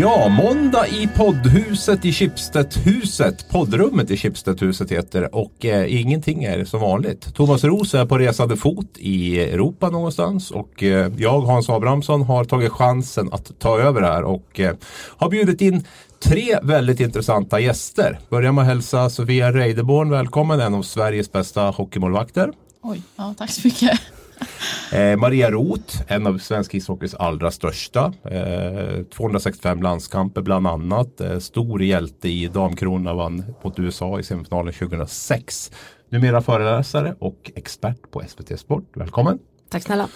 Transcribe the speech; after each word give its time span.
Ja, 0.00 0.28
måndag 0.28 0.88
i 0.88 1.08
poddhuset 1.16 2.04
i 2.04 2.12
Schibsted-huset. 2.12 3.48
Poddrummet 3.50 4.10
i 4.10 4.16
Schibsted-huset 4.16 4.92
heter 4.92 5.34
och 5.34 5.64
eh, 5.64 6.00
ingenting 6.00 6.44
är 6.44 6.64
som 6.64 6.80
vanligt. 6.80 7.34
Thomas 7.34 7.64
Roos 7.64 7.94
är 7.94 8.06
på 8.06 8.18
resande 8.18 8.56
fot 8.56 8.98
i 8.98 9.40
Europa 9.40 9.90
någonstans 9.90 10.50
och 10.50 10.82
eh, 10.82 11.12
jag, 11.16 11.40
Hans 11.40 11.70
Abrahamsson, 11.70 12.22
har 12.22 12.44
tagit 12.44 12.72
chansen 12.72 13.28
att 13.32 13.58
ta 13.58 13.80
över 13.80 14.02
här 14.02 14.24
och 14.24 14.60
eh, 14.60 14.74
har 15.16 15.30
bjudit 15.30 15.60
in 15.60 15.84
tre 16.24 16.58
väldigt 16.62 17.00
intressanta 17.00 17.60
gäster. 17.60 18.18
Börjar 18.28 18.52
med 18.52 18.62
att 18.62 18.68
hälsa 18.68 19.10
Sofia 19.10 19.52
Reideborn 19.52 20.10
välkommen, 20.10 20.60
en 20.60 20.74
av 20.74 20.82
Sveriges 20.82 21.32
bästa 21.32 21.62
hockeymålvakter. 21.62 22.52
Oj, 22.82 23.02
ja, 23.16 23.34
tack 23.38 23.50
så 23.50 23.60
mycket. 23.64 24.00
Eh, 24.92 25.16
Maria 25.16 25.50
Roth, 25.50 26.02
en 26.06 26.26
av 26.26 26.38
svensk 26.38 26.74
ishockeys 26.74 27.14
allra 27.14 27.50
största. 27.50 28.12
Eh, 28.24 29.04
265 29.04 29.82
landskamper 29.82 30.42
bland 30.42 30.66
annat. 30.66 31.20
Eh, 31.20 31.38
stor 31.38 31.82
hjälte 31.82 32.28
i 32.28 32.48
damkronorna 32.48 33.14
vann 33.14 33.44
mot 33.62 33.78
USA 33.78 34.20
i 34.20 34.22
semifinalen 34.22 34.72
2006. 34.72 35.70
Numera 36.08 36.42
föreläsare 36.42 37.14
och 37.18 37.50
expert 37.54 38.10
på 38.10 38.22
SVT 38.28 38.60
Sport. 38.60 38.84
Välkommen! 38.94 39.38
Tack 39.68 39.82
snälla! 39.82 40.08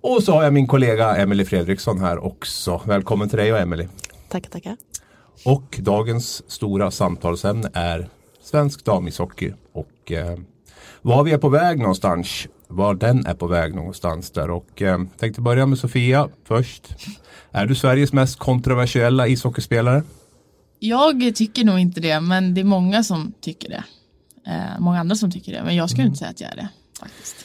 Och 0.00 0.22
så 0.22 0.32
har 0.32 0.42
jag 0.42 0.52
min 0.52 0.66
kollega 0.66 1.16
Emelie 1.16 1.46
Fredriksson 1.46 2.00
här 2.00 2.24
också. 2.24 2.82
Välkommen 2.86 3.28
till 3.28 3.38
dig 3.38 3.52
och 3.52 3.58
Emelie. 3.58 3.88
Tackar, 4.28 4.50
tackar. 4.50 4.76
Och 5.44 5.78
dagens 5.80 6.50
stora 6.50 6.90
samtalsämne 6.90 7.70
är 7.74 8.08
svensk 8.42 8.84
damishockey 8.84 9.52
och 9.72 10.12
eh, 10.12 10.38
var 11.02 11.24
vi 11.24 11.32
är 11.32 11.38
på 11.38 11.48
väg 11.48 11.78
någonstans 11.78 12.48
var 12.70 12.94
den 12.94 13.26
är 13.26 13.34
på 13.34 13.46
väg 13.46 13.74
någonstans 13.74 14.30
där. 14.30 14.50
Och 14.50 14.82
eh, 14.82 14.98
tänkte 15.18 15.40
börja 15.40 15.66
med 15.66 15.78
Sofia 15.78 16.28
först. 16.44 16.88
Är 17.50 17.66
du 17.66 17.74
Sveriges 17.74 18.12
mest 18.12 18.38
kontroversiella 18.38 19.26
ishockeyspelare? 19.26 20.02
Jag 20.78 21.34
tycker 21.34 21.64
nog 21.64 21.78
inte 21.78 22.00
det, 22.00 22.20
men 22.20 22.54
det 22.54 22.60
är 22.60 22.64
många 22.64 23.02
som 23.02 23.32
tycker 23.40 23.68
det. 23.68 23.84
Eh, 24.46 24.80
många 24.80 25.00
andra 25.00 25.16
som 25.16 25.30
tycker 25.30 25.52
det, 25.52 25.62
men 25.62 25.76
jag 25.76 25.90
skulle 25.90 26.02
mm. 26.02 26.10
inte 26.10 26.18
säga 26.18 26.30
att 26.30 26.40
jag 26.40 26.50
är 26.50 26.56
det. 26.56 26.68
faktiskt. 27.00 27.36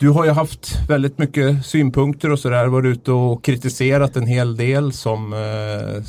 Du 0.00 0.08
har 0.08 0.24
ju 0.24 0.30
haft 0.30 0.88
väldigt 0.88 1.18
mycket 1.18 1.66
synpunkter 1.66 2.30
och 2.30 2.38
sådär. 2.38 2.66
Varit 2.66 2.96
ute 2.96 3.12
och 3.12 3.44
kritiserat 3.44 4.16
en 4.16 4.26
hel 4.26 4.56
del 4.56 4.92
som 4.92 5.32
eh, 5.32 6.02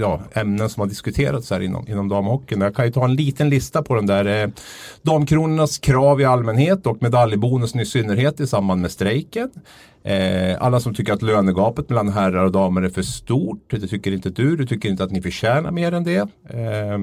ja, 0.00 0.20
ämnen 0.32 0.68
som 0.68 0.80
har 0.80 0.88
diskuterats 0.88 1.50
här 1.50 1.60
inom, 1.60 1.88
inom 1.88 2.08
damhockeyn. 2.08 2.60
Jag 2.60 2.74
kan 2.74 2.84
ju 2.84 2.92
ta 2.92 3.04
en 3.04 3.14
liten 3.14 3.50
lista 3.50 3.82
på 3.82 3.94
den 3.94 4.06
där 4.06 4.42
eh, 4.42 4.50
damkronornas 5.02 5.78
krav 5.78 6.20
i 6.20 6.24
allmänhet 6.24 6.86
och 6.86 7.02
medaljbonusen 7.02 7.80
i 7.80 7.86
synnerhet 7.86 8.40
i 8.40 8.46
samband 8.46 8.80
med 8.80 8.90
strejken. 8.90 9.50
Eh, 10.02 10.62
alla 10.62 10.80
som 10.80 10.94
tycker 10.94 11.12
att 11.12 11.22
lönegapet 11.22 11.88
mellan 11.88 12.08
herrar 12.08 12.44
och 12.44 12.52
damer 12.52 12.82
är 12.82 12.88
för 12.88 13.02
stort. 13.02 13.70
Det 13.70 13.86
tycker 13.86 14.12
inte 14.12 14.30
du. 14.30 14.56
Du 14.56 14.66
tycker 14.66 14.88
inte 14.88 15.04
att 15.04 15.10
ni 15.10 15.22
förtjänar 15.22 15.70
mer 15.70 15.92
än 15.92 16.04
det. 16.04 16.28
Eh, 16.48 16.98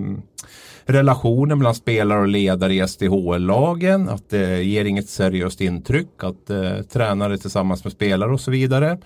relationen 0.85 1.57
mellan 1.57 1.75
spelare 1.75 2.19
och 2.19 2.27
ledare 2.27 2.73
i 2.73 2.87
SDHL-lagen. 2.87 4.09
Att 4.09 4.29
det 4.29 4.63
ger 4.63 4.85
inget 4.85 5.09
seriöst 5.09 5.61
intryck. 5.61 6.23
Att 6.23 6.49
eh, 6.49 6.81
tränare 6.81 7.37
tillsammans 7.37 7.83
med 7.83 7.93
spelare 7.93 8.31
och 8.33 8.41
så 8.41 8.51
vidare. 8.51 8.97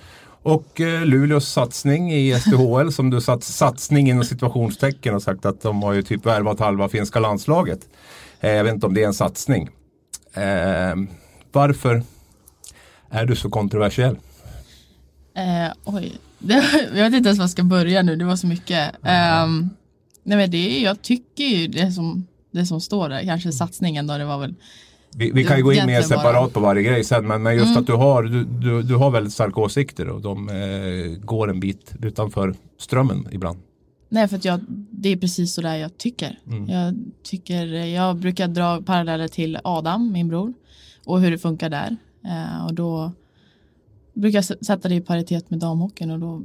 Och 0.41 0.81
eh, 0.81 1.05
Luleås 1.05 1.49
satsning 1.49 2.13
i 2.13 2.39
SDHL 2.39 2.91
som 2.91 3.09
du 3.09 3.21
satt 3.21 3.43
satsning 3.43 4.09
inom 4.09 4.23
situationstecken 4.23 5.15
och 5.15 5.23
sagt 5.23 5.45
att 5.45 5.61
de 5.61 5.83
har 5.83 5.93
ju 5.93 6.01
typ 6.01 6.25
värvat 6.25 6.59
halva 6.59 6.89
finska 6.89 7.19
landslaget. 7.19 7.79
Eh, 8.39 8.51
jag 8.51 8.63
vet 8.63 8.73
inte 8.73 8.85
om 8.85 8.93
det 8.93 9.03
är 9.03 9.07
en 9.07 9.13
satsning. 9.13 9.69
Eh, 10.33 10.95
varför 11.51 12.03
är 13.09 13.25
du 13.25 13.35
så 13.35 13.49
kontroversiell? 13.49 14.17
Eh, 15.35 15.73
oj, 15.83 16.19
jag 16.93 17.03
vet 17.03 17.13
inte 17.13 17.29
ens 17.29 17.37
var 17.37 17.43
jag 17.43 17.49
ska 17.49 17.63
börja 17.63 18.01
nu, 18.01 18.15
det 18.15 18.25
var 18.25 18.35
så 18.35 18.47
mycket. 18.47 18.95
Um, 19.43 19.69
Nej 20.27 20.37
men 20.37 20.51
det, 20.51 20.79
jag 20.79 21.01
tycker 21.01 21.43
ju 21.43 21.67
det 21.67 21.91
som, 21.91 22.27
det 22.51 22.65
som 22.65 22.81
står 22.81 23.09
där, 23.09 23.23
kanske 23.23 23.51
satsningen 23.51 24.07
då, 24.07 24.17
det 24.17 24.25
var 24.25 24.37
väl 24.37 24.55
vi, 25.15 25.31
vi 25.31 25.43
kan 25.43 25.57
ju 25.57 25.63
gå 25.63 25.73
in 25.73 25.85
mer 25.85 26.01
separat 26.01 26.53
på 26.53 26.59
varje 26.59 26.83
grej 26.83 27.03
sen 27.03 27.27
men, 27.27 27.43
men 27.43 27.55
just 27.55 27.65
mm. 27.65 27.77
att 27.77 27.87
du 27.87 27.93
har, 27.93 28.23
du, 28.23 28.43
du, 28.43 28.83
du, 28.83 28.95
har 28.95 29.11
väldigt 29.11 29.33
starka 29.33 29.61
åsikter 29.61 30.09
och 30.09 30.21
de 30.21 30.49
eh, 30.49 31.25
går 31.25 31.49
en 31.49 31.59
bit 31.59 31.93
utanför 32.01 32.55
strömmen 32.77 33.27
ibland. 33.31 33.59
Nej 34.09 34.27
för 34.27 34.35
att 34.35 34.45
jag, 34.45 34.59
det 34.91 35.09
är 35.09 35.17
precis 35.17 35.53
så 35.53 35.61
där 35.61 35.75
jag 35.75 35.97
tycker. 35.97 36.39
Mm. 36.47 36.69
Jag 36.69 36.95
tycker, 37.23 37.65
jag 37.67 38.15
brukar 38.15 38.47
dra 38.47 38.81
paralleller 38.81 39.27
till 39.27 39.59
Adam, 39.63 40.11
min 40.11 40.27
bror 40.27 40.53
och 41.05 41.21
hur 41.21 41.31
det 41.31 41.37
funkar 41.37 41.69
där. 41.69 41.97
Eh, 42.25 42.65
och 42.65 42.73
då 42.73 43.11
brukar 44.13 44.37
jag 44.37 44.45
sätta 44.45 44.89
det 44.89 44.95
i 44.95 45.01
paritet 45.01 45.49
med 45.49 45.59
damhockeyn 45.59 46.11
och 46.11 46.19
då 46.19 46.41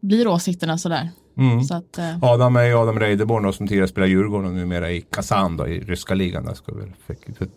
blir 0.00 0.28
åsikterna 0.28 0.78
sådär. 0.78 1.10
Mm. 1.36 1.58
Att, 1.58 1.98
eh. 1.98 2.24
Adam 2.24 2.56
är 2.56 2.82
Adam 2.82 3.00
Reideborn 3.00 3.52
som 3.52 3.68
tidigare 3.68 3.88
spelade 3.88 4.10
Djurgården 4.10 4.50
och 4.50 4.56
numera 4.56 4.90
i 4.90 5.00
Kazan 5.00 5.56
då, 5.56 5.68
i 5.68 5.80
ryska 5.80 6.14
ligan. 6.14 6.44
Jag 6.46 6.56
ska 6.56 6.74
väl 6.74 6.92
för, 7.06 7.16
för, 7.34 7.48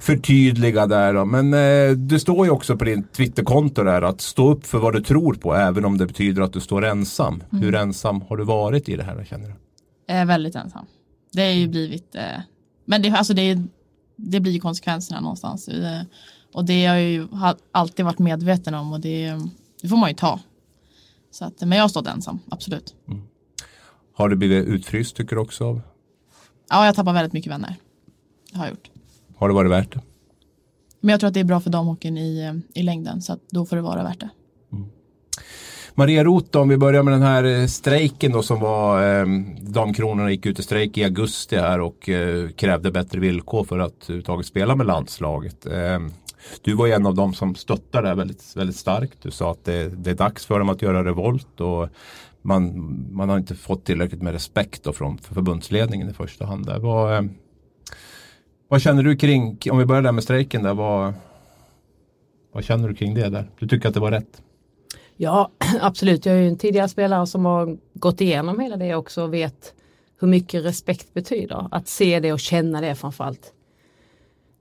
förtydliga 0.00 0.86
där 0.86 1.14
då. 1.14 1.24
Men 1.24 1.54
eh, 1.54 1.96
det 1.96 2.20
står 2.20 2.46
ju 2.46 2.52
också 2.52 2.76
på 2.76 2.84
din 2.84 3.02
Twitterkonto 3.02 3.82
där 3.82 4.02
att 4.02 4.20
stå 4.20 4.50
upp 4.50 4.66
för 4.66 4.78
vad 4.78 4.92
du 4.92 5.00
tror 5.00 5.34
på 5.34 5.54
även 5.54 5.84
om 5.84 5.98
det 5.98 6.06
betyder 6.06 6.42
att 6.42 6.52
du 6.52 6.60
står 6.60 6.84
ensam. 6.84 7.42
Mm. 7.52 7.64
Hur 7.64 7.74
ensam 7.74 8.20
har 8.28 8.36
du 8.36 8.44
varit 8.44 8.88
i 8.88 8.96
det 8.96 9.04
här 9.04 9.24
känner 9.30 9.48
du? 9.48 9.54
Eh, 10.14 10.24
väldigt 10.24 10.54
ensam. 10.54 10.86
Det 11.32 11.42
har 11.42 11.52
ju 11.52 11.68
blivit, 11.68 12.14
eh, 12.14 12.22
men 12.84 13.02
det, 13.02 13.10
alltså 13.10 13.34
det, 13.34 13.58
det 14.16 14.40
blir 14.40 14.60
konsekvenserna 14.60 15.20
någonstans. 15.20 15.68
Eh, 15.68 16.02
och 16.54 16.64
det 16.64 16.86
har 16.86 16.96
jag 16.96 17.10
ju 17.10 17.28
alltid 17.72 18.04
varit 18.04 18.18
medveten 18.18 18.74
om 18.74 18.92
och 18.92 19.00
det, 19.00 19.34
det 19.82 19.88
får 19.88 19.96
man 19.96 20.10
ju 20.10 20.16
ta. 20.16 20.40
Så 21.32 21.44
att, 21.44 21.60
men 21.60 21.72
jag 21.72 21.84
har 21.84 21.88
stått 21.88 22.06
ensam, 22.06 22.38
absolut. 22.50 22.94
Mm. 23.08 23.22
Har 24.14 24.28
du 24.28 24.36
blivit 24.36 24.66
utfryst 24.66 25.16
tycker 25.16 25.36
du 25.36 25.42
också? 25.42 25.64
Av? 25.64 25.80
Ja, 26.70 26.86
jag 26.86 26.94
tappar 26.94 27.12
väldigt 27.12 27.32
mycket 27.32 27.52
vänner. 27.52 27.76
Det 28.52 28.58
har 28.58 28.64
jag 28.64 28.70
gjort. 28.70 28.90
Har 29.36 29.48
det 29.48 29.54
varit 29.54 29.70
värt 29.70 29.94
det? 29.94 30.00
Men 31.00 31.10
jag 31.10 31.20
tror 31.20 31.28
att 31.28 31.34
det 31.34 31.40
är 31.40 31.44
bra 31.44 31.60
för 31.60 31.70
damhockeyn 31.70 32.18
i, 32.18 32.40
eh, 32.40 32.80
i 32.80 32.82
längden 32.82 33.22
så 33.22 33.32
att 33.32 33.40
då 33.50 33.66
får 33.66 33.76
det 33.76 33.82
vara 33.82 34.02
värt 34.02 34.20
det. 34.20 34.30
Mm. 34.72 34.88
Maria 35.94 36.24
Roth, 36.24 36.58
om 36.58 36.68
vi 36.68 36.76
börjar 36.76 37.02
med 37.02 37.14
den 37.14 37.22
här 37.22 37.44
eh, 37.44 37.66
strejken 37.66 38.32
då 38.32 38.42
som 38.42 38.60
var 38.60 39.20
eh, 39.20 39.26
Damkronorna 39.60 40.30
gick 40.30 40.46
ut 40.46 40.58
i 40.58 40.62
strejk 40.62 40.98
i 40.98 41.04
augusti 41.04 41.56
här 41.56 41.80
och 41.80 42.08
eh, 42.08 42.48
krävde 42.48 42.90
bättre 42.90 43.20
villkor 43.20 43.64
för 43.64 43.78
att 43.78 44.02
överhuvudtaget 44.02 44.46
spela 44.46 44.76
med 44.76 44.86
landslaget. 44.86 45.66
Eh, 45.66 46.00
du 46.62 46.74
var 46.74 46.86
ju 46.86 46.92
en 46.92 47.06
av 47.06 47.14
dem 47.14 47.34
som 47.34 47.54
stöttade 47.54 48.08
det 48.08 48.14
väldigt, 48.14 48.56
väldigt 48.56 48.76
starkt. 48.76 49.18
Du 49.22 49.30
sa 49.30 49.50
att 49.50 49.64
det, 49.64 49.88
det, 49.88 50.10
är 50.10 50.14
dags 50.14 50.46
för 50.46 50.58
dem 50.58 50.68
att 50.68 50.82
göra 50.82 51.04
revolt 51.04 51.60
och 51.60 51.88
man, 52.42 52.72
man 53.10 53.28
har 53.28 53.38
inte 53.38 53.54
fått 53.54 53.84
tillräckligt 53.84 54.22
med 54.22 54.32
respekt 54.32 54.84
då 54.84 54.92
från 54.92 55.18
förbundsledningen 55.18 56.10
i 56.10 56.12
första 56.12 56.46
hand. 56.46 56.66
Där. 56.66 56.78
Vad, 56.78 57.16
eh, 57.16 57.22
vad 58.68 58.82
känner 58.82 59.02
du 59.02 59.16
kring, 59.16 59.58
om 59.70 59.78
vi 59.78 59.84
börjar 59.84 60.02
där 60.02 60.12
med 60.12 60.24
strejken 60.24 60.62
där, 60.62 60.74
vad, 60.74 61.14
vad 62.52 62.64
känner 62.64 62.88
du 62.88 62.94
kring 62.94 63.14
det 63.14 63.28
där? 63.28 63.50
Du 63.58 63.68
tycker 63.68 63.88
att 63.88 63.94
det 63.94 64.00
var 64.00 64.10
rätt? 64.10 64.42
Ja, 65.16 65.50
absolut. 65.80 66.26
Jag 66.26 66.36
är 66.36 66.40
ju 66.40 66.48
en 66.48 66.58
tidigare 66.58 66.88
spelare 66.88 67.26
som 67.26 67.44
har 67.44 67.76
gått 67.94 68.20
igenom 68.20 68.60
hela 68.60 68.76
det 68.76 68.94
också 68.94 69.22
och 69.22 69.34
vet 69.34 69.74
hur 70.20 70.28
mycket 70.28 70.64
respekt 70.64 71.14
betyder. 71.14 71.68
Att 71.70 71.88
se 71.88 72.20
det 72.20 72.32
och 72.32 72.40
känna 72.40 72.80
det 72.80 72.94
framförallt. 72.94 73.52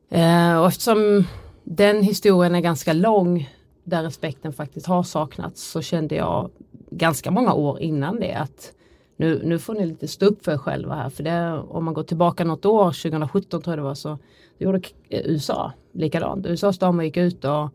Eh, 0.09 0.57
och 0.57 0.67
eftersom 0.67 1.25
den 1.63 2.03
historien 2.03 2.55
är 2.55 2.59
ganska 2.59 2.93
lång 2.93 3.49
där 3.83 4.03
respekten 4.03 4.53
faktiskt 4.53 4.87
har 4.87 5.03
saknats 5.03 5.71
så 5.71 5.81
kände 5.81 6.15
jag 6.15 6.49
ganska 6.89 7.31
många 7.31 7.53
år 7.53 7.79
innan 7.79 8.19
det 8.19 8.33
att 8.33 8.73
nu, 9.17 9.41
nu 9.43 9.59
får 9.59 9.73
ni 9.73 9.85
lite 9.85 10.07
stå 10.07 10.25
upp 10.25 10.45
för 10.45 10.51
er 10.51 10.57
själva 10.57 10.95
här 10.95 11.09
för 11.09 11.23
det, 11.23 11.63
om 11.69 11.85
man 11.85 11.93
går 11.93 12.03
tillbaka 12.03 12.43
något 12.43 12.65
år, 12.65 12.85
2017 12.85 13.61
tror 13.61 13.71
jag 13.71 13.79
det 13.79 13.83
var, 13.83 13.95
så 13.95 14.17
gjorde 14.57 14.81
USA 15.09 15.71
likadant. 15.91 16.45
USAs 16.45 16.79
damer 16.79 17.03
gick 17.03 17.17
ut 17.17 17.45
och, 17.45 17.69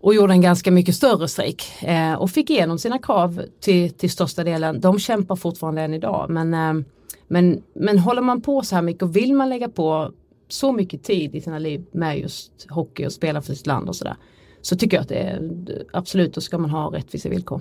och 0.00 0.14
gjorde 0.14 0.32
en 0.32 0.40
ganska 0.40 0.70
mycket 0.70 0.94
större 0.94 1.28
strejk 1.28 1.82
eh, 1.82 2.14
och 2.14 2.30
fick 2.30 2.50
igenom 2.50 2.78
sina 2.78 2.98
krav 2.98 3.42
till, 3.60 3.90
till 3.90 4.10
största 4.10 4.44
delen. 4.44 4.80
De 4.80 4.98
kämpar 4.98 5.36
fortfarande 5.36 5.82
än 5.82 5.94
idag 5.94 6.26
men, 6.30 6.54
eh, 6.54 6.86
men, 7.28 7.62
men 7.74 7.98
håller 7.98 8.22
man 8.22 8.40
på 8.40 8.62
så 8.62 8.74
här 8.74 8.82
mycket 8.82 9.02
och 9.02 9.16
vill 9.16 9.34
man 9.34 9.48
lägga 9.48 9.68
på 9.68 10.12
så 10.48 10.72
mycket 10.72 11.02
tid 11.02 11.34
i 11.34 11.40
sina 11.40 11.58
liv 11.58 11.84
med 11.92 12.18
just 12.18 12.66
hockey 12.70 13.06
och 13.06 13.12
spela 13.12 13.42
för 13.42 13.54
sitt 13.54 13.66
land 13.66 13.88
och 13.88 13.96
sådär. 13.96 14.16
Så 14.60 14.76
tycker 14.76 14.96
jag 14.96 15.02
att 15.02 15.08
det 15.08 15.18
är 15.18 15.50
absolut, 15.92 16.34
då 16.34 16.40
ska 16.40 16.58
man 16.58 16.70
ha 16.70 16.92
rättvisa 16.92 17.28
villkor. 17.28 17.60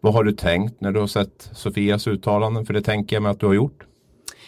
Vad 0.00 0.14
har 0.14 0.24
du 0.24 0.32
tänkt 0.32 0.80
när 0.80 0.92
du 0.92 1.00
har 1.00 1.06
sett 1.06 1.50
Sofias 1.52 2.06
uttalanden? 2.06 2.66
För 2.66 2.74
det 2.74 2.82
tänker 2.82 3.16
jag 3.16 3.22
mig 3.22 3.32
att 3.32 3.40
du 3.40 3.46
har 3.46 3.54
gjort. 3.54 3.86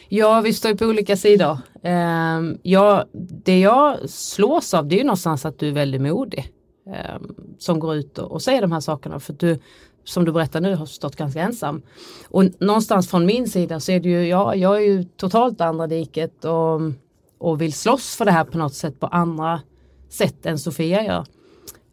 Ja, 0.09 0.41
vi 0.41 0.53
står 0.53 0.75
på 0.75 0.85
olika 0.85 1.17
sidor. 1.17 1.59
Uh, 1.85 2.57
ja, 2.63 3.05
det 3.45 3.61
jag 3.61 4.11
slås 4.11 4.75
av 4.75 4.89
det 4.89 4.95
är 4.95 4.99
ju 4.99 5.05
någonstans 5.05 5.45
att 5.45 5.59
du 5.59 5.69
är 5.69 5.73
väldigt 5.73 6.01
modig 6.01 6.53
eh, 6.94 7.20
som 7.58 7.79
går 7.79 7.94
ut 7.94 8.19
och, 8.19 8.32
och 8.32 8.43
säger 8.43 8.61
de 8.61 8.73
här 8.73 8.81
sakerna. 8.81 9.20
För 9.20 9.32
du, 9.32 9.58
som 10.05 10.25
du 10.25 10.32
berättar 10.32 10.61
nu 10.61 10.75
har 10.75 10.87
stått 10.87 11.17
ganska 11.17 11.40
ensam. 11.40 11.82
Och 12.29 12.44
någonstans 12.61 13.11
från 13.11 13.26
min 13.26 13.49
sida 13.49 13.81
så 13.81 13.93
är 13.93 14.00
det 14.00 14.08
ju, 14.08 14.29
ja, 14.29 14.55
jag 14.55 14.76
är 14.76 14.87
ju 14.87 15.05
totalt 15.05 15.61
andra 15.61 15.87
diket 15.87 16.44
och, 16.44 16.81
och 17.38 17.61
vill 17.61 17.73
slåss 17.73 18.17
för 18.17 18.25
det 18.25 18.32
här 18.32 18.44
på 18.44 18.58
något 18.58 18.75
sätt 18.75 19.00
på 19.00 19.06
andra 19.06 19.61
sätt 20.08 20.46
än 20.46 20.58
Sofia 20.58 21.05
gör. 21.05 21.26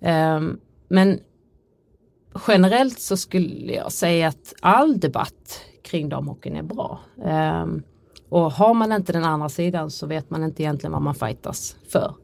Eh, 0.01 0.41
men 0.87 1.19
generellt 2.47 2.99
så 2.99 3.17
skulle 3.17 3.73
jag 3.73 3.91
säga 3.91 4.27
att 4.27 4.53
all 4.61 4.99
debatt 4.99 5.61
kring 5.83 6.09
damhockeyn 6.09 6.55
är 6.55 6.63
bra. 6.63 6.99
Um, 7.15 7.83
och 8.29 8.51
har 8.51 8.73
man 8.73 8.91
inte 8.91 9.13
den 9.13 9.23
andra 9.23 9.49
sidan 9.49 9.91
så 9.91 10.07
vet 10.07 10.29
man 10.29 10.43
inte 10.43 10.63
egentligen 10.63 10.91
vad 10.91 11.01
man 11.01 11.15
fightas 11.15 11.75
för. 11.89 12.15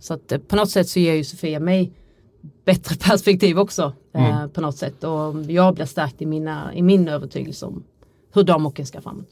Så 0.00 0.14
att 0.14 0.32
eh, 0.32 0.38
på 0.38 0.56
något 0.56 0.70
sätt 0.70 0.88
så 0.88 1.00
ger 1.00 1.14
ju 1.14 1.24
Sofia 1.24 1.60
mig 1.60 1.92
bättre 2.64 2.96
perspektiv 2.96 3.58
också 3.58 3.92
eh, 4.14 4.24
mm. 4.24 4.42
eh, 4.42 4.46
på 4.46 4.60
något 4.60 4.76
sätt 4.76 5.04
och 5.04 5.34
jag 5.48 5.74
blir 5.74 5.84
stärkt 5.84 6.22
i, 6.22 6.26
mina, 6.26 6.74
i 6.74 6.82
min 6.82 7.08
övertygelse 7.08 7.66
om 7.66 7.84
hur 8.34 8.42
damhockeyn 8.42 8.86
ska 8.86 9.00
framåt. 9.00 9.28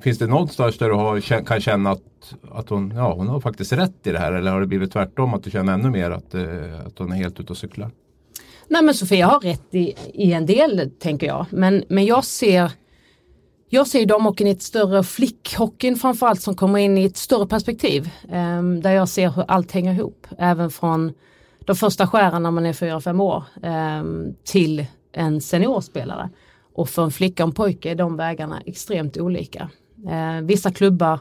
Finns 0.00 0.18
det 0.18 0.26
någonstans 0.26 0.78
där 0.78 0.88
du 0.88 0.94
har, 0.94 1.20
kan 1.44 1.60
känna 1.60 1.90
att, 1.90 2.34
att 2.50 2.68
hon, 2.68 2.92
ja, 2.96 3.14
hon 3.14 3.28
har 3.28 3.40
faktiskt 3.40 3.72
rätt 3.72 4.06
i 4.06 4.12
det 4.12 4.18
här 4.18 4.32
eller 4.32 4.50
har 4.50 4.60
det 4.60 4.66
blivit 4.66 4.92
tvärtom 4.92 5.34
att 5.34 5.42
du 5.42 5.50
känner 5.50 5.72
ännu 5.72 5.90
mer 5.90 6.10
att, 6.10 6.34
eh, 6.34 6.86
att 6.86 6.98
hon 6.98 7.12
är 7.12 7.16
helt 7.16 7.40
ute 7.40 7.52
och 7.52 7.58
cyklar? 7.58 7.90
Nej 8.68 8.82
men 8.82 8.94
Sofia 8.94 9.26
har 9.26 9.40
rätt 9.40 9.74
i, 9.74 9.94
i 10.14 10.32
en 10.32 10.46
del 10.46 10.90
tänker 10.98 11.26
jag 11.26 11.46
men, 11.50 11.84
men 11.88 12.06
jag 12.06 12.24
ser 12.24 12.72
jag 13.72 13.86
ser 13.86 14.06
damhockeyn 14.06 14.46
i 14.46 14.50
ett 14.50 14.62
större 14.62 15.02
flickhockeyn 15.02 15.96
framförallt 15.96 16.42
som 16.42 16.54
kommer 16.54 16.78
in 16.78 16.98
i 16.98 17.04
ett 17.04 17.16
större 17.16 17.46
perspektiv. 17.46 18.10
Eh, 18.32 18.62
där 18.62 18.90
jag 18.90 19.08
ser 19.08 19.30
hur 19.30 19.44
allt 19.48 19.72
hänger 19.72 19.94
ihop. 19.94 20.26
Även 20.38 20.70
från 20.70 21.12
de 21.70 21.76
första 21.76 22.06
skären 22.06 22.42
när 22.42 22.50
man 22.50 22.66
är 22.66 22.72
4-5 22.72 23.22
år 23.22 23.44
ehm, 23.62 24.34
till 24.44 24.86
en 25.12 25.40
seniorspelare. 25.40 26.30
Och 26.74 26.88
för 26.88 27.04
en 27.04 27.10
flicka 27.10 27.44
och 27.44 27.48
en 27.48 27.54
pojke 27.54 27.90
är 27.90 27.94
de 27.94 28.16
vägarna 28.16 28.60
extremt 28.66 29.16
olika. 29.16 29.70
Ehm, 30.08 30.46
vissa 30.46 30.70
klubbar 30.70 31.20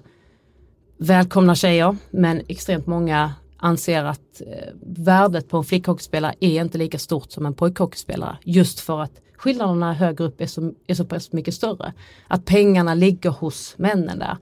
välkomnar 0.98 1.56
tjejer 1.56 1.96
men 2.10 2.42
extremt 2.48 2.88
många 2.88 3.34
anser 3.58 4.04
att 4.04 4.42
eh, 4.42 4.74
värdet 4.82 5.50
på 5.50 5.58
en 5.58 5.64
flickhockeyspelare 5.64 6.34
är 6.40 6.62
inte 6.62 6.78
lika 6.78 7.00
stort 7.00 7.32
som 7.32 7.46
en 7.46 7.54
pojkhockeyspelare. 7.54 8.38
Just 8.44 8.80
för 8.80 9.02
att 9.02 9.22
skillnaderna 9.40 9.94
högre 9.94 10.24
upp 10.24 10.42
är 10.42 10.48
så, 10.48 10.72
är 10.88 10.94
så 10.94 11.06
pass 11.06 11.32
mycket 11.32 11.54
större. 11.54 11.94
Att 12.28 12.46
pengarna 12.46 12.94
ligger 12.94 13.30
hos 13.30 13.74
männen 13.78 14.20
där. 14.20 14.38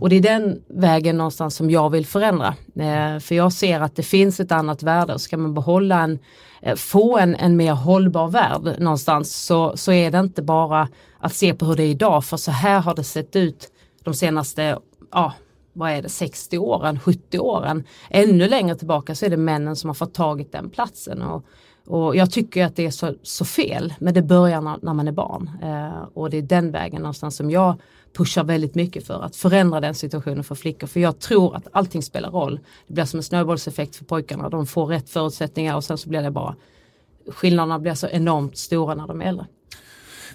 Och 0.00 0.08
det 0.08 0.16
är 0.16 0.20
den 0.20 0.62
vägen 0.68 1.16
någonstans 1.16 1.56
som 1.56 1.70
jag 1.70 1.90
vill 1.90 2.06
förändra. 2.06 2.54
Eh, 2.74 3.18
för 3.18 3.34
jag 3.34 3.52
ser 3.52 3.80
att 3.80 3.96
det 3.96 4.02
finns 4.02 4.40
ett 4.40 4.52
annat 4.52 4.82
värde 4.82 5.14
och 5.14 5.20
ska 5.20 5.36
man 5.36 5.54
behålla 5.54 6.00
en, 6.00 6.18
eh, 6.62 6.76
få 6.76 7.18
en, 7.18 7.34
en 7.34 7.56
mer 7.56 7.72
hållbar 7.72 8.28
värld 8.28 8.80
någonstans 8.80 9.44
så, 9.46 9.76
så 9.76 9.92
är 9.92 10.10
det 10.10 10.18
inte 10.18 10.42
bara 10.42 10.88
att 11.18 11.34
se 11.34 11.54
på 11.54 11.64
hur 11.64 11.76
det 11.76 11.82
är 11.82 11.90
idag 11.90 12.24
för 12.24 12.36
så 12.36 12.50
här 12.50 12.80
har 12.80 12.94
det 12.94 13.04
sett 13.04 13.36
ut 13.36 13.72
de 14.04 14.14
senaste 14.14 14.78
ja, 15.12 15.32
vad 15.72 15.90
är 15.90 16.02
det, 16.02 16.08
60 16.08 16.58
åren, 16.58 17.00
70 17.00 17.38
åren. 17.38 17.84
Ännu 18.10 18.48
längre 18.48 18.76
tillbaka 18.76 19.14
så 19.14 19.26
är 19.26 19.30
det 19.30 19.36
männen 19.36 19.76
som 19.76 19.90
har 19.90 19.94
fått 19.94 20.14
tagit 20.14 20.52
den 20.52 20.70
platsen. 20.70 21.22
Och, 21.22 21.44
och 21.86 22.16
jag 22.16 22.30
tycker 22.30 22.64
att 22.64 22.76
det 22.76 22.86
är 22.86 22.90
så, 22.90 23.14
så 23.22 23.44
fel, 23.44 23.94
men 23.98 24.14
det 24.14 24.22
börjar 24.22 24.60
när, 24.60 24.78
när 24.82 24.94
man 24.94 25.08
är 25.08 25.12
barn. 25.12 25.50
Eh, 25.62 26.08
och 26.14 26.30
det 26.30 26.36
är 26.36 26.42
den 26.42 26.70
vägen 26.70 27.02
någonstans 27.02 27.36
som 27.36 27.50
jag 27.50 27.80
pushar 28.16 28.44
väldigt 28.44 28.74
mycket 28.74 29.06
för 29.06 29.22
att 29.22 29.36
förändra 29.36 29.80
den 29.80 29.94
situationen 29.94 30.44
för 30.44 30.54
flickor. 30.54 30.86
För 30.86 31.00
jag 31.00 31.18
tror 31.18 31.56
att 31.56 31.68
allting 31.72 32.02
spelar 32.02 32.30
roll. 32.30 32.60
Det 32.86 32.94
blir 32.94 33.04
som 33.04 33.18
en 33.18 33.22
snöbollseffekt 33.22 33.96
för 33.96 34.04
pojkarna. 34.04 34.48
De 34.48 34.66
får 34.66 34.86
rätt 34.86 35.10
förutsättningar 35.10 35.76
och 35.76 35.84
sen 35.84 35.98
så 35.98 36.08
blir 36.08 36.22
det 36.22 36.30
bara 36.30 36.56
skillnaderna 37.28 37.78
blir 37.78 37.94
så 37.94 38.06
enormt 38.06 38.56
stora 38.56 38.94
när 38.94 39.06
de 39.06 39.20
är 39.20 39.26
äldre. 39.26 39.46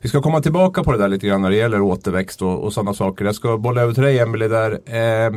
Vi 0.02 0.10
ska 0.10 0.22
komma 0.22 0.42
tillbaka 0.42 0.84
på 0.84 0.92
det 0.92 0.98
där 0.98 1.08
lite 1.08 1.28
grann 1.28 1.42
när 1.42 1.50
det 1.50 1.56
gäller 1.56 1.82
återväxt 1.82 2.42
och, 2.42 2.64
och 2.64 2.74
sådana 2.74 2.94
saker. 2.94 3.26
Jag 3.26 3.36
ska 3.36 3.58
bolla 3.58 3.82
över 3.82 3.94
till 3.94 4.04
dig 4.04 4.20
Emelie 4.20 4.48
där. 4.48 4.72
Eh, 4.72 5.32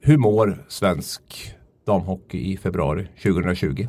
hur 0.00 0.16
mår 0.16 0.64
svensk 0.68 1.54
damhockey 1.86 2.52
i 2.52 2.56
februari 2.56 3.08
2020? 3.22 3.86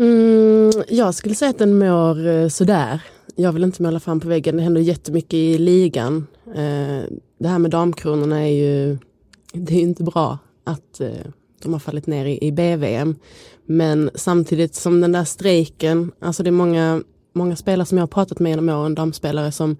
Mm, 0.00 0.70
jag 0.88 1.14
skulle 1.14 1.34
säga 1.34 1.50
att 1.50 1.58
den 1.58 1.78
mår 1.78 2.26
eh, 2.26 2.48
sådär. 2.48 3.02
Jag 3.36 3.52
vill 3.52 3.64
inte 3.64 3.82
måla 3.82 4.00
fram 4.00 4.20
på 4.20 4.28
väggen. 4.28 4.56
Det 4.56 4.62
händer 4.62 4.80
jättemycket 4.80 5.34
i 5.34 5.58
ligan. 5.58 6.26
Eh, 6.46 7.02
det 7.38 7.48
här 7.48 7.58
med 7.58 7.70
damkronorna 7.70 8.40
är 8.40 8.52
ju, 8.52 8.98
det 9.52 9.74
är 9.74 9.80
inte 9.80 10.02
bra 10.02 10.38
att 10.64 11.00
eh, 11.00 11.10
de 11.62 11.72
har 11.72 11.80
fallit 11.80 12.06
ner 12.06 12.26
i, 12.26 12.46
i 12.46 12.52
BVM. 12.52 13.16
Men 13.66 14.10
samtidigt 14.14 14.74
som 14.74 15.00
den 15.00 15.12
där 15.12 15.24
strejken, 15.24 16.12
alltså 16.20 16.42
det 16.42 16.50
är 16.50 16.52
många 16.52 17.02
många 17.32 17.56
spelare 17.56 17.86
som 17.86 17.98
jag 17.98 18.02
har 18.02 18.08
pratat 18.08 18.38
med 18.38 18.50
genom 18.50 18.68
åren, 18.68 18.94
damspelare 18.94 19.52
som, 19.52 19.76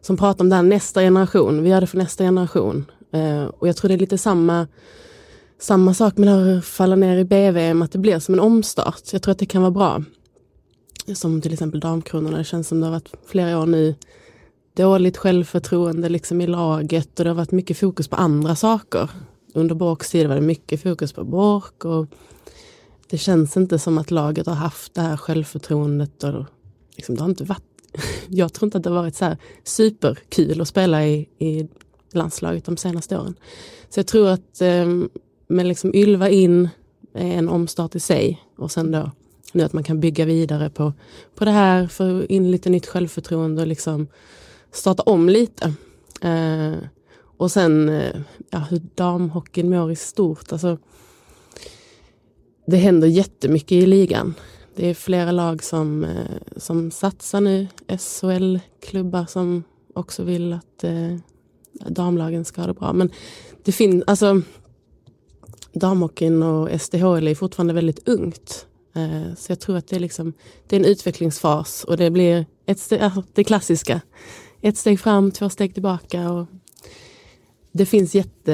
som 0.00 0.16
pratar 0.16 0.44
om 0.44 0.48
den 0.48 0.68
nästa 0.68 1.00
generation, 1.00 1.62
vi 1.62 1.70
gör 1.70 1.80
det 1.80 1.86
för 1.86 1.98
nästa 1.98 2.24
generation. 2.24 2.84
Och 3.58 3.68
jag 3.68 3.76
tror 3.76 3.88
det 3.88 3.94
är 3.94 3.98
lite 3.98 4.18
samma, 4.18 4.66
samma 5.58 5.94
sak 5.94 6.16
med 6.16 6.58
att 6.58 6.64
falla 6.64 6.96
ner 6.96 7.16
i 7.16 7.24
BVM, 7.24 7.82
att 7.82 7.92
det 7.92 7.98
blir 7.98 8.18
som 8.18 8.34
en 8.34 8.40
omstart. 8.40 9.12
Jag 9.12 9.22
tror 9.22 9.32
att 9.32 9.38
det 9.38 9.46
kan 9.46 9.62
vara 9.62 9.70
bra. 9.70 10.04
Som 11.14 11.40
till 11.40 11.52
exempel 11.52 11.80
damkronorna, 11.80 12.38
det 12.38 12.44
känns 12.44 12.68
som 12.68 12.80
det 12.80 12.86
har 12.86 12.92
varit 12.92 13.12
flera 13.26 13.58
år 13.58 13.66
nu 13.66 13.94
dåligt 14.76 15.16
självförtroende 15.16 16.08
liksom 16.08 16.40
i 16.40 16.46
laget 16.46 17.18
och 17.18 17.24
det 17.24 17.30
har 17.30 17.34
varit 17.34 17.52
mycket 17.52 17.78
fokus 17.78 18.08
på 18.08 18.16
andra 18.16 18.56
saker. 18.56 19.10
Under 19.54 19.74
Borks 19.74 20.10
tid 20.10 20.28
var 20.28 20.34
det 20.34 20.40
mycket 20.40 20.82
fokus 20.82 21.12
på 21.12 21.24
Bork 21.24 21.84
och 21.84 22.06
det 23.10 23.18
känns 23.18 23.56
inte 23.56 23.78
som 23.78 23.98
att 23.98 24.10
laget 24.10 24.46
har 24.46 24.54
haft 24.54 24.94
det 24.94 25.00
här 25.00 25.16
självförtroendet 25.16 26.24
och 26.24 26.44
liksom, 26.96 27.14
det 27.14 27.20
har 27.20 27.28
inte 27.28 27.44
varit, 27.44 27.62
jag 28.28 28.52
tror 28.52 28.66
inte 28.66 28.78
att 28.78 28.84
det 28.84 28.90
har 28.90 29.02
varit 29.02 29.16
så 29.16 29.24
här 29.24 29.36
superkul 29.64 30.60
att 30.60 30.68
spela 30.68 31.06
i, 31.06 31.28
i 31.38 31.68
landslaget 32.12 32.64
de 32.64 32.76
senaste 32.76 33.18
åren. 33.18 33.34
Så 33.88 34.00
jag 34.00 34.06
tror 34.06 34.28
att 34.28 34.60
eh, 34.60 34.86
med 35.54 35.66
liksom 35.66 35.94
Ylva 35.94 36.28
in 36.28 36.68
är 37.14 37.38
en 37.38 37.48
omstart 37.48 37.94
i 37.94 38.00
sig 38.00 38.42
och 38.56 38.70
sen 38.70 38.90
då 38.90 39.10
nu 39.52 39.62
att 39.62 39.72
man 39.72 39.84
kan 39.84 40.00
bygga 40.00 40.24
vidare 40.24 40.70
på, 40.70 40.92
på 41.34 41.44
det 41.44 41.50
här, 41.50 41.86
få 41.86 42.24
in 42.28 42.50
lite 42.50 42.70
nytt 42.70 42.86
självförtroende 42.86 43.62
och 43.62 43.68
liksom 43.68 44.06
starta 44.72 45.02
om 45.02 45.28
lite. 45.28 45.72
Eh, 46.20 46.74
och 47.36 47.50
sen 47.50 47.88
eh, 47.88 48.20
ja, 48.50 48.58
hur 48.58 48.80
damhockeyn 48.94 49.70
mår 49.70 49.92
i 49.92 49.96
stort. 49.96 50.52
Alltså, 50.52 50.78
det 52.66 52.76
händer 52.76 53.08
jättemycket 53.08 53.72
i 53.72 53.86
ligan. 53.86 54.34
Det 54.76 54.90
är 54.90 54.94
flera 54.94 55.32
lag 55.32 55.62
som, 55.62 56.04
eh, 56.04 56.36
som 56.56 56.90
satsar 56.90 57.40
nu. 57.40 57.66
SHL-klubbar 57.88 59.26
som 59.26 59.64
också 59.94 60.22
vill 60.22 60.52
att 60.52 60.84
eh, 60.84 61.16
damlagen 61.72 62.44
ska 62.44 62.60
ha 62.60 62.66
det 62.66 62.74
bra. 62.74 62.92
Men 62.92 63.10
det 63.64 63.72
finns, 63.72 64.04
alltså 64.06 64.42
damhockeyn 65.74 66.42
och 66.42 66.80
SDHL 66.80 67.28
är 67.28 67.34
fortfarande 67.34 67.74
väldigt 67.74 68.08
ungt. 68.08 68.66
Eh, 68.96 69.34
så 69.36 69.52
jag 69.52 69.60
tror 69.60 69.76
att 69.76 69.88
det 69.88 69.96
är, 69.96 70.00
liksom, 70.00 70.32
det 70.68 70.76
är 70.76 70.80
en 70.80 70.86
utvecklingsfas 70.86 71.84
och 71.84 71.96
det 71.96 72.10
blir 72.10 72.46
ett 72.66 72.78
steg, 72.78 73.00
det 73.34 73.44
klassiska. 73.44 74.00
Ett 74.60 74.76
steg 74.76 75.00
fram, 75.00 75.30
två 75.30 75.48
steg 75.48 75.74
tillbaka. 75.74 76.30
Och 76.30 76.46
det 77.72 77.86
finns 77.86 78.14
jätte, 78.14 78.52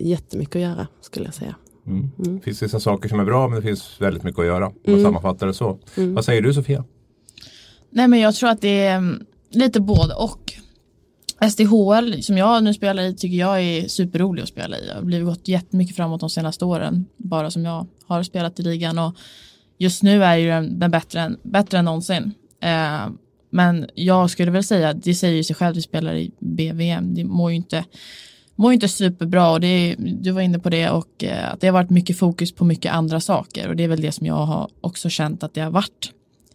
jättemycket 0.00 0.56
att 0.56 0.62
göra 0.62 0.86
skulle 1.00 1.24
jag 1.24 1.34
säga. 1.34 1.54
Mm. 1.86 2.10
Mm. 2.18 2.36
Det 2.36 2.44
finns 2.44 2.62
vissa 2.62 2.80
saker 2.80 3.08
som 3.08 3.20
är 3.20 3.24
bra 3.24 3.48
men 3.48 3.56
det 3.56 3.66
finns 3.66 4.00
väldigt 4.00 4.22
mycket 4.22 4.38
att 4.38 4.46
göra. 4.46 4.66
Om 4.66 4.74
man 4.84 4.94
mm. 4.94 5.04
sammanfattar 5.04 5.46
det 5.46 5.54
så. 5.54 5.78
Mm. 5.96 6.14
Vad 6.14 6.24
säger 6.24 6.42
du 6.42 6.54
Sofia? 6.54 6.84
Nej 7.90 8.08
men 8.08 8.20
jag 8.20 8.34
tror 8.34 8.50
att 8.50 8.60
det 8.60 8.80
är 8.86 8.96
mm, 8.96 9.26
lite 9.50 9.80
både 9.80 10.14
och. 10.14 10.54
SDHL 11.40 12.22
som 12.22 12.38
jag 12.38 12.64
nu 12.64 12.74
spelar 12.74 13.02
i 13.02 13.14
tycker 13.14 13.36
jag 13.36 13.62
är 13.62 13.88
superrolig 13.88 14.42
att 14.42 14.48
spela 14.48 14.78
i. 14.78 14.88
Jag 14.88 14.94
har 14.94 15.02
blivit 15.02 15.26
gått 15.26 15.48
jättemycket 15.48 15.96
framåt 15.96 16.20
de 16.20 16.30
senaste 16.30 16.64
åren. 16.64 17.06
Bara 17.16 17.50
som 17.50 17.64
jag 17.64 17.86
har 18.06 18.22
spelat 18.22 18.60
i 18.60 18.62
ligan 18.62 18.98
och 18.98 19.14
just 19.78 20.02
nu 20.02 20.24
är 20.24 20.36
ju 20.36 20.48
den 20.70 20.90
bättre 20.90 21.20
än, 21.20 21.38
bättre 21.42 21.78
än 21.78 21.84
någonsin. 21.84 22.34
Eh, 22.62 23.08
men 23.50 23.86
jag 23.94 24.30
skulle 24.30 24.50
väl 24.50 24.64
säga, 24.64 24.92
det 24.92 25.14
säger 25.14 25.36
ju 25.36 25.44
sig 25.44 25.56
själv, 25.56 25.74
vi 25.74 25.82
spelar 25.82 26.14
i 26.14 26.30
BVM, 26.38 27.14
det 27.14 27.24
mår 27.24 27.50
ju 27.50 27.56
inte 27.56 27.84
mår 28.58 28.72
inte 28.72 28.88
superbra 28.88 29.50
och 29.50 29.60
det, 29.60 29.94
du 29.98 30.30
var 30.30 30.40
inne 30.40 30.58
på 30.58 30.70
det 30.70 30.90
och 30.90 31.24
eh, 31.24 31.52
att 31.52 31.60
det 31.60 31.66
har 31.66 31.72
varit 31.72 31.90
mycket 31.90 32.18
fokus 32.18 32.52
på 32.52 32.64
mycket 32.64 32.92
andra 32.92 33.20
saker 33.20 33.68
och 33.68 33.76
det 33.76 33.84
är 33.84 33.88
väl 33.88 34.00
det 34.00 34.12
som 34.12 34.26
jag 34.26 34.34
har 34.34 34.70
också 34.80 35.08
känt 35.08 35.42
att 35.42 35.54
det 35.54 35.60
har 35.60 35.70
varit. 35.70 36.12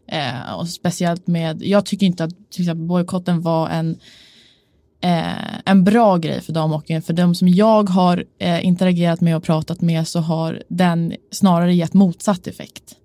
Eh, 0.08 0.54
och 0.54 0.70
speciellt 0.70 1.28
med, 1.28 1.64
jag 1.64 1.86
tycker 1.86 2.06
inte 2.06 2.24
att 2.24 2.52
till 2.52 2.62
exempel 2.62 2.86
bojkotten 2.88 3.42
var 3.42 3.70
en 3.70 3.98
eh, 5.04 5.60
en 5.66 5.84
bra 5.84 6.18
grej 6.18 6.42
för 6.42 6.54
damhockeyn. 6.54 7.02
För 7.02 7.14
de 7.14 7.36
som 7.36 7.48
jag 7.48 7.90
har 7.90 8.26
eh, 8.40 8.66
interagerat 8.66 9.22
med 9.22 9.36
och 9.36 9.44
pratat 9.44 9.82
med 9.82 10.08
så 10.08 10.20
har 10.20 10.64
den 10.68 11.14
snarare 11.32 11.76
gett 11.76 11.94
motsatt 11.94 12.48
effekt. 12.48 12.96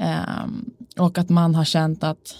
Eh, 0.00 0.46
och 0.98 1.18
att 1.18 1.28
man 1.28 1.54
har 1.54 1.64
känt 1.64 2.04
att 2.04 2.36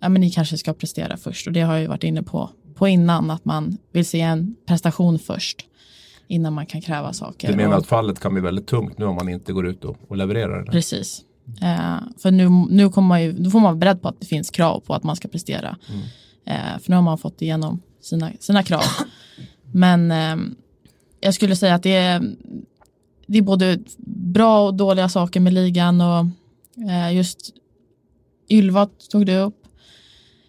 ja, 0.00 0.08
men 0.08 0.20
ni 0.20 0.30
kanske 0.30 0.58
ska 0.58 0.72
prestera 0.72 1.16
först 1.16 1.46
och 1.46 1.52
det 1.52 1.60
har 1.60 1.76
jag 1.76 1.88
varit 1.88 2.04
inne 2.04 2.22
på 2.22 2.50
på 2.74 2.88
innan 2.88 3.30
att 3.30 3.44
man 3.44 3.78
vill 3.92 4.06
se 4.06 4.20
en 4.20 4.56
prestation 4.66 5.18
först 5.18 5.66
innan 6.28 6.52
man 6.52 6.66
kan 6.66 6.80
kräva 6.80 7.12
saker. 7.12 7.48
Du 7.48 7.56
menar 7.56 7.72
och, 7.72 7.78
att 7.78 7.86
fallet 7.86 8.20
kan 8.20 8.32
bli 8.32 8.42
väldigt 8.42 8.66
tungt 8.66 8.98
nu 8.98 9.04
om 9.04 9.14
man 9.14 9.28
inte 9.28 9.52
går 9.52 9.66
ut 9.66 9.84
och, 9.84 9.96
och 10.08 10.16
levererar? 10.16 10.64
Det? 10.64 10.72
Precis. 10.72 11.22
Eh, 11.62 11.96
för 12.18 12.30
nu, 12.30 12.48
nu 12.70 12.90
kommer 12.90 13.08
man 13.08 13.22
ju, 13.22 13.32
då 13.32 13.50
får 13.50 13.58
man 13.58 13.64
vara 13.72 13.74
beredd 13.74 14.02
på 14.02 14.08
att 14.08 14.20
det 14.20 14.26
finns 14.26 14.50
krav 14.50 14.80
på 14.80 14.94
att 14.94 15.02
man 15.02 15.16
ska 15.16 15.28
prestera. 15.28 15.76
Mm. 15.88 16.02
Eh, 16.46 16.78
för 16.80 16.90
nu 16.90 16.96
har 16.96 17.02
man 17.02 17.18
fått 17.18 17.42
igenom 17.42 17.82
sina, 18.04 18.32
sina 18.40 18.62
krav. 18.62 18.84
Men 19.72 20.10
eh, 20.10 20.36
jag 21.20 21.34
skulle 21.34 21.56
säga 21.56 21.74
att 21.74 21.82
det 21.82 21.94
är, 21.94 22.22
det 23.26 23.38
är 23.38 23.42
både 23.42 23.78
bra 24.06 24.66
och 24.66 24.74
dåliga 24.74 25.08
saker 25.08 25.40
med 25.40 25.52
ligan 25.52 26.00
och 26.00 26.26
eh, 26.90 27.16
just 27.16 27.50
Ylva 28.48 28.88
tog 29.10 29.26
du 29.26 29.36
upp. 29.36 29.64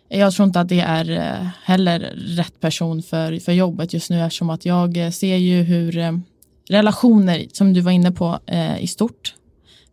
Jag 0.09 0.33
tror 0.33 0.47
inte 0.47 0.59
att 0.59 0.69
det 0.69 0.79
är 0.79 1.12
eh, 1.12 1.47
heller 1.63 2.00
rätt 2.15 2.59
person 2.59 3.03
för, 3.03 3.39
för 3.39 3.51
jobbet 3.51 3.93
just 3.93 4.09
nu 4.09 4.21
eftersom 4.21 4.50
att 4.50 4.65
jag 4.65 4.97
eh, 4.97 5.09
ser 5.09 5.35
ju 5.35 5.62
hur 5.62 5.97
ehm, 5.97 6.24
relationer, 6.69 7.45
som 7.53 7.74
du 7.74 7.81
var 7.81 7.91
inne 7.91 8.12
på, 8.12 8.39
eh, 8.45 8.83
i 8.83 8.88
stort 8.88 9.33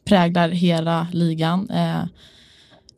präglar 0.04 0.48
hela 0.48 1.06
ligan. 1.12 1.68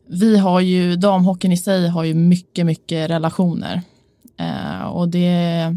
Vi 0.06 0.38
har 0.38 0.61
ju, 0.61 0.97
damhockeyn 0.97 1.52
i 1.52 1.56
sig 1.56 1.88
har 1.88 2.04
ju 2.04 2.14
mycket, 2.14 2.66
mycket 2.66 3.11
relationer. 3.11 3.83
Och 4.93 5.09
det 5.09 5.76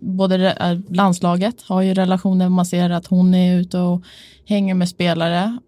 både 0.00 0.56
landslaget 0.90 1.62
har 1.62 1.82
ju 1.82 1.94
relationer, 1.94 2.48
man 2.48 2.66
ser 2.66 2.90
att 2.90 3.06
hon 3.06 3.34
är 3.34 3.56
ute 3.56 3.78
och 3.78 4.02
hänger 4.44 4.74
med 4.74 4.88
spelare 4.88 5.58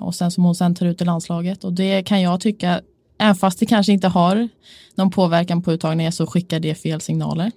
och 0.00 0.14
sen 0.14 0.30
som 0.30 0.44
hon 0.44 0.54
sen 0.54 0.74
tar 0.74 0.86
ut 0.86 1.02
i 1.02 1.04
landslaget 1.04 1.64
och 1.64 1.72
det 1.72 2.02
kan 2.02 2.20
jag 2.20 2.40
tycka 2.40 2.80
Även 3.20 3.34
fast 3.34 3.58
det 3.60 3.66
kanske 3.66 3.92
inte 3.92 4.08
har 4.08 4.48
någon 4.94 5.10
påverkan 5.10 5.62
på 5.62 5.72
uttagningen 5.72 6.12
så 6.12 6.26
skickar 6.26 6.60
det 6.60 6.74
fel 6.74 7.00
signaler. 7.00 7.52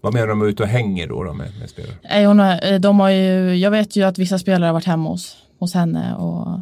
Vad 0.00 0.14
menar 0.14 0.26
du 0.26 0.34
med 0.34 0.48
ute 0.48 0.62
och 0.62 0.68
hänger 0.68 1.08
då, 1.08 1.24
då 1.24 1.32
med, 1.32 1.50
med 1.58 1.70
spelare? 1.70 2.58
Eh, 2.58 2.80
de 2.80 3.00
har 3.00 3.10
ju, 3.10 3.54
jag 3.54 3.70
vet 3.70 3.96
ju 3.96 4.02
att 4.02 4.18
vissa 4.18 4.38
spelare 4.38 4.68
har 4.68 4.72
varit 4.72 4.84
hemma 4.84 5.10
hos, 5.10 5.36
hos 5.58 5.74
henne 5.74 6.14
och 6.14 6.60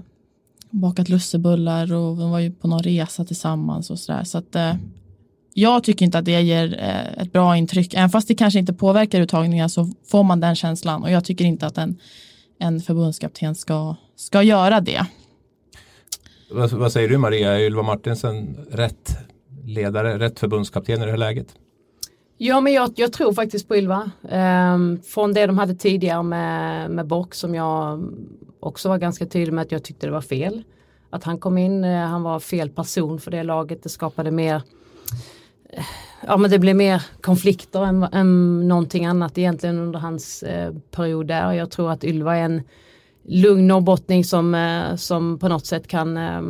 bakat 0.70 1.08
lussebullar 1.08 1.94
och 1.94 2.16
de 2.16 2.30
var 2.30 2.38
ju 2.38 2.52
på 2.52 2.68
någon 2.68 2.82
resa 2.82 3.24
tillsammans 3.24 3.90
och 3.90 3.98
sådär. 3.98 4.24
Så 4.24 4.38
att 4.38 4.56
eh, 4.56 4.74
jag 5.54 5.84
tycker 5.84 6.04
inte 6.04 6.18
att 6.18 6.24
det 6.24 6.40
ger 6.40 6.78
eh, 6.78 7.22
ett 7.22 7.32
bra 7.32 7.56
intryck. 7.56 7.94
Även 7.94 8.10
fast 8.10 8.28
det 8.28 8.34
kanske 8.34 8.58
inte 8.58 8.72
påverkar 8.72 9.20
uttagningen 9.20 9.70
så 9.70 9.88
får 10.06 10.22
man 10.22 10.40
den 10.40 10.56
känslan 10.56 11.02
och 11.02 11.10
jag 11.10 11.24
tycker 11.24 11.44
inte 11.44 11.66
att 11.66 11.78
en, 11.78 11.98
en 12.58 12.80
förbundskapten 12.80 13.54
ska, 13.54 13.96
ska 14.16 14.42
göra 14.42 14.80
det. 14.80 15.06
Vad, 16.50 16.72
vad, 16.72 16.92
säger 16.92 17.08
du 17.08 17.18
Maria, 17.18 17.52
är 17.52 17.60
Ylva 17.60 17.82
Martinsen 17.82 18.56
rätt 18.70 19.18
ledare, 19.64 20.18
rätt 20.18 20.38
förbundskapten 20.38 21.02
i 21.02 21.04
det 21.04 21.10
här 21.10 21.18
läget? 21.18 21.54
Ja 22.38 22.60
men 22.60 22.72
jag, 22.72 22.92
jag 22.96 23.12
tror 23.12 23.32
faktiskt 23.32 23.68
på 23.68 23.76
Ylva. 23.76 24.10
Ehm, 24.30 25.00
från 25.02 25.32
det 25.32 25.46
de 25.46 25.58
hade 25.58 25.74
tidigare 25.74 26.22
med, 26.22 26.90
med 26.90 27.06
Bock 27.06 27.34
som 27.34 27.54
jag 27.54 28.04
också 28.60 28.88
var 28.88 28.98
ganska 28.98 29.26
tydlig 29.26 29.52
med 29.52 29.62
att 29.62 29.72
jag 29.72 29.82
tyckte 29.82 30.06
det 30.06 30.12
var 30.12 30.20
fel. 30.20 30.62
Att 31.10 31.24
han 31.24 31.38
kom 31.38 31.58
in, 31.58 31.84
eh, 31.84 32.06
han 32.06 32.22
var 32.22 32.40
fel 32.40 32.70
person 32.70 33.20
för 33.20 33.30
det 33.30 33.42
laget, 33.42 33.82
det 33.82 33.88
skapade 33.88 34.30
mer 34.30 34.62
Ja 36.26 36.36
men 36.36 36.50
det 36.50 36.58
blev 36.58 36.76
mer 36.76 37.02
konflikter 37.20 37.84
än, 37.84 38.02
än 38.02 38.60
någonting 38.68 39.06
annat 39.06 39.38
egentligen 39.38 39.78
under 39.78 39.98
hans 39.98 40.42
eh, 40.42 40.74
period 40.90 41.26
där. 41.26 41.52
Jag 41.52 41.70
tror 41.70 41.90
att 41.90 42.04
Ylva 42.04 42.36
är 42.36 42.42
en 42.42 42.62
lugn 43.24 43.68
norrbottning 43.68 44.24
som, 44.24 44.54
eh, 44.54 44.96
som 44.96 45.38
på 45.38 45.48
något 45.48 45.66
sätt 45.66 45.86
kan 45.86 46.16
eh, 46.16 46.42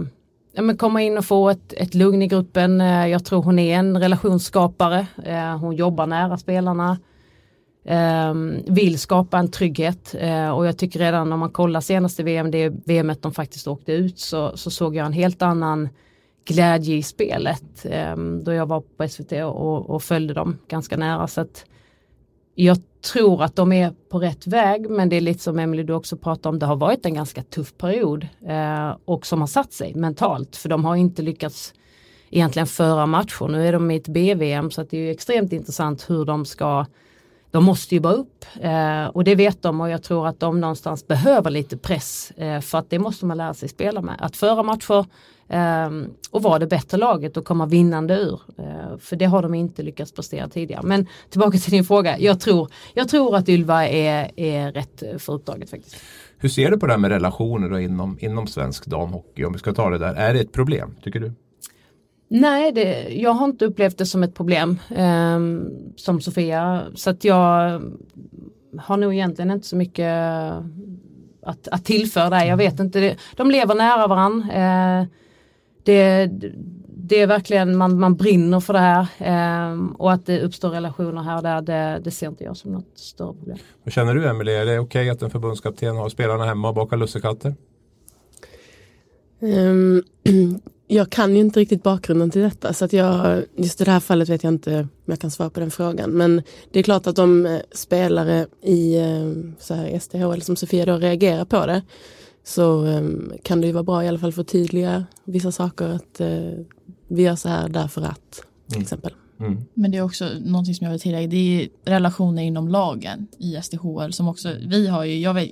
ja, 0.53 0.62
men 0.62 0.77
komma 0.77 1.03
in 1.03 1.19
och 1.19 1.25
få 1.25 1.50
ett, 1.50 1.73
ett 1.73 1.95
lugn 1.95 2.23
i 2.23 2.27
gruppen. 2.27 2.81
Eh, 2.81 3.07
jag 3.07 3.25
tror 3.25 3.43
hon 3.43 3.59
är 3.59 3.79
en 3.79 4.00
relationsskapare. 4.00 5.07
Eh, 5.25 5.59
hon 5.59 5.77
jobbar 5.77 6.07
nära 6.07 6.39
spelarna. 6.39 6.99
Eh, 7.85 8.35
vill 8.67 8.99
skapa 8.99 9.39
en 9.39 9.50
trygghet 9.50 10.15
eh, 10.19 10.50
och 10.50 10.67
jag 10.67 10.79
tycker 10.79 10.99
redan 10.99 11.33
om 11.33 11.41
man 11.41 11.50
kollar 11.50 11.81
senaste 11.81 12.23
VM, 12.23 12.50
det 12.50 12.69
VMet 12.69 13.23
de 13.23 13.33
faktiskt 13.33 13.69
åkte 13.69 13.93
ut 13.93 14.19
så, 14.19 14.57
så 14.57 14.71
såg 14.71 14.97
jag 14.97 15.07
en 15.07 15.12
helt 15.12 15.43
annan 15.43 15.89
glädje 16.45 16.97
i 16.97 17.03
spelet 17.03 17.87
ehm, 17.91 18.45
då 18.45 18.53
jag 18.53 18.67
var 18.67 18.81
på 18.81 19.09
SVT 19.09 19.33
och, 19.33 19.91
och 19.91 20.03
följde 20.03 20.35
dem 20.35 20.59
ganska 20.69 20.97
nära. 20.97 21.27
Så 21.27 21.41
att 21.41 21.65
jag 22.55 22.79
tror 23.13 23.43
att 23.43 23.57
de 23.57 23.73
är 23.73 23.93
på 24.11 24.19
rätt 24.19 24.47
väg 24.47 24.91
men 24.91 25.09
det 25.09 25.17
är 25.17 25.21
lite 25.21 25.43
som 25.43 25.59
Emelie 25.59 25.85
du 25.85 25.93
också 25.93 26.17
pratar 26.17 26.51
om, 26.51 26.59
det 26.59 26.67
har 26.67 26.77
varit 26.77 27.07
en 27.07 27.15
ganska 27.15 27.43
tuff 27.43 27.77
period 27.79 28.27
eh, 28.49 28.97
och 29.05 29.27
som 29.27 29.41
har 29.41 29.47
satt 29.47 29.73
sig 29.73 29.95
mentalt 29.95 30.57
för 30.57 30.69
de 30.69 30.85
har 30.85 30.97
inte 30.97 31.23
lyckats 31.23 31.75
egentligen 32.31 32.67
föra 32.67 33.07
matcher. 33.07 33.49
Nu 33.49 33.69
är 33.69 33.73
de 33.73 33.91
i 33.91 33.97
ett 33.97 34.09
BVM 34.09 34.71
så 34.71 34.81
att 34.81 34.91
det 34.91 34.99
är 34.99 35.11
extremt 35.11 35.53
intressant 35.53 36.11
hur 36.11 36.25
de 36.25 36.45
ska 36.45 36.87
de 37.50 37.64
måste 37.64 37.95
ju 37.95 38.00
bara 38.00 38.12
upp 38.12 38.45
eh, 38.61 39.07
och 39.07 39.25
det 39.25 39.35
vet 39.35 39.62
de 39.62 39.80
och 39.80 39.90
jag 39.90 40.02
tror 40.02 40.26
att 40.26 40.40
de 40.40 40.61
någonstans 40.61 41.07
behöver 41.07 41.50
lite 41.50 41.76
press 41.76 42.30
eh, 42.37 42.61
för 42.61 42.78
att 42.78 42.90
det 42.90 42.99
måste 42.99 43.26
man 43.26 43.37
lära 43.37 43.54
sig 43.54 43.69
spela 43.69 44.02
med. 44.02 44.16
Att 44.19 44.37
föra 44.37 44.62
matcher 44.62 45.07
eh, 45.49 45.90
och 46.30 46.42
vara 46.42 46.59
det 46.59 46.66
bättre 46.66 46.99
laget 46.99 47.37
och 47.37 47.45
komma 47.45 47.66
vinnande 47.66 48.14
ur. 48.14 48.40
Eh, 48.59 48.99
för 48.99 49.16
det 49.16 49.25
har 49.25 49.42
de 49.42 49.54
inte 49.54 49.83
lyckats 49.83 50.12
prestera 50.12 50.49
tidigare. 50.49 50.83
Men 50.83 51.07
tillbaka 51.30 51.59
till 51.59 51.71
din 51.71 51.85
fråga. 51.85 52.19
Jag 52.19 52.40
tror, 52.40 52.71
jag 52.95 53.09
tror 53.09 53.37
att 53.37 53.49
Ylva 53.49 53.88
är, 53.88 54.30
är 54.37 54.73
rätt 54.73 55.02
för 55.19 55.33
uppdraget 55.33 55.71
faktiskt. 55.71 55.97
Hur 56.38 56.49
ser 56.49 56.71
du 56.71 56.78
på 56.78 56.87
det 56.87 56.92
här 56.92 56.99
med 56.99 57.11
relationer 57.11 57.69
då 57.69 57.80
inom, 57.80 58.19
inom 58.21 58.47
svensk 58.47 58.87
damhockey? 58.87 59.45
Om 59.45 59.52
vi 59.52 59.59
ska 59.59 59.73
ta 59.73 59.90
det 59.90 59.99
där. 59.99 60.14
Är 60.14 60.35
det 60.35 60.40
ett 60.40 60.52
problem 60.52 60.97
tycker 61.02 61.21
du? 61.21 61.33
Nej, 62.33 62.73
det, 62.73 63.09
jag 63.09 63.31
har 63.31 63.45
inte 63.45 63.65
upplevt 63.65 63.99
det 63.99 64.07
som 64.07 64.23
ett 64.23 64.35
problem 64.35 64.79
eh, 64.89 65.39
som 65.97 66.21
Sofia. 66.21 66.83
Så 66.95 67.11
att 67.11 67.25
jag 67.25 67.83
har 68.79 68.97
nog 68.97 69.15
egentligen 69.15 69.51
inte 69.51 69.67
så 69.67 69.77
mycket 69.77 70.13
att, 71.43 71.69
att 71.69 71.85
tillföra 71.85 72.31
där. 72.31 72.45
Jag 72.45 72.57
vet 72.57 72.81
inte, 72.81 73.17
de 73.37 73.51
lever 73.51 73.75
nära 73.75 74.07
varandra. 74.07 74.53
Eh, 74.53 75.07
det, 75.83 76.31
det 76.87 77.21
är 77.21 77.27
verkligen, 77.27 77.77
man, 77.77 78.01
man 78.01 78.17
brinner 78.17 78.61
för 78.61 78.73
det 78.73 78.79
här 78.79 79.07
eh, 79.19 79.87
och 79.99 80.13
att 80.13 80.27
det 80.27 80.41
uppstår 80.41 80.71
relationer 80.71 81.23
här 81.23 81.37
och 81.37 81.43
där, 81.43 81.63
det, 81.63 82.01
det 82.05 82.11
ser 82.11 82.27
inte 82.27 82.45
jag 82.45 82.57
som 82.57 82.73
något 82.73 82.99
större 82.99 83.35
problem. 83.35 83.59
Vad 83.85 83.93
känner 83.93 84.15
du 84.15 84.29
Emelie, 84.29 84.61
är 84.61 84.67
det 84.67 84.79
okej 84.79 85.01
okay 85.01 85.09
att 85.09 85.23
en 85.23 85.31
förbundskapten 85.31 85.97
har 85.97 86.09
spelarna 86.09 86.45
hemma 86.45 86.69
och 86.69 86.75
bakar 86.75 86.97
lussekatter? 86.97 87.55
Um, 89.43 90.03
jag 90.93 91.11
kan 91.11 91.35
ju 91.35 91.41
inte 91.41 91.61
riktigt 91.61 91.83
bakgrunden 91.83 92.31
till 92.31 92.43
detta 92.43 92.73
så 92.73 92.85
att 92.85 92.93
jag, 92.93 93.45
just 93.57 93.81
i 93.81 93.85
det 93.85 93.91
här 93.91 94.01
fallet 94.01 94.29
vet 94.29 94.45
jag 94.45 94.53
inte 94.53 94.81
om 94.81 94.89
jag 95.05 95.21
kan 95.21 95.31
svara 95.31 95.51
på 95.51 95.61
den 95.61 95.71
frågan. 95.71 96.11
Men 96.11 96.43
det 96.71 96.79
är 96.79 96.83
klart 96.83 97.07
att 97.07 97.19
om 97.19 97.47
eh, 97.47 97.61
spelare 97.73 98.47
i 98.63 98.97
eh, 98.97 99.33
så 99.59 99.75
här 99.75 99.99
SDHL 99.99 100.43
som 100.43 100.57
Sofia 100.57 100.85
då 100.85 100.97
reagerar 100.97 101.45
på 101.45 101.67
det 101.67 101.83
så 102.45 102.85
um, 102.85 103.33
kan 103.43 103.61
det 103.61 103.67
ju 103.67 103.73
vara 103.73 103.85
bra 103.85 104.05
i 104.05 104.09
alla 104.09 104.19
fall 104.19 104.33
för 104.33 104.41
att 104.41 104.49
tydliga 104.49 105.05
vissa 105.25 105.53
saker 105.53 105.89
att 105.89 106.21
uh, 106.21 106.65
vi 107.09 107.23
gör 107.23 107.37
så 107.37 107.49
här 107.49 107.69
därför 107.69 108.03
att 108.03 108.43
till 108.67 108.77
mm. 108.77 108.83
exempel. 108.83 109.13
Mm. 109.41 109.65
Men 109.75 109.91
det 109.91 109.99
är 109.99 110.03
också 110.03 110.31
någonting 110.41 110.75
som 110.75 110.85
jag 110.85 110.93
vill 110.93 111.01
tillägga, 111.01 111.27
det 111.27 111.63
är 111.63 111.69
relationer 111.85 112.43
inom 112.43 112.69
lagen 112.69 113.27
i 113.39 113.59
SDHL 113.63 114.13
som 114.13 114.29
också, 114.29 114.57
vi 114.67 114.87
har 114.87 115.05
ju, 115.05 115.19
jag 115.19 115.35
vet, 115.35 115.51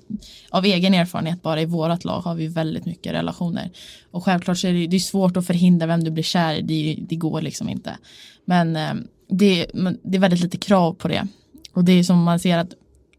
av 0.51 0.65
egen 0.65 0.95
erfarenhet 0.95 1.43
bara 1.43 1.61
i 1.61 1.65
vårat 1.65 2.05
lag 2.05 2.21
har 2.21 2.35
vi 2.35 2.47
väldigt 2.47 2.85
mycket 2.85 3.13
relationer. 3.13 3.71
Och 4.11 4.25
självklart 4.25 4.59
så 4.59 4.67
är 4.67 4.73
det, 4.73 4.87
det 4.87 4.97
är 4.97 5.01
svårt 5.01 5.37
att 5.37 5.47
förhindra 5.47 5.87
vem 5.87 6.05
du 6.05 6.11
blir 6.11 6.23
kär 6.23 6.55
i, 6.55 6.63
det, 6.63 6.99
det 7.09 7.17
går 7.17 7.41
liksom 7.41 7.69
inte. 7.69 7.97
Men 8.45 8.77
eh, 8.77 8.95
det, 9.29 9.67
det 10.03 10.17
är 10.17 10.21
väldigt 10.21 10.41
lite 10.41 10.59
krav 10.59 10.93
på 10.93 11.09
det. 11.09 11.27
Och 11.73 11.85
det 11.85 11.93
är 11.93 12.03
som 12.03 12.23
man 12.23 12.39
ser 12.39 12.59
att 12.59 12.75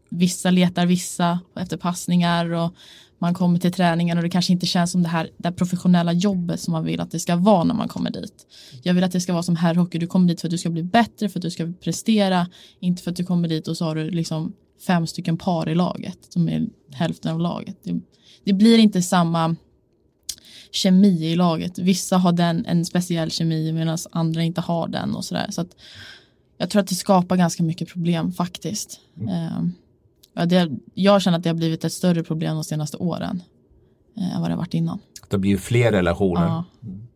vissa 0.08 0.50
letar 0.50 0.86
vissa 0.86 1.40
efter 1.56 1.76
passningar 1.76 2.52
och 2.52 2.74
man 3.20 3.34
kommer 3.34 3.58
till 3.58 3.72
träningen 3.72 4.18
och 4.18 4.24
det 4.24 4.30
kanske 4.30 4.52
inte 4.52 4.66
känns 4.66 4.92
som 4.92 5.02
det 5.02 5.08
här 5.08 5.30
det 5.36 5.52
professionella 5.52 6.12
jobbet 6.12 6.60
som 6.60 6.72
man 6.72 6.84
vill 6.84 7.00
att 7.00 7.10
det 7.10 7.20
ska 7.20 7.36
vara 7.36 7.64
när 7.64 7.74
man 7.74 7.88
kommer 7.88 8.10
dit. 8.10 8.46
Jag 8.82 8.94
vill 8.94 9.04
att 9.04 9.12
det 9.12 9.20
ska 9.20 9.32
vara 9.32 9.42
som 9.42 9.56
herrhockey, 9.56 9.98
du 9.98 10.06
kommer 10.06 10.28
dit 10.28 10.40
för 10.40 10.48
att 10.48 10.50
du 10.50 10.58
ska 10.58 10.70
bli 10.70 10.82
bättre, 10.82 11.28
för 11.28 11.38
att 11.38 11.42
du 11.42 11.50
ska 11.50 11.72
prestera, 11.80 12.46
inte 12.80 13.02
för 13.02 13.10
att 13.10 13.16
du 13.16 13.24
kommer 13.24 13.48
dit 13.48 13.68
och 13.68 13.76
så 13.76 13.84
har 13.84 13.94
du 13.94 14.10
liksom 14.10 14.52
fem 14.86 15.06
stycken 15.06 15.38
par 15.38 15.68
i 15.68 15.74
laget 15.74 16.18
som 16.28 16.48
är 16.48 16.66
hälften 16.92 17.32
av 17.32 17.40
laget. 17.40 17.76
Det, 17.82 18.00
det 18.44 18.52
blir 18.52 18.78
inte 18.78 19.02
samma 19.02 19.56
kemi 20.70 21.24
i 21.24 21.36
laget. 21.36 21.78
Vissa 21.78 22.16
har 22.16 22.32
den, 22.32 22.66
en 22.66 22.84
speciell 22.84 23.30
kemi 23.30 23.72
medan 23.72 23.98
andra 24.10 24.42
inte 24.42 24.60
har 24.60 24.88
den 24.88 25.14
och 25.14 25.24
sådär. 25.24 25.46
Så 25.50 25.60
att 25.60 25.76
jag 26.58 26.70
tror 26.70 26.80
att 26.80 26.88
det 26.88 26.94
skapar 26.94 27.36
ganska 27.36 27.62
mycket 27.62 27.88
problem 27.88 28.32
faktiskt. 28.32 29.00
Mm. 29.20 29.56
Um, 29.56 29.74
Ja, 30.34 30.46
det, 30.46 30.70
jag 30.94 31.22
känner 31.22 31.38
att 31.38 31.44
det 31.44 31.50
har 31.50 31.54
blivit 31.56 31.84
ett 31.84 31.92
större 31.92 32.22
problem 32.22 32.54
de 32.54 32.64
senaste 32.64 32.96
åren 32.96 33.42
eh, 34.16 34.34
än 34.34 34.40
vad 34.40 34.50
det 34.50 34.54
har 34.54 34.58
varit 34.58 34.74
innan. 34.74 34.98
Det 35.28 35.38
blir 35.38 35.56
fler 35.56 35.92
relationer. 35.92 36.46
Ja. 36.46 36.64
Mm. 36.82 37.06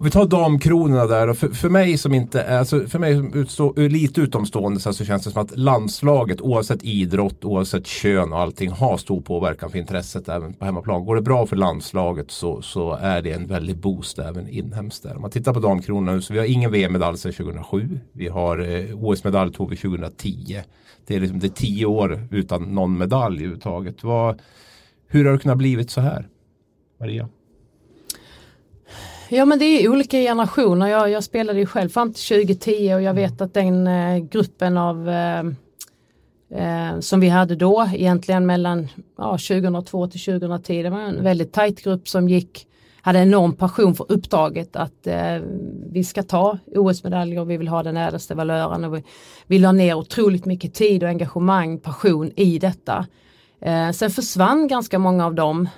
Om 0.00 0.04
vi 0.04 0.10
tar 0.10 0.26
damkronorna 0.26 1.06
där 1.06 1.28
och 1.28 1.36
för, 1.36 1.48
för 1.48 1.68
mig 1.68 1.98
som 1.98 2.14
inte 2.14 2.42
är, 2.42 2.58
alltså 2.58 2.86
för 2.86 2.98
mig 2.98 3.16
som 3.16 3.34
utstå, 3.34 3.72
lite 3.76 4.20
utomstående 4.20 4.80
så, 4.80 4.92
så 4.92 5.04
känns 5.04 5.24
det 5.24 5.30
som 5.30 5.42
att 5.42 5.58
landslaget 5.58 6.40
oavsett 6.40 6.84
idrott, 6.84 7.44
oavsett 7.44 7.86
kön 7.86 8.32
och 8.32 8.38
allting 8.38 8.70
har 8.70 8.96
stor 8.96 9.20
påverkan 9.20 9.70
för 9.70 9.78
intresset 9.78 10.28
även 10.28 10.54
på 10.54 10.64
hemmaplan. 10.64 11.04
Går 11.04 11.16
det 11.16 11.22
bra 11.22 11.46
för 11.46 11.56
landslaget 11.56 12.30
så, 12.30 12.62
så 12.62 12.92
är 12.92 13.22
det 13.22 13.32
en 13.32 13.46
väldig 13.46 13.76
boost 13.76 14.18
även 14.18 14.48
inhemskt 14.48 15.02
där. 15.02 15.16
Om 15.16 15.22
man 15.22 15.30
tittar 15.30 15.54
på 15.54 15.60
damkronorna 15.60 16.12
nu 16.12 16.22
så 16.22 16.32
vi 16.32 16.38
har 16.38 16.46
ingen 16.46 16.72
VM-medalj 16.72 17.18
sedan 17.18 17.32
2007. 17.32 18.00
Vi 18.12 18.28
har 18.28 18.58
eh, 18.58 19.04
OS-medalj 19.04 19.52
tog 19.52 19.70
vi 19.70 19.76
2010. 19.76 20.62
Det 21.06 21.16
är, 21.16 21.20
liksom, 21.20 21.38
det 21.38 21.46
är 21.46 21.48
tio 21.48 21.86
år 21.86 22.28
utan 22.30 22.62
någon 22.62 22.98
medalj 22.98 23.36
överhuvudtaget. 23.36 24.04
Vad, 24.04 24.40
hur 25.08 25.24
har 25.24 25.32
det 25.32 25.38
kunnat 25.38 25.58
blivit 25.58 25.90
så 25.90 26.00
här? 26.00 26.28
Maria? 27.00 27.28
Ja 29.30 29.44
men 29.44 29.58
det 29.58 29.64
är 29.64 29.88
olika 29.88 30.16
generationer. 30.16 30.86
Jag, 30.86 31.10
jag 31.10 31.24
spelade 31.24 31.58
ju 31.58 31.66
själv 31.66 31.88
fram 31.88 32.12
till 32.12 32.24
2010 32.24 32.94
och 32.94 33.02
jag 33.02 33.14
vet 33.14 33.40
att 33.40 33.54
den 33.54 33.86
eh, 33.86 34.18
gruppen 34.18 34.76
av 34.76 35.08
eh, 35.08 35.44
eh, 36.50 37.00
som 37.00 37.20
vi 37.20 37.28
hade 37.28 37.56
då 37.56 37.88
egentligen 37.92 38.46
mellan 38.46 38.88
ja, 39.18 39.30
2002 39.30 40.06
till 40.06 40.20
2010. 40.20 40.82
Det 40.82 40.90
var 40.90 41.00
en 41.00 41.22
väldigt 41.22 41.52
tajt 41.52 41.82
grupp 41.82 42.08
som 42.08 42.28
gick 42.28 42.66
hade 43.00 43.18
enorm 43.18 43.52
passion 43.52 43.94
för 43.94 44.12
uppdraget 44.12 44.76
att 44.76 45.06
eh, 45.06 45.38
vi 45.90 46.04
ska 46.04 46.22
ta 46.22 46.58
OS-medaljer 46.76 47.40
och 47.40 47.50
vi 47.50 47.56
vill 47.56 47.68
ha 47.68 47.82
den 47.82 47.96
ädlaste 47.96 48.34
valören. 48.34 48.84
Och 48.84 48.96
vi, 48.96 49.04
vi 49.46 49.58
la 49.58 49.72
ner 49.72 49.94
otroligt 49.94 50.44
mycket 50.44 50.74
tid 50.74 51.02
och 51.02 51.08
engagemang, 51.08 51.78
passion 51.78 52.30
i 52.36 52.58
detta. 52.58 53.06
Eh, 53.60 53.90
sen 53.90 54.10
försvann 54.10 54.68
ganska 54.68 54.98
många 54.98 55.26
av 55.26 55.34
dem. 55.34 55.68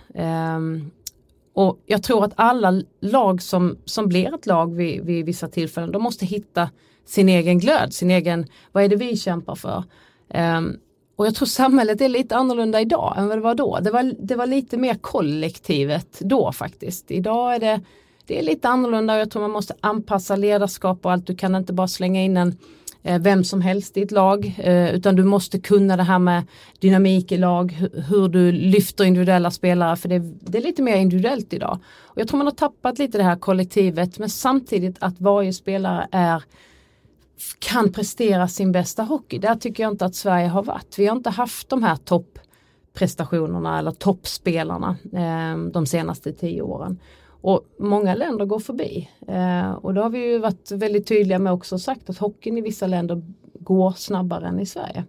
Och 1.52 1.82
jag 1.86 2.02
tror 2.02 2.24
att 2.24 2.32
alla 2.36 2.82
lag 3.00 3.42
som, 3.42 3.78
som 3.84 4.08
blir 4.08 4.34
ett 4.34 4.46
lag 4.46 4.74
vid, 4.74 5.04
vid 5.04 5.26
vissa 5.26 5.48
tillfällen, 5.48 5.92
de 5.92 6.02
måste 6.02 6.26
hitta 6.26 6.70
sin 7.06 7.28
egen 7.28 7.58
glöd, 7.58 7.94
sin 7.94 8.10
egen, 8.10 8.46
vad 8.72 8.84
är 8.84 8.88
det 8.88 8.96
vi 8.96 9.16
kämpar 9.16 9.54
för? 9.54 9.84
Um, 10.34 10.78
och 11.16 11.26
jag 11.26 11.34
tror 11.34 11.46
samhället 11.46 12.00
är 12.00 12.08
lite 12.08 12.36
annorlunda 12.36 12.80
idag 12.80 13.14
än 13.18 13.28
vad 13.28 13.38
det 13.38 13.42
var 13.42 13.54
då. 13.54 13.78
Det 13.80 13.90
var, 13.90 14.14
det 14.18 14.36
var 14.36 14.46
lite 14.46 14.76
mer 14.76 14.94
kollektivet 14.94 16.18
då 16.20 16.52
faktiskt. 16.52 17.10
Idag 17.10 17.54
är 17.54 17.58
det, 17.58 17.80
det 18.26 18.38
är 18.38 18.42
lite 18.42 18.68
annorlunda 18.68 19.14
och 19.14 19.20
jag 19.20 19.30
tror 19.30 19.42
man 19.42 19.50
måste 19.50 19.74
anpassa 19.80 20.36
ledarskap 20.36 21.06
och 21.06 21.12
allt. 21.12 21.26
Du 21.26 21.36
kan 21.36 21.54
inte 21.54 21.72
bara 21.72 21.88
slänga 21.88 22.22
in 22.22 22.36
en 22.36 22.56
Eh, 23.02 23.18
vem 23.18 23.44
som 23.44 23.60
helst 23.60 23.96
i 23.96 24.02
ett 24.02 24.10
lag 24.10 24.54
eh, 24.58 24.94
utan 24.94 25.16
du 25.16 25.24
måste 25.24 25.58
kunna 25.58 25.96
det 25.96 26.02
här 26.02 26.18
med 26.18 26.46
dynamik 26.78 27.32
i 27.32 27.36
lag, 27.36 27.72
hur 28.08 28.28
du 28.28 28.52
lyfter 28.52 29.04
individuella 29.04 29.50
spelare 29.50 29.96
för 29.96 30.08
det, 30.08 30.18
det 30.40 30.58
är 30.58 30.62
lite 30.62 30.82
mer 30.82 30.96
individuellt 30.96 31.52
idag. 31.52 31.78
Och 32.00 32.20
jag 32.20 32.28
tror 32.28 32.38
man 32.38 32.46
har 32.46 32.54
tappat 32.54 32.98
lite 32.98 33.18
det 33.18 33.24
här 33.24 33.36
kollektivet 33.36 34.18
men 34.18 34.30
samtidigt 34.30 34.96
att 35.00 35.20
varje 35.20 35.52
spelare 35.52 36.08
är 36.10 36.44
kan 37.58 37.92
prestera 37.92 38.48
sin 38.48 38.72
bästa 38.72 39.02
hockey. 39.02 39.38
Där 39.38 39.54
tycker 39.54 39.82
jag 39.82 39.92
inte 39.92 40.04
att 40.04 40.14
Sverige 40.14 40.48
har 40.48 40.62
varit. 40.62 40.98
Vi 40.98 41.06
har 41.06 41.16
inte 41.16 41.30
haft 41.30 41.68
de 41.68 41.82
här 41.82 41.96
topprestationerna 41.96 43.78
eller 43.78 43.90
toppspelarna 43.90 44.96
eh, 45.12 45.70
de 45.72 45.86
senaste 45.86 46.32
tio 46.32 46.62
åren. 46.62 46.98
Och 47.40 47.64
många 47.78 48.14
länder 48.14 48.44
går 48.44 48.58
förbi. 48.58 49.08
Eh, 49.28 49.70
och 49.72 49.94
då 49.94 50.02
har 50.02 50.10
vi 50.10 50.18
ju 50.18 50.38
varit 50.38 50.70
väldigt 50.70 51.06
tydliga 51.06 51.38
med 51.38 51.52
också 51.52 51.78
sagt 51.78 52.10
att 52.10 52.18
hockeyn 52.18 52.58
i 52.58 52.60
vissa 52.60 52.86
länder 52.86 53.22
går 53.54 53.90
snabbare 53.90 54.48
än 54.48 54.60
i 54.60 54.66
Sverige. 54.66 55.04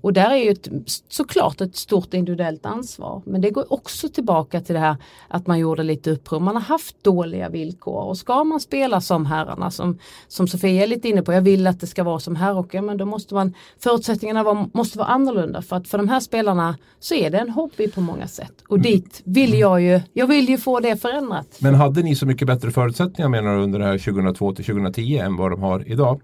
Och 0.00 0.12
där 0.12 0.30
är 0.30 0.36
ju 0.36 0.50
ett, 0.50 0.68
såklart 1.08 1.60
ett 1.60 1.76
stort 1.76 2.14
individuellt 2.14 2.66
ansvar. 2.66 3.22
Men 3.26 3.40
det 3.40 3.50
går 3.50 3.72
också 3.72 4.08
tillbaka 4.08 4.60
till 4.60 4.74
det 4.74 4.80
här 4.80 4.96
att 5.28 5.46
man 5.46 5.58
gjorde 5.58 5.82
lite 5.82 6.10
uppror. 6.10 6.40
Man 6.40 6.56
har 6.56 6.62
haft 6.62 7.04
dåliga 7.04 7.48
villkor 7.48 8.02
och 8.02 8.18
ska 8.18 8.44
man 8.44 8.60
spela 8.60 9.00
som 9.00 9.26
herrarna 9.26 9.70
som, 9.70 9.98
som 10.28 10.48
Sofia 10.48 10.82
är 10.82 10.86
lite 10.86 11.08
inne 11.08 11.22
på. 11.22 11.32
Jag 11.32 11.42
vill 11.42 11.66
att 11.66 11.80
det 11.80 11.86
ska 11.86 12.04
vara 12.04 12.20
som 12.20 12.36
herrhockey 12.36 12.80
men 12.80 12.96
då 12.96 13.04
måste 13.04 13.34
man 13.34 13.54
förutsättningarna 13.78 14.42
var, 14.42 14.68
måste 14.72 14.98
vara 14.98 15.08
annorlunda 15.08 15.62
för 15.62 15.76
att 15.76 15.88
för 15.88 15.98
de 15.98 16.08
här 16.08 16.20
spelarna 16.20 16.76
så 17.00 17.14
är 17.14 17.30
det 17.30 17.38
en 17.38 17.50
hobby 17.50 17.88
på 17.88 18.00
många 18.00 18.28
sätt. 18.28 18.52
Och 18.68 18.76
mm. 18.76 18.82
dit 18.82 19.22
vill 19.24 19.58
jag 19.58 19.82
ju, 19.82 20.00
jag 20.12 20.26
vill 20.26 20.48
ju 20.48 20.58
få 20.58 20.80
det 20.80 20.96
förändrat. 20.96 21.58
Men 21.60 21.74
hade 21.74 22.02
ni 22.02 22.16
så 22.16 22.26
mycket 22.26 22.46
bättre 22.46 22.70
förutsättningar 22.70 23.28
menar 23.28 23.56
du 23.56 23.62
under 23.62 23.78
det 23.78 23.84
här 23.84 23.98
2002 23.98 24.54
till 24.54 24.64
2010 24.64 25.16
än 25.16 25.36
vad 25.36 25.50
de 25.50 25.62
har 25.62 25.88
idag? 25.88 26.20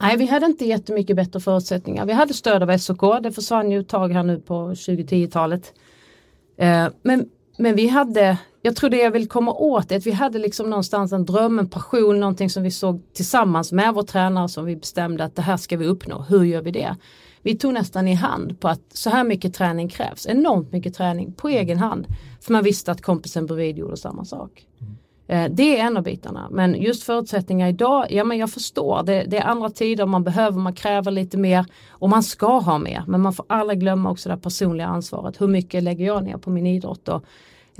Nej, 0.00 0.16
vi 0.16 0.26
hade 0.26 0.46
inte 0.46 0.64
jättemycket 0.64 1.16
bättre 1.16 1.40
förutsättningar. 1.40 2.06
Vi 2.06 2.12
hade 2.12 2.34
stöd 2.34 2.62
av 2.62 2.78
SOK, 2.78 3.22
det 3.22 3.32
försvann 3.32 3.70
ju 3.70 3.80
ett 3.80 3.88
tag 3.88 4.12
här 4.12 4.22
nu 4.22 4.40
på 4.40 4.54
2010-talet. 4.54 5.74
Eh, 6.56 6.88
men, 7.02 7.28
men 7.56 7.76
vi 7.76 7.88
hade, 7.88 8.38
jag 8.62 8.76
tror 8.76 8.90
det 8.90 8.96
jag 8.96 9.10
vill 9.10 9.28
komma 9.28 9.52
åt 9.52 9.92
är 9.92 9.96
att 9.96 10.06
vi 10.06 10.10
hade 10.10 10.38
liksom 10.38 10.70
någonstans 10.70 11.12
en 11.12 11.24
dröm, 11.24 11.58
en 11.58 11.68
passion, 11.68 12.20
någonting 12.20 12.50
som 12.50 12.62
vi 12.62 12.70
såg 12.70 13.00
tillsammans 13.12 13.72
med 13.72 13.94
vår 13.94 14.02
tränare 14.02 14.48
som 14.48 14.64
vi 14.64 14.76
bestämde 14.76 15.24
att 15.24 15.36
det 15.36 15.42
här 15.42 15.56
ska 15.56 15.76
vi 15.76 15.86
uppnå. 15.86 16.24
Hur 16.28 16.44
gör 16.44 16.62
vi 16.62 16.70
det? 16.70 16.96
Vi 17.42 17.56
tog 17.56 17.74
nästan 17.74 18.08
i 18.08 18.14
hand 18.14 18.60
på 18.60 18.68
att 18.68 18.82
så 18.92 19.10
här 19.10 19.24
mycket 19.24 19.54
träning 19.54 19.88
krävs, 19.88 20.26
enormt 20.26 20.72
mycket 20.72 20.94
träning 20.94 21.32
på 21.32 21.48
egen 21.48 21.78
hand. 21.78 22.06
För 22.40 22.52
man 22.52 22.64
visste 22.64 22.92
att 22.92 23.02
kompisen 23.02 23.46
bredvid 23.46 23.78
gjorde 23.78 23.96
samma 23.96 24.24
sak. 24.24 24.66
Mm. 24.80 24.96
Eh, 25.28 25.50
det 25.50 25.78
är 25.78 25.86
en 25.86 25.96
av 25.96 26.02
bitarna. 26.02 26.48
Men 26.50 26.82
just 26.82 27.02
förutsättningar 27.02 27.68
idag, 27.68 28.06
ja 28.10 28.24
men 28.24 28.38
jag 28.38 28.50
förstår. 28.50 29.02
Det, 29.02 29.24
det, 29.24 29.38
är 29.38 29.44
andra 29.44 29.70
tider, 29.70 30.06
man 30.06 30.24
behöver, 30.24 30.58
man 30.58 30.74
kräver 30.74 31.10
lite 31.10 31.38
mer 31.38 31.66
och 31.90 32.08
man 32.08 32.22
ska 32.22 32.58
ha 32.58 32.78
mer. 32.78 33.04
Men 33.06 33.20
man 33.20 33.32
får 33.32 33.46
aldrig 33.48 33.80
glömma 33.80 34.10
också 34.10 34.28
det 34.28 34.36
personliga 34.36 34.86
ansvaret. 34.86 35.40
Hur 35.40 35.48
mycket 35.48 35.82
lägger 35.82 36.06
jag 36.06 36.24
ner 36.24 36.36
på 36.36 36.50
min 36.50 36.66
idrott? 36.66 37.08
Och, 37.08 37.24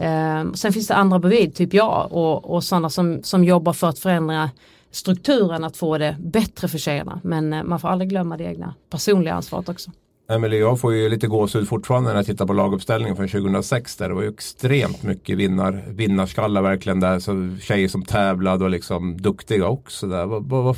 eh, 0.04 0.52
sen 0.52 0.72
finns 0.72 0.88
det 0.88 0.94
andra 0.94 1.18
bredvid, 1.18 1.54
typ 1.54 1.74
jag 1.74 2.08
och, 2.10 2.50
och 2.50 2.64
sådana 2.64 2.90
som, 2.90 3.22
som 3.22 3.44
jobbar 3.44 3.72
för 3.72 3.88
att 3.88 3.98
förändra 3.98 4.50
strukturen 4.90 5.64
att 5.64 5.76
få 5.76 5.98
det 5.98 6.16
bättre 6.20 6.68
för 6.68 6.78
tjejerna. 6.78 7.20
Men 7.24 7.52
eh, 7.52 7.62
man 7.62 7.80
får 7.80 7.88
aldrig 7.88 8.10
glömma 8.10 8.36
det 8.36 8.44
egna 8.44 8.74
personliga 8.90 9.34
ansvaret 9.34 9.68
också. 9.68 9.90
Emelie, 10.30 10.58
jag 10.58 10.80
får 10.80 10.94
ju 10.94 11.08
lite 11.08 11.26
gåshud 11.26 11.68
fortfarande 11.68 12.10
när 12.10 12.16
jag 12.16 12.26
tittar 12.26 12.46
på 12.46 12.52
laguppställningen 12.52 13.16
från 13.16 13.28
2006 13.28 13.96
där 13.96 14.08
det 14.08 14.14
var 14.14 14.22
ju 14.22 14.28
extremt 14.28 15.02
mycket 15.02 15.38
vinnar, 15.38 15.84
vinnarskallar 15.88 16.62
verkligen 16.62 17.00
där. 17.00 17.18
Så 17.18 17.56
tjejer 17.60 17.88
som 17.88 18.04
tävlade 18.04 18.64
och 18.64 18.70
liksom 18.70 19.22
duktiga 19.22 19.68
också 19.68 20.06
där. 20.06 20.26
Var, 20.26 20.40
var, 20.40 20.76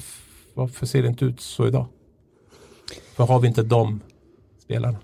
varför 0.54 0.86
ser 0.86 1.02
det 1.02 1.08
inte 1.08 1.24
ut 1.24 1.40
så 1.40 1.66
idag? 1.66 1.86
Varför 3.16 3.34
har 3.34 3.40
vi 3.40 3.48
inte 3.48 3.62
de 3.62 4.00
spelarna? 4.62 4.98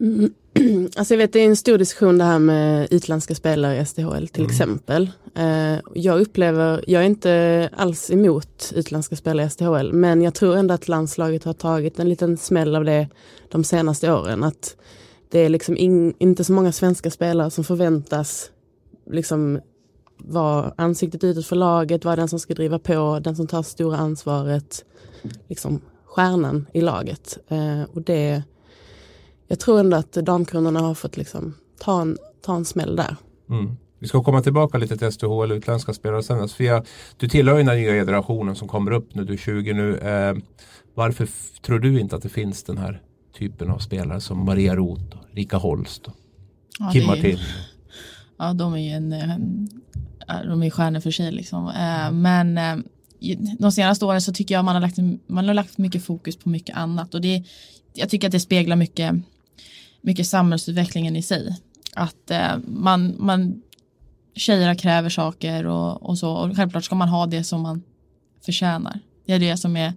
Mm. 0.00 0.30
Alltså 0.96 1.14
jag 1.14 1.18
vet 1.18 1.32
det 1.32 1.40
är 1.40 1.46
en 1.46 1.56
stor 1.56 1.78
diskussion 1.78 2.18
det 2.18 2.24
här 2.24 2.38
med 2.38 2.88
utländska 2.90 3.34
spelare 3.34 3.80
i 3.80 3.86
SDHL 3.86 4.28
till 4.28 4.42
mm. 4.42 4.50
exempel. 4.50 5.10
Eh, 5.34 5.78
jag 5.94 6.20
upplever, 6.20 6.84
jag 6.86 7.02
är 7.02 7.06
inte 7.06 7.70
alls 7.76 8.10
emot 8.10 8.72
utländska 8.74 9.16
spelare 9.16 9.46
i 9.46 9.50
SDHL 9.50 9.92
men 9.92 10.22
jag 10.22 10.34
tror 10.34 10.56
ändå 10.56 10.74
att 10.74 10.88
landslaget 10.88 11.44
har 11.44 11.52
tagit 11.52 11.98
en 11.98 12.08
liten 12.08 12.36
smäll 12.36 12.76
av 12.76 12.84
det 12.84 13.08
de 13.48 13.64
senaste 13.64 14.12
åren. 14.12 14.44
Att 14.44 14.76
det 15.30 15.38
är 15.38 15.48
liksom 15.48 15.76
in, 15.76 16.14
inte 16.18 16.44
så 16.44 16.52
många 16.52 16.72
svenska 16.72 17.10
spelare 17.10 17.50
som 17.50 17.64
förväntas 17.64 18.50
liksom 19.10 19.60
vara 20.18 20.72
ansiktet 20.76 21.24
utåt 21.24 21.46
för 21.46 21.56
laget, 21.56 22.04
vara 22.04 22.16
den 22.16 22.28
som 22.28 22.38
ska 22.38 22.54
driva 22.54 22.78
på, 22.78 23.20
den 23.22 23.36
som 23.36 23.46
tar 23.46 23.62
stora 23.62 23.96
ansvaret, 23.96 24.84
liksom 25.48 25.80
stjärnan 26.04 26.66
i 26.72 26.80
laget. 26.80 27.38
Eh, 27.48 27.82
och 27.94 28.02
det 28.02 28.42
jag 29.46 29.60
tror 29.60 29.80
ändå 29.80 29.96
att 29.96 30.12
damkronorna 30.12 30.80
har 30.80 30.94
fått 30.94 31.16
liksom 31.16 31.54
ta 31.78 32.00
en, 32.00 32.18
ta 32.44 32.56
en 32.56 32.64
smäll 32.64 32.96
där. 32.96 33.16
Mm. 33.50 33.76
Vi 33.98 34.08
ska 34.08 34.22
komma 34.22 34.42
tillbaka 34.42 34.78
lite 34.78 34.96
till 34.96 35.12
SDH 35.12 35.42
eller 35.44 35.54
utländska 35.54 35.92
spelare 35.92 36.22
sen. 36.22 36.48
Sofia, 36.48 36.84
du 37.16 37.28
tillhör 37.28 37.58
ju 37.58 37.64
den 37.64 37.76
nya 37.76 37.92
generationen 37.92 38.56
som 38.56 38.68
kommer 38.68 38.90
upp 38.90 39.14
nu, 39.14 39.24
du 39.24 39.32
är 39.32 39.36
20 39.36 39.72
nu. 39.72 39.98
Eh, 39.98 40.36
varför 40.94 41.28
tror 41.62 41.78
du 41.78 42.00
inte 42.00 42.16
att 42.16 42.22
det 42.22 42.28
finns 42.28 42.62
den 42.62 42.78
här 42.78 43.02
typen 43.38 43.70
av 43.70 43.78
spelare 43.78 44.20
som 44.20 44.44
Maria 44.44 44.76
Roth, 44.76 45.16
Rika 45.32 45.56
Holst 45.56 46.06
och 46.06 46.14
ja, 46.78 46.90
Kim 46.92 47.06
Martin? 47.06 47.38
Ja, 48.38 48.52
de 48.52 48.74
är 48.74 48.78
ju 48.78 48.90
en, 48.90 49.12
en, 49.12 49.68
de 50.44 50.62
är 50.62 50.70
stjärnor 50.70 51.00
för 51.00 51.10
sig 51.10 51.32
liksom. 51.32 51.68
Eh, 51.68 52.12
men 52.12 52.58
eh, 52.58 52.76
de 53.58 53.72
senaste 53.72 54.04
åren 54.04 54.20
så 54.20 54.32
tycker 54.32 54.54
jag 54.54 54.64
man 54.64 54.74
har 54.74 54.80
lagt, 54.82 54.98
man 55.26 55.46
har 55.46 55.54
lagt 55.54 55.78
mycket 55.78 56.04
fokus 56.04 56.36
på 56.36 56.48
mycket 56.48 56.76
annat 56.76 57.14
och 57.14 57.20
det, 57.20 57.44
jag 57.94 58.08
tycker 58.08 58.28
att 58.28 58.32
det 58.32 58.40
speglar 58.40 58.76
mycket 58.76 59.14
mycket 60.06 60.26
samhällsutvecklingen 60.26 61.16
i 61.16 61.22
sig. 61.22 61.56
Att 61.94 62.30
eh, 62.30 62.58
man, 62.66 63.14
man 63.18 63.62
tjejerna 64.34 64.74
kräver 64.74 65.08
saker 65.08 65.66
och, 65.66 66.02
och 66.02 66.18
så 66.18 66.32
och 66.32 66.56
självklart 66.56 66.84
ska 66.84 66.94
man 66.94 67.08
ha 67.08 67.26
det 67.26 67.44
som 67.44 67.60
man 67.60 67.82
förtjänar. 68.44 69.00
Det 69.26 69.32
är 69.32 69.38
det 69.38 69.56
som 69.56 69.76
är 69.76 69.92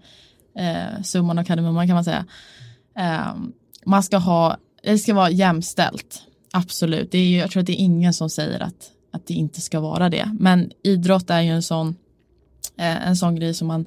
eh, 0.55 1.01
summan 1.03 1.39
av 1.39 1.43
kardemumman 1.43 1.87
kan 1.87 1.95
man 1.95 2.03
säga. 2.03 2.25
Eh, 2.97 3.35
man 3.85 4.03
ska 4.03 4.17
ha, 4.17 4.57
det 4.83 4.97
ska 4.97 5.13
vara 5.13 5.29
jämställt. 5.29 6.21
Absolut, 6.51 7.11
det 7.11 7.17
är, 7.17 7.25
ju 7.25 7.37
jag 7.37 7.51
tror 7.51 7.61
att 7.61 7.67
det 7.67 7.81
är 7.81 7.83
ingen 7.83 8.13
som 8.13 8.29
säger 8.29 8.59
att, 8.59 8.91
att 9.11 9.27
det 9.27 9.33
inte 9.33 9.61
ska 9.61 9.79
vara 9.79 10.09
det. 10.09 10.35
Men 10.39 10.71
idrott 10.83 11.29
är 11.29 11.41
ju 11.41 11.49
en 11.49 11.63
sån, 11.63 11.95
eh, 12.77 13.07
en 13.07 13.17
sån 13.17 13.35
grej 13.35 13.53
som 13.53 13.67
man 13.67 13.85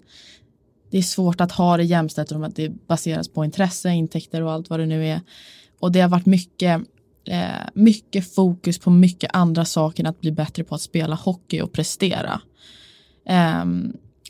det 0.90 0.98
är 0.98 1.02
svårt 1.02 1.40
att 1.40 1.52
ha 1.52 1.76
det 1.76 1.84
jämställt 1.84 2.32
om 2.32 2.44
att 2.44 2.56
det 2.56 2.86
baseras 2.86 3.28
på 3.28 3.44
intresse, 3.44 3.90
intäkter 3.90 4.42
och 4.42 4.52
allt 4.52 4.70
vad 4.70 4.80
det 4.80 4.86
nu 4.86 5.06
är. 5.06 5.20
Och 5.82 5.92
det 5.92 6.00
har 6.00 6.08
varit 6.08 6.26
mycket, 6.26 6.80
eh, 7.28 7.68
mycket 7.74 8.34
fokus 8.34 8.78
på 8.78 8.90
mycket 8.90 9.30
andra 9.32 9.64
saker 9.64 10.02
än 10.02 10.10
att 10.10 10.20
bli 10.20 10.32
bättre 10.32 10.64
på 10.64 10.74
att 10.74 10.80
spela 10.80 11.14
hockey 11.14 11.60
och 11.60 11.72
prestera. 11.72 12.40
Eh, 13.28 13.64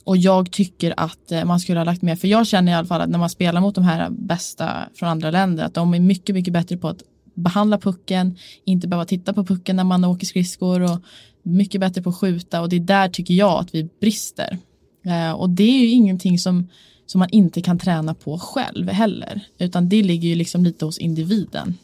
och 0.04 0.16
jag 0.16 0.50
tycker 0.50 0.94
att 0.96 1.32
eh, 1.32 1.44
man 1.44 1.60
skulle 1.60 1.78
ha 1.80 1.84
lagt 1.84 2.02
mer, 2.02 2.16
för 2.16 2.28
jag 2.28 2.46
känner 2.46 2.72
i 2.72 2.74
alla 2.74 2.86
fall 2.86 3.00
att 3.00 3.10
när 3.10 3.18
man 3.18 3.30
spelar 3.30 3.60
mot 3.60 3.74
de 3.74 3.84
här 3.84 4.10
bästa 4.10 4.88
från 4.94 5.08
andra 5.08 5.30
länder, 5.30 5.64
att 5.64 5.74
de 5.74 5.94
är 5.94 6.00
mycket, 6.00 6.34
mycket 6.34 6.52
bättre 6.52 6.76
på 6.76 6.88
att 6.88 7.02
behandla 7.34 7.78
pucken, 7.78 8.36
inte 8.64 8.88
behöva 8.88 9.04
titta 9.04 9.32
på 9.32 9.44
pucken 9.44 9.76
när 9.76 9.84
man 9.84 10.04
åker 10.04 10.26
skridskor 10.26 10.82
och 10.82 10.98
mycket 11.42 11.80
bättre 11.80 12.02
på 12.02 12.10
att 12.10 12.16
skjuta 12.16 12.60
och 12.60 12.68
det 12.68 12.76
är 12.76 12.80
där 12.80 13.08
tycker 13.08 13.34
jag 13.34 13.60
att 13.60 13.74
vi 13.74 13.88
brister. 14.00 14.58
Eh, 15.06 15.32
och 15.32 15.50
det 15.50 15.62
är 15.62 15.78
ju 15.78 15.88
ingenting 15.88 16.38
som 16.38 16.68
som 17.12 17.18
man 17.18 17.28
inte 17.28 17.62
kan 17.62 17.78
träna 17.78 18.14
på 18.14 18.38
själv 18.38 18.88
heller. 18.88 19.40
Utan 19.58 19.88
det 19.88 20.02
ligger 20.02 20.28
ju 20.28 20.34
liksom 20.34 20.64
lite 20.64 20.84
hos 20.84 20.98
individen. 20.98 21.78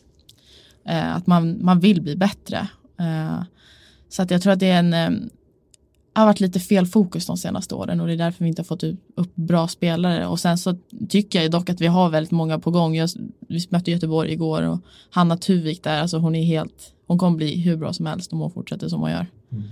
Eh, 0.85 1.17
att 1.17 1.27
man, 1.27 1.65
man 1.65 1.81
vill 1.81 2.03
bli 2.03 2.17
bättre. 2.17 2.69
Eh, 3.01 3.43
så 4.09 4.23
att 4.23 4.31
jag 4.31 4.43
tror 4.43 4.53
att 4.53 4.61
det 4.61 4.71
är 4.71 4.79
en... 4.79 4.95
Eh, 4.95 5.11
har 6.19 6.27
varit 6.27 6.41
lite 6.41 6.61
fel 6.61 6.87
fokus 6.87 7.27
de 7.27 7.37
senaste 7.37 7.75
åren 7.75 8.01
och 8.01 8.07
det 8.07 8.13
är 8.13 8.17
därför 8.17 8.45
vi 8.45 8.49
inte 8.49 8.63
har 8.63 8.65
fått 8.65 8.83
upp 9.15 9.35
bra 9.35 9.69
spelare 9.69 10.27
och 10.27 10.41
sen 10.41 10.59
så 10.59 10.77
tycker 11.09 11.43
jag 11.43 11.51
dock 11.51 11.71
att 11.71 11.81
vi 11.81 11.87
har 11.87 12.11
väldigt 12.11 12.31
många 12.31 12.59
på 12.59 12.71
gång. 12.71 12.97
Jag, 12.97 13.09
vi 13.49 13.67
mötte 13.71 13.91
Göteborg 13.91 14.33
igår 14.33 14.63
och 14.63 14.79
Hanna 15.11 15.37
Tuvik 15.37 15.83
där, 15.83 16.01
alltså 16.01 16.19
hon 16.19 16.35
är 16.35 16.43
helt, 16.43 16.95
hon 17.07 17.19
kommer 17.19 17.37
bli 17.37 17.61
hur 17.61 17.77
bra 17.77 17.93
som 17.93 18.07
helst 18.07 18.33
om 18.33 18.39
hon 18.39 18.51
fortsätter 18.51 18.89
som 18.89 19.01
hon 19.01 19.11
gör. 19.11 19.27
Mm. 19.53 19.65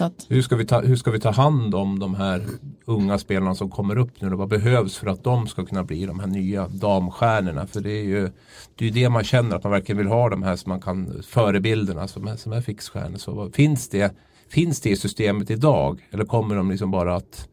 Att, 0.00 0.26
hur, 0.28 0.42
ska 0.42 0.56
vi 0.56 0.66
ta, 0.66 0.80
hur 0.80 0.96
ska 0.96 1.10
vi 1.10 1.20
ta 1.20 1.30
hand 1.30 1.74
om 1.74 1.98
de 1.98 2.14
här 2.14 2.46
unga 2.84 3.18
spelarna 3.18 3.54
som 3.54 3.70
kommer 3.70 3.98
upp 3.98 4.20
nu? 4.20 4.28
Vad 4.28 4.48
behövs 4.48 4.96
för 4.96 5.06
att 5.06 5.24
de 5.24 5.46
ska 5.46 5.66
kunna 5.66 5.84
bli 5.84 6.06
de 6.06 6.20
här 6.20 6.26
nya 6.26 6.68
damstjärnorna? 6.68 7.66
För 7.66 7.80
det 7.80 7.90
är 7.90 8.04
ju 8.04 8.30
det, 8.74 8.86
är 8.86 8.90
det 8.90 9.08
man 9.08 9.24
känner 9.24 9.56
att 9.56 9.64
man 9.64 9.72
verkligen 9.72 9.98
vill 9.98 10.06
ha 10.06 10.28
de 10.28 10.42
här 10.42 10.56
som 10.56 10.70
man 10.70 10.80
kan 10.80 11.22
förebilderna 11.22 12.08
som 12.08 12.26
är, 12.26 12.36
som 12.36 12.52
är 12.52 12.60
fixstjärnor. 12.60 13.18
Så 13.18 13.50
finns 13.50 13.88
det 13.88 14.14
Finns 14.48 14.80
det 14.80 14.90
i 14.90 14.96
systemet 14.96 15.50
idag? 15.50 16.08
Eller 16.10 16.24
kommer 16.24 16.56
de 16.56 16.70
liksom 16.70 16.90
bara 16.90 17.16
att 17.16 17.48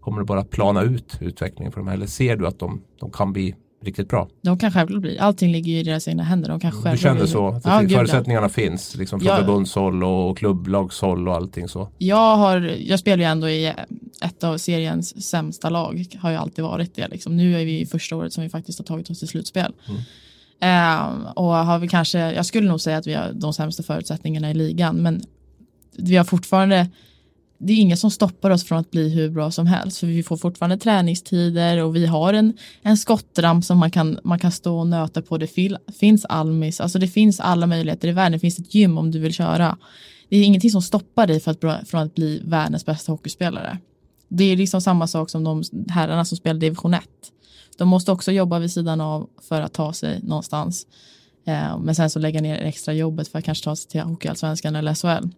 Kommer 0.00 0.20
det 0.20 0.24
bara 0.24 0.40
att 0.40 0.50
plana 0.50 0.82
ut 0.82 1.18
utvecklingen 1.20 1.72
för 1.72 1.80
dem? 1.80 1.88
Eller 1.88 2.06
ser 2.06 2.36
du 2.36 2.46
att 2.46 2.58
de, 2.58 2.82
de 3.00 3.10
kan 3.10 3.32
bli 3.32 3.54
riktigt 3.84 4.08
bra? 4.08 4.28
De 4.42 4.58
kan 4.58 4.72
självklart 4.72 5.02
bli. 5.02 5.18
Allting 5.18 5.52
ligger 5.52 5.72
ju 5.72 5.78
i 5.78 5.82
deras 5.82 6.08
egna 6.08 6.22
händer. 6.22 6.48
De 6.48 6.60
kan 6.60 6.72
du 6.90 6.98
känner 6.98 7.26
så? 7.26 7.48
Att 7.48 7.64
ja, 7.64 7.88
förutsättningarna 7.88 8.48
finns 8.48 8.96
liksom 8.96 9.20
från 9.20 9.28
ja. 9.28 9.36
förbundshåll 9.36 10.04
och 10.04 10.38
klubblagshåll 10.38 11.28
och 11.28 11.34
allting 11.34 11.68
så? 11.68 11.88
Jag, 11.98 12.36
har, 12.36 12.60
jag 12.78 12.98
spelar 12.98 13.16
ju 13.16 13.24
ändå 13.24 13.48
i 13.48 13.74
ett 14.22 14.44
av 14.44 14.58
seriens 14.58 15.28
sämsta 15.28 15.70
lag. 15.70 16.06
Har 16.18 16.30
ju 16.30 16.36
alltid 16.36 16.64
varit 16.64 16.94
det. 16.94 17.08
Liksom. 17.08 17.36
Nu 17.36 17.60
är 17.60 17.64
vi 17.64 17.80
i 17.80 17.86
första 17.86 18.16
året 18.16 18.32
som 18.32 18.42
vi 18.42 18.48
faktiskt 18.48 18.78
har 18.78 18.84
tagit 18.84 19.10
oss 19.10 19.18
till 19.18 19.28
slutspel. 19.28 19.72
Mm. 19.88 20.00
Uh, 20.62 21.30
och 21.30 21.54
har 21.54 21.78
vi 21.78 21.88
kanske, 21.88 22.18
jag 22.18 22.46
skulle 22.46 22.68
nog 22.68 22.80
säga 22.80 22.96
att 22.96 23.06
vi 23.06 23.14
har 23.14 23.32
de 23.32 23.52
sämsta 23.52 23.82
förutsättningarna 23.82 24.50
i 24.50 24.54
ligan. 24.54 24.96
Men 24.96 25.22
vi 25.98 26.16
har 26.16 26.24
fortfarande 26.24 26.88
det 27.58 27.72
är 27.72 27.76
inget 27.76 27.98
som 27.98 28.10
stoppar 28.10 28.50
oss 28.50 28.64
från 28.64 28.78
att 28.78 28.90
bli 28.90 29.08
hur 29.08 29.30
bra 29.30 29.50
som 29.50 29.66
helst 29.66 29.98
för 29.98 30.06
vi 30.06 30.22
får 30.22 30.36
fortfarande 30.36 30.78
träningstider 30.78 31.84
och 31.84 31.96
vi 31.96 32.06
har 32.06 32.32
en, 32.32 32.56
en 32.82 32.96
skottramp 32.96 33.64
som 33.64 33.78
man 33.78 33.90
kan, 33.90 34.18
man 34.24 34.38
kan 34.38 34.52
stå 34.52 34.78
och 34.78 34.86
nöta 34.86 35.22
på. 35.22 35.38
Det 35.38 35.46
fil, 35.46 35.78
finns 36.00 36.24
Almis, 36.24 36.80
alltså 36.80 36.98
det 36.98 37.08
finns 37.08 37.40
alla 37.40 37.66
möjligheter 37.66 38.08
i 38.08 38.12
världen. 38.12 38.32
Det 38.32 38.38
finns 38.38 38.58
ett 38.58 38.74
gym 38.74 38.98
om 38.98 39.10
du 39.10 39.18
vill 39.18 39.34
köra. 39.34 39.78
Det 40.28 40.36
är 40.36 40.44
ingenting 40.44 40.70
som 40.70 40.82
stoppar 40.82 41.26
dig 41.26 41.40
för 41.40 41.50
att, 41.50 41.88
från 41.88 42.00
att 42.00 42.14
bli 42.14 42.42
världens 42.44 42.86
bästa 42.86 43.12
hockeyspelare. 43.12 43.78
Det 44.28 44.44
är 44.44 44.56
liksom 44.56 44.80
samma 44.80 45.06
sak 45.06 45.30
som 45.30 45.44
de 45.44 45.62
herrarna 45.88 46.24
som 46.24 46.36
spelar 46.36 46.60
division 46.60 46.94
1. 46.94 47.02
De 47.78 47.88
måste 47.88 48.12
också 48.12 48.32
jobba 48.32 48.58
vid 48.58 48.72
sidan 48.72 49.00
av 49.00 49.28
för 49.48 49.60
att 49.60 49.72
ta 49.72 49.92
sig 49.92 50.20
någonstans. 50.22 50.86
Eh, 51.46 51.78
men 51.78 51.94
sen 51.94 52.10
så 52.10 52.18
lägga 52.18 52.40
ner 52.40 52.56
extra 52.56 52.94
jobbet 52.94 53.28
för 53.28 53.38
att 53.38 53.44
kanske 53.44 53.64
ta 53.64 53.76
sig 53.76 53.90
till 53.90 54.00
Hockeyallsvenskan 54.00 54.76
eller 54.76 54.94
SHL. 54.94 55.28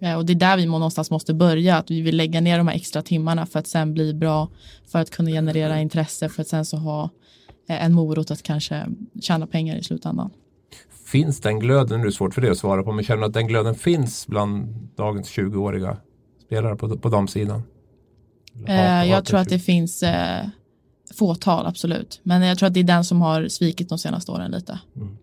Mm. 0.00 0.18
Och 0.18 0.26
det 0.26 0.32
är 0.32 0.34
där 0.34 0.56
vi 0.56 0.66
någonstans 0.66 1.10
måste 1.10 1.34
börja, 1.34 1.76
att 1.76 1.90
vi 1.90 2.00
vill 2.00 2.16
lägga 2.16 2.40
ner 2.40 2.58
de 2.58 2.68
här 2.68 2.74
extra 2.74 3.02
timmarna 3.02 3.46
för 3.46 3.58
att 3.58 3.66
sen 3.66 3.94
bli 3.94 4.14
bra, 4.14 4.48
för 4.86 4.98
att 4.98 5.10
kunna 5.10 5.30
generera 5.30 5.80
intresse, 5.80 6.28
för 6.28 6.42
att 6.42 6.48
sen 6.48 6.64
så 6.64 6.76
ha 6.76 7.10
eh, 7.68 7.84
en 7.84 7.92
morot 7.92 8.30
att 8.30 8.42
kanske 8.42 8.86
tjäna 9.20 9.46
pengar 9.46 9.76
i 9.76 9.82
slutändan. 9.82 10.30
Finns 11.06 11.40
den 11.40 11.58
glöden, 11.58 12.00
nu 12.00 12.06
är 12.06 12.06
det 12.06 12.12
svårt 12.12 12.34
för 12.34 12.42
det 12.42 12.50
att 12.50 12.58
svara 12.58 12.82
på, 12.82 12.92
men 12.92 13.04
känner 13.04 13.20
du 13.20 13.26
att 13.26 13.34
den 13.34 13.46
glöden 13.46 13.74
finns 13.74 14.26
bland 14.26 14.66
dagens 14.96 15.28
20-åriga 15.30 15.96
spelare 16.46 16.76
på, 16.76 16.98
på 16.98 17.08
damsidan? 17.08 17.62
Eh, 18.66 19.04
jag 19.04 19.24
tror 19.24 19.40
att 19.40 19.48
det 19.48 19.58
finns 19.58 20.02
eh, 20.02 20.46
fåtal, 21.14 21.66
absolut. 21.66 22.20
Men 22.22 22.42
jag 22.42 22.58
tror 22.58 22.66
att 22.66 22.74
det 22.74 22.80
är 22.80 22.84
den 22.84 23.04
som 23.04 23.20
har 23.20 23.48
svikit 23.48 23.88
de 23.88 23.98
senaste 23.98 24.32
åren 24.32 24.50
lite. 24.50 24.78
Mm. 24.96 25.16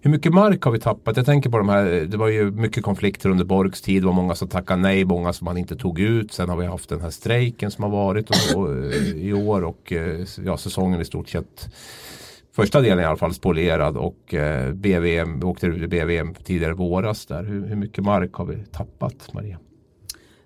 Hur 0.00 0.10
mycket 0.10 0.34
mark 0.34 0.62
har 0.62 0.72
vi 0.72 0.80
tappat? 0.80 1.16
Jag 1.16 1.26
tänker 1.26 1.50
på 1.50 1.58
de 1.58 1.68
här, 1.68 1.84
det 1.84 2.16
var 2.16 2.28
ju 2.28 2.50
mycket 2.50 2.82
konflikter 2.84 3.28
under 3.28 3.44
Borgs 3.44 3.82
tid. 3.82 4.02
Det 4.02 4.06
var 4.06 4.12
många 4.12 4.34
som 4.34 4.48
tackade 4.48 4.82
nej, 4.82 5.04
många 5.04 5.32
som 5.32 5.44
man 5.44 5.56
inte 5.56 5.76
tog 5.76 6.00
ut. 6.00 6.32
Sen 6.32 6.48
har 6.48 6.56
vi 6.56 6.66
haft 6.66 6.88
den 6.88 7.00
här 7.00 7.10
strejken 7.10 7.70
som 7.70 7.84
har 7.84 7.90
varit 7.90 8.30
och, 8.30 8.60
och, 8.60 8.84
eh, 8.84 9.16
i 9.16 9.32
år 9.32 9.64
och 9.64 9.92
eh, 9.92 10.26
ja, 10.44 10.56
säsongen 10.56 11.00
i 11.00 11.04
stort 11.04 11.28
sett 11.28 11.68
första 12.56 12.80
delen 12.80 13.00
i 13.00 13.04
alla 13.04 13.16
fall 13.16 13.34
spolierad 13.34 13.96
och 13.96 14.34
eh, 14.34 14.72
BVM, 14.72 15.40
vi 15.40 15.44
åkte 15.44 15.66
ut 15.66 15.82
i 15.82 15.88
BVM 15.88 16.34
tidigare 16.34 16.74
våras 16.74 17.26
där. 17.26 17.44
Hur, 17.44 17.66
hur 17.66 17.76
mycket 17.76 18.04
mark 18.04 18.32
har 18.32 18.44
vi 18.44 18.56
tappat 18.72 19.34
Maria? 19.34 19.58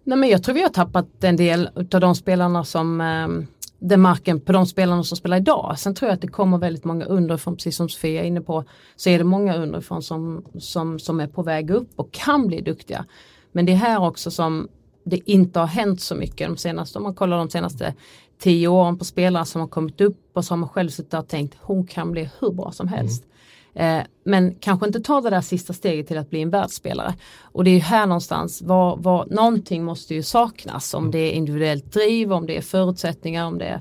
Nej, 0.05 0.19
men 0.19 0.29
jag 0.29 0.43
tror 0.43 0.55
vi 0.55 0.63
har 0.63 0.69
tappat 0.69 1.25
en 1.25 1.37
del 1.37 1.71
av 1.95 2.01
de 2.01 2.15
spelarna 2.15 2.65
som 2.65 3.01
eh, 3.01 3.47
den 3.81 4.01
marken 4.01 4.41
på 4.41 4.53
de 4.53 4.67
spelarna 4.67 5.03
som 5.03 5.17
spelar 5.17 5.37
idag. 5.37 5.79
Sen 5.79 5.95
tror 5.95 6.09
jag 6.09 6.15
att 6.15 6.21
det 6.21 6.29
kommer 6.29 6.59
väldigt 6.59 6.85
många 6.85 7.05
underifrån, 7.05 7.57
precis 7.57 7.77
som 7.77 7.89
Sofia 7.89 8.23
är 8.23 8.27
inne 8.27 8.41
på, 8.41 8.65
så 8.97 9.11
är 9.11 9.19
det 9.19 9.25
många 9.25 9.57
underifrån 9.57 10.03
som, 10.03 10.45
som, 10.59 10.99
som 10.99 11.21
är 11.21 11.27
på 11.27 11.43
väg 11.43 11.71
upp 11.71 11.89
och 11.97 12.13
kan 12.13 12.47
bli 12.47 12.61
duktiga. 12.61 13.05
Men 13.53 13.67
det 13.67 13.73
är 13.73 13.77
här 13.77 14.01
också 14.01 14.31
som 14.31 14.69
det 15.05 15.31
inte 15.31 15.59
har 15.59 15.67
hänt 15.67 16.01
så 16.01 16.15
mycket 16.15 16.49
de 16.49 16.57
senaste, 16.57 16.99
om 16.99 17.03
man 17.03 17.15
kollar 17.15 17.39
de 17.39 17.51
senaste 17.51 17.95
tio 18.39 18.69
åren 18.69 18.99
på 18.99 19.05
spelare 19.05 19.45
som 19.45 19.61
har 19.61 19.69
kommit 19.69 20.01
upp 20.01 20.31
och 20.33 20.45
så 20.45 20.53
har 20.53 20.59
man 20.59 20.69
själv 20.69 20.89
suttit 20.89 21.15
och 21.15 21.29
tänkt 21.29 21.57
hon 21.61 21.87
kan 21.87 22.13
bli 22.13 22.31
hur 22.41 22.51
bra 22.51 22.73
som 22.73 22.89
helst. 22.89 23.25
Mm. 23.25 23.37
Eh, 23.75 24.03
men 24.25 24.55
kanske 24.55 24.87
inte 24.87 25.01
ta 25.01 25.21
det 25.21 25.31
där 25.31 25.41
sista 25.41 25.73
steget 25.73 26.07
till 26.07 26.19
att 26.19 26.31
bli 26.31 26.43
en 26.43 26.51
världsspelare. 26.51 27.15
Och 27.43 27.65
det 27.65 27.71
är 27.71 27.81
här 27.81 28.07
någonstans, 28.07 28.63
var, 28.63 28.97
var, 28.97 29.27
någonting 29.27 29.85
måste 29.85 30.15
ju 30.15 30.23
saknas. 30.23 30.95
Om 30.95 31.11
det 31.11 31.19
är 31.19 31.33
individuellt 31.33 31.93
driv, 31.93 32.33
om 32.33 32.47
det 32.47 32.57
är 32.57 32.63
förutsättningar, 32.63 33.47
om 33.47 33.59
det 33.59 33.65
är 33.65 33.81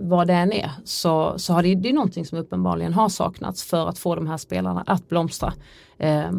vad 0.00 0.26
det 0.26 0.34
än 0.34 0.52
är. 0.52 0.70
Så, 0.84 1.34
så 1.36 1.52
har 1.52 1.62
det, 1.62 1.74
det 1.74 1.88
är 1.88 1.92
någonting 1.92 2.26
som 2.26 2.38
uppenbarligen 2.38 2.94
har 2.94 3.08
saknats 3.08 3.64
för 3.64 3.88
att 3.88 3.98
få 3.98 4.14
de 4.14 4.26
här 4.26 4.36
spelarna 4.36 4.84
att 4.86 5.08
blomstra. 5.08 5.52
Eh, 5.98 6.30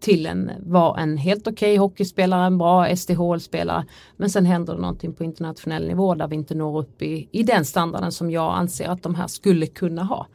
till 0.00 0.26
en, 0.26 0.50
vara 0.66 1.00
en 1.00 1.16
helt 1.16 1.46
okej 1.46 1.52
okay 1.52 1.78
hockeyspelare, 1.78 2.46
en 2.46 2.58
bra 2.58 2.96
SDHL-spelare 2.96 3.84
men 4.16 4.30
sen 4.30 4.46
händer 4.46 4.74
det 4.74 4.80
någonting 4.80 5.12
på 5.12 5.24
internationell 5.24 5.88
nivå 5.88 6.14
där 6.14 6.28
vi 6.28 6.36
inte 6.36 6.54
når 6.54 6.78
upp 6.78 7.02
i, 7.02 7.28
i 7.32 7.42
den 7.42 7.64
standarden 7.64 8.12
som 8.12 8.30
jag 8.30 8.54
anser 8.54 8.88
att 8.88 9.02
de 9.02 9.14
här 9.14 9.26
skulle 9.26 9.66
kunna 9.66 10.04
ha. 10.04 10.26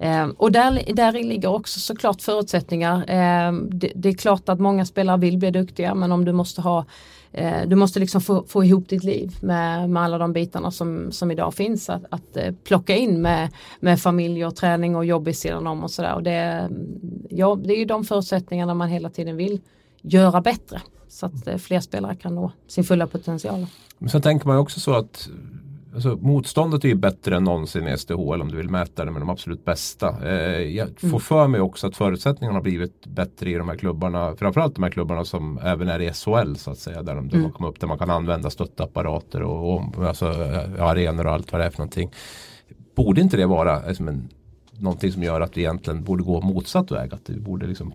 Eh, 0.00 0.28
och 0.36 0.52
där, 0.52 0.94
där 0.94 1.12
ligger 1.12 1.48
också 1.48 1.80
såklart 1.80 2.22
förutsättningar. 2.22 2.96
Eh, 2.96 3.52
det, 3.52 3.92
det, 3.94 4.08
är 4.08 4.12
klart 4.12 4.48
att 4.48 4.60
många 4.60 4.84
spelare 4.84 5.18
vill 5.18 5.38
bli 5.38 5.50
duktiga 5.50 5.94
men 5.94 6.12
om 6.12 6.24
du 6.24 6.32
måste 6.32 6.60
ha 6.60 6.84
eh, 7.32 7.66
du 7.66 7.76
måste 7.76 8.00
liksom 8.00 8.20
få, 8.20 8.44
få 8.48 8.64
ihop 8.64 8.88
ditt 8.88 9.04
liv 9.04 9.36
med, 9.40 9.90
med 9.90 10.02
alla 10.02 10.18
de 10.18 10.32
bitarna 10.32 10.70
som, 10.70 11.12
som 11.12 11.30
idag 11.30 11.54
finns 11.54 11.90
att, 11.90 12.02
att 12.10 12.36
eh, 12.36 12.54
plocka 12.64 12.96
in 12.96 13.22
med, 13.22 13.48
med 13.80 14.00
familj 14.00 14.46
och 14.46 14.56
träning 14.56 14.96
och 14.96 15.04
jobb 15.04 15.28
i 15.28 15.34
sidan 15.34 15.66
om 15.66 15.84
och 15.84 15.90
sådär. 15.90 16.20
det, 16.20 16.70
ja, 17.30 17.58
det 17.64 17.74
är 17.74 17.78
ju 17.78 17.84
de 17.84 18.04
förutsättningarna 18.04 18.74
man 18.74 18.88
hela 18.88 19.10
tiden 19.10 19.36
vill 19.36 19.60
göra 20.02 20.40
bättre 20.40 20.80
så 21.08 21.26
att 21.26 21.46
eh, 21.46 21.56
fler 21.56 21.80
spelare 21.80 22.16
kan 22.16 22.34
nå 22.34 22.52
sin 22.66 22.84
fulla 22.84 23.06
potential. 23.06 23.66
Men 23.98 24.10
sen 24.10 24.22
tänker 24.22 24.46
man 24.46 24.56
också 24.56 24.80
så 24.80 24.94
att 24.94 25.28
Alltså, 25.94 26.16
motståndet 26.16 26.84
är 26.84 26.88
ju 26.88 26.94
bättre 26.94 27.36
än 27.36 27.44
någonsin 27.44 27.88
i 27.88 27.98
SDHL 27.98 28.40
om 28.40 28.50
du 28.50 28.56
vill 28.56 28.68
mäta 28.68 29.04
det 29.04 29.10
med 29.10 29.22
de 29.22 29.30
absolut 29.30 29.64
bästa. 29.64 30.28
Eh, 30.28 30.60
jag 30.60 31.00
får 31.00 31.08
mm. 31.08 31.20
för 31.20 31.48
mig 31.48 31.60
också 31.60 31.86
att 31.86 31.96
förutsättningarna 31.96 32.56
har 32.56 32.62
blivit 32.62 33.06
bättre 33.06 33.50
i 33.50 33.54
de 33.54 33.68
här 33.68 33.76
klubbarna. 33.76 34.36
Framförallt 34.36 34.74
de 34.74 34.82
här 34.82 34.90
klubbarna 34.90 35.24
som 35.24 35.58
även 35.62 35.88
är 35.88 36.00
i 36.00 36.12
SHL 36.12 36.54
så 36.54 36.70
att 36.70 36.78
säga. 36.78 37.02
Där 37.02 37.14
de, 37.14 37.28
mm. 37.28 37.42
man 37.42 37.52
kommer 37.52 37.68
upp 37.68 37.80
där 37.80 37.88
man 37.88 37.98
kan 37.98 38.10
använda 38.10 38.50
stöttapparater 38.50 39.42
och, 39.42 39.74
och 39.74 40.06
alltså, 40.06 40.26
eh, 40.26 40.84
arenor 40.84 41.26
och 41.26 41.32
allt 41.32 41.52
vad 41.52 41.60
det 41.60 41.64
är 41.64 41.70
för 41.70 41.78
någonting. 41.78 42.10
Borde 42.94 43.20
inte 43.20 43.36
det 43.36 43.46
vara 43.46 43.86
liksom 43.86 44.08
en, 44.08 44.28
någonting 44.78 45.12
som 45.12 45.22
gör 45.22 45.40
att 45.40 45.56
vi 45.56 45.60
egentligen 45.60 46.04
borde 46.04 46.22
gå 46.22 46.40
motsatt 46.40 46.90
väg? 46.90 47.14
Att 47.14 47.30
vi 47.30 47.40
borde 47.40 47.66
liksom 47.66 47.92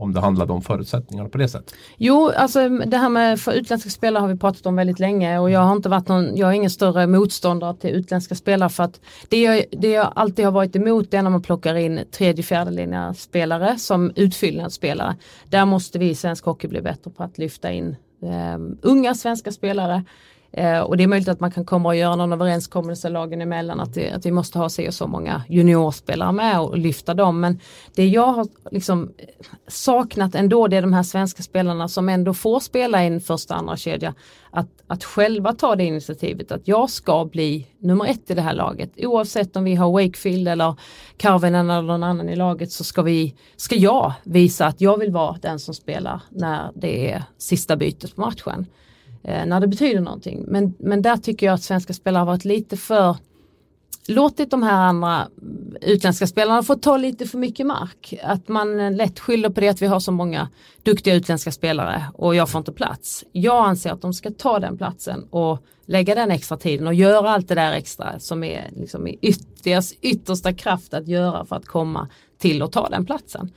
om 0.00 0.12
det 0.12 0.20
handlade 0.20 0.52
om 0.52 0.62
förutsättningarna 0.62 1.28
på 1.28 1.38
det 1.38 1.48
sättet? 1.48 1.74
Jo, 1.96 2.30
alltså 2.36 2.68
det 2.68 2.96
här 2.96 3.08
med 3.08 3.40
för 3.40 3.52
utländska 3.52 3.90
spelare 3.90 4.20
har 4.20 4.28
vi 4.28 4.36
pratat 4.36 4.66
om 4.66 4.76
väldigt 4.76 4.98
länge 4.98 5.38
och 5.38 5.50
jag 5.50 5.60
har 5.60 5.76
inte 5.76 5.88
varit 5.88 6.08
någon, 6.08 6.36
jag 6.36 6.48
är 6.50 6.52
ingen 6.52 6.70
större 6.70 7.06
motståndare 7.06 7.76
till 7.76 7.90
utländska 7.90 8.34
spelare 8.34 8.68
för 8.68 8.84
att 8.84 9.00
det 9.28 9.42
jag, 9.42 9.64
det 9.72 9.90
jag 9.90 10.12
alltid 10.14 10.44
har 10.44 10.52
varit 10.52 10.76
emot 10.76 11.14
är 11.14 11.22
när 11.22 11.30
man 11.30 11.42
plockar 11.42 11.74
in 11.74 12.00
tredje 12.10 12.42
fjärde 12.42 13.14
spelare 13.16 13.78
som 13.78 14.12
utfyllnadsspelare. 14.16 15.16
Där 15.48 15.64
måste 15.64 15.98
vi 15.98 16.10
i 16.10 16.14
svensk 16.14 16.44
hockey 16.44 16.68
bli 16.68 16.82
bättre 16.82 17.10
på 17.10 17.22
att 17.22 17.38
lyfta 17.38 17.72
in 17.72 17.96
eh, 18.22 18.58
unga 18.82 19.14
svenska 19.14 19.52
spelare 19.52 20.04
Eh, 20.52 20.80
och 20.80 20.96
det 20.96 21.02
är 21.02 21.08
möjligt 21.08 21.28
att 21.28 21.40
man 21.40 21.50
kan 21.50 21.64
komma 21.64 21.88
och 21.88 21.96
göra 21.96 22.16
någon 22.16 22.32
överenskommelse 22.32 23.08
lagen 23.08 23.40
emellan 23.40 23.80
att, 23.80 23.94
det, 23.94 24.10
att 24.10 24.26
vi 24.26 24.30
måste 24.30 24.58
ha 24.58 24.68
sig 24.68 24.88
och 24.88 24.94
så 24.94 25.06
många 25.06 25.42
juniorspelare 25.48 26.32
med 26.32 26.60
och 26.60 26.78
lyfta 26.78 27.14
dem. 27.14 27.40
Men 27.40 27.60
det 27.94 28.08
jag 28.08 28.26
har 28.26 28.46
liksom 28.70 29.12
eh, 29.18 29.26
saknat 29.68 30.34
ändå 30.34 30.68
det 30.68 30.76
är 30.76 30.82
de 30.82 30.92
här 30.92 31.02
svenska 31.02 31.42
spelarna 31.42 31.88
som 31.88 32.08
ändå 32.08 32.34
får 32.34 32.60
spela 32.60 33.04
i 33.04 33.06
en 33.06 33.20
första 33.20 33.54
andra 33.54 33.76
kedja. 33.76 34.14
Att, 34.50 34.68
att 34.86 35.04
själva 35.04 35.52
ta 35.52 35.76
det 35.76 35.84
initiativet 35.84 36.52
att 36.52 36.68
jag 36.68 36.90
ska 36.90 37.24
bli 37.24 37.66
nummer 37.78 38.06
ett 38.06 38.30
i 38.30 38.34
det 38.34 38.42
här 38.42 38.54
laget. 38.54 38.92
Oavsett 38.96 39.56
om 39.56 39.64
vi 39.64 39.74
har 39.74 39.90
Wakefield 39.92 40.48
eller 40.48 40.74
Carvenen 41.16 41.70
eller 41.70 41.82
någon 41.82 42.02
annan 42.02 42.28
i 42.28 42.36
laget 42.36 42.72
så 42.72 42.84
ska, 42.84 43.02
vi, 43.02 43.34
ska 43.56 43.76
jag 43.76 44.12
visa 44.24 44.66
att 44.66 44.80
jag 44.80 44.98
vill 44.98 45.12
vara 45.12 45.36
den 45.42 45.58
som 45.58 45.74
spelar 45.74 46.22
när 46.30 46.70
det 46.74 47.10
är 47.10 47.24
sista 47.38 47.76
bytet 47.76 48.16
på 48.16 48.20
matchen 48.20 48.66
Eh, 49.22 49.46
när 49.46 49.60
det 49.60 49.66
betyder 49.66 50.00
någonting. 50.00 50.44
Men, 50.48 50.74
men 50.78 51.02
där 51.02 51.16
tycker 51.16 51.46
jag 51.46 51.54
att 51.54 51.62
svenska 51.62 51.92
spelare 51.92 52.20
har 52.20 52.26
varit 52.26 52.44
lite 52.44 52.76
för 52.76 53.16
låtit 54.08 54.50
de 54.50 54.62
här 54.62 54.88
andra 54.88 55.28
utländska 55.80 56.26
spelarna 56.26 56.62
få 56.62 56.74
ta 56.74 56.96
lite 56.96 57.26
för 57.26 57.38
mycket 57.38 57.66
mark. 57.66 58.14
Att 58.22 58.48
man 58.48 58.96
lätt 58.96 59.20
skyller 59.20 59.50
på 59.50 59.60
det 59.60 59.68
att 59.68 59.82
vi 59.82 59.86
har 59.86 60.00
så 60.00 60.12
många 60.12 60.48
duktiga 60.82 61.14
utländska 61.14 61.52
spelare 61.52 62.04
och 62.14 62.34
jag 62.34 62.48
får 62.48 62.58
inte 62.58 62.72
plats. 62.72 63.24
Jag 63.32 63.68
anser 63.68 63.90
att 63.90 64.02
de 64.02 64.14
ska 64.14 64.30
ta 64.30 64.58
den 64.58 64.78
platsen 64.78 65.24
och 65.30 65.58
lägga 65.86 66.14
den 66.14 66.30
extra 66.30 66.56
tiden 66.56 66.86
och 66.86 66.94
göra 66.94 67.30
allt 67.30 67.48
det 67.48 67.54
där 67.54 67.72
extra 67.72 68.20
som 68.20 68.44
är 68.44 68.70
liksom 68.76 69.08
i 69.08 69.18
yt 69.22 69.64
deras 69.64 69.92
yttersta 69.92 70.52
kraft 70.52 70.94
att 70.94 71.08
göra 71.08 71.44
för 71.44 71.56
att 71.56 71.66
komma 71.66 72.08
till 72.38 72.62
och 72.62 72.72
ta 72.72 72.88
den 72.88 73.06
platsen. 73.06 73.52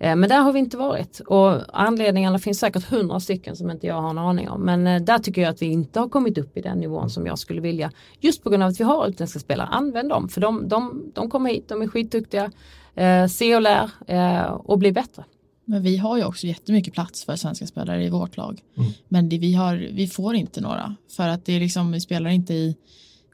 Eh, 0.00 0.16
men 0.16 0.28
där 0.28 0.40
har 0.40 0.52
vi 0.52 0.58
inte 0.58 0.76
varit 0.76 1.20
och 1.20 1.80
anledningarna 1.80 2.38
finns 2.38 2.58
säkert 2.58 2.84
hundra 2.84 3.20
stycken 3.20 3.56
som 3.56 3.70
inte 3.70 3.86
jag 3.86 4.02
har 4.02 4.10
en 4.10 4.18
aning 4.18 4.48
om. 4.48 4.60
Men 4.60 4.86
eh, 4.86 5.02
där 5.02 5.18
tycker 5.18 5.42
jag 5.42 5.50
att 5.50 5.62
vi 5.62 5.66
inte 5.66 6.00
har 6.00 6.08
kommit 6.08 6.38
upp 6.38 6.56
i 6.56 6.60
den 6.60 6.78
nivån 6.78 7.10
som 7.10 7.26
jag 7.26 7.38
skulle 7.38 7.60
vilja. 7.60 7.92
Just 8.20 8.42
på 8.42 8.50
grund 8.50 8.62
av 8.62 8.68
att 8.68 8.80
vi 8.80 8.84
har 8.84 9.08
utländska 9.08 9.38
spelare, 9.38 9.66
använd 9.66 10.08
dem 10.08 10.28
för 10.28 10.40
de, 10.40 10.68
de, 10.68 11.10
de 11.14 11.30
kommer 11.30 11.50
hit, 11.50 11.68
de 11.68 11.82
är 11.82 11.86
skitduktiga, 11.86 12.52
eh, 12.94 13.26
se 13.26 13.56
och 13.56 13.62
lär 13.62 13.90
eh, 14.06 14.42
och 14.42 14.78
bli 14.78 14.92
bättre. 14.92 15.24
Men 15.64 15.82
vi 15.82 15.96
har 15.96 16.16
ju 16.16 16.24
också 16.24 16.46
jättemycket 16.46 16.94
plats 16.94 17.24
för 17.24 17.36
svenska 17.36 17.66
spelare 17.66 18.04
i 18.04 18.10
vårt 18.10 18.36
lag. 18.36 18.60
Mm. 18.76 18.90
Men 19.08 19.28
det, 19.28 19.38
vi, 19.38 19.54
har, 19.54 19.76
vi 19.92 20.06
får 20.06 20.34
inte 20.34 20.60
några 20.60 20.96
för 21.16 21.28
att 21.28 21.44
det 21.44 21.52
är 21.52 21.60
liksom, 21.60 21.92
vi 21.92 22.00
spelar 22.00 22.30
inte 22.30 22.54
i 22.54 22.76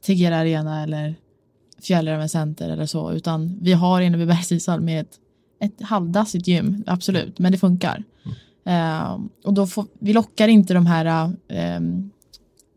Tegera 0.02 0.36
Arena 0.36 0.82
eller 0.82 1.14
Fjällräven 1.82 2.28
Center 2.28 2.68
eller 2.68 2.86
så 2.86 3.12
utan 3.12 3.58
vi 3.62 3.72
har 3.72 4.00
Enebybergs 4.00 4.52
ishall 4.52 4.80
med 4.80 5.00
ett 5.00 5.18
ett 5.64 5.82
halvdassigt 5.82 6.46
gym, 6.48 6.84
absolut, 6.86 7.38
men 7.38 7.52
det 7.52 7.58
funkar. 7.58 8.04
Mm. 8.24 8.36
Uh, 8.66 9.20
och 9.44 9.54
då 9.54 9.66
får, 9.66 9.86
vi 9.98 10.12
lockar 10.12 10.48
inte 10.48 10.74
de 10.74 10.86
här 10.86 11.26
uh, 11.28 11.80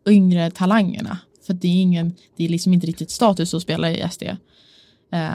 yngre 0.08 0.50
talangerna. 0.50 1.18
För 1.46 1.54
det 1.54 1.68
är, 1.68 1.82
ingen, 1.82 2.14
det 2.36 2.44
är 2.44 2.48
liksom 2.48 2.74
inte 2.74 2.86
riktigt 2.86 3.10
status 3.10 3.54
att 3.54 3.62
spela 3.62 3.90
i 3.90 4.08
SD. 4.10 4.22
Uh, 4.22 4.36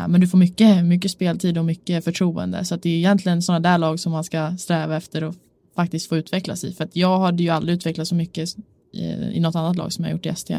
men 0.08 0.22
du 0.22 0.28
får 0.28 0.38
mycket, 0.38 0.86
mycket 0.86 1.12
speltid 1.12 1.58
och 1.58 1.66
mycket 1.66 2.04
förtroende. 2.04 2.66
Så 2.66 2.76
det 2.76 2.90
är 2.90 2.98
egentligen 2.98 3.42
sådana 3.42 3.70
där 3.70 3.78
lag 3.78 4.00
som 4.00 4.12
man 4.12 4.24
ska 4.24 4.58
sträva 4.58 4.98
efter 4.98 5.24
och 5.24 5.36
faktiskt 5.76 6.10
få 6.10 6.18
utvecklas 6.18 6.64
i. 6.64 6.74
För 6.74 6.84
att 6.84 6.96
jag 6.96 7.20
hade 7.20 7.44
ju 7.44 7.50
aldrig 7.50 7.76
utvecklats 7.76 8.10
så 8.10 8.16
mycket 8.16 8.56
i, 8.92 9.04
i 9.06 9.40
något 9.40 9.56
annat 9.56 9.76
lag 9.76 9.94
som 9.94 10.06
jag 10.06 10.12
gjort 10.12 10.26
i 10.26 10.36
SD. 10.36 10.52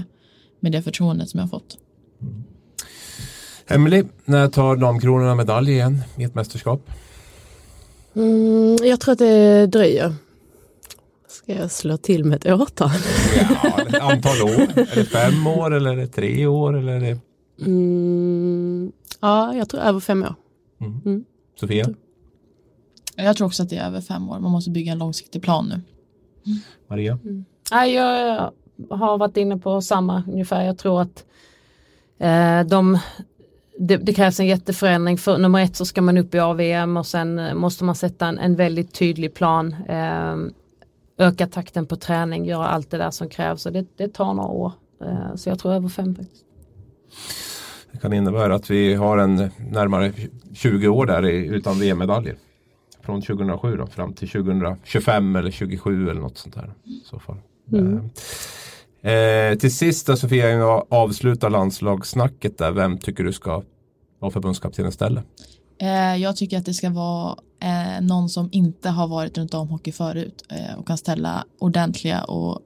Med 0.61 0.72
det 0.72 0.83
förtroendet 0.83 1.30
som 1.30 1.38
jag 1.38 1.44
har 1.44 1.50
fått. 1.50 1.78
Mm. 2.22 2.44
Emily, 3.66 4.05
när 4.24 4.48
tar 4.48 4.77
Damkronorna 4.77 5.35
medalj 5.35 5.70
igen 5.70 6.03
i 6.16 6.24
ett 6.24 6.35
mästerskap? 6.35 6.90
Mm, 8.14 8.77
jag 8.83 9.00
tror 9.00 9.12
att 9.12 9.18
det 9.18 9.66
dröjer. 9.66 10.14
Ska 11.29 11.55
jag 11.55 11.70
slå 11.70 11.96
till 11.96 12.24
med 12.24 12.37
ett 12.37 12.53
årtal? 12.53 12.90
Ja, 13.62 13.81
ett 13.88 13.94
antal 13.94 14.42
år. 14.42 14.79
Är 14.79 14.94
det 14.94 15.05
fem 15.05 15.46
år 15.46 15.74
eller 15.74 15.92
är 15.92 15.96
det 15.96 16.07
tre 16.07 16.46
år? 16.46 16.77
Eller 16.79 16.92
är 16.92 17.00
det... 17.00 17.18
Mm, 17.66 18.92
ja, 19.20 19.55
jag 19.55 19.68
tror 19.68 19.81
över 19.81 20.00
fem 20.00 20.22
år. 20.22 20.35
Mm. 20.81 21.00
mm. 21.05 21.24
Sofia? 21.61 21.87
Jag 23.16 23.37
tror 23.37 23.46
också 23.46 23.62
att 23.62 23.70
det 23.70 23.77
är 23.77 23.87
över 23.87 24.00
fem 24.00 24.31
år. 24.31 24.38
Man 24.38 24.50
måste 24.50 24.70
bygga 24.70 24.92
en 24.92 24.98
långsiktig 24.98 25.42
plan 25.42 25.66
nu. 25.68 25.81
Maria? 26.88 27.18
Mm. 27.24 27.44
Ja, 27.70 27.87
jag 27.87 28.50
har 28.90 29.18
varit 29.18 29.37
inne 29.37 29.59
på 29.59 29.81
samma 29.81 30.22
ungefär. 30.33 30.64
Jag 30.64 30.79
tror 30.79 31.03
att 31.03 31.24
eh, 32.18 32.61
de 32.68 32.98
det, 33.78 33.96
det, 33.96 34.14
krävs 34.14 34.40
en 34.40 34.46
jätteförändring. 34.46 35.18
För 35.18 35.38
nummer 35.38 35.60
ett 35.60 35.76
så 35.76 35.84
ska 35.84 36.02
man 36.02 36.18
upp 36.18 36.34
i 36.34 36.38
AVM 36.38 36.96
och 36.96 37.06
sen 37.06 37.38
eh, 37.38 37.54
måste 37.54 37.84
man 37.84 37.94
sätta 37.94 38.26
en, 38.26 38.38
en 38.38 38.56
väldigt 38.56 38.92
tydlig 38.92 39.34
plan. 39.34 39.76
Eh, 39.88 40.37
öka 41.18 41.46
takten 41.46 41.87
på 41.87 41.96
träning, 41.96 42.44
göra 42.44 42.66
allt 42.66 42.90
det 42.90 42.98
där 42.98 43.10
som 43.10 43.28
krävs 43.28 43.66
och 43.66 43.72
det, 43.72 43.87
det 43.96 44.08
tar 44.08 44.34
några 44.34 44.48
år. 44.48 44.72
Eh, 45.00 45.34
så 45.34 45.48
jag 45.48 45.58
tror 45.58 45.72
över 45.72 45.88
fem 45.88 46.14
faktiskt. 46.14 46.44
Det 47.92 47.98
kan 47.98 48.12
innebära 48.12 48.54
att 48.54 48.70
vi 48.70 48.94
har 48.94 49.18
en 49.18 49.50
närmare 49.70 50.12
20 50.54 50.88
år 50.88 51.06
där 51.06 51.22
utan 51.22 51.78
VM-medaljer. 51.78 52.37
Från 53.00 53.22
2007 53.22 53.76
då, 53.76 53.87
fram 53.87 54.12
till 54.12 54.28
2025 54.28 55.37
eller 55.37 55.50
2027 55.50 56.10
eller 56.10 56.20
något 56.20 56.38
sånt 56.38 56.54
där. 56.54 56.74
Så 57.04 57.18
fall. 57.18 57.37
Mm. 57.72 57.96
Eh, 57.96 58.02
Eh, 59.05 59.59
till 59.59 59.75
sist 59.75 60.07
då 60.07 60.17
Sofia, 60.17 60.51
jag 60.51 60.87
avslutar 60.90 61.51
landslagssnacket 61.51 62.59
där. 62.59 62.73
Vem 62.73 62.99
tycker 62.99 63.25
du 63.25 63.33
ska 63.33 63.62
vara 64.19 64.31
förbundskapten 64.33 64.88
istället? 64.88 65.25
Eh, 65.79 66.17
jag 66.17 66.37
tycker 66.37 66.59
att 66.59 66.67
det 66.67 66.75
ska 66.75 66.90
vara 66.90 67.37
eh, 67.61 68.01
någon 68.01 68.29
som 68.29 68.49
inte 68.53 68.90
har 68.90 69.09
varit 69.09 69.38
runt 69.38 69.53
damhockey 69.53 69.93
förut 69.93 70.45
eh, 70.51 70.79
och 70.79 70.87
kan 70.87 70.99
ställa 70.99 71.45
ordentliga 71.59 72.25
och 72.25 72.61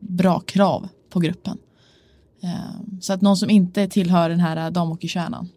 bra 0.00 0.40
krav 0.40 0.88
på 1.10 1.20
gruppen. 1.20 1.58
Eh, 2.42 3.00
så 3.00 3.12
att 3.12 3.20
någon 3.20 3.36
som 3.36 3.50
inte 3.50 3.88
tillhör 3.88 4.28
den 4.28 4.40
här 4.40 4.70
damhockeykärnan. 4.70 5.48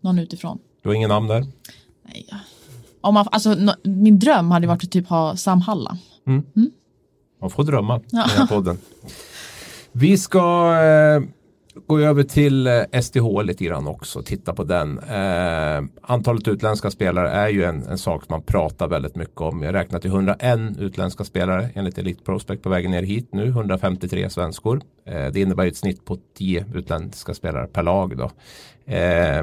Någon 0.00 0.18
utifrån. 0.18 0.58
Du 0.82 0.88
har 0.88 0.94
ingen 0.94 1.08
namn 1.08 1.28
där? 1.28 1.46
Nej. 2.04 2.26
Om 3.00 3.14
man, 3.14 3.26
alltså, 3.30 3.54
no, 3.54 3.72
min 3.82 4.18
dröm 4.18 4.50
hade 4.50 4.66
varit 4.66 4.84
att 4.84 4.90
typ 4.90 5.08
ha 5.08 5.36
Sam 5.36 5.60
Halla. 5.60 5.98
Mm. 6.26 6.46
Mm? 6.56 6.70
Man 7.40 7.50
får 7.50 7.64
drömma 7.64 7.96
i 7.96 8.02
den 8.10 8.20
här 8.20 8.46
podden. 8.46 8.78
Vi 9.92 10.18
ska 10.18 10.74
eh, 10.82 11.22
gå 11.86 11.98
över 11.98 12.22
till 12.22 12.66
eh, 12.66 13.00
SDH 13.02 13.42
lite 13.42 13.64
grann 13.64 13.86
också, 13.86 14.22
titta 14.22 14.54
på 14.54 14.64
den. 14.64 14.98
Eh, 14.98 15.82
antalet 16.02 16.48
utländska 16.48 16.90
spelare 16.90 17.30
är 17.30 17.48
ju 17.48 17.64
en, 17.64 17.82
en 17.82 17.98
sak 17.98 18.28
man 18.28 18.42
pratar 18.42 18.88
väldigt 18.88 19.16
mycket 19.16 19.40
om. 19.40 19.62
Jag 19.62 19.74
räknar 19.74 19.98
till 19.98 20.10
101 20.10 20.60
utländska 20.78 21.24
spelare 21.24 21.70
enligt 21.74 21.98
Elite 21.98 22.24
Prospect 22.24 22.62
på 22.62 22.68
vägen 22.68 22.90
ner 22.90 23.02
hit 23.02 23.28
nu, 23.32 23.46
153 23.46 24.30
svenskor. 24.30 24.80
Eh, 25.06 25.26
det 25.26 25.40
innebär 25.40 25.66
ett 25.66 25.76
snitt 25.76 26.04
på 26.04 26.18
10 26.36 26.64
utländska 26.74 27.34
spelare 27.34 27.66
per 27.66 27.82
lag. 27.82 28.16
Då. 28.16 28.30
Eh, 28.92 29.42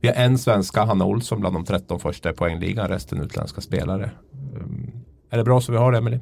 vi 0.00 0.08
har 0.08 0.14
en 0.14 0.38
svenska, 0.38 0.84
Hanna 0.84 1.04
Olsson, 1.04 1.40
bland 1.40 1.56
de 1.56 1.64
13 1.64 2.00
första 2.00 2.30
i 2.30 2.32
poängligan, 2.32 2.88
resten 2.88 3.20
utländska 3.20 3.60
spelare. 3.60 4.10
Eh, 4.32 4.62
är 5.30 5.38
det 5.38 5.44
bra 5.44 5.60
så 5.60 5.72
vi 5.72 5.78
har 5.78 5.92
det, 5.92 5.98
Emelie? 5.98 6.20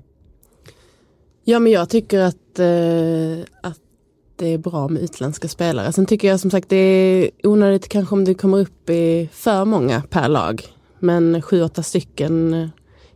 Ja 1.45 1.59
men 1.59 1.73
jag 1.73 1.89
tycker 1.89 2.21
att, 2.21 2.59
eh, 2.59 3.47
att 3.63 3.81
det 4.37 4.47
är 4.47 4.59
bra 4.59 4.89
med 4.89 5.03
utländska 5.03 5.49
spelare. 5.49 5.93
Sen 5.93 6.07
tycker 6.07 6.29
jag 6.29 6.41
som 6.41 6.51
sagt 6.51 6.69
det 6.69 6.77
är 6.77 7.31
onödigt 7.43 7.89
kanske 7.89 8.15
om 8.15 8.25
det 8.25 8.35
kommer 8.35 8.59
upp 8.59 8.91
i 8.91 9.29
för 9.33 9.65
många 9.65 10.03
per 10.11 10.29
lag. 10.29 10.63
Men 10.99 11.43
sju, 11.43 11.63
åtta 11.63 11.83
stycken 11.83 12.55
eh, 12.55 12.69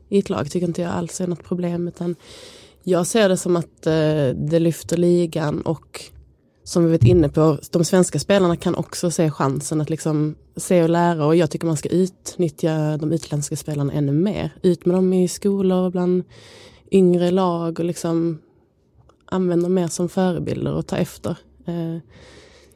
i 0.09 0.19
ett 0.19 0.31
lag 0.31 0.51
tycker 0.51 0.67
inte 0.67 0.83
jag 0.83 0.91
alls 0.91 1.21
är 1.21 1.27
något 1.27 1.45
problem. 1.45 1.89
Utan 1.89 2.17
jag 2.83 3.07
ser 3.07 3.29
det 3.29 3.37
som 3.37 3.57
att 3.57 3.87
eh, 3.87 4.29
det 4.35 4.59
lyfter 4.59 4.97
ligan 4.97 5.61
och 5.61 6.01
som 6.65 6.85
vi 6.85 6.91
varit 6.91 7.05
inne 7.05 7.29
på, 7.29 7.59
de 7.71 7.85
svenska 7.85 8.19
spelarna 8.19 8.57
kan 8.57 8.75
också 8.75 9.11
se 9.11 9.31
chansen 9.31 9.81
att 9.81 9.91
liksom 9.91 10.35
se 10.57 10.83
och 10.83 10.89
lära 10.89 11.27
och 11.27 11.37
jag 11.37 11.51
tycker 11.51 11.67
man 11.67 11.77
ska 11.77 11.89
utnyttja 11.89 12.97
de 12.97 13.13
utländska 13.13 13.57
spelarna 13.57 13.93
ännu 13.93 14.13
mer. 14.13 14.51
Ut 14.63 14.87
med 14.87 14.97
dem 14.97 15.13
i 15.13 15.29
skolor, 15.29 15.85
och 15.85 15.93
bland 15.93 16.25
yngre 16.95 17.31
lag 17.31 17.79
och 17.79 17.85
liksom 17.85 18.39
använder 19.27 19.69
mer 19.69 19.89
som 19.89 20.09
förebilder 20.09 20.75
och 20.75 20.87
ta 20.87 20.97
efter. 20.97 21.39
Eh, 21.67 21.97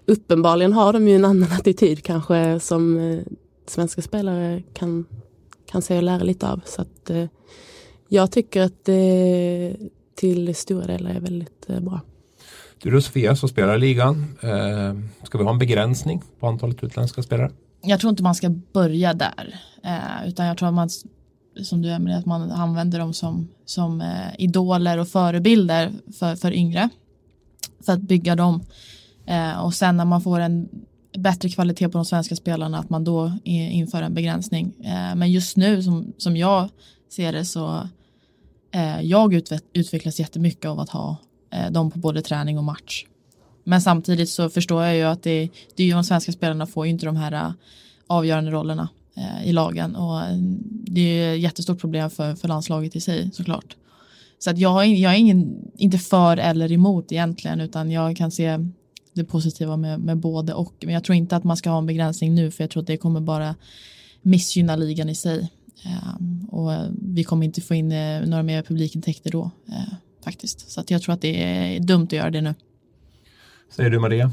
uppenbarligen 0.06 0.72
har 0.72 0.92
de 0.92 1.08
ju 1.08 1.16
en 1.16 1.24
annan 1.24 1.52
attityd 1.52 2.02
kanske 2.02 2.60
som 2.60 2.98
eh, 2.98 3.20
svenska 3.66 4.02
spelare 4.02 4.62
kan, 4.72 5.04
kan 5.70 5.82
se 5.82 5.96
och 5.96 6.02
lära 6.02 6.22
lite 6.22 6.48
av. 6.48 6.60
Så 6.64 6.82
att, 6.82 7.10
eh, 7.10 7.24
jag 8.08 8.32
tycker 8.32 8.62
att 8.62 8.84
det 8.84 9.76
till 10.14 10.54
stora 10.54 10.86
delar 10.86 11.10
är 11.10 11.20
väldigt 11.20 11.70
eh, 11.70 11.80
bra. 11.80 12.00
Du 12.82 12.96
är 12.96 13.00
Sofia 13.00 13.36
som 13.36 13.48
spelar 13.48 13.76
i 13.76 13.78
ligan. 13.78 14.24
Eh, 14.40 15.26
ska 15.26 15.38
vi 15.38 15.44
ha 15.44 15.50
en 15.50 15.58
begränsning 15.58 16.22
på 16.40 16.46
antalet 16.46 16.84
utländska 16.84 17.22
spelare? 17.22 17.50
Jag 17.82 18.00
tror 18.00 18.10
inte 18.10 18.22
man 18.22 18.34
ska 18.34 18.50
börja 18.72 19.14
där. 19.14 19.60
Eh, 19.84 20.28
utan 20.28 20.46
jag 20.46 20.58
tror 20.58 20.68
att 20.68 20.74
man 20.74 20.88
som 21.62 21.82
du 21.82 21.90
Emelie, 21.90 22.18
att 22.18 22.26
man 22.26 22.50
använder 22.50 22.98
dem 22.98 23.12
som, 23.12 23.48
som 23.64 24.00
eh, 24.00 24.34
idoler 24.38 24.98
och 24.98 25.08
förebilder 25.08 25.92
för, 26.18 26.36
för 26.36 26.52
yngre. 26.52 26.88
För 27.86 27.92
att 27.92 28.00
bygga 28.00 28.36
dem. 28.36 28.64
Eh, 29.26 29.58
och 29.58 29.74
sen 29.74 29.96
när 29.96 30.04
man 30.04 30.22
får 30.22 30.40
en 30.40 30.68
bättre 31.18 31.48
kvalitet 31.48 31.88
på 31.88 31.98
de 31.98 32.04
svenska 32.04 32.36
spelarna 32.36 32.78
att 32.78 32.90
man 32.90 33.04
då 33.04 33.32
inför 33.44 34.02
en 34.02 34.14
begränsning. 34.14 34.72
Eh, 34.84 35.14
men 35.14 35.32
just 35.32 35.56
nu 35.56 35.82
som, 35.82 36.12
som 36.18 36.36
jag 36.36 36.68
ser 37.08 37.32
det 37.32 37.44
så 37.44 37.88
eh, 38.74 39.00
jag 39.00 39.34
utve 39.34 39.60
utvecklas 39.72 40.20
jättemycket 40.20 40.66
av 40.66 40.80
att 40.80 40.90
ha 40.90 41.16
eh, 41.52 41.70
dem 41.70 41.90
på 41.90 41.98
både 41.98 42.22
träning 42.22 42.58
och 42.58 42.64
match. 42.64 43.04
Men 43.64 43.82
samtidigt 43.82 44.30
så 44.30 44.50
förstår 44.50 44.84
jag 44.84 44.96
ju 44.96 45.02
att 45.02 45.22
det, 45.22 45.48
det 45.76 45.82
är 45.82 45.86
ju 45.86 45.92
de 45.92 46.04
svenska 46.04 46.32
spelarna 46.32 46.66
får 46.66 46.86
ju 46.86 46.90
inte 46.92 47.06
de 47.06 47.16
här 47.16 47.32
eh, 47.32 47.52
avgörande 48.06 48.50
rollerna 48.50 48.88
Eh, 49.18 49.48
i 49.48 49.52
lagen 49.52 49.96
och 49.96 50.20
eh, 50.20 50.36
det 50.70 51.00
är 51.00 51.34
ett 51.34 51.40
jättestort 51.40 51.80
problem 51.80 52.10
för, 52.10 52.34
för 52.34 52.48
landslaget 52.48 52.96
i 52.96 53.00
sig 53.00 53.30
såklart. 53.32 53.76
Så 54.38 54.50
att 54.50 54.58
jag, 54.58 54.86
jag 54.86 55.12
är 55.12 55.16
ingen, 55.16 55.70
inte 55.76 55.98
för 55.98 56.36
eller 56.36 56.72
emot 56.72 57.12
egentligen 57.12 57.60
utan 57.60 57.90
jag 57.90 58.16
kan 58.16 58.30
se 58.30 58.58
det 59.12 59.24
positiva 59.24 59.76
med, 59.76 60.00
med 60.00 60.16
både 60.16 60.54
och. 60.54 60.74
Men 60.80 60.94
jag 60.94 61.04
tror 61.04 61.16
inte 61.16 61.36
att 61.36 61.44
man 61.44 61.56
ska 61.56 61.70
ha 61.70 61.78
en 61.78 61.86
begränsning 61.86 62.34
nu 62.34 62.50
för 62.50 62.64
jag 62.64 62.70
tror 62.70 62.80
att 62.80 62.86
det 62.86 62.96
kommer 62.96 63.20
bara 63.20 63.54
missgynna 64.22 64.76
ligan 64.76 65.08
i 65.08 65.14
sig. 65.14 65.50
Ehm, 65.84 66.48
och 66.50 66.72
eh, 66.72 66.90
vi 67.02 67.24
kommer 67.24 67.46
inte 67.46 67.60
få 67.60 67.74
in 67.74 67.88
några 68.24 68.42
mer 68.42 68.62
publikintäkter 68.62 69.30
då 69.30 69.50
faktiskt. 70.24 70.70
Så 70.70 70.80
att 70.80 70.90
jag 70.90 71.02
tror 71.02 71.14
att 71.14 71.20
det 71.20 71.42
är 71.42 71.80
dumt 71.80 72.04
att 72.04 72.12
göra 72.12 72.30
det 72.30 72.40
nu. 72.40 72.54
Säger 73.70 73.90
du 73.90 73.98
Maria? 73.98 74.32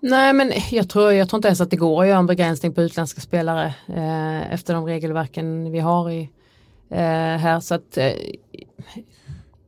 Nej 0.00 0.32
men 0.32 0.52
jag 0.70 0.88
tror, 0.88 1.12
jag 1.12 1.28
tror 1.28 1.38
inte 1.38 1.48
ens 1.48 1.60
att 1.60 1.70
det 1.70 1.76
går 1.76 2.02
att 2.02 2.08
göra 2.08 2.18
en 2.18 2.26
begränsning 2.26 2.72
på 2.72 2.82
utländska 2.82 3.20
spelare 3.20 3.74
eh, 3.88 4.52
efter 4.54 4.74
de 4.74 4.84
regelverken 4.86 5.72
vi 5.72 5.78
har 5.78 6.10
i, 6.10 6.20
eh, 6.90 6.98
här. 7.36 7.60
Så 7.60 7.74
att, 7.74 7.96
eh, 7.96 8.12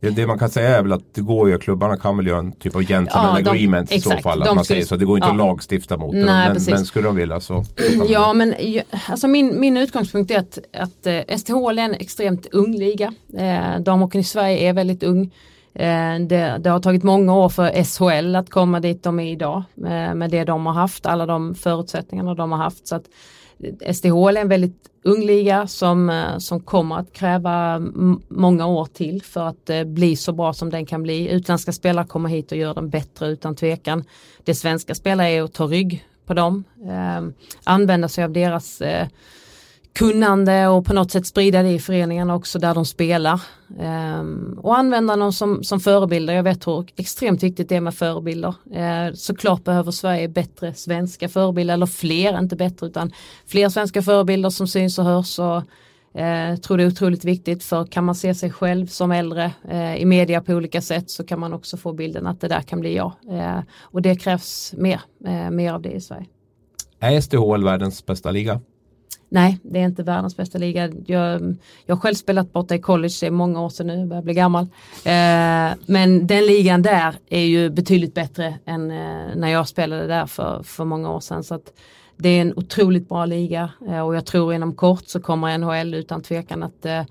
Ja, 0.00 0.10
det 0.10 0.26
man 0.26 0.38
kan 0.38 0.48
säga 0.50 0.78
är 0.78 0.82
väl 0.82 0.92
att 0.92 1.14
det 1.14 1.20
går 1.20 1.48
ju, 1.50 1.58
klubbarna 1.58 1.96
kan 1.96 2.16
väl 2.16 2.26
göra 2.26 2.38
en 2.38 2.52
typ 2.52 2.74
av 2.76 2.82
gentleman 2.82 3.36
Ja, 3.36 3.42
de- 3.42 3.50
agreement 3.50 3.92
i 3.92 4.00
så 4.00 4.10
fall. 4.10 4.42
Att 4.42 4.54
man 4.54 4.64
skulle- 4.64 4.76
säger 4.76 4.86
så. 4.86 4.96
Det 4.96 5.04
går 5.04 5.16
inte 5.16 5.26
ja. 5.28 5.32
att 5.32 5.36
lagstifta 5.38 5.96
mot 5.96 6.12
det. 6.14 6.24
Nej, 6.24 6.46
Men, 6.46 6.52
precis. 6.54 6.68
men 6.74 6.84
skulle 6.84 7.06
de 7.08 7.16
vilja 7.16 7.40
så. 7.40 7.64
så 7.64 7.72
kan 7.88 7.98
man- 7.98 8.06
Ja 8.10 8.32
men 8.32 8.54
alltså 9.08 9.28
min, 9.28 9.60
min 9.60 9.76
utgångspunkt 9.76 10.30
är 10.30 10.38
att, 10.38 10.58
att 10.72 11.06
eh, 11.06 11.36
STHL 11.38 11.78
är 11.78 11.82
en 11.82 11.94
extremt 11.94 12.46
ung 12.52 12.74
liga. 12.76 13.14
Eh, 13.38 13.80
damhockeyn 13.80 14.20
i 14.20 14.24
Sverige 14.24 14.68
är 14.68 14.72
väldigt 14.72 15.02
ung. 15.02 15.30
Eh, 15.78 16.20
det, 16.20 16.58
det 16.60 16.70
har 16.70 16.80
tagit 16.80 17.02
många 17.02 17.34
år 17.34 17.48
för 17.48 17.84
SHL 17.84 18.36
att 18.36 18.50
komma 18.50 18.80
dit 18.80 19.02
de 19.02 19.20
är 19.20 19.32
idag 19.32 19.62
eh, 19.76 20.14
med 20.14 20.30
det 20.30 20.44
de 20.44 20.66
har 20.66 20.72
haft, 20.72 21.06
alla 21.06 21.26
de 21.26 21.54
förutsättningarna 21.54 22.34
de 22.34 22.52
har 22.52 22.58
haft. 22.58 22.86
Så 22.86 22.96
att 22.96 23.04
eh, 23.82 24.12
är 24.12 24.36
en 24.36 24.48
väldigt 24.48 24.90
ung 25.04 25.26
liga 25.26 25.66
som, 25.66 26.10
eh, 26.10 26.38
som 26.38 26.60
kommer 26.60 26.96
att 26.96 27.12
kräva 27.12 27.78
många 28.28 28.66
år 28.66 28.84
till 28.84 29.22
för 29.22 29.46
att 29.46 29.70
bli 29.86 30.16
så 30.16 30.32
bra 30.32 30.52
som 30.52 30.70
den 30.70 30.86
kan 30.86 31.02
bli. 31.02 31.28
Utländska 31.28 31.72
spelare 31.72 32.06
kommer 32.06 32.28
hit 32.28 32.52
och 32.52 32.58
gör 32.58 32.74
den 32.74 32.90
bättre 32.90 33.26
utan 33.26 33.56
tvekan. 33.56 34.04
Det 34.44 34.54
svenska 34.54 34.94
spelare 34.94 35.28
är 35.28 35.42
att 35.42 35.54
ta 35.54 35.64
rygg 35.66 36.04
på 36.28 36.34
dem, 36.34 36.64
eh, 36.84 37.28
använda 37.64 38.08
sig 38.08 38.24
av 38.24 38.32
deras 38.32 38.80
eh, 38.80 39.08
kunnande 39.98 40.66
och 40.68 40.84
på 40.84 40.94
något 40.94 41.10
sätt 41.10 41.26
sprida 41.26 41.62
det 41.62 41.68
i 41.68 41.78
föreningarna 41.78 42.34
också 42.34 42.58
där 42.58 42.74
de 42.74 42.84
spelar. 42.84 43.40
Ehm, 43.80 44.58
och 44.62 44.78
använda 44.78 45.16
dem 45.16 45.32
som, 45.32 45.64
som 45.64 45.80
förebilder. 45.80 46.34
Jag 46.34 46.42
vet 46.42 46.66
hur 46.66 46.86
extremt 46.96 47.42
viktigt 47.42 47.68
det 47.68 47.76
är 47.76 47.80
med 47.80 47.94
förebilder. 47.94 48.54
Eh, 48.72 49.14
såklart 49.14 49.64
behöver 49.64 49.90
Sverige 49.90 50.28
bättre 50.28 50.74
svenska 50.74 51.28
förebilder, 51.28 51.74
eller 51.74 51.86
fler, 51.86 52.38
inte 52.38 52.56
bättre 52.56 52.86
utan 52.86 53.12
fler 53.46 53.68
svenska 53.68 54.02
förebilder 54.02 54.50
som 54.50 54.68
syns 54.68 54.98
och 54.98 55.04
hörs. 55.04 55.38
Och, 55.38 55.62
eh, 56.20 56.56
tror 56.56 56.76
det 56.76 56.82
är 56.82 56.88
otroligt 56.88 57.24
viktigt 57.24 57.64
för 57.64 57.84
kan 57.84 58.04
man 58.04 58.14
se 58.14 58.34
sig 58.34 58.50
själv 58.50 58.86
som 58.86 59.12
äldre 59.12 59.52
eh, 59.68 59.96
i 59.96 60.04
media 60.04 60.40
på 60.40 60.52
olika 60.52 60.80
sätt 60.80 61.10
så 61.10 61.24
kan 61.24 61.40
man 61.40 61.52
också 61.52 61.76
få 61.76 61.92
bilden 61.92 62.26
att 62.26 62.40
det 62.40 62.48
där 62.48 62.60
kan 62.60 62.80
bli 62.80 62.96
jag. 62.96 63.12
Eh, 63.30 63.60
och 63.80 64.02
det 64.02 64.16
krävs 64.16 64.74
mer, 64.76 65.00
eh, 65.24 65.50
mer 65.50 65.72
av 65.72 65.82
det 65.82 65.90
i 65.90 66.00
Sverige. 66.00 66.26
Är 67.00 67.20
SDHL 67.20 67.64
världens 67.64 68.06
bästa 68.06 68.30
liga? 68.30 68.60
Nej, 69.30 69.58
det 69.62 69.78
är 69.78 69.84
inte 69.84 70.02
världens 70.02 70.36
bästa 70.36 70.58
liga. 70.58 70.92
Jag, 71.06 71.56
jag 71.86 71.96
har 71.96 72.00
själv 72.00 72.14
spelat 72.14 72.52
borta 72.52 72.74
i 72.74 72.78
college, 72.78 73.14
det 73.20 73.26
är 73.26 73.30
många 73.30 73.60
år 73.60 73.68
sedan 73.68 73.86
nu, 73.86 73.98
jag 73.98 74.08
börjar 74.08 74.22
bli 74.22 74.34
gammal. 74.34 74.64
Eh, 75.04 75.78
men 75.86 76.26
den 76.26 76.46
ligan 76.46 76.82
där 76.82 77.14
är 77.28 77.44
ju 77.44 77.70
betydligt 77.70 78.14
bättre 78.14 78.54
än 78.64 78.90
eh, 78.90 79.36
när 79.36 79.48
jag 79.48 79.68
spelade 79.68 80.06
där 80.06 80.26
för, 80.26 80.62
för 80.62 80.84
många 80.84 81.10
år 81.10 81.20
sedan. 81.20 81.44
Så 81.44 81.54
att 81.54 81.72
det 82.16 82.28
är 82.28 82.40
en 82.40 82.52
otroligt 82.56 83.08
bra 83.08 83.26
liga 83.26 83.70
eh, 83.88 84.00
och 84.00 84.16
jag 84.16 84.26
tror 84.26 84.54
inom 84.54 84.74
kort 84.74 85.08
så 85.08 85.20
kommer 85.20 85.58
NHL 85.58 85.94
utan 85.94 86.22
tvekan 86.22 86.62
att 86.62 86.86
eh, 86.86 87.02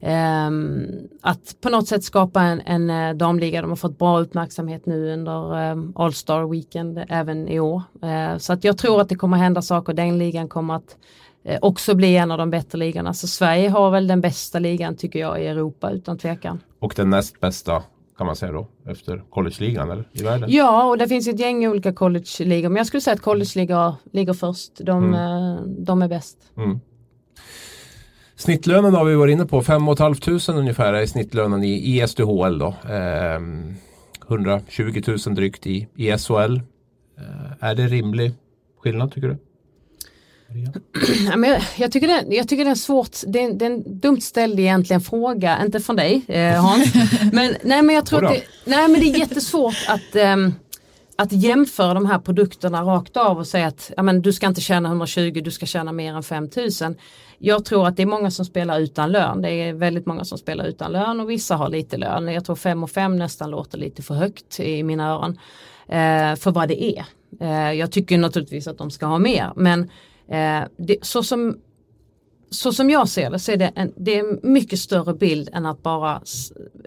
ehm, 0.00 0.86
att 1.20 1.56
på 1.60 1.70
något 1.70 1.88
sätt 1.88 2.04
skapa 2.04 2.42
en, 2.42 2.60
en 2.60 2.90
eh, 2.90 3.16
damliga. 3.16 3.60
De 3.62 3.70
har 3.70 3.76
fått 3.76 3.98
bra 3.98 4.20
uppmärksamhet 4.20 4.86
nu 4.86 5.12
under 5.12 5.70
eh, 5.70 5.76
All 5.94 6.14
Star 6.14 6.50
Weekend 6.50 7.04
även 7.08 7.48
i 7.48 7.60
år. 7.60 7.82
Eh, 8.02 8.38
så 8.38 8.52
att 8.52 8.64
jag 8.64 8.78
tror 8.78 9.00
att 9.00 9.08
det 9.08 9.14
kommer 9.14 9.36
hända 9.36 9.62
saker. 9.62 9.92
Den 9.92 10.18
ligan 10.18 10.48
kommer 10.48 10.74
att 10.74 10.96
också 11.60 11.94
bli 11.94 12.16
en 12.16 12.30
av 12.30 12.38
de 12.38 12.50
bättre 12.50 12.78
ligorna. 12.78 13.14
Så 13.14 13.26
Sverige 13.26 13.68
har 13.68 13.90
väl 13.90 14.06
den 14.06 14.20
bästa 14.20 14.58
ligan 14.58 14.96
tycker 14.96 15.18
jag 15.18 15.42
i 15.42 15.46
Europa 15.46 15.90
utan 15.90 16.18
tvekan. 16.18 16.60
Och 16.78 16.92
den 16.96 17.10
näst 17.10 17.40
bästa 17.40 17.82
kan 18.18 18.26
man 18.26 18.36
säga 18.36 18.52
då 18.52 18.66
efter 18.86 19.22
collegeligan 19.30 19.90
eller 19.90 20.08
i 20.12 20.22
världen? 20.22 20.50
Ja 20.52 20.84
och 20.84 20.98
det 20.98 21.08
finns 21.08 21.28
ett 21.28 21.40
gäng 21.40 21.66
olika 21.66 21.92
college-ligor 21.92 22.68
men 22.68 22.76
jag 22.76 22.86
skulle 22.86 23.00
säga 23.00 23.14
att 23.14 23.22
college-ligor 23.22 23.94
ligger 24.12 24.32
först. 24.32 24.72
De, 24.78 25.14
eh, 25.14 25.60
de 25.66 26.02
är 26.02 26.08
bäst. 26.08 26.38
Mm. 26.56 26.80
Snittlönen 28.36 28.94
har 28.94 29.04
vi 29.04 29.14
varit 29.14 29.32
inne 29.32 29.46
på, 29.46 29.62
5 29.62 29.96
500 29.96 30.60
ungefär 30.60 30.92
är 30.92 31.06
snittlönen 31.06 31.64
i, 31.64 31.72
i 31.74 32.08
SDHL 32.08 32.58
då. 32.58 32.74
Ehm, 32.90 33.74
120 34.28 35.02
000 35.06 35.34
drygt 35.34 35.66
i, 35.66 35.88
i 35.96 36.18
SHL. 36.18 36.56
Eh, 37.18 37.68
är 37.68 37.74
det 37.74 37.86
rimlig 37.86 38.32
skillnad 38.82 39.12
tycker 39.12 39.28
du? 39.28 39.36
Ja, 41.30 41.36
men 41.36 41.60
jag, 41.76 41.92
tycker 41.92 42.08
det, 42.08 42.36
jag 42.36 42.48
tycker 42.48 42.64
det 42.64 42.70
är 42.70 42.74
svårt, 42.74 43.16
det 43.26 43.42
är, 43.42 43.52
det 43.52 43.64
är 43.64 43.70
en 43.70 44.00
dumt 44.00 44.20
ställd 44.20 44.60
egentligen 44.60 45.00
fråga, 45.00 45.62
inte 45.64 45.80
från 45.80 45.96
dig 45.96 46.22
eh, 46.28 46.64
Hans. 46.64 46.94
men, 47.32 47.54
nej, 47.62 47.82
men 47.82 47.94
jag 47.94 48.06
tror 48.06 48.24
att 48.24 48.32
det, 48.32 48.42
nej, 48.64 48.88
men 48.88 49.00
det 49.00 49.06
är 49.06 49.18
jättesvårt 49.18 49.76
att, 49.88 50.16
ehm, 50.16 50.54
att 51.16 51.32
jämföra 51.32 51.94
de 51.94 52.06
här 52.06 52.18
produkterna 52.18 52.82
rakt 52.82 53.16
av 53.16 53.38
och 53.38 53.46
säga 53.46 53.66
att 53.66 53.90
ja, 53.96 54.02
men 54.02 54.22
du 54.22 54.32
ska 54.32 54.46
inte 54.46 54.60
tjäna 54.60 54.88
120, 54.88 55.40
du 55.44 55.50
ska 55.50 55.66
tjäna 55.66 55.92
mer 55.92 56.14
än 56.14 56.22
5000. 56.22 56.96
Jag 57.38 57.64
tror 57.64 57.86
att 57.86 57.96
det 57.96 58.02
är 58.02 58.06
många 58.06 58.30
som 58.30 58.44
spelar 58.44 58.80
utan 58.80 59.12
lön. 59.12 59.42
Det 59.42 59.50
är 59.50 59.72
väldigt 59.72 60.06
många 60.06 60.24
som 60.24 60.38
spelar 60.38 60.64
utan 60.64 60.92
lön 60.92 61.20
och 61.20 61.30
vissa 61.30 61.56
har 61.56 61.68
lite 61.68 61.96
lön. 61.96 62.28
Jag 62.28 62.44
tror 62.44 62.56
5 62.56 62.82
och 62.82 62.90
5 62.90 63.16
nästan 63.16 63.50
låter 63.50 63.78
lite 63.78 64.02
för 64.02 64.14
högt 64.14 64.60
i 64.60 64.82
mina 64.82 65.10
öron. 65.10 65.38
Eh, 65.88 66.36
för 66.36 66.50
vad 66.50 66.68
det 66.68 66.82
är. 66.82 67.04
Eh, 67.40 67.72
jag 67.72 67.92
tycker 67.92 68.18
naturligtvis 68.18 68.66
att 68.66 68.78
de 68.78 68.90
ska 68.90 69.06
ha 69.06 69.18
mer 69.18 69.52
men 69.56 69.90
eh, 70.28 70.62
det, 70.76 70.96
så 71.02 71.22
som 71.22 71.56
så 72.50 72.72
som 72.72 72.90
jag 72.90 73.08
ser 73.08 73.30
det 73.30 73.38
så 73.38 73.52
är 73.52 73.56
det 73.56 73.72
en, 73.74 73.92
det 73.96 74.18
är 74.18 74.20
en 74.20 74.52
mycket 74.52 74.78
större 74.78 75.14
bild 75.14 75.48
än 75.52 75.66
att 75.66 75.82
bara 75.82 76.22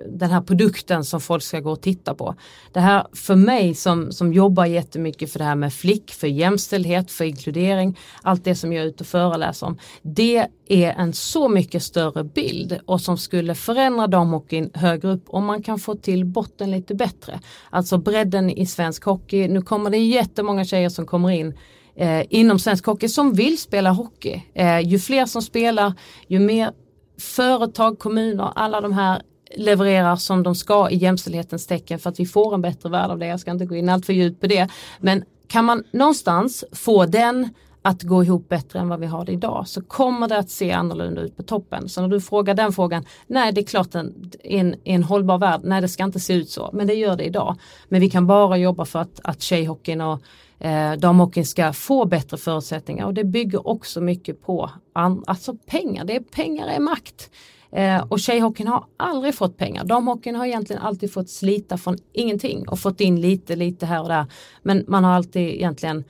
den 0.10 0.32
här 0.32 0.41
produkten 0.41 1.06
som 1.06 1.21
folk 1.21 1.43
ska 1.43 1.60
gå 1.60 1.71
och 1.71 1.82
titta 1.82 2.15
på. 2.15 2.36
Det 2.71 2.80
här 2.80 3.08
för 3.13 3.36
mig 3.36 3.75
som, 3.75 4.12
som 4.12 4.34
jobbar 4.34 4.65
jättemycket 4.65 5.32
för 5.32 5.39
det 5.39 5.45
här 5.45 5.56
med 5.56 5.73
flick, 5.73 6.12
för 6.12 6.27
jämställdhet, 6.27 7.12
för 7.12 7.25
inkludering, 7.25 7.97
allt 8.21 8.43
det 8.43 8.56
som 8.56 8.73
jag 8.73 8.84
är 8.84 8.88
ute 8.88 9.04
och 9.04 9.08
föreläser 9.08 9.67
om. 9.67 9.77
Det 10.01 10.47
är 10.67 10.91
en 10.91 11.13
så 11.13 11.49
mycket 11.49 11.84
större 11.84 12.23
bild 12.23 12.80
och 12.86 13.01
som 13.01 13.17
skulle 13.17 13.56
förändra 13.56 14.08
damhockeyn 14.08 14.71
högre 14.73 15.12
upp 15.12 15.23
om 15.27 15.45
man 15.45 15.63
kan 15.63 15.80
få 15.80 15.95
till 15.95 16.25
botten 16.25 16.71
lite 16.71 16.95
bättre. 16.95 17.39
Alltså 17.69 17.97
bredden 17.97 18.49
i 18.49 18.65
svensk 18.65 19.04
hockey. 19.04 19.47
Nu 19.47 19.62
kommer 19.62 19.89
det 19.89 19.97
jättemånga 19.97 20.65
tjejer 20.65 20.89
som 20.89 21.06
kommer 21.06 21.30
in 21.30 21.58
eh, 21.95 22.23
inom 22.30 22.60
svensk 22.60 22.86
hockey 22.86 23.08
som 23.08 23.34
vill 23.34 23.62
spela 23.62 23.91
hockey. 23.91 24.43
Eh, 24.54 24.80
ju 24.80 24.99
fler 24.99 25.25
som 25.25 25.41
spelar, 25.41 25.93
ju 26.27 26.39
mer 26.39 26.71
företag, 27.19 27.99
kommuner, 27.99 28.51
alla 28.56 28.82
de 28.82 28.93
här 28.93 29.21
levererar 29.56 30.15
som 30.15 30.43
de 30.43 30.56
ska 30.56 30.89
i 30.89 30.95
jämställdhetens 30.95 31.67
tecken 31.67 31.99
för 31.99 32.10
att 32.10 32.19
vi 32.19 32.25
får 32.25 32.54
en 32.54 32.62
bättre 32.62 32.89
värld 32.89 33.12
av 33.12 33.19
det. 33.19 33.25
Jag 33.25 33.39
ska 33.39 33.51
inte 33.51 33.65
gå 33.65 33.75
in 33.75 33.89
allt 33.89 34.06
för 34.06 34.13
djupt 34.13 34.41
på 34.41 34.47
det. 34.47 34.69
Men 34.99 35.23
kan 35.47 35.65
man 35.65 35.84
någonstans 35.91 36.63
få 36.71 37.06
den 37.06 37.49
att 37.82 38.04
gå 38.04 38.23
ihop 38.23 38.49
bättre 38.49 38.80
än 38.80 38.89
vad 38.89 38.99
vi 38.99 39.06
har 39.06 39.25
det 39.25 39.32
idag 39.32 39.67
så 39.67 39.82
kommer 39.82 40.27
det 40.27 40.38
att 40.38 40.49
se 40.49 40.71
annorlunda 40.71 41.21
ut 41.21 41.38
på 41.38 41.43
toppen. 41.43 41.89
Så 41.89 42.01
när 42.01 42.08
du 42.08 42.21
frågar 42.21 42.54
den 42.54 42.71
frågan, 42.73 43.06
nej 43.27 43.51
det 43.51 43.62
är 43.62 43.65
klart 43.65 43.95
en, 43.95 44.32
en, 44.43 44.75
en 44.84 45.04
hållbar 45.04 45.38
värld, 45.38 45.62
nej 45.63 45.82
det 45.82 45.88
ska 45.88 46.04
inte 46.04 46.19
se 46.19 46.34
ut 46.34 46.49
så, 46.49 46.69
men 46.73 46.88
det 46.88 46.93
gör 46.93 47.15
det 47.15 47.23
idag. 47.23 47.56
Men 47.89 48.01
vi 48.01 48.10
kan 48.10 48.27
bara 48.27 48.58
jobba 48.58 48.86
för 48.86 48.99
att, 48.99 49.19
att 49.23 49.41
tjejhockeyn 49.41 50.01
och 50.01 50.21
eh, 50.62 50.93
damhockeyn 50.93 51.45
ska 51.45 51.74
få 51.74 52.06
bättre 52.06 52.38
förutsättningar 52.38 53.06
och 53.06 53.13
det 53.13 53.24
bygger 53.24 53.67
också 53.67 54.02
mycket 54.02 54.41
på 54.41 54.69
an, 54.93 55.24
alltså 55.28 55.56
pengar, 55.56 56.06
det 56.06 56.15
är, 56.15 56.19
pengar 56.19 56.67
är 56.67 56.80
makt. 56.80 57.30
Eh, 57.71 58.02
och 58.10 58.19
tjejhockeyn 58.19 58.67
har 58.67 58.86
aldrig 58.97 59.36
fått 59.36 59.58
pengar. 59.58 59.84
Damhockeyn 59.84 60.36
har 60.36 60.45
egentligen 60.45 60.82
alltid 60.82 61.13
fått 61.13 61.30
slita 61.30 61.78
från 61.78 61.97
ingenting 62.13 62.67
och 62.67 62.80
fått 62.80 63.02
in 63.02 63.21
lite, 63.21 63.56
lite 63.56 63.86
här 63.86 64.02
och 64.02 64.10
där. 64.10 64.26
Men 64.63 64.86
man 64.88 65.04
har 65.04 65.12
alltid 65.12 65.41
egentligen, 65.50 66.04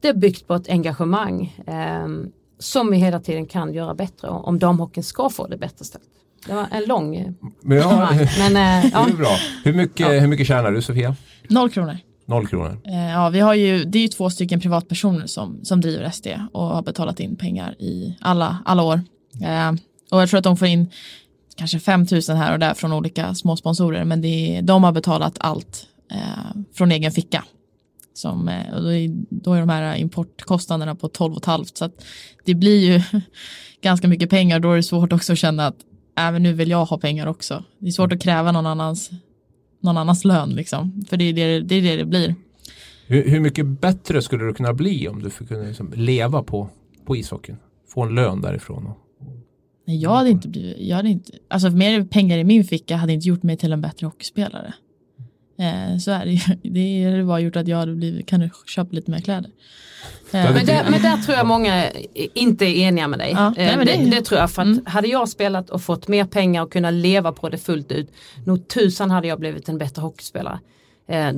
det 0.00 0.08
är 0.08 0.14
byggt 0.14 0.46
på 0.46 0.54
ett 0.54 0.68
engagemang 0.68 1.56
eh, 1.66 2.08
som 2.58 2.90
vi 2.90 2.96
hela 2.96 3.20
tiden 3.20 3.46
kan 3.46 3.74
göra 3.74 3.94
bättre 3.94 4.28
om 4.28 4.58
damhockeyn 4.58 5.04
ska 5.04 5.30
få 5.30 5.46
det 5.46 5.56
bättre 5.56 5.84
ställt. 5.84 6.04
Det 6.46 6.54
var 6.54 6.66
en 6.70 6.84
lång 6.84 7.34
Men 7.60 7.78
ja, 7.78 8.10
men 8.38 8.56
eh, 8.56 8.90
ja. 8.92 9.04
det 9.06 9.12
är 9.12 9.16
bra. 9.16 9.36
Hur 9.64 9.72
mycket, 9.72 10.00
Ja. 10.00 10.20
hur 10.20 10.28
mycket 10.28 10.46
tjänar 10.46 10.72
du 10.72 10.82
Sofia? 10.82 11.16
Noll 11.48 11.70
kronor. 11.70 11.96
Noll 12.28 12.46
kronor. 12.46 12.80
Eh, 12.84 13.10
ja, 13.10 13.28
vi 13.28 13.40
har 13.40 13.54
ju, 13.54 13.84
det 13.84 13.98
är 13.98 14.02
ju 14.02 14.08
två 14.08 14.30
stycken 14.30 14.60
privatpersoner 14.60 15.26
som, 15.26 15.64
som 15.64 15.80
driver 15.80 16.10
SD 16.10 16.26
och 16.52 16.62
har 16.62 16.82
betalat 16.82 17.20
in 17.20 17.36
pengar 17.36 17.74
i 17.78 18.16
alla, 18.20 18.58
alla 18.64 18.82
år. 18.82 19.00
Eh, 19.42 19.72
och 20.10 20.22
jag 20.22 20.28
tror 20.28 20.38
att 20.38 20.44
de 20.44 20.56
får 20.56 20.68
in 20.68 20.90
kanske 21.56 21.80
5 21.80 22.06
000 22.28 22.36
här 22.36 22.52
och 22.52 22.58
där 22.58 22.74
från 22.74 22.92
olika 22.92 23.34
småsponsorer. 23.34 24.04
men 24.04 24.20
det 24.20 24.28
är, 24.28 24.62
de 24.62 24.84
har 24.84 24.92
betalat 24.92 25.36
allt 25.40 25.86
eh, 26.10 26.62
från 26.74 26.92
egen 26.92 27.12
ficka. 27.12 27.44
Som, 28.14 28.48
eh, 28.48 28.74
och 28.74 28.82
då, 28.82 28.92
är, 28.92 29.10
då 29.30 29.52
är 29.52 29.60
de 29.60 29.68
här 29.68 29.96
importkostnaderna 29.96 30.94
på 30.94 31.08
12 31.08 31.34
500 31.44 31.66
så 31.74 31.84
att 31.84 32.04
det 32.44 32.54
blir 32.54 32.92
ju 32.92 33.02
ganska 33.80 34.08
mycket 34.08 34.30
pengar. 34.30 34.60
Då 34.60 34.72
är 34.72 34.76
det 34.76 34.82
svårt 34.82 35.12
också 35.12 35.32
att 35.32 35.38
känna 35.38 35.66
att 35.66 35.76
äh, 36.18 36.26
även 36.26 36.42
nu 36.42 36.52
vill 36.52 36.70
jag 36.70 36.84
ha 36.84 36.98
pengar 36.98 37.26
också. 37.26 37.64
Det 37.78 37.86
är 37.86 37.90
svårt 37.90 38.12
att 38.12 38.22
kräva 38.22 38.52
någon 38.52 38.66
annans, 38.66 39.10
någon 39.80 39.96
annans 39.96 40.24
lön 40.24 40.50
liksom, 40.50 41.04
för 41.08 41.16
det 41.16 41.24
är 41.24 41.32
det 41.32 41.60
det, 41.60 41.74
är 41.74 41.82
det, 41.82 41.96
det 41.96 42.04
blir. 42.04 42.34
Hur, 43.06 43.30
hur 43.30 43.40
mycket 43.40 43.66
bättre 43.66 44.22
skulle 44.22 44.44
du 44.44 44.54
kunna 44.54 44.72
bli 44.72 45.08
om 45.08 45.22
du 45.22 45.30
fick 45.30 45.48
kunna 45.48 45.62
liksom 45.62 45.92
leva 45.96 46.42
på, 46.42 46.70
på 47.04 47.16
ishockeyn? 47.16 47.56
Få 47.88 48.02
en 48.02 48.14
lön 48.14 48.40
därifrån? 48.40 48.86
Och, 48.86 48.98
Nej, 49.86 50.02
jag 50.02 50.10
hade 50.10 50.30
inte 50.30 50.48
blivit, 50.48 50.76
jag 50.78 50.96
hade 50.96 51.08
inte, 51.08 51.32
alltså 51.48 51.70
mer 51.70 52.04
pengar 52.04 52.38
i 52.38 52.44
min 52.44 52.64
ficka 52.64 52.96
hade 52.96 53.12
inte 53.12 53.28
gjort 53.28 53.42
mig 53.42 53.56
till 53.56 53.72
en 53.72 53.80
bättre 53.80 54.06
hockeyspelare. 54.06 54.74
Eh, 55.58 55.98
så 55.98 56.10
är 56.10 56.24
det 56.24 56.30
ju. 56.30 56.40
Det 56.62 57.04
har 57.10 57.22
bara 57.22 57.40
gjort 57.40 57.56
att 57.56 57.68
jag 57.68 57.76
hade 57.76 57.94
blivit, 57.94 58.26
kan 58.26 58.50
köpa 58.66 58.96
lite 58.96 59.10
mer 59.10 59.20
kläder. 59.20 59.50
Eh, 60.32 60.54
men, 60.54 60.66
där, 60.66 60.90
men 60.90 61.02
där 61.02 61.16
tror 61.16 61.36
jag 61.36 61.46
många 61.46 61.84
inte 62.14 62.64
är 62.64 62.88
eniga 62.88 63.08
med 63.08 63.18
dig. 63.18 63.30
Ja, 63.30 63.54
nej, 63.56 63.68
eh, 63.68 63.78
det, 63.78 63.84
det, 63.84 64.10
det, 64.10 64.22
tror 64.22 64.40
jag 64.40 64.50
för 64.50 64.62
att 64.62 64.68
mm. 64.68 64.86
hade 64.86 65.08
jag 65.08 65.28
spelat 65.28 65.70
och 65.70 65.82
fått 65.82 66.08
mer 66.08 66.24
pengar 66.24 66.62
och 66.62 66.72
kunnat 66.72 66.94
leva 66.94 67.32
på 67.32 67.48
det 67.48 67.58
fullt 67.58 67.92
ut, 67.92 68.12
nog 68.46 68.68
tusan 68.68 69.10
hade 69.10 69.28
jag 69.28 69.40
blivit 69.40 69.68
en 69.68 69.78
bättre 69.78 70.02
hockeyspelare. 70.02 70.58
Eh, 71.10 71.32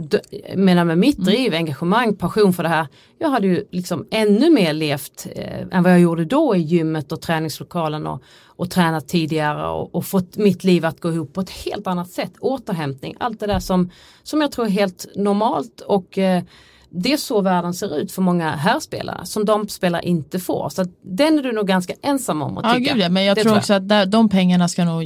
medan 0.57 0.87
med 0.87 0.99
mitt 0.99 1.19
mm. 1.19 1.27
driv, 1.27 1.55
engagemang, 1.55 2.17
passion 2.17 2.53
för 2.53 2.63
det 2.63 2.69
här, 2.69 2.87
jag 3.19 3.31
hade 3.31 3.47
ju 3.47 3.65
liksom 3.71 4.07
ännu 4.11 4.51
mer 4.51 4.73
levt 4.73 5.27
eh, 5.37 5.61
än 5.71 5.83
vad 5.83 5.93
jag 5.93 6.01
gjorde 6.01 6.25
då 6.25 6.57
i 6.57 6.61
gymmet 6.61 7.13
och 7.13 7.21
träningslokalen 7.21 8.07
och, 8.07 8.23
och 8.47 8.71
tränat 8.71 9.09
tidigare 9.09 9.69
och, 9.69 9.95
och, 9.95 10.05
fått 10.05 10.37
mitt 10.37 10.65
liv 10.65 10.85
att 10.85 11.01
gå 11.01 11.13
ihop 11.13 11.33
på 11.33 11.41
ett 11.41 11.51
helt 11.51 11.87
annat 11.87 12.11
sätt. 12.11 12.33
Återhämtning, 12.41 13.17
allt 13.21 13.41
det 13.41 13.47
där 13.47 13.61
som, 13.61 13.91
som 14.23 14.41
jag 14.41 14.53
tror 14.53 14.67
är 14.67 14.71
helt 14.71 15.07
normalt 15.17 15.81
och 15.81 16.19
eh, 16.19 16.43
det 16.91 17.13
är 17.13 17.17
så 17.17 17.41
världen 17.41 17.75
ser 17.75 17.97
ut 17.97 18.13
för 18.13 18.23
många 18.23 18.51
herrspelare 18.51 19.27
som 19.27 19.45
de 19.45 19.69
spelare 19.69 20.03
inte 20.03 20.39
får. 20.39 20.69
Så 20.69 20.85
den 21.03 21.39
är 21.39 21.43
du 21.43 21.53
nog 21.53 21.67
ganska 21.67 21.95
ensam 22.03 22.43
om 22.43 22.59
att 22.59 22.65
ja, 22.65 22.75
tycka. 22.75 22.95
Gud, 22.95 23.13
men 23.13 23.25
jag 23.25 23.37
det 23.37 23.43
tror 23.43 23.57
också 23.57 23.73
jag. 23.73 23.83
att 23.83 23.89
där, 23.89 24.07
de 24.07 24.29
pengarna 24.29 24.69
ska 24.69 24.85
nog 24.85 25.05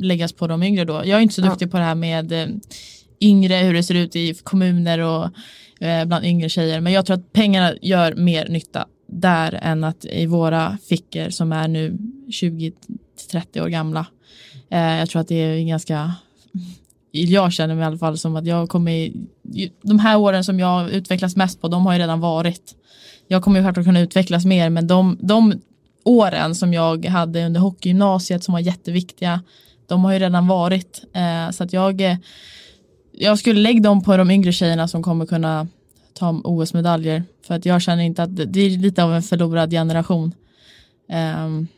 läggas 0.00 0.32
på 0.32 0.46
de 0.46 0.62
yngre 0.62 0.84
då. 0.84 0.94
Jag 0.94 1.08
är 1.08 1.20
inte 1.20 1.34
så 1.34 1.40
duktig 1.40 1.66
ja. 1.66 1.70
på 1.70 1.76
det 1.76 1.84
här 1.84 1.94
med 1.94 2.32
eh, 2.32 2.48
yngre, 3.20 3.54
hur 3.54 3.74
det 3.74 3.82
ser 3.82 3.94
ut 3.94 4.16
i 4.16 4.34
kommuner 4.34 4.98
och 4.98 5.30
eh, 5.86 6.04
bland 6.04 6.24
yngre 6.24 6.48
tjejer. 6.48 6.80
Men 6.80 6.92
jag 6.92 7.06
tror 7.06 7.16
att 7.16 7.32
pengarna 7.32 7.74
gör 7.82 8.14
mer 8.14 8.48
nytta 8.48 8.86
där 9.06 9.58
än 9.62 9.84
att 9.84 10.04
i 10.04 10.26
våra 10.26 10.78
fickor 10.88 11.30
som 11.30 11.52
är 11.52 11.68
nu 11.68 11.98
20-30 12.28 13.62
år 13.62 13.68
gamla. 13.68 14.06
Eh, 14.70 14.98
jag 14.98 15.10
tror 15.10 15.20
att 15.20 15.28
det 15.28 15.34
är 15.34 15.64
ganska 15.64 16.14
jag 17.12 17.52
känner 17.52 17.74
mig 17.74 17.82
i 17.82 17.86
alla 17.86 17.98
fall 17.98 18.18
som 18.18 18.36
att 18.36 18.46
jag 18.46 18.68
kommer 18.68 19.12
de 19.82 19.98
här 19.98 20.18
åren 20.18 20.44
som 20.44 20.60
jag 20.60 20.90
utvecklas 20.90 21.36
mest 21.36 21.60
på 21.60 21.68
de 21.68 21.86
har 21.86 21.92
ju 21.92 21.98
redan 21.98 22.20
varit 22.20 22.74
jag 23.28 23.42
kommer 23.42 23.58
ju 23.58 23.64
självklart 23.64 23.86
kunna 23.86 24.00
utvecklas 24.00 24.44
mer 24.44 24.70
men 24.70 24.86
de, 24.86 25.18
de 25.20 25.60
åren 26.04 26.54
som 26.54 26.72
jag 26.72 27.06
hade 27.06 27.46
under 27.46 27.60
hockeygymnasiet 27.60 28.44
som 28.44 28.52
var 28.52 28.60
jätteviktiga 28.60 29.40
de 29.86 30.04
har 30.04 30.12
ju 30.12 30.18
redan 30.18 30.46
varit 30.46 31.02
eh, 31.14 31.50
så 31.50 31.64
att 31.64 31.72
jag 31.72 32.00
eh, 32.00 32.16
jag 33.20 33.38
skulle 33.38 33.60
lägga 33.60 33.80
dem 33.80 34.02
på 34.02 34.16
de 34.16 34.30
yngre 34.30 34.52
tjejerna 34.52 34.88
som 34.88 35.02
kommer 35.02 35.26
kunna 35.26 35.68
ta 36.12 36.40
OS-medaljer. 36.44 37.22
För 37.46 37.54
att 37.54 37.66
jag 37.66 37.82
känner 37.82 38.02
inte 38.02 38.22
att 38.22 38.36
det 38.36 38.60
är 38.60 38.70
lite 38.70 39.04
av 39.04 39.14
en 39.14 39.22
förlorad 39.22 39.70
generation. 39.70 40.34
Um, 41.44 41.68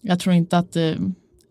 jag 0.00 0.20
tror 0.20 0.34
inte 0.34 0.58
att 0.58 0.76
uh, 0.76 0.94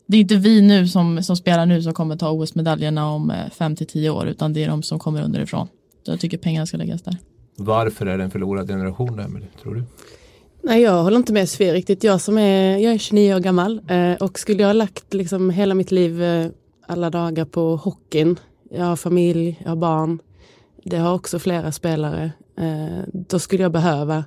det 0.07 0.17
är 0.17 0.21
inte 0.21 0.35
vi 0.35 0.61
nu 0.61 0.87
som, 0.87 1.23
som 1.23 1.35
spelar 1.35 1.65
nu 1.65 1.81
som 1.81 1.93
kommer 1.93 2.15
ta 2.15 2.31
OS-medaljerna 2.31 3.11
om 3.11 3.33
5 3.51 3.75
till 3.75 3.87
10 3.87 4.09
år 4.09 4.27
utan 4.27 4.53
det 4.53 4.63
är 4.63 4.67
de 4.67 4.83
som 4.83 4.99
kommer 4.99 5.23
underifrån. 5.23 5.67
Så 6.05 6.11
jag 6.11 6.19
tycker 6.19 6.37
pengarna 6.37 6.65
ska 6.65 6.77
läggas 6.77 7.01
där. 7.01 7.17
Varför 7.55 8.05
är 8.05 8.17
det 8.17 8.23
en 8.23 8.31
förlorad 8.31 8.67
generation 8.67 9.19
Emelie, 9.19 9.47
tror 9.61 9.75
du? 9.75 9.83
Nej, 10.63 10.81
jag 10.81 11.03
håller 11.03 11.17
inte 11.17 11.33
med 11.33 11.49
Sofie 11.49 11.73
riktigt. 11.73 12.03
Jag 12.03 12.21
som 12.21 12.37
är, 12.37 12.77
jag 12.77 12.93
är 12.93 12.97
29 12.97 13.35
år 13.35 13.39
gammal 13.39 13.81
eh, 13.87 14.13
och 14.13 14.39
skulle 14.39 14.61
jag 14.61 14.69
ha 14.69 14.73
lagt 14.73 15.13
liksom 15.13 15.49
hela 15.49 15.75
mitt 15.75 15.91
liv 15.91 16.23
eh, 16.23 16.47
alla 16.87 17.09
dagar 17.09 17.45
på 17.45 17.75
hockeyn 17.75 18.39
jag 18.69 18.85
har 18.85 18.95
familj, 18.95 19.59
jag 19.63 19.69
har 19.69 19.75
barn. 19.75 20.19
Det 20.83 20.97
har 20.97 21.13
också 21.13 21.39
flera 21.39 21.71
spelare. 21.71 22.31
Eh, 22.57 23.03
då 23.13 23.39
skulle 23.39 23.63
jag 23.63 23.71
behöva 23.71 24.23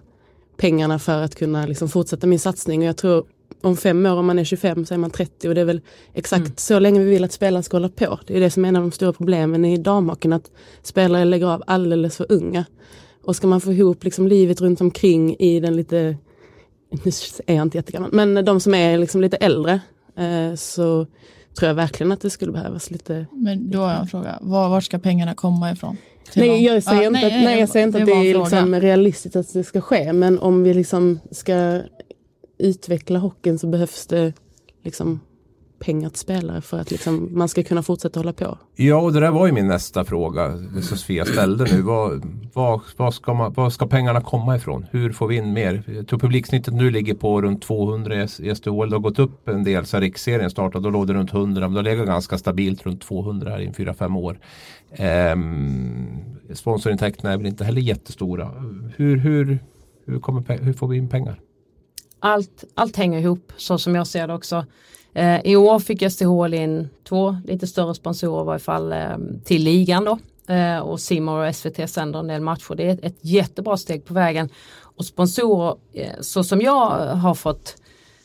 pengarna 0.56 0.98
för 0.98 1.22
att 1.22 1.34
kunna 1.34 1.66
liksom 1.66 1.88
fortsätta 1.88 2.26
min 2.26 2.38
satsning. 2.38 2.80
Och 2.80 2.86
jag 2.86 2.96
tror 2.96 3.24
om 3.60 3.76
fem 3.76 4.06
år, 4.06 4.16
om 4.16 4.26
man 4.26 4.38
är 4.38 4.44
25, 4.44 4.86
så 4.86 4.94
är 4.94 4.98
man 4.98 5.10
30 5.10 5.48
och 5.48 5.54
det 5.54 5.60
är 5.60 5.64
väl 5.64 5.80
exakt 6.14 6.40
mm. 6.40 6.52
så 6.56 6.78
länge 6.78 7.00
vi 7.00 7.10
vill 7.10 7.24
att 7.24 7.32
spelare 7.32 7.62
ska 7.62 7.76
hålla 7.76 7.88
på. 7.88 8.18
Det 8.26 8.36
är 8.36 8.40
det 8.40 8.50
som 8.50 8.64
är 8.64 8.68
en 8.68 8.76
av 8.76 8.82
de 8.82 8.92
stora 8.92 9.12
problemen 9.12 9.64
i 9.64 9.76
damhockeyn, 9.76 10.32
att 10.32 10.50
spelare 10.82 11.24
lägger 11.24 11.46
av 11.46 11.62
alldeles 11.66 12.16
för 12.16 12.32
unga. 12.32 12.64
Och 13.24 13.36
ska 13.36 13.46
man 13.46 13.60
få 13.60 13.72
ihop 13.72 14.04
liksom 14.04 14.28
livet 14.28 14.60
runt 14.60 14.80
omkring 14.80 15.36
i 15.38 15.60
den 15.60 15.76
lite, 15.76 16.16
nu 16.90 17.10
är 17.46 17.54
jag 17.54 17.62
inte 17.62 17.78
jättegammal, 17.78 18.10
men 18.12 18.44
de 18.44 18.60
som 18.60 18.74
är 18.74 18.98
liksom 18.98 19.20
lite 19.20 19.36
äldre, 19.36 19.80
eh, 20.16 20.54
så 20.54 21.06
tror 21.58 21.68
jag 21.68 21.74
verkligen 21.74 22.12
att 22.12 22.20
det 22.20 22.30
skulle 22.30 22.52
behövas 22.52 22.90
lite. 22.90 23.26
Men 23.32 23.70
då 23.70 23.78
har 23.78 23.90
jag 23.90 24.00
en 24.00 24.06
fråga, 24.06 24.38
var, 24.40 24.68
var 24.68 24.80
ska 24.80 24.98
pengarna 24.98 25.34
komma 25.34 25.72
ifrån? 25.72 25.96
Nej 26.36 26.64
jag, 26.64 26.82
säger 26.82 27.02
ah, 27.02 27.06
inte, 27.06 27.20
nej, 27.20 27.26
att, 27.26 27.44
nej, 27.44 27.60
jag 27.60 27.68
säger 27.68 27.86
inte 27.86 27.98
det 27.98 28.02
att 28.02 28.08
det 28.08 28.30
är 28.30 28.38
liksom 28.38 28.80
realistiskt 28.80 29.36
att 29.36 29.52
det 29.52 29.64
ska 29.64 29.80
ske 29.80 30.12
men 30.12 30.38
om 30.38 30.62
vi 30.62 30.74
liksom 30.74 31.20
ska 31.30 31.80
utveckla 32.58 33.18
hockeyn 33.18 33.58
så 33.58 33.66
behövs 33.66 34.06
det 34.06 34.32
liksom 34.82 35.20
pengar 35.82 36.10
till 36.10 36.18
spelare 36.18 36.60
för 36.60 36.80
att 36.80 36.90
liksom 36.90 37.28
man 37.32 37.48
ska 37.48 37.62
kunna 37.62 37.82
fortsätta 37.82 38.20
hålla 38.20 38.32
på. 38.32 38.58
Ja, 38.76 38.96
och 38.96 39.12
det 39.12 39.20
där 39.20 39.30
var 39.30 39.46
ju 39.46 39.52
min 39.52 39.66
nästa 39.66 40.04
fråga 40.04 40.58
som 40.72 40.82
Sofia 40.82 41.24
ställde 41.24 41.64
nu. 41.64 41.82
Vad, 41.82 42.22
vad, 42.52 42.80
vad, 42.96 43.14
ska 43.14 43.34
man, 43.34 43.52
vad 43.52 43.72
ska 43.72 43.86
pengarna 43.86 44.20
komma 44.20 44.56
ifrån? 44.56 44.86
Hur 44.90 45.12
får 45.12 45.28
vi 45.28 45.36
in 45.36 45.52
mer? 45.52 45.82
Jag 45.86 46.08
tror 46.08 46.18
publiksnittet 46.18 46.74
nu 46.74 46.90
ligger 46.90 47.14
på 47.14 47.42
runt 47.42 47.62
200 47.62 48.22
i 48.22 48.28
SDHL. 48.28 48.90
Det 48.90 48.96
har 48.96 48.98
gått 48.98 49.18
upp 49.18 49.48
en 49.48 49.64
del 49.64 49.86
sen 49.86 50.00
riksserien 50.00 50.50
startade. 50.50 50.84
Då 50.84 50.90
låg 50.90 51.06
det 51.06 51.14
runt 51.14 51.32
100 51.32 51.68
men 51.68 51.72
det 51.72 51.78
har 51.78 51.96
legat 51.96 52.06
ganska 52.06 52.38
stabilt 52.38 52.86
runt 52.86 53.02
200 53.02 53.50
här 53.50 53.60
i 53.60 53.68
4-5 53.68 54.18
år. 54.18 54.38
Ehm, 54.92 56.18
sponsorintäkterna 56.52 57.32
är 57.32 57.36
väl 57.36 57.46
inte 57.46 57.64
heller 57.64 57.80
jättestora. 57.80 58.48
Hur, 58.96 59.16
hur, 59.16 59.58
hur, 60.06 60.20
kommer, 60.20 60.58
hur 60.58 60.72
får 60.72 60.88
vi 60.88 60.96
in 60.96 61.08
pengar? 61.08 61.40
Allt, 62.24 62.64
allt 62.74 62.96
hänger 62.96 63.18
ihop 63.18 63.52
så 63.56 63.78
som 63.78 63.94
jag 63.94 64.06
ser 64.06 64.26
det 64.26 64.34
också. 64.34 64.66
Eh, 65.14 65.40
I 65.44 65.56
år 65.56 65.78
fick 65.78 66.12
STH 66.12 66.54
in 66.54 66.88
två 67.08 67.36
lite 67.44 67.66
större 67.66 67.94
sponsorer 67.94 68.42
i 68.42 68.46
varje 68.46 68.58
fall 68.58 68.92
eh, 68.92 69.16
till 69.44 69.62
ligan 69.62 70.04
då. 70.04 70.18
Eh, 70.54 70.78
och 70.78 71.00
Simor 71.00 71.48
och 71.48 71.54
SVT 71.56 71.90
sänder 71.90 72.18
en 72.18 72.26
del 72.26 72.40
matcher. 72.40 72.74
Det 72.74 72.88
är 72.88 72.92
ett, 72.92 73.04
ett 73.04 73.18
jättebra 73.20 73.76
steg 73.76 74.04
på 74.04 74.14
vägen. 74.14 74.48
Och 74.96 75.04
sponsorer, 75.04 75.76
eh, 75.92 76.20
så 76.20 76.44
som 76.44 76.60
jag 76.60 76.90
har 77.16 77.34
fått 77.34 77.76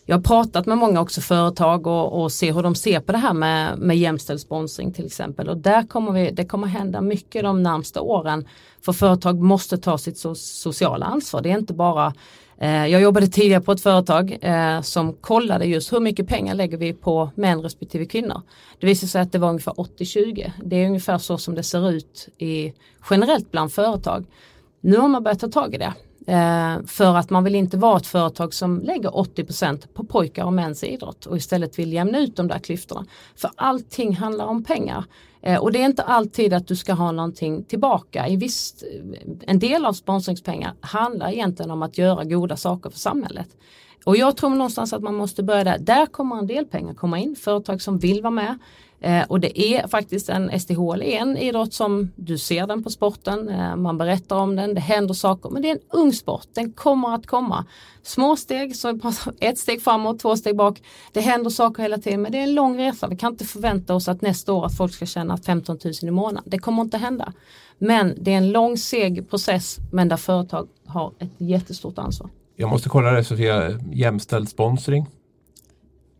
jag 0.09 0.17
har 0.17 0.21
pratat 0.21 0.65
med 0.65 0.77
många 0.77 1.01
också 1.01 1.21
företag 1.21 1.87
och, 1.87 2.21
och 2.21 2.31
ser 2.31 2.53
hur 2.53 2.63
de 2.63 2.75
ser 2.75 2.99
på 2.99 3.11
det 3.11 3.17
här 3.17 3.33
med, 3.33 3.79
med 3.79 3.97
jämställd 3.97 4.39
sponsring 4.39 4.93
till 4.93 5.05
exempel. 5.05 5.49
Och 5.49 5.57
där 5.57 5.87
kommer 5.87 6.11
vi, 6.11 6.31
det 6.31 6.45
kommer 6.45 6.67
hända 6.67 7.01
mycket 7.01 7.43
de 7.43 7.63
närmsta 7.63 8.01
åren. 8.01 8.47
För 8.81 8.93
företag 8.93 9.41
måste 9.41 9.77
ta 9.77 9.97
sitt 9.97 10.17
so 10.17 10.35
sociala 10.35 11.05
ansvar. 11.05 11.41
Det 11.41 11.51
är 11.51 11.57
inte 11.57 11.73
bara 11.73 12.13
Eh, 12.59 12.87
jag 12.87 13.01
jobbade 13.01 13.27
tidigare 13.27 13.61
på 13.61 13.71
ett 13.71 13.81
företag 13.81 14.37
eh, 14.41 14.81
som 14.81 15.13
kollade 15.13 15.65
just 15.65 15.93
hur 15.93 15.99
mycket 15.99 16.27
pengar 16.27 16.55
lägger 16.55 16.77
vi 16.77 16.93
på 16.93 17.29
män 17.35 17.61
respektive 17.61 18.05
kvinnor. 18.05 18.41
Det 18.79 18.87
visade 18.87 19.09
sig 19.09 19.21
att 19.21 19.31
det 19.31 19.39
var 19.39 19.49
ungefär 19.49 19.71
80-20. 19.71 20.51
Det 20.63 20.75
är 20.75 20.87
ungefär 20.87 21.17
så 21.17 21.37
som 21.37 21.55
det 21.55 21.63
ser 21.63 21.91
ut 21.91 22.29
i, 22.37 22.73
generellt 23.09 23.51
bland 23.51 23.73
företag. 23.73 24.25
Nu 24.81 24.97
har 24.97 25.07
man 25.07 25.23
börjat 25.23 25.39
ta 25.39 25.47
tag 25.47 25.75
i 25.75 25.77
det. 25.77 25.93
Eh, 26.27 26.85
för 26.85 27.15
att 27.15 27.29
man 27.29 27.43
vill 27.43 27.55
inte 27.55 27.77
vara 27.77 27.97
ett 27.97 28.07
företag 28.07 28.53
som 28.53 28.79
lägger 28.79 29.09
80% 29.09 29.87
på 29.93 30.03
pojkar 30.03 30.43
och 30.43 30.53
mäns 30.53 30.83
idrott 30.83 31.25
och 31.25 31.37
istället 31.37 31.79
vill 31.79 31.93
jämna 31.93 32.19
ut 32.19 32.35
de 32.35 32.47
där 32.47 32.59
klyftorna. 32.59 33.05
För 33.35 33.51
allting 33.55 34.15
handlar 34.15 34.45
om 34.45 34.63
pengar. 34.63 35.03
Eh, 35.47 35.59
och 35.59 35.71
det 35.71 35.81
är 35.81 35.85
inte 35.85 36.03
alltid 36.03 36.53
att 36.53 36.67
du 36.67 36.75
ska 36.75 36.93
ha 36.93 37.11
någonting 37.11 37.63
tillbaka. 37.63 38.27
I 38.27 38.35
visst, 38.35 38.83
en 39.41 39.59
del 39.59 39.85
av 39.85 39.93
sponsringspengar 39.93 40.73
handlar 40.81 41.31
egentligen 41.31 41.71
om 41.71 41.81
att 41.81 41.97
göra 41.97 42.23
goda 42.23 42.57
saker 42.57 42.89
för 42.89 42.99
samhället. 42.99 43.47
Och 44.05 44.17
jag 44.17 44.37
tror 44.37 44.49
någonstans 44.49 44.93
att 44.93 45.01
man 45.03 45.15
måste 45.15 45.43
börja 45.43 45.63
där. 45.63 45.77
Där 45.77 46.05
kommer 46.05 46.37
en 46.37 46.47
del 46.47 46.65
pengar 46.65 46.93
komma 46.93 47.19
in. 47.19 47.35
Företag 47.35 47.81
som 47.81 47.97
vill 47.97 48.21
vara 48.21 48.31
med. 48.31 48.57
Eh, 48.99 49.23
och 49.27 49.39
det 49.39 49.61
är 49.61 49.87
faktiskt 49.87 50.29
en 50.29 50.59
STHL, 50.59 51.01
en 51.01 51.37
idrott 51.37 51.73
som 51.73 52.11
du 52.15 52.37
ser 52.37 52.67
den 52.67 52.83
på 52.83 52.89
sporten, 52.89 53.49
eh, 53.49 53.75
man 53.75 53.97
berättar 53.97 54.35
om 54.35 54.55
den, 54.55 54.73
det 54.73 54.81
händer 54.81 55.13
saker, 55.13 55.49
men 55.49 55.61
det 55.61 55.69
är 55.69 55.75
en 55.75 55.81
ung 55.89 56.13
sport, 56.13 56.47
den 56.53 56.71
kommer 56.71 57.15
att 57.15 57.27
komma. 57.27 57.65
Små 58.03 58.35
steg, 58.35 58.75
så 58.75 58.99
ett 59.39 59.57
steg 59.57 59.81
framåt, 59.81 60.19
två 60.19 60.35
steg 60.35 60.55
bak. 60.55 60.81
Det 61.11 61.21
händer 61.21 61.49
saker 61.49 61.83
hela 61.83 61.97
tiden, 61.97 62.21
men 62.21 62.31
det 62.31 62.37
är 62.37 62.43
en 62.43 62.55
lång 62.55 62.79
resa. 62.79 63.07
Vi 63.07 63.15
kan 63.15 63.31
inte 63.31 63.45
förvänta 63.45 63.95
oss 63.95 64.07
att 64.07 64.21
nästa 64.21 64.53
år 64.53 64.65
att 64.65 64.77
folk 64.77 64.93
ska 64.93 65.05
tjäna 65.05 65.37
15 65.37 65.77
000 65.83 65.93
i 66.01 66.11
månaden. 66.11 66.43
Det 66.45 66.59
kommer 66.59 66.81
inte 66.81 66.97
hända. 66.97 67.33
Men 67.77 68.13
det 68.17 68.33
är 68.33 68.37
en 68.37 68.51
lång 68.51 68.77
seg 68.77 69.29
process, 69.29 69.77
men 69.91 70.09
där 70.09 70.17
företag 70.17 70.67
har 70.85 71.13
ett 71.19 71.31
jättestort 71.37 71.97
ansvar. 71.97 72.29
Jag 72.55 72.69
måste 72.69 72.89
kolla 72.89 73.11
det 73.11 73.23
Sofia, 73.23 73.79
jämställd 73.91 74.49
sponsring? 74.49 75.05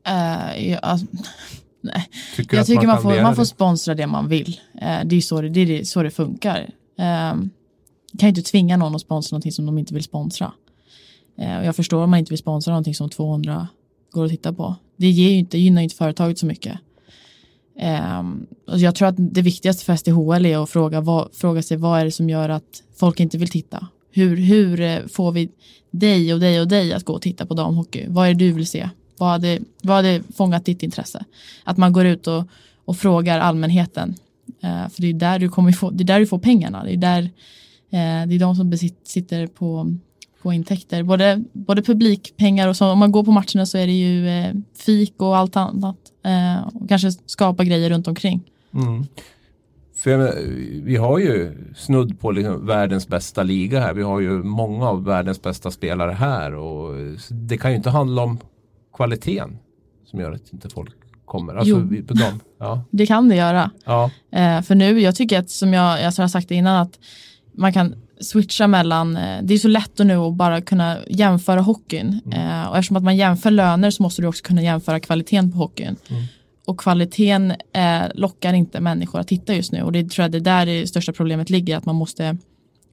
Uh, 0.08 0.70
ja, 0.70 0.78
alltså, 0.78 1.06
Nej. 1.82 2.10
Tycker 2.36 2.58
jag 2.58 2.66
tycker 2.66 2.88
man, 2.88 2.96
man 2.96 3.02
får, 3.02 3.22
man 3.22 3.36
får 3.36 3.44
sponsra 3.44 3.96
det 3.96 4.08
man 4.08 4.28
vill. 4.28 4.60
Eh, 4.82 5.00
det 5.06 5.16
är 5.16 5.22
så 5.22 5.42
det, 5.42 5.50
det, 5.50 5.80
är 5.80 5.84
så 5.84 6.04
det 6.04 6.12
funkar. 6.12 6.70
Eh, 7.00 7.36
kan 8.18 8.22
ju 8.22 8.28
inte 8.28 8.42
tvinga 8.42 8.78
någon 8.78 8.96
att 8.96 9.02
sponsra 9.02 9.36
någonting 9.36 9.52
som 9.52 9.66
de 9.66 9.78
inte 9.78 9.94
vill 9.94 10.04
sponsra. 10.04 10.52
Eh, 11.38 11.58
och 11.58 11.66
jag 11.66 11.76
förstår 11.76 12.04
om 12.04 12.10
man 12.10 12.20
inte 12.20 12.30
vill 12.30 12.40
sponsra 12.40 12.72
någonting 12.72 12.96
som 12.96 13.10
200 13.10 13.68
går 14.12 14.26
att 14.26 14.32
titta 14.32 14.54
på. 14.54 14.76
Det 14.98 15.10
ger 15.10 15.30
ju 15.30 15.38
inte, 15.38 15.58
gynnar 15.58 15.82
inte 15.82 15.96
företaget 15.96 16.40
så 16.40 16.46
mycket. 16.46 16.80
Um, 18.20 18.48
och 18.68 18.80
jag 18.80 18.96
tror 18.96 19.08
att 19.08 19.16
det 19.18 19.42
viktigaste 19.42 19.86
för 19.86 19.96
SDHL 19.96 20.46
är 20.46 20.64
att 20.64 20.70
fråga, 20.70 21.02
vad, 21.02 21.30
fråga 21.34 21.62
sig 21.62 21.78
vad 21.78 22.00
är 22.00 22.06
det 22.06 22.12
som 22.12 22.30
gör 22.30 22.50
att 22.50 22.84
folk 22.96 23.20
inte 23.20 23.38
vill 23.38 23.50
titta? 23.50 23.88
Hur, 24.12 24.38
hur 24.38 24.82
eh, 24.82 25.00
får 25.08 25.32
vi 25.32 25.50
dig 25.92 26.34
och 26.34 26.40
dig 26.40 26.62
och 26.62 26.68
dig 26.68 26.94
att 26.94 27.04
gå 27.04 27.14
och 27.14 27.22
titta 27.22 27.46
på 27.46 27.54
damhockey? 27.54 28.06
Vad 28.08 28.28
är 28.28 28.34
det 28.34 28.46
du 28.46 28.52
vill 28.52 28.68
se? 28.68 28.90
Vad 29.18 29.30
hade, 29.30 29.60
vad 29.82 29.96
hade 29.96 30.22
fångat 30.36 30.66
ditt 30.66 30.84
intresse? 30.84 31.26
Att 31.64 31.78
man 31.78 31.94
går 31.94 32.06
ut 32.06 32.28
och, 32.28 32.44
och 32.86 32.98
frågar 32.98 33.40
allmänheten. 33.40 34.16
Eh, 34.62 34.90
för 34.90 35.02
det 35.02 35.10
är 35.10 35.14
där 35.14 35.40
du 35.40 35.50
kommer 35.50 35.72
få, 35.72 35.90
det 35.90 36.04
är 36.04 36.06
där 36.06 36.20
du 36.20 36.28
får 36.28 36.40
pengarna. 36.40 36.84
Det 36.84 36.94
är 36.94 36.98
där 36.98 37.24
eh, 37.90 38.28
det 38.28 38.36
är 38.36 38.40
de 38.40 38.56
som 38.56 38.70
besitt, 38.70 39.00
sitter 39.04 39.48
på, 39.48 39.96
på 40.42 40.54
intäkter. 40.54 41.04
Både, 41.04 41.44
både 41.54 41.82
publikpengar 41.82 42.68
och 42.68 42.78
så, 42.78 42.92
om 42.92 43.00
man 43.00 43.12
går 43.12 43.24
på 43.24 43.32
matcherna 43.32 43.66
så 43.66 43.78
är 43.78 43.88
det 43.88 43.94
ju 43.94 44.30
eh, 44.30 44.54
fik 44.86 45.14
och 45.18 45.38
allt 45.38 45.56
annat. 45.56 45.98
Eh, 46.24 46.68
och 46.68 46.90
kanske 46.90 47.12
skapa 47.12 47.64
grejer 47.64 47.90
runt 47.90 48.08
omkring. 48.08 48.42
Mm. 48.74 49.06
För 49.96 50.42
vi 50.84 50.96
har 50.96 51.20
ju 51.20 51.58
snudd 51.76 52.20
på 52.20 52.32
liksom 52.32 52.66
världens 52.66 53.08
bästa 53.08 53.44
liga 53.44 53.80
här. 53.80 53.94
Vi 53.94 54.02
har 54.02 54.20
ju 54.20 54.44
många 54.44 54.90
av 54.90 55.04
världens 55.04 55.42
bästa 55.42 55.72
spelare 55.72 56.12
här. 56.12 56.56
Och 56.56 56.96
det 57.30 57.58
kan 57.58 57.72
ju 57.72 57.78
inte 57.78 57.90
handla 57.90 58.24
om 58.24 58.38
kvaliteten 58.98 59.58
som 60.06 60.20
gör 60.20 60.32
att 60.32 60.54
inte 60.54 60.70
folk 60.70 60.94
kommer. 61.26 61.56
Alltså, 61.56 61.88
Jo. 61.92 62.04
på 62.08 62.14
dem. 62.14 62.40
Ja. 62.60 62.84
Det 62.92 63.06
kan 63.06 63.30
det 63.30 63.36
göra. 63.36 63.72
Ja. 63.86 64.12
Eh, 64.32 64.62
för 64.62 64.76
nu, 64.76 65.02
jag 65.02 65.16
tycker 65.16 65.40
att 65.40 65.50
som 65.50 65.74
jag, 65.74 66.02
jag 66.02 66.12
har 66.12 66.28
sagt 66.28 66.52
innan 66.52 66.82
att 66.82 67.00
man 67.54 67.74
kan 67.74 67.96
switcha 68.22 68.68
mellan, 68.68 69.18
eh, 69.18 69.40
det 69.44 69.54
är 69.54 69.58
så 69.58 69.68
lätt 69.68 69.98
nu 69.98 70.16
att 70.16 70.34
bara 70.34 70.62
kunna 70.62 70.98
jämföra 71.08 71.62
hockeyn. 71.62 72.22
Eh, 72.34 72.64
och 72.70 72.78
eftersom 72.78 72.98
att 72.98 73.04
man 73.04 73.18
jämför 73.18 73.52
löner 73.52 73.92
så 73.92 74.04
måste 74.04 74.22
du 74.22 74.28
också 74.28 74.44
kunna 74.44 74.62
jämföra 74.62 75.00
kvaliteten 75.00 75.52
på 75.52 75.58
hockeyn. 75.58 75.96
Och 76.66 76.80
kvaliteten 76.80 77.54
eh, 77.74 78.02
lockar 78.16 78.54
inte 78.54 78.80
människor 78.80 79.20
att 79.20 79.28
titta 79.28 79.56
just 79.56 79.72
nu 79.72 79.82
och 79.82 79.92
det 79.92 80.10
tror 80.10 80.24
jag 80.24 80.32
det 80.32 80.38
är 80.38 80.40
där 80.40 80.66
det 80.66 80.88
största 80.88 81.14
problemet 81.14 81.50
ligger, 81.50 81.78
att 81.78 81.86
man 81.86 81.96
måste, 81.96 82.38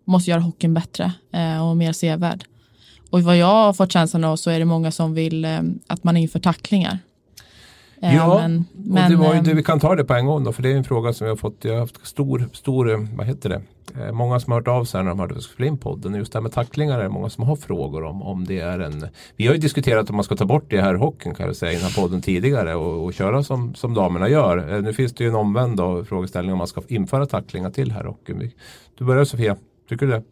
måste 0.04 0.30
göra 0.30 0.40
hockeyn 0.40 0.74
bättre 0.74 1.12
eh, 1.32 1.68
och 1.68 1.76
mer 1.76 1.92
sevärd. 1.92 2.44
Och 3.14 3.22
vad 3.22 3.36
jag 3.36 3.46
har 3.46 3.72
fått 3.72 3.92
känslan 3.92 4.24
av 4.24 4.36
så 4.36 4.50
är 4.50 4.58
det 4.58 4.64
många 4.64 4.90
som 4.90 5.14
vill 5.14 5.44
eh, 5.44 5.60
att 5.86 6.04
man 6.04 6.16
inför 6.16 6.38
tacklingar. 6.38 6.98
Eh, 8.02 8.14
Ja, 8.14 8.48
men, 8.48 8.64
och 9.04 9.10
det 9.10 9.16
var 9.16 9.34
ju 9.34 9.40
det, 9.40 9.54
vi 9.54 9.62
kan 9.62 9.80
ta 9.80 9.94
det 9.94 10.04
på 10.04 10.14
en 10.14 10.26
gång 10.26 10.44
då, 10.44 10.52
för 10.52 10.62
det 10.62 10.72
är 10.72 10.76
en 10.76 10.84
fråga 10.84 11.12
som 11.12 11.26
jag 11.26 11.32
har 11.32 11.36
fått. 11.36 11.56
Jag 11.60 11.72
har 11.72 11.80
haft 11.80 12.06
stor, 12.06 12.48
stor, 12.52 12.92
eh, 12.92 12.98
vad 13.16 13.26
heter 13.26 13.48
det? 13.48 13.62
Eh, 14.02 14.12
många 14.12 14.40
som 14.40 14.52
har 14.52 14.60
hört 14.60 14.68
av 14.68 14.84
sig 14.84 15.02
när 15.02 15.08
de 15.08 15.18
hörde 15.18 15.32
att 15.32 15.38
vi 15.38 15.42
skulle 15.42 15.54
spela 15.54 15.66
in 15.66 15.78
podden. 15.78 16.14
Just 16.14 16.32
det 16.32 16.38
här 16.38 16.42
med 16.42 16.52
tacklingar 16.52 16.98
är 16.98 17.02
det 17.02 17.08
många 17.08 17.30
som 17.30 17.44
har 17.44 17.56
frågor 17.56 18.04
om. 18.04 18.22
om 18.22 18.44
det 18.44 18.60
är 18.60 18.78
en, 18.78 19.06
vi 19.36 19.46
har 19.46 19.54
ju 19.54 19.60
diskuterat 19.60 20.10
om 20.10 20.16
man 20.16 20.24
ska 20.24 20.36
ta 20.36 20.44
bort 20.44 20.70
det 20.70 20.80
här 20.80 20.94
hockeyn 20.94 21.34
kan 21.34 21.46
jag 21.46 21.56
säga 21.56 21.72
i 21.72 21.74
den 21.74 21.84
här 21.84 22.02
podden 22.02 22.22
tidigare 22.22 22.74
och, 22.74 23.04
och 23.04 23.14
köra 23.14 23.42
som, 23.42 23.74
som 23.74 23.94
damerna 23.94 24.28
gör. 24.28 24.74
Eh, 24.74 24.82
nu 24.82 24.92
finns 24.92 25.12
det 25.14 25.24
ju 25.24 25.30
en 25.30 25.36
omvänd 25.36 25.76
då, 25.76 26.04
frågeställning 26.04 26.52
om 26.52 26.58
man 26.58 26.66
ska 26.66 26.82
införa 26.88 27.26
tacklingar 27.26 27.70
till 27.70 27.92
här 27.92 28.04
hockeyn. 28.04 28.50
Du 28.98 29.04
börjar 29.04 29.24
Sofia, 29.24 29.56
tycker 29.88 30.06
du 30.06 30.12
det? 30.12 30.22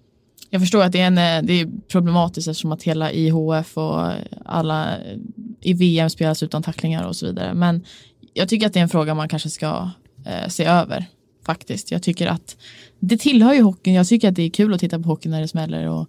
Jag 0.55 0.61
förstår 0.61 0.83
att 0.83 0.93
det 0.93 1.01
är, 1.01 1.07
en, 1.07 1.19
eh, 1.19 1.43
det 1.47 1.61
är 1.61 1.69
problematiskt 1.89 2.49
eftersom 2.49 2.73
att 2.73 2.83
hela 2.83 3.13
IHF 3.13 3.77
och 3.79 4.11
alla 4.45 4.99
eh, 4.99 5.19
i 5.61 5.73
VM 5.75 6.11
spelas 6.11 6.43
utan 6.43 6.63
tacklingar 6.63 7.07
och 7.07 7.17
så 7.17 7.27
vidare. 7.27 7.55
Men 7.55 7.85
jag 8.33 8.49
tycker 8.49 8.67
att 8.67 8.73
det 8.73 8.79
är 8.81 8.83
en 8.83 8.89
fråga 8.89 9.15
man 9.15 9.29
kanske 9.29 9.51
ska 9.51 9.91
eh, 10.27 10.49
se 10.49 10.65
över 10.65 11.05
faktiskt. 11.47 11.91
Jag 11.91 12.03
tycker 12.03 12.27
att 12.27 12.57
det 13.01 13.17
tillhör 13.17 13.53
ju 13.55 13.63
hockeyn. 13.63 13.95
Jag 13.95 14.07
tycker 14.09 14.29
att 14.29 14.35
det 14.37 14.43
är 14.43 14.51
kul 14.51 14.75
att 14.75 14.81
titta 14.81 14.99
på 14.99 15.09
hockey 15.09 15.29
när 15.29 15.41
det 15.41 15.49
smäller. 15.49 15.89
Och, 15.89 16.07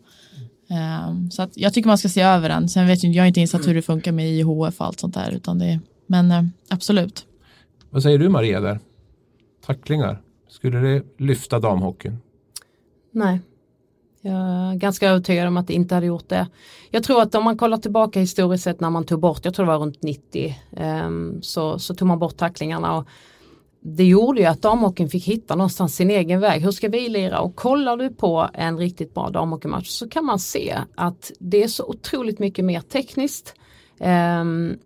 ehm, 0.69 1.31
så 1.31 1.41
att 1.41 1.57
jag 1.57 1.73
tycker 1.73 1.87
man 1.87 1.97
ska 1.97 2.09
se 2.09 2.21
över 2.21 2.49
den. 2.49 2.69
Sen 2.69 2.87
vet 2.87 3.03
jag, 3.03 3.09
inte- 3.09 3.17
jag 3.17 3.23
är 3.23 3.27
inte 3.27 3.41
insatt 3.41 3.67
hur 3.67 3.75
det 3.75 3.81
funkar 3.81 4.11
med 4.11 4.29
IHF 4.29 4.81
och 4.81 4.85
allt 4.87 4.99
sånt 4.99 5.13
där. 5.13 5.31
Utan 5.31 5.59
det, 5.59 5.79
men 6.07 6.31
eh, 6.31 6.43
absolut. 6.69 7.25
Vad 7.89 8.03
säger 8.03 8.19
du 8.19 8.29
Maria 8.29 8.59
där? 8.59 8.79
Tacklingar, 9.65 10.21
skulle 10.49 10.79
det 10.79 11.03
lyfta 11.17 11.59
damhockeyn? 11.59 12.17
Nej. 13.11 13.39
Jag 14.25 14.35
är 14.35 14.75
ganska 14.75 15.09
övertygad 15.09 15.47
om 15.47 15.57
att 15.57 15.67
det 15.67 15.73
inte 15.73 15.95
hade 15.95 16.07
gjort 16.07 16.29
det. 16.29 16.47
Jag 16.91 17.03
tror 17.03 17.21
att 17.21 17.35
om 17.35 17.43
man 17.43 17.57
kollar 17.57 17.77
tillbaka 17.77 18.19
historiskt 18.19 18.63
sett 18.63 18.79
när 18.79 18.89
man 18.89 19.05
tog 19.05 19.19
bort, 19.19 19.45
jag 19.45 19.53
tror 19.53 19.65
det 19.65 19.71
var 19.71 19.79
runt 19.79 20.03
90, 20.03 20.55
ehm, 20.77 21.41
så, 21.41 21.79
så 21.79 21.95
tog 21.95 22.07
man 22.07 22.19
bort 22.19 22.37
tacklingarna. 22.37 22.97
Och 22.97 23.07
det 23.81 24.03
gjorde 24.03 24.41
ju 24.41 24.47
att 24.47 24.61
damhockeyn 24.61 25.09
fick 25.09 25.25
hitta 25.25 25.55
någonstans 25.55 25.95
sin 25.95 26.11
egen 26.11 26.39
väg. 26.39 26.61
Hur 26.61 26.71
ska 26.71 26.89
vi 26.89 27.09
lira? 27.09 27.39
Och 27.39 27.55
kollar 27.55 27.97
du 27.97 28.09
på 28.09 28.49
en 28.53 28.77
riktigt 28.77 29.13
bra 29.13 29.29
damhockeymatch 29.29 29.87
så 29.87 30.09
kan 30.09 30.25
man 30.25 30.39
se 30.39 30.77
att 30.95 31.31
det 31.39 31.63
är 31.63 31.67
så 31.67 31.85
otroligt 31.85 32.39
mycket 32.39 32.65
mer 32.65 32.81
tekniskt. 32.81 33.55
Ehm, 33.99 34.77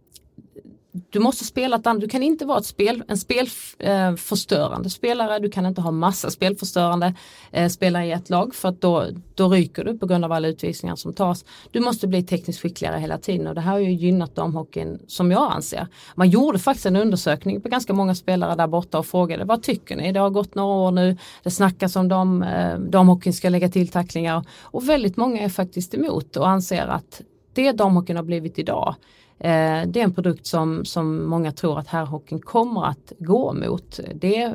du 1.09 1.19
måste 1.19 1.45
spela 1.45 1.75
ett 1.75 1.87
annat, 1.87 2.01
du 2.01 2.07
kan 2.07 2.23
inte 2.23 2.45
vara 2.45 2.59
ett 2.59 2.65
spel, 2.65 3.03
en 3.07 3.17
spelförstörande 3.17 4.87
eh, 4.87 4.89
spelare, 4.89 5.39
du 5.39 5.49
kan 5.49 5.65
inte 5.65 5.81
ha 5.81 5.91
massa 5.91 6.29
spelförstörande 6.29 7.13
eh, 7.51 7.69
spelare 7.69 8.05
i 8.05 8.11
ett 8.11 8.29
lag 8.29 8.55
för 8.55 8.69
att 8.69 8.81
då, 8.81 9.05
då 9.35 9.49
ryker 9.49 9.83
du 9.83 9.97
på 9.97 10.05
grund 10.05 10.25
av 10.25 10.31
alla 10.31 10.47
utvisningar 10.47 10.95
som 10.95 11.13
tas. 11.13 11.45
Du 11.71 11.79
måste 11.79 12.07
bli 12.07 12.23
tekniskt 12.23 12.61
skickligare 12.61 12.99
hela 12.99 13.17
tiden 13.17 13.47
och 13.47 13.55
det 13.55 13.61
här 13.61 13.71
har 13.71 13.79
ju 13.79 13.91
gynnat 13.91 14.35
damhockeyn 14.35 14.99
som 15.07 15.31
jag 15.31 15.51
anser. 15.51 15.87
Man 16.15 16.29
gjorde 16.29 16.59
faktiskt 16.59 16.85
en 16.85 16.95
undersökning 16.95 17.61
på 17.61 17.69
ganska 17.69 17.93
många 17.93 18.15
spelare 18.15 18.55
där 18.55 18.67
borta 18.67 18.99
och 18.99 19.05
frågade 19.05 19.45
vad 19.45 19.63
tycker 19.63 19.95
ni? 19.95 20.11
Det 20.11 20.19
har 20.19 20.29
gått 20.29 20.55
några 20.55 20.75
år 20.75 20.91
nu, 20.91 21.17
det 21.43 21.51
snackas 21.51 21.95
om 21.95 22.07
dam, 22.07 22.43
eh, 22.43 22.79
damhockeyn 22.79 23.33
ska 23.33 23.49
lägga 23.49 23.69
till 23.69 23.87
tacklingar 23.87 24.45
och 24.61 24.89
väldigt 24.89 25.17
många 25.17 25.41
är 25.41 25.49
faktiskt 25.49 25.93
emot 25.93 26.37
och 26.37 26.47
anser 26.47 26.87
att 26.87 27.21
det 27.53 27.71
damhockeyn 27.71 28.17
har 28.17 28.23
blivit 28.23 28.59
idag 28.59 28.95
Eh, 29.39 29.87
det 29.87 29.99
är 29.99 30.03
en 30.03 30.13
produkt 30.13 30.45
som, 30.45 30.85
som 30.85 31.25
många 31.25 31.51
tror 31.51 31.79
att 31.79 31.87
herrhockeyn 31.87 32.41
kommer 32.41 32.85
att 32.85 33.13
gå 33.19 33.53
mot. 33.53 33.99
Det, 34.15 34.53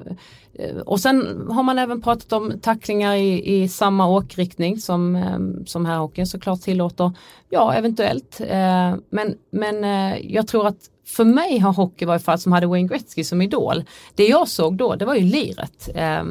eh, 0.55 0.77
och 0.77 1.01
sen 1.01 1.47
har 1.51 1.63
man 1.63 1.79
även 1.79 2.03
pratat 2.03 2.33
om 2.33 2.53
tacklingar 2.63 3.15
i, 3.15 3.63
i 3.63 3.69
samma 3.69 4.09
åkriktning 4.09 4.79
som, 4.79 5.17
eh, 5.17 5.65
som 5.67 5.87
herrhockeyn 5.87 6.27
såklart 6.27 6.61
tillåter. 6.61 7.13
Ja, 7.51 7.75
eventuellt. 7.75 8.41
Eh, 8.41 8.95
men 9.11 9.35
men 9.51 9.85
eh, 9.85 10.33
jag 10.35 10.47
tror 10.49 10.67
att 10.67 10.89
för 11.07 11.25
mig 11.25 11.59
har 11.59 11.73
hockey 11.73 12.05
varit 12.05 12.23
fall 12.23 12.39
som 12.39 12.53
hade 12.53 12.67
Wayne 12.67 12.89
Gretzky 12.89 13.25
som 13.25 13.43
idol. 13.43 13.85
Det 14.15 14.27
jag 14.27 14.49
såg 14.49 14.77
då, 14.77 14.95
det 14.95 15.05
var 15.05 15.15
ju 15.15 15.25
liret. 15.25 15.89
Eh, 15.95 16.25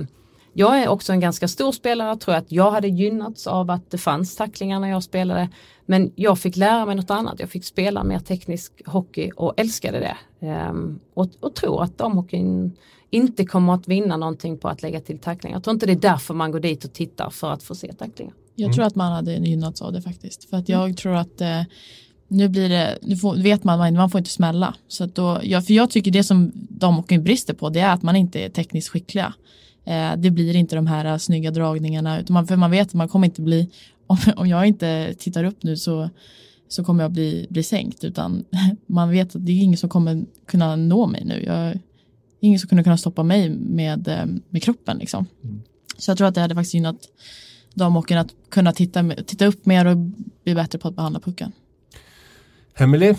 jag 0.54 0.82
är 0.82 0.88
också 0.88 1.14
en 1.14 1.20
ganska 1.20 1.48
stor 1.48 1.72
spelare, 1.72 2.18
tror 2.18 2.36
att 2.36 2.52
jag 2.52 2.72
hade 2.72 2.88
gynnats 2.88 3.48
av 3.48 3.72
att 3.72 3.92
det 3.92 3.98
fanns 3.98 4.36
tacklingar 4.36 4.80
när 4.80 4.90
jag 4.90 5.04
spelade. 5.04 5.50
Men 5.92 6.12
jag 6.16 6.40
fick 6.40 6.56
lära 6.58 6.86
mig 6.86 6.96
något 6.96 7.10
annat, 7.10 7.40
jag 7.40 7.50
fick 7.50 7.66
spela 7.66 8.04
mer 8.04 8.20
teknisk 8.20 8.72
hockey 8.86 9.32
och 9.36 9.54
älskade 9.58 10.00
det. 10.00 10.48
Ehm, 10.48 11.00
och, 11.14 11.30
och 11.40 11.56
tror 11.56 11.84
att 11.84 11.98
damhockeyn 11.98 12.78
inte 13.10 13.46
kommer 13.46 13.74
att 13.74 13.88
vinna 13.88 14.18
någonting 14.18 14.58
på 14.58 14.68
att 14.68 14.82
lägga 14.82 15.00
till 15.00 15.20
tacklingar. 15.20 15.56
Jag 15.56 15.64
tror 15.64 15.74
inte 15.74 15.86
det 15.86 15.92
är 15.92 16.12
därför 16.12 16.34
man 16.34 16.52
går 16.52 16.60
dit 16.60 16.86
och 16.86 16.94
tittar 16.94 17.30
för 17.30 17.52
att 17.52 17.64
få 17.64 17.76
se 17.76 17.94
tacklingar. 17.94 18.34
Jag 18.56 18.74
tror 18.74 18.86
att 18.86 18.96
man 18.96 19.12
hade 19.12 19.34
gynnats 19.34 19.82
av 19.82 19.94
det 19.94 20.02
faktiskt. 20.02 20.50
För 20.50 20.58
att 20.58 20.70
jag 20.70 20.98
tror 20.98 21.16
att 21.16 21.42
eh, 21.42 21.62
nu 22.28 22.50
blir 22.50 22.70
det, 22.70 22.98
nu 23.02 23.16
får, 23.16 23.44
vet 23.44 23.64
man 23.64 23.94
man 23.94 24.10
får 24.10 24.20
inte 24.20 24.32
smälla. 24.32 24.76
Så 24.88 25.04
att 25.04 25.16
då, 25.16 25.40
ja, 25.44 25.62
för 25.62 25.74
jag 25.74 25.90
tycker 25.90 26.12
det 26.12 26.24
som 26.24 26.52
damhockeyn 26.56 27.24
brister 27.24 27.54
på 27.54 27.70
det 27.70 27.80
är 27.80 27.94
att 27.94 28.04
man 28.04 28.16
inte 28.16 28.40
är 28.40 28.50
tekniskt 28.50 28.90
skickliga. 28.90 29.34
Eh, 29.86 30.12
det 30.18 30.32
blir 30.32 30.56
inte 30.56 30.76
de 30.76 30.88
här 30.88 31.06
eh, 31.06 31.18
snygga 31.18 31.52
dragningarna. 31.52 32.20
Utan 32.20 32.34
man, 32.34 32.48
för 32.48 32.56
man 32.56 32.72
vet 32.72 32.88
att 32.88 32.94
man 32.94 33.10
kommer 33.10 33.28
inte 33.28 33.42
bli, 33.42 33.70
om, 34.12 34.18
om 34.36 34.48
jag 34.48 34.66
inte 34.66 35.14
tittar 35.20 35.44
upp 35.44 35.64
nu 35.64 35.78
så, 35.78 36.10
så 36.68 36.84
kommer 36.84 37.04
jag 37.04 37.12
bli, 37.12 37.48
bli 37.50 37.64
sänkt. 37.64 38.04
Utan 38.04 38.46
man 38.86 39.10
vet 39.10 39.36
att 39.36 39.46
det 39.46 39.52
är 39.52 39.62
ingen 39.62 39.78
som 39.78 39.90
kommer 39.90 40.26
kunna 40.48 40.76
nå 40.76 41.08
mig 41.08 41.26
nu. 41.26 41.44
Jag, 41.46 41.80
ingen 42.40 42.60
som 42.60 42.70
kommer 42.70 42.84
kunna 42.84 42.98
stoppa 42.98 43.24
mig 43.24 43.50
med, 43.50 44.08
eh, 44.08 44.26
med 44.50 44.64
kroppen 44.64 44.98
liksom. 44.98 45.26
Så 45.98 46.12
jag 46.12 46.18
tror 46.18 46.28
att 46.28 46.36
det 46.36 46.42
hade 46.42 46.56
faktiskt 46.56 46.74
gynnat 46.74 46.98
damhockeyn 47.74 48.18
att 48.18 48.34
kunna 48.50 48.72
titta, 48.74 49.10
titta 49.26 49.46
upp 49.46 49.66
mer 49.66 49.86
och 49.86 49.98
bli 50.44 50.56
bättre 50.56 50.80
på 50.80 50.88
att 50.88 50.96
behandla 50.96 51.20
pucken. 51.20 51.52
Emily, 52.78 53.16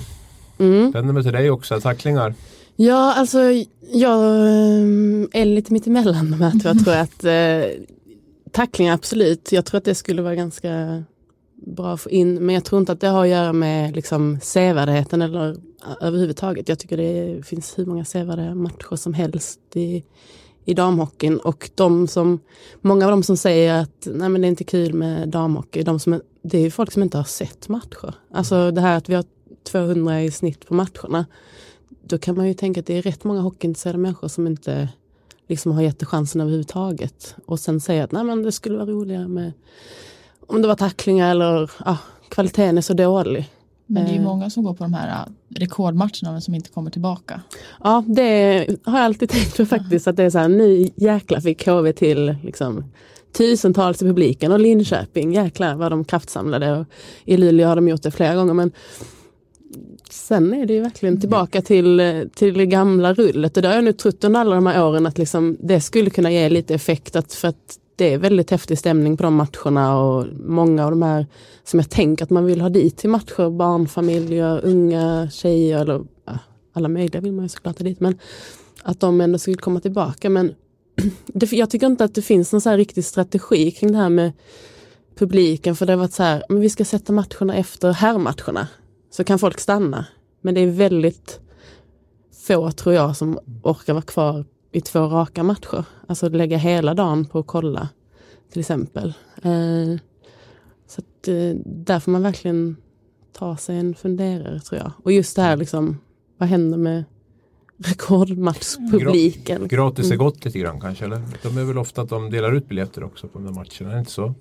Mm. 0.58 0.90
vänder 0.90 1.12
mig 1.12 1.22
till 1.22 1.32
dig 1.32 1.50
också. 1.50 1.80
Tacklingar. 1.80 2.34
Ja, 2.76 3.14
alltså 3.14 3.38
jag 3.92 4.20
eh, 4.24 5.40
är 5.40 5.44
lite 5.44 5.72
mittemellan 5.72 6.30
de 6.30 6.40
här 6.40 6.50
två. 6.50 6.68
Jag 6.68 6.84
tror 6.84 6.94
att 6.94 7.24
eh, 7.24 7.84
tacklingar 8.52 8.94
absolut, 8.94 9.52
jag 9.52 9.64
tror 9.64 9.78
att 9.78 9.84
det 9.84 9.94
skulle 9.94 10.22
vara 10.22 10.34
ganska 10.34 11.04
bra 11.66 11.94
att 11.94 12.00
få 12.00 12.10
in. 12.10 12.34
Men 12.46 12.54
jag 12.54 12.64
tror 12.64 12.80
inte 12.80 12.92
att 12.92 13.00
det 13.00 13.08
har 13.08 13.22
att 13.22 13.28
göra 13.30 13.52
med 13.52 13.96
liksom 13.96 14.38
sevärdheten 14.42 15.22
eller 15.22 15.50
eh, 15.50 15.56
överhuvudtaget. 16.00 16.68
Jag 16.68 16.78
tycker 16.78 16.96
det 16.96 17.46
finns 17.46 17.78
hur 17.78 17.86
många 17.86 18.04
sevärda 18.04 18.54
matcher 18.54 18.96
som 18.96 19.14
helst 19.14 19.60
i, 19.74 20.04
i 20.64 20.74
damhockeyn. 20.74 21.38
Och 21.38 21.70
de 21.74 22.08
som, 22.08 22.40
många 22.80 23.04
av 23.04 23.10
de 23.10 23.22
som 23.22 23.36
säger 23.36 23.80
att 23.80 24.06
nej 24.06 24.28
men 24.28 24.40
det 24.40 24.46
är 24.46 24.50
inte 24.50 24.64
kul 24.64 24.94
med 24.94 25.28
damhockey, 25.28 25.82
de 25.82 26.00
som, 26.00 26.20
det 26.42 26.58
är 26.58 26.62
ju 26.62 26.70
folk 26.70 26.92
som 26.92 27.02
inte 27.02 27.16
har 27.16 27.24
sett 27.24 27.68
matcher. 27.68 28.14
Alltså 28.30 28.70
det 28.70 28.80
här 28.80 28.96
att 28.96 29.08
vi 29.08 29.14
har 29.14 29.24
200 29.64 30.22
i 30.22 30.30
snitt 30.30 30.66
på 30.66 30.74
matcherna 30.74 31.26
då 32.04 32.18
kan 32.18 32.36
man 32.36 32.48
ju 32.48 32.54
tänka 32.54 32.80
att 32.80 32.86
det 32.86 32.98
är 32.98 33.02
rätt 33.02 33.24
många 33.24 33.40
hockeyintresserade 33.40 33.98
människor 33.98 34.28
som 34.28 34.46
inte 34.46 34.88
liksom 35.48 35.72
har 35.72 35.82
gett 35.82 35.98
det 35.98 36.06
chansen 36.06 36.40
överhuvudtaget. 36.40 37.34
Och 37.46 37.60
sen 37.60 37.80
säga 37.80 38.04
att 38.04 38.12
nej, 38.12 38.24
men 38.24 38.42
det 38.42 38.52
skulle 38.52 38.76
vara 38.76 38.86
roligare 38.90 39.28
med 39.28 39.52
om 40.46 40.62
det 40.62 40.68
var 40.68 40.74
tacklingar 40.74 41.30
eller 41.30 41.70
ja, 41.84 41.98
kvaliteten 42.28 42.78
är 42.78 42.82
så 42.82 42.94
dålig. 42.94 43.50
Men 43.86 44.04
det 44.04 44.10
är 44.10 44.12
ju 44.14 44.18
Eh. 44.18 44.24
många 44.24 44.50
som 44.50 44.64
går 44.64 44.74
på 44.74 44.84
de 44.84 44.94
här 44.94 45.08
äh, 45.08 45.32
rekordmatcherna 45.60 46.32
men 46.32 46.42
som 46.42 46.54
inte 46.54 46.70
kommer 46.70 46.90
tillbaka. 46.90 47.40
Ja, 47.84 48.04
det 48.06 48.66
har 48.84 48.98
jag 48.98 49.04
alltid 49.04 49.28
tänkt 49.30 49.56
på 49.56 49.66
faktiskt. 49.66 50.08
Att 50.08 50.16
det 50.16 50.22
är 50.22 50.30
så 50.30 50.38
här, 50.38 50.48
nu 50.48 50.90
jäklar 50.96 51.40
fick 51.40 51.66
HV 51.66 51.92
till 51.92 52.36
liksom, 52.42 52.84
tusentals 53.32 54.02
i 54.02 54.04
publiken 54.04 54.52
och 54.52 54.60
Linköping, 54.60 55.32
jäklar 55.32 55.74
vad 55.74 55.92
de 55.92 56.04
kraftsamlade. 56.04 56.78
Och 56.78 56.86
I 57.24 57.36
Luleå 57.36 57.68
har 57.68 57.76
de 57.76 57.88
gjort 57.88 58.02
det 58.02 58.10
flera 58.10 58.34
gånger. 58.34 58.54
Men 58.54 58.72
sen 60.12 60.54
är 60.54 60.66
det 60.66 60.74
ju 60.74 60.80
verkligen 60.80 61.20
tillbaka 61.20 61.62
till, 61.62 62.28
till 62.34 62.54
det 62.54 62.66
gamla 62.66 63.14
rullet. 63.14 63.56
Och 63.56 63.62
det 63.62 63.68
har 63.68 63.74
jag 63.74 63.84
nu 63.84 63.92
trott 63.92 64.24
under 64.24 64.40
alla 64.40 64.54
de 64.54 64.66
här 64.66 64.84
åren 64.84 65.06
att 65.06 65.18
liksom, 65.18 65.56
det 65.60 65.80
skulle 65.80 66.10
kunna 66.10 66.30
ge 66.30 66.48
lite 66.48 66.74
effekt 66.74 67.16
att, 67.16 67.34
för 67.34 67.48
att 67.48 67.78
det 67.96 68.12
är 68.12 68.18
väldigt 68.18 68.50
häftig 68.50 68.78
stämning 68.78 69.16
på 69.16 69.22
de 69.22 69.34
matcherna 69.34 69.98
och 69.98 70.26
många 70.44 70.84
av 70.84 70.90
de 70.90 71.02
här 71.02 71.26
som 71.64 71.78
jag 71.78 71.90
tänker 71.90 72.24
att 72.24 72.30
man 72.30 72.44
vill 72.44 72.60
ha 72.60 72.68
dit 72.68 72.96
till 72.96 73.10
matcher, 73.10 73.50
barnfamiljer, 73.50 74.64
unga 74.64 75.30
tjejer 75.30 75.80
eller 75.80 76.04
ja, 76.26 76.38
alla 76.72 76.88
möjliga 76.88 77.20
vill 77.20 77.32
man 77.32 77.44
ju 77.44 77.48
såklart 77.48 77.78
ha 77.78 77.84
dit 77.84 78.00
men 78.00 78.18
att 78.82 79.00
de 79.00 79.20
ändå 79.20 79.38
skulle 79.38 79.56
komma 79.56 79.80
tillbaka. 79.80 80.30
Men 80.30 80.54
det, 81.26 81.52
jag 81.52 81.70
tycker 81.70 81.86
inte 81.86 82.04
att 82.04 82.14
det 82.14 82.22
finns 82.22 82.52
någon 82.52 82.60
så 82.60 82.72
riktig 82.72 83.04
strategi 83.04 83.70
kring 83.70 83.92
det 83.92 83.98
här 83.98 84.08
med 84.08 84.32
publiken 85.14 85.76
för 85.76 85.86
det 85.86 85.92
har 85.92 85.98
varit 85.98 86.12
så 86.12 86.22
här, 86.22 86.44
men 86.48 86.60
vi 86.60 86.70
ska 86.70 86.84
sätta 86.84 87.12
matcherna 87.12 87.56
efter 87.56 87.92
herrmatcherna 87.92 88.68
så 89.12 89.24
kan 89.24 89.38
folk 89.38 89.60
stanna. 89.60 90.06
Men 90.40 90.54
det 90.54 90.60
är 90.60 90.66
väldigt 90.66 91.40
få 92.46 92.70
tror 92.70 92.94
jag 92.94 93.16
som 93.16 93.38
orkar 93.62 93.92
vara 93.92 94.02
kvar 94.02 94.44
i 94.72 94.80
två 94.80 95.00
raka 95.00 95.42
matcher. 95.42 95.84
Alltså 96.06 96.28
lägga 96.28 96.56
hela 96.56 96.94
dagen 96.94 97.24
på 97.24 97.38
att 97.38 97.46
kolla 97.46 97.88
till 98.50 98.60
exempel. 98.60 99.14
Eh, 99.42 99.96
så 100.86 101.00
att, 101.00 101.28
eh, 101.28 101.56
där 101.64 102.00
får 102.00 102.12
man 102.12 102.22
verkligen 102.22 102.76
ta 103.32 103.56
sig 103.56 103.76
en 103.76 103.94
funderare 103.94 104.60
tror 104.60 104.80
jag. 104.80 104.92
Och 105.02 105.12
just 105.12 105.36
det 105.36 105.42
här 105.42 105.56
liksom, 105.56 105.98
vad 106.38 106.48
händer 106.48 106.78
med 106.78 107.04
rekordmatchpubliken? 107.76 109.68
Gratis 109.68 110.10
är 110.10 110.16
gott 110.16 110.44
lite 110.44 110.58
grann 110.58 110.80
kanske? 110.80 111.04
Eller? 111.04 111.22
De 111.42 111.58
är 111.58 111.64
väl 111.64 111.78
ofta 111.78 112.02
att 112.02 112.08
de 112.08 112.30
delar 112.30 112.52
ut 112.52 112.68
biljetter 112.68 113.04
också 113.04 113.28
på 113.28 113.38
de 113.38 113.44
där 113.44 113.54
matcherna, 113.54 113.90
är 113.90 113.94
det 113.94 113.98
inte 113.98 114.12
så? 114.12 114.34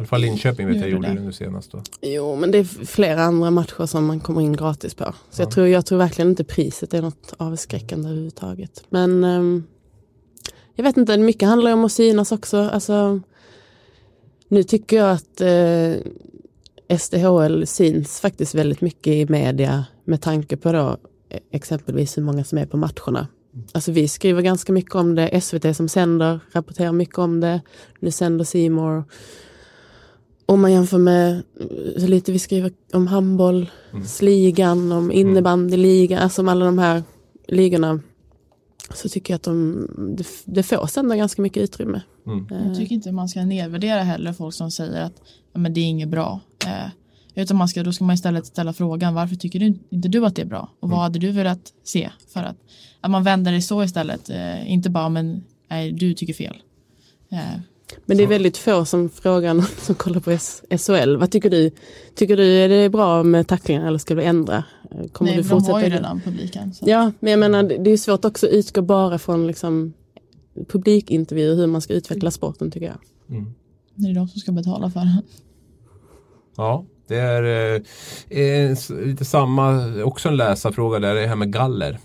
Alla 0.00 0.06
fall 0.06 0.20
Linköping 0.20 0.66
vet 0.66 0.80
jag 0.80 0.90
gjorde 0.90 1.08
det 1.08 1.20
nu 1.20 1.32
senast. 1.32 1.72
Då. 1.72 1.82
Jo, 2.00 2.36
men 2.36 2.50
det 2.50 2.58
är 2.58 2.64
flera 2.86 3.22
andra 3.22 3.50
matcher 3.50 3.86
som 3.86 4.06
man 4.06 4.20
kommer 4.20 4.40
in 4.40 4.52
gratis 4.52 4.94
på. 4.94 5.04
Så 5.04 5.42
ja. 5.42 5.44
jag, 5.44 5.50
tror, 5.50 5.66
jag 5.66 5.86
tror 5.86 5.98
verkligen 5.98 6.30
inte 6.30 6.44
priset 6.44 6.94
är 6.94 7.02
något 7.02 7.34
avskräckande 7.36 8.08
överhuvudtaget. 8.08 8.84
Men 8.88 9.24
um, 9.24 9.64
jag 10.74 10.84
vet 10.84 10.96
inte, 10.96 11.18
mycket 11.18 11.48
handlar 11.48 11.72
om 11.72 11.84
att 11.84 11.92
synas 11.92 12.32
också. 12.32 12.56
Alltså, 12.56 13.20
nu 14.48 14.62
tycker 14.62 14.96
jag 14.96 15.10
att 15.10 15.40
eh, 15.40 16.98
SDHL 16.98 17.66
syns 17.66 18.20
faktiskt 18.20 18.54
väldigt 18.54 18.80
mycket 18.80 19.12
i 19.12 19.26
media 19.28 19.84
med 20.04 20.22
tanke 20.22 20.56
på 20.56 20.72
då 20.72 20.96
e, 21.28 21.38
exempelvis 21.50 22.18
hur 22.18 22.22
många 22.22 22.44
som 22.44 22.58
är 22.58 22.66
på 22.66 22.76
matcherna. 22.76 23.28
Alltså 23.72 23.92
vi 23.92 24.08
skriver 24.08 24.42
ganska 24.42 24.72
mycket 24.72 24.94
om 24.94 25.14
det, 25.14 25.40
SVT 25.40 25.76
som 25.76 25.88
sänder 25.88 26.40
rapporterar 26.52 26.92
mycket 26.92 27.18
om 27.18 27.40
det. 27.40 27.60
Nu 28.00 28.10
sänder 28.10 28.44
Simor 28.44 29.04
om 30.50 30.60
man 30.60 30.72
jämför 30.72 30.98
med 30.98 31.42
så 31.98 32.06
lite 32.06 32.32
vi 32.32 32.38
skriver 32.38 32.72
om 32.92 33.06
handbollsligan, 33.06 34.78
mm. 34.78 34.98
om 34.98 35.12
innebandyligan, 35.12 36.22
alltså 36.22 36.42
om 36.42 36.48
alla 36.48 36.64
de 36.64 36.78
här 36.78 37.02
ligorna. 37.48 38.00
Så 38.94 39.08
tycker 39.08 39.32
jag 39.32 39.36
att 39.36 39.42
de, 39.42 39.86
det, 40.16 40.26
det 40.44 40.62
får 40.62 40.98
ändå 40.98 41.14
ganska 41.14 41.42
mycket 41.42 41.62
utrymme. 41.62 42.02
Mm. 42.26 42.46
Eh. 42.50 42.66
Jag 42.66 42.76
tycker 42.76 42.94
inte 42.94 43.12
man 43.12 43.28
ska 43.28 43.44
nedvärdera 43.44 44.02
heller 44.02 44.32
folk 44.32 44.54
som 44.54 44.70
säger 44.70 45.02
att 45.02 45.22
ja, 45.52 45.60
men 45.60 45.74
det 45.74 45.80
är 45.80 45.84
inget 45.84 46.08
bra. 46.08 46.40
Eh, 46.66 46.90
utan 47.34 47.56
man 47.56 47.68
ska, 47.68 47.82
då 47.82 47.92
ska 47.92 48.04
man 48.04 48.14
istället 48.14 48.46
ställa 48.46 48.72
frågan 48.72 49.14
varför 49.14 49.36
tycker 49.36 49.58
du, 49.58 49.66
inte 49.66 50.08
du 50.08 50.26
att 50.26 50.36
det 50.36 50.42
är 50.42 50.46
bra? 50.46 50.68
Och 50.80 50.90
vad 50.90 50.98
mm. 50.98 51.02
hade 51.02 51.18
du 51.18 51.30
velat 51.30 51.72
se? 51.84 52.10
För 52.32 52.42
att, 52.42 52.56
att 53.00 53.10
man 53.10 53.24
vänder 53.24 53.52
det 53.52 53.62
så 53.62 53.84
istället. 53.84 54.30
Eh, 54.30 54.72
inte 54.72 54.90
bara 54.90 55.08
men 55.08 55.44
nej, 55.70 55.92
du 55.92 56.14
tycker 56.14 56.34
fel. 56.34 56.56
Eh, 57.32 57.60
men 58.06 58.16
det 58.16 58.22
är 58.22 58.26
väldigt 58.26 58.56
få 58.56 58.84
som 58.84 59.08
frågar 59.08 59.54
någon 59.54 59.66
som 59.78 59.94
kollar 59.94 60.20
på 60.20 60.38
SHL. 60.76 61.16
Vad 61.16 61.30
tycker 61.30 61.50
du? 61.50 61.70
Tycker 62.14 62.36
du 62.36 62.44
är 62.44 62.68
det 62.68 62.88
bra 62.88 63.22
med 63.22 63.48
tacklingar 63.48 63.86
eller 63.86 63.98
ska 63.98 64.14
du 64.14 64.22
ändra? 64.22 64.64
Kommer 65.12 65.30
Nej, 65.30 65.42
du 65.42 65.48
fortsätta? 65.48 65.72
de 65.72 65.72
har 65.72 65.88
ju 65.88 65.90
redan 65.90 66.20
publiken. 66.20 66.74
Så. 66.74 66.84
Ja, 66.88 67.12
men 67.20 67.30
jag 67.30 67.40
menar 67.40 67.62
det 67.62 67.90
är 67.90 67.96
svårt 67.96 68.24
också 68.24 68.46
att 68.46 68.52
utgå 68.52 68.82
bara 68.82 69.18
från 69.18 69.46
liksom, 69.46 69.92
publikintervjuer 70.68 71.56
hur 71.56 71.66
man 71.66 71.80
ska 71.80 71.94
utveckla 71.94 72.30
sporten 72.30 72.70
tycker 72.70 72.86
jag. 72.86 72.98
Mm. 73.38 73.54
Det 73.94 74.10
är 74.10 74.14
de 74.14 74.28
som 74.28 74.40
ska 74.40 74.52
betala 74.52 74.90
för 74.90 75.00
det. 75.00 75.22
Ja, 76.56 76.84
det 77.06 77.16
är 77.16 77.74
eh, 78.28 78.76
lite 79.06 79.24
samma, 79.24 79.94
också 80.04 80.28
en 80.28 80.36
läsarfråga 80.36 80.98
där, 80.98 81.14
det 81.14 81.26
här 81.26 81.36
med 81.36 81.52
galler 81.52 81.98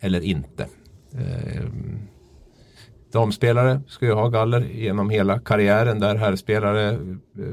eller 0.00 0.20
inte. 0.20 0.66
Eh, 1.12 1.64
Damspelare 3.14 3.80
ska 3.88 4.06
ju 4.06 4.12
ha 4.12 4.28
galler 4.28 4.60
genom 4.60 5.10
hela 5.10 5.38
karriären 5.38 6.00
där 6.00 6.14
herrspelare 6.14 6.90
eh, 6.92 6.98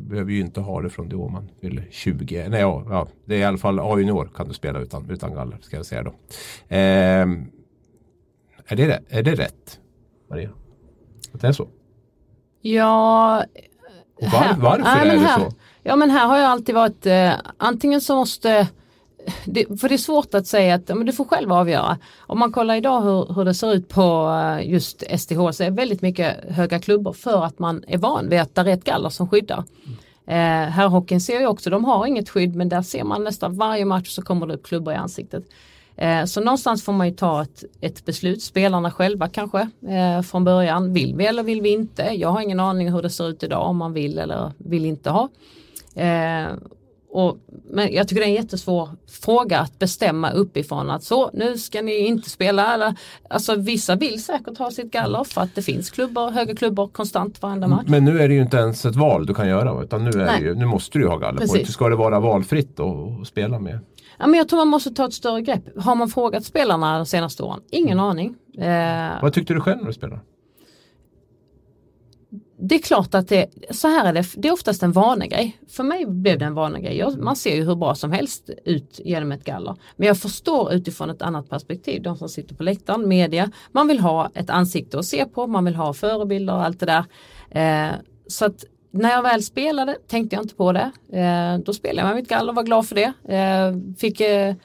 behöver 0.01 0.31
ju 0.31 0.39
inte 0.39 0.61
ha 0.61 0.81
det 0.81 0.89
från 0.89 1.09
då 1.09 1.27
man 1.27 1.49
fyller 1.61 1.87
20. 1.91 2.47
Nej, 2.49 2.61
ja, 2.61 2.83
ja, 2.89 3.07
det 3.25 3.35
är 3.35 3.39
i 3.39 3.43
alla 3.43 3.57
fall 3.57 3.79
A-junior 3.79 4.29
kan 4.35 4.47
du 4.47 4.53
spela 4.53 4.79
utan, 4.79 5.09
utan 5.09 5.33
galler 5.33 5.57
ska 5.61 5.75
jag 5.75 5.85
säga 5.85 6.03
då. 6.03 6.09
Eh, 6.67 7.27
är, 8.67 8.75
det, 8.75 9.03
är 9.09 9.23
det 9.23 9.35
rätt 9.35 9.79
Maria? 10.29 10.49
Att 11.33 11.41
det 11.41 11.47
är 11.47 11.51
så? 11.51 11.67
Ja. 12.61 13.43
Var, 14.21 14.55
varför 14.57 14.83
här, 14.83 15.05
är 15.05 15.11
det 15.11 15.19
här, 15.19 15.39
så? 15.39 15.51
Ja 15.83 15.95
men 15.95 16.09
här 16.09 16.27
har 16.27 16.37
jag 16.37 16.51
alltid 16.51 16.75
varit 16.75 17.05
eh, 17.05 17.33
antingen 17.57 18.01
så 18.01 18.15
måste 18.15 18.67
det, 19.45 19.79
för 19.79 19.89
det 19.89 19.95
är 19.95 19.97
svårt 19.97 20.33
att 20.33 20.47
säga 20.47 20.75
att 20.75 20.87
men 20.87 21.05
du 21.05 21.13
får 21.13 21.25
själv 21.25 21.53
avgöra. 21.53 21.97
Om 22.19 22.39
man 22.39 22.51
kollar 22.51 22.75
idag 22.75 23.01
hur, 23.01 23.33
hur 23.33 23.45
det 23.45 23.53
ser 23.53 23.73
ut 23.73 23.89
på 23.89 24.29
eh, 24.59 24.69
just 24.71 25.03
STH 25.19 25.51
så 25.51 25.63
är 25.63 25.71
väldigt 25.71 26.01
mycket 26.01 26.37
höga 26.49 26.79
klubbor 26.79 27.13
för 27.13 27.45
att 27.45 27.59
man 27.59 27.83
är 27.87 27.97
van 27.97 28.29
vid 28.29 28.39
att 28.39 28.55
det 28.55 28.61
är 28.61 28.67
ett 28.67 28.83
galler 28.83 29.09
som 29.09 29.29
skyddar. 29.29 29.63
Mm. 29.85 29.97
Eh, 30.27 30.69
herrhockeyn 30.71 31.21
ser 31.21 31.39
ju 31.39 31.47
också, 31.47 31.69
de 31.69 31.85
har 31.85 32.05
inget 32.05 32.29
skydd 32.29 32.55
men 32.55 32.69
där 32.69 32.81
ser 32.81 33.03
man 33.03 33.23
nästan 33.23 33.57
varje 33.57 33.85
match 33.85 34.09
så 34.09 34.21
kommer 34.21 34.47
det 34.47 34.53
upp 34.53 34.65
klubbor 34.65 34.93
i 34.93 34.97
ansiktet. 34.97 35.43
Eh, 35.95 36.25
så 36.25 36.41
någonstans 36.41 36.83
får 36.83 36.93
man 36.93 37.07
ju 37.07 37.13
ta 37.13 37.41
ett, 37.41 37.63
ett 37.81 38.05
beslut, 38.05 38.43
spelarna 38.43 38.91
själva 38.91 39.27
kanske 39.29 39.69
eh, 39.87 40.21
från 40.21 40.43
början. 40.43 40.93
Vill 40.93 41.15
vi 41.15 41.25
eller 41.25 41.43
vill 41.43 41.61
vi 41.61 41.69
inte? 41.69 42.03
Jag 42.03 42.29
har 42.29 42.41
ingen 42.41 42.59
aning 42.59 42.93
hur 42.93 43.01
det 43.01 43.09
ser 43.09 43.29
ut 43.29 43.43
idag 43.43 43.67
om 43.67 43.77
man 43.77 43.93
vill 43.93 44.17
eller 44.17 44.51
vill 44.57 44.85
inte 44.85 45.09
ha. 45.09 45.29
Eh, 45.95 46.47
och, 47.11 47.37
men 47.69 47.93
jag 47.93 48.07
tycker 48.07 48.21
det 48.21 48.25
är 48.25 48.29
en 48.29 48.35
jättesvår 48.35 48.89
fråga 49.09 49.59
att 49.59 49.79
bestämma 49.79 50.31
uppifrån 50.31 50.89
att 50.89 51.03
så 51.03 51.29
nu 51.33 51.57
ska 51.57 51.81
ni 51.81 51.97
inte 51.97 52.29
spela. 52.29 52.73
Eller, 52.73 52.95
alltså 53.29 53.55
vissa 53.55 53.95
vill 53.95 54.23
säkert 54.23 54.57
ha 54.57 54.71
sitt 54.71 54.91
galler 54.91 55.23
för 55.23 55.41
att 55.41 55.55
det 55.55 55.61
finns 55.61 55.89
klubbor, 55.89 56.31
höga 56.31 56.55
klubbor 56.55 56.87
konstant 56.87 57.41
varenda 57.41 57.67
match. 57.67 57.85
Men 57.87 58.05
nu 58.05 58.19
är 58.19 58.27
det 58.27 58.33
ju 58.33 58.41
inte 58.41 58.57
ens 58.57 58.85
ett 58.85 58.95
val 58.95 59.25
du 59.25 59.33
kan 59.33 59.47
göra 59.47 59.83
utan 59.83 60.03
nu, 60.03 60.21
är 60.21 60.39
ju, 60.39 60.55
nu 60.55 60.65
måste 60.65 60.97
du 60.97 61.03
ju 61.03 61.09
ha 61.09 61.17
galler 61.17 61.39
Precis. 61.39 61.51
på 61.51 61.57
det. 61.57 61.71
Ska 61.71 61.89
det 61.89 61.95
vara 61.95 62.19
valfritt 62.19 62.79
att 62.79 63.27
spela 63.27 63.59
med? 63.59 63.79
Ja, 64.19 64.27
men 64.27 64.37
jag 64.37 64.49
tror 64.49 64.59
man 64.59 64.67
måste 64.67 64.89
ta 64.89 65.05
ett 65.05 65.13
större 65.13 65.41
grepp. 65.41 65.63
Har 65.77 65.95
man 65.95 66.09
frågat 66.09 66.45
spelarna 66.45 66.97
de 66.97 67.05
senaste 67.05 67.43
åren? 67.43 67.59
Ingen 67.71 67.99
mm. 67.99 68.05
aning. 68.05 68.35
Eh, 68.57 69.21
Vad 69.21 69.33
tyckte 69.33 69.53
du 69.53 69.61
själv 69.61 69.77
när 69.77 69.87
du 69.87 69.93
spelade? 69.93 70.21
Det 72.61 72.75
är 72.75 72.79
klart 72.79 73.15
att 73.15 73.27
det, 73.27 73.47
så 73.71 73.87
här 73.87 74.05
är 74.05 74.13
det, 74.13 74.25
det 74.35 74.47
är 74.47 74.51
oftast 74.51 74.83
en 74.83 74.91
vanegrej. 74.91 75.57
För 75.69 75.83
mig 75.83 76.05
blev 76.05 76.39
det 76.39 76.45
en 76.45 76.53
vanegrej. 76.53 77.05
man 77.17 77.35
ser 77.35 77.55
ju 77.55 77.65
hur 77.65 77.75
bra 77.75 77.95
som 77.95 78.11
helst 78.11 78.49
ut 78.65 78.99
genom 79.05 79.31
ett 79.31 79.43
galler. 79.43 79.75
Men 79.95 80.07
jag 80.07 80.17
förstår 80.17 80.73
utifrån 80.73 81.09
ett 81.09 81.21
annat 81.21 81.49
perspektiv, 81.49 82.01
de 82.01 82.17
som 82.17 82.29
sitter 82.29 82.55
på 82.55 82.63
läktaren, 82.63 83.07
media. 83.07 83.51
Man 83.71 83.87
vill 83.87 83.99
ha 83.99 84.31
ett 84.33 84.49
ansikte 84.49 84.99
att 84.99 85.05
se 85.05 85.25
på, 85.25 85.47
man 85.47 85.65
vill 85.65 85.75
ha 85.75 85.93
förebilder 85.93 86.53
och 86.53 86.63
allt 86.63 86.79
det 86.79 86.85
där. 86.85 87.05
Eh, 87.49 87.95
så 88.27 88.45
att 88.45 88.63
när 88.91 89.09
jag 89.09 89.21
väl 89.21 89.43
spelade 89.43 89.97
tänkte 90.07 90.35
jag 90.35 90.43
inte 90.43 90.55
på 90.55 90.71
det. 90.71 90.91
Eh, 91.13 91.57
då 91.65 91.73
spelade 91.73 92.07
jag 92.07 92.07
med 92.07 92.15
mitt 92.15 92.29
galler 92.29 92.49
och 92.49 92.55
var 92.55 92.63
glad 92.63 92.87
för 92.87 92.95
det. 92.95 93.13
Eh, 93.35 93.95
fick 93.97 94.21
eh, 94.21 94.55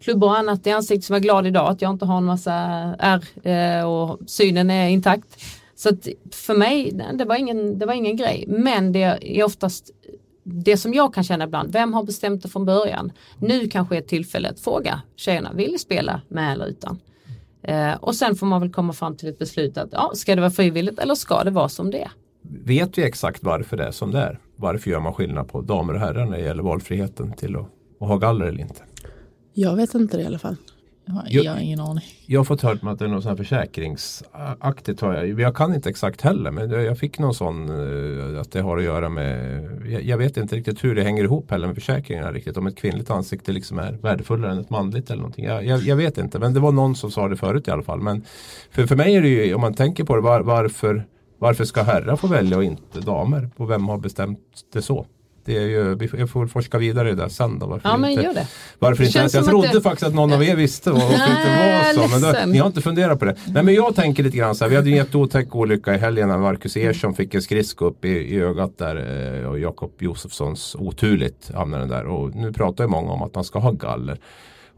klubbor 0.00 0.28
och 0.28 0.38
annat 0.38 0.66
i 0.66 0.70
ansiktet 0.70 1.04
som 1.04 1.16
är 1.16 1.20
glad 1.20 1.46
idag 1.46 1.70
att 1.70 1.82
jag 1.82 1.90
inte 1.90 2.04
har 2.04 2.16
en 2.16 2.24
massa 2.24 2.52
ärr 2.98 3.46
eh, 3.48 3.84
och 3.84 4.18
synen 4.26 4.70
är 4.70 4.88
intakt. 4.88 5.44
Så 5.82 5.88
att 5.88 6.08
för 6.30 6.54
mig, 6.54 6.90
det 7.14 7.24
var, 7.24 7.36
ingen, 7.36 7.78
det 7.78 7.86
var 7.86 7.94
ingen 7.94 8.16
grej. 8.16 8.44
Men 8.48 8.92
det 8.92 9.02
är 9.02 9.44
oftast 9.44 9.90
det 10.44 10.76
som 10.76 10.94
jag 10.94 11.14
kan 11.14 11.24
känna 11.24 11.44
ibland, 11.44 11.72
vem 11.72 11.94
har 11.94 12.02
bestämt 12.02 12.42
det 12.42 12.48
från 12.48 12.64
början? 12.64 13.12
Nu 13.38 13.68
kanske 13.68 13.96
är 13.96 13.98
ett 13.98 14.08
tillfälle 14.08 14.48
att 14.48 14.60
fråga 14.60 15.02
tjejerna, 15.16 15.52
vill 15.52 15.72
ni 15.72 15.78
spela 15.78 16.20
med 16.28 16.52
eller 16.52 16.66
utan? 16.66 16.98
Eh, 17.62 17.94
och 17.94 18.14
sen 18.14 18.36
får 18.36 18.46
man 18.46 18.60
väl 18.60 18.72
komma 18.72 18.92
fram 18.92 19.16
till 19.16 19.28
ett 19.28 19.38
beslut 19.38 19.78
att 19.78 19.88
ja, 19.92 20.12
ska 20.14 20.34
det 20.34 20.40
vara 20.40 20.50
frivilligt 20.50 20.98
eller 20.98 21.14
ska 21.14 21.44
det 21.44 21.50
vara 21.50 21.68
som 21.68 21.90
det 21.90 22.02
är? 22.02 22.10
Vet 22.42 22.98
vi 22.98 23.02
exakt 23.02 23.42
varför 23.42 23.76
det 23.76 23.84
är 23.84 23.90
som 23.90 24.10
det 24.10 24.18
är? 24.18 24.38
Varför 24.56 24.90
gör 24.90 25.00
man 25.00 25.14
skillnad 25.14 25.48
på 25.48 25.60
damer 25.60 25.94
och 25.94 26.00
herrar 26.00 26.26
när 26.26 26.38
det 26.38 26.44
gäller 26.44 26.62
valfriheten 26.62 27.32
till 27.32 27.56
att, 27.56 27.66
att 28.00 28.08
ha 28.08 28.16
galler 28.16 28.46
eller 28.46 28.60
inte? 28.60 28.82
Jag 29.52 29.76
vet 29.76 29.94
inte 29.94 30.16
det 30.16 30.22
i 30.22 30.26
alla 30.26 30.38
fall. 30.38 30.56
Jag, 31.04 31.52
har 31.52 31.60
ingen 31.60 31.80
aning. 31.80 32.04
Jag 32.26 32.40
har 32.40 32.44
fått 32.44 32.62
hört 32.62 32.78
att 32.82 32.98
det 32.98 33.04
är 33.04 33.08
något 33.08 33.22
sånt 33.22 33.38
här 33.38 33.44
försäkringsaktigt. 33.44 35.00
Har 35.00 35.14
jag. 35.14 35.40
jag 35.40 35.56
kan 35.56 35.74
inte 35.74 35.90
exakt 35.90 36.20
heller 36.20 36.50
men 36.50 36.70
jag 36.70 36.98
fick 36.98 37.18
någon 37.18 37.34
sån 37.34 37.68
eh, 38.34 38.40
att 38.40 38.52
det 38.52 38.60
har 38.60 38.78
att 38.78 38.84
göra 38.84 39.08
med 39.08 39.62
jag, 39.86 40.02
jag, 40.02 40.18
vet 40.18 40.36
inte 40.36 40.56
riktigt 40.56 40.84
hur 40.84 40.94
det 40.94 41.02
hänger 41.02 41.24
ihop 41.24 41.50
heller 41.50 41.66
med 41.66 41.76
försäkringarna 41.76 42.32
riktigt. 42.32 42.56
Om 42.56 42.66
ett 42.66 42.76
kvinnligt 42.76 43.10
ansikte 43.10 43.52
liksom 43.52 43.78
är 43.78 43.92
värdefullare 43.92 44.52
än 44.52 44.58
ett 44.58 44.70
manligt 44.70 45.10
eller 45.10 45.22
någonting. 45.22 45.44
Jag, 45.44 45.64
jag, 45.64 45.80
jag, 45.80 45.96
vet 45.96 46.18
inte 46.18 46.38
men 46.38 46.54
det 46.54 46.60
var 46.60 46.72
någon 46.72 46.96
som 46.96 47.10
sa 47.10 47.28
det 47.28 47.36
förut 47.36 47.68
i 47.68 47.70
alla 47.70 47.82
fall. 47.82 48.00
Men 48.00 48.24
för, 48.70 48.86
för 48.86 48.96
mig 48.96 49.14
är 49.14 49.22
det 49.22 49.28
ju 49.28 49.54
om 49.54 49.60
man 49.60 49.74
tänker 49.74 50.04
på 50.04 50.16
det 50.16 50.22
var, 50.22 50.40
varför, 50.40 51.06
varför 51.38 51.64
ska 51.64 51.82
herrar 51.82 52.16
få 52.16 52.26
välja 52.26 52.56
och 52.56 52.64
inte 52.64 53.00
damer? 53.00 53.50
Och 53.56 53.70
vem 53.70 53.88
har 53.88 53.98
bestämt 53.98 54.38
det 54.72 54.82
så? 54.82 55.06
Det 55.44 55.56
är 55.56 55.60
ju, 55.66 55.94
vi 55.94 56.08
får- 56.08 56.18
jag 56.20 56.30
får 56.30 56.46
forska 56.46 56.78
vidare 56.78 57.08
i 57.08 57.14
det 57.14 57.22
där 57.22 57.28
sen 57.28 57.58
då. 57.58 57.66
Varför 57.66 57.88
Ja 57.88 57.96
men 57.96 58.10
inte, 58.10 58.22
gör 58.24 58.34
det. 58.34 58.46
Varför 58.78 59.02
inte 59.02 59.12
Känns 59.12 59.34
ens? 59.34 59.46
Jag 59.46 59.52
trodde 59.52 59.68
det- 59.72 59.80
faktiskt 59.80 60.06
att 60.08 60.14
någon 60.14 60.32
av 60.32 60.44
er 60.44 60.56
visste 60.56 60.90
varför 60.90 61.08
det 61.08 61.14
inte 61.14 61.96
var 61.96 62.08
så. 62.08 62.20
Men 62.20 62.32
då, 62.46 62.52
ni 62.52 62.58
har 62.58 62.66
inte 62.66 62.80
funderat 62.80 63.18
på 63.18 63.24
det. 63.24 63.36
Nej 63.46 63.62
men 63.62 63.74
jag 63.74 63.94
tänker 63.94 64.22
lite 64.22 64.36
grann 64.36 64.54
så 64.54 64.64
här. 64.64 64.70
Vi 64.70 64.76
hade 64.76 64.88
ju 64.88 64.92
en 64.92 65.04
jätteotäck 65.04 65.54
olycka 65.56 65.94
i 65.94 65.98
helgen 65.98 66.28
när 66.28 66.38
Marcus 66.38 66.76
Ersson 66.76 67.14
fick 67.14 67.34
en 67.34 67.42
skridsko 67.42 67.84
upp 67.84 68.04
i, 68.04 68.08
i 68.08 68.40
ögat 68.40 68.78
där. 68.78 68.96
eh, 69.42 69.48
Och 69.50 69.58
Jakob 69.58 69.92
Josefssons 69.98 70.76
oturligt 70.78 71.50
hamnade 71.54 71.82
den 71.82 71.88
där. 71.90 72.06
Och 72.06 72.34
nu 72.34 72.52
pratar 72.52 72.84
ju 72.84 72.88
många 72.90 73.12
om 73.12 73.22
att 73.22 73.34
man 73.34 73.44
ska 73.44 73.58
ha 73.58 73.70
galler. 73.70 74.18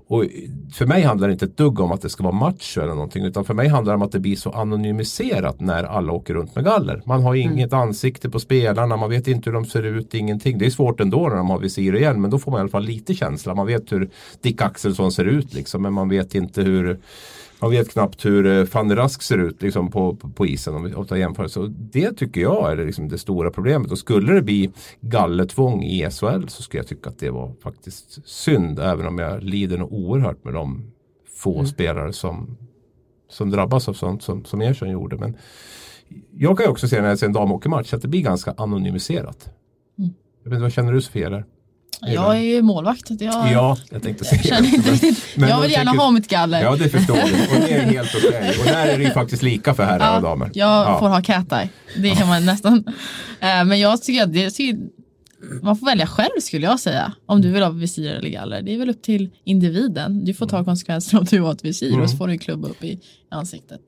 Och 0.07 0.25
för 0.73 0.87
mig 0.87 1.03
handlar 1.03 1.29
det 1.29 1.33
inte 1.33 1.45
ett 1.45 1.57
dugg 1.57 1.81
om 1.81 1.93
att 1.93 2.03
det 2.03 2.11
ska 2.11 2.23
vara 2.23 2.35
macho 2.35 2.81
eller 2.81 2.95
någonting 2.95 3.25
utan 3.25 3.45
för 3.45 3.55
mig 3.55 3.69
handlar 3.69 3.93
det 3.93 3.97
om 3.97 4.03
att 4.03 4.13
det 4.13 4.21
blir 4.21 4.37
så 4.37 4.51
anonymiserat 4.51 5.61
när 5.61 5.85
alla 5.85 6.13
åker 6.13 6.35
runt 6.35 6.55
med 6.55 6.65
galler. 6.65 7.03
Man 7.05 7.23
har 7.23 7.35
inget 7.35 7.73
ansikte 7.73 8.31
på 8.31 8.41
spelarna, 8.41 8.97
man 8.97 9.11
vet 9.11 9.29
inte 9.29 9.51
hur 9.51 9.55
de 9.55 9.65
ser 9.65 9.83
ut, 9.83 10.15
ingenting. 10.15 10.59
Det 10.59 10.67
är 10.67 10.71
svårt 10.71 11.01
ändå 11.01 11.29
när 11.29 11.37
de 11.37 11.51
har 11.51 11.59
visir 11.59 11.97
igen 11.97 12.21
men 12.21 12.31
då 12.31 12.39
får 12.39 12.51
man 12.51 12.59
i 12.59 12.61
alla 12.61 12.71
fall 12.71 12.85
lite 12.85 13.15
känsla. 13.15 13.55
Man 13.55 13.67
vet 13.67 13.93
hur 13.93 14.11
Dick 14.41 14.63
Axelsson 14.63 15.13
ser 15.13 15.25
ut 15.25 15.55
liksom 15.55 15.83
men 15.83 15.93
man 15.93 16.09
vet 16.09 16.35
inte 16.35 16.63
hur 16.63 16.99
man 17.65 17.71
vet 17.71 17.91
knappt 17.91 18.25
hur 18.25 18.47
eh, 18.47 18.65
Fanny 18.65 18.95
Rask 18.95 19.23
ser 19.23 19.39
ut 19.39 19.63
liksom, 19.63 19.91
på, 19.91 20.17
på, 20.17 20.47
isen 20.47 20.75
om 20.75 20.85
vi 20.85 21.09
tar 21.09 21.17
jämförelse. 21.17 21.61
Och 21.61 21.71
Det 21.71 22.13
tycker 22.13 22.41
jag 22.41 22.73
är 22.73 22.87
liksom 22.87 23.09
det 23.09 23.19
stora 23.19 23.51
problemet. 23.51 23.91
Och 23.91 23.99
skulle 23.99 24.33
det 24.33 24.43
bli 24.43 24.71
gallertvång 25.01 25.83
i 25.83 26.11
SHL 26.11 26.47
så 26.49 26.63
skulle 26.63 26.79
jag 26.79 26.87
tycka 26.87 27.11
att 27.11 27.19
det 27.19 27.31
var 27.31 27.53
faktiskt 27.63 28.29
synd. 28.29 28.79
Även 28.79 29.07
om 29.07 29.19
jag 29.19 29.43
lider 29.43 29.79
nog 29.79 29.93
oerhört 29.93 30.45
med 30.45 30.55
de 30.55 30.93
få 31.37 31.65
spelare 31.65 32.13
som, 32.13 32.57
som 33.29 33.51
drabbas 33.51 33.89
av 33.89 33.93
sånt 33.93 34.23
som, 34.23 34.45
som 34.45 34.61
Ersson 34.61 34.91
gjorde. 34.91 35.17
Men 35.17 35.37
jag 36.31 36.57
kan 36.57 36.67
ju 36.67 36.71
också 36.71 36.89
se 36.89 37.01
när 37.01 37.09
jag 37.09 37.19
ser 37.19 37.27
en 37.27 37.33
damhockeymatch 37.33 37.95
att 37.95 38.03
det 38.03 38.09
blir 38.09 38.23
ganska 38.23 38.55
anonymiserat. 38.57 39.49
Jag 39.97 40.51
vet 40.51 40.53
inte, 40.53 40.63
vad 40.63 40.73
känner 40.73 40.93
du 40.93 41.03
Sofia? 41.03 41.31
Där? 41.31 41.45
Jag 42.01 42.37
är 42.37 42.41
ju 42.41 42.63
målvakt. 42.63 43.11
Jag, 43.11 43.21
Ja, 43.53 43.77
jag 43.91 44.03
tänkte 44.03 44.25
säga 44.25 44.43
jag 44.45 44.65
inte 44.65 44.91
riktigt. 44.91 45.25
Men 45.37 45.49
jag 45.49 45.57
jag 45.59 45.63
vill 45.63 45.71
gärna 45.71 45.91
tänker- 45.91 46.05
ha 46.05 46.11
mitt 46.11 46.29
galler. 46.29 46.63
Ja 46.63 46.77
det 46.77 46.89
förstår 46.89 47.15
vi 47.15 47.21
och 47.57 47.69
det 47.69 47.75
är 47.75 47.81
helt 47.83 48.15
okej. 48.15 48.55
Och 48.61 48.65
där 48.67 48.87
är 48.87 48.99
det 48.99 49.05
ju 49.05 49.11
faktiskt 49.11 49.43
lika 49.43 49.75
för 49.75 49.83
herrar 49.85 50.17
och 50.17 50.23
damer. 50.23 50.51
Jag 50.55 50.87
Ja. 50.87 50.99
får 50.99 51.09
ha 51.09 51.23
cat 51.23 51.53
eye. 51.53 51.69
Det 51.97 52.11
kan 52.11 52.29
man 52.29 52.47
nästan. 52.47 52.85
Eh, 53.41 53.65
Men 53.65 53.81
jag 53.81 54.03
tycker 54.03 54.23
att 54.23 54.33
det, 54.33 54.59
jag 54.59 54.77
man 55.63 55.77
får 55.77 55.87
välja 55.87 56.07
själv 56.07 56.41
skulle 56.41 56.67
jag 56.67 56.81
säga. 56.81 57.13
Om 57.27 57.41
du 57.41 57.51
vill 57.53 57.63
ha 57.63 57.71
visir 57.71 58.15
eller 58.15 58.29
galler. 58.31 58.63
Det 58.63 58.75
är 58.75 58.79
väl 58.79 58.91
upp 58.91 59.03
till 59.03 59.31
individen. 59.45 60.25
Du 60.25 60.35
får 60.35 60.47
ta 60.47 60.65
konsekvenserna 60.65 61.21
om 61.21 61.27
du 61.31 61.41
har 61.41 61.53
ett 61.53 61.65
visir 61.65 62.01
och 62.01 62.11
så 62.11 62.17
får 62.17 62.27
du 62.27 62.33
en 62.33 62.39
klubba 62.39 62.69
upp 62.69 62.85
i 62.85 63.01
ansiktet. 63.31 63.81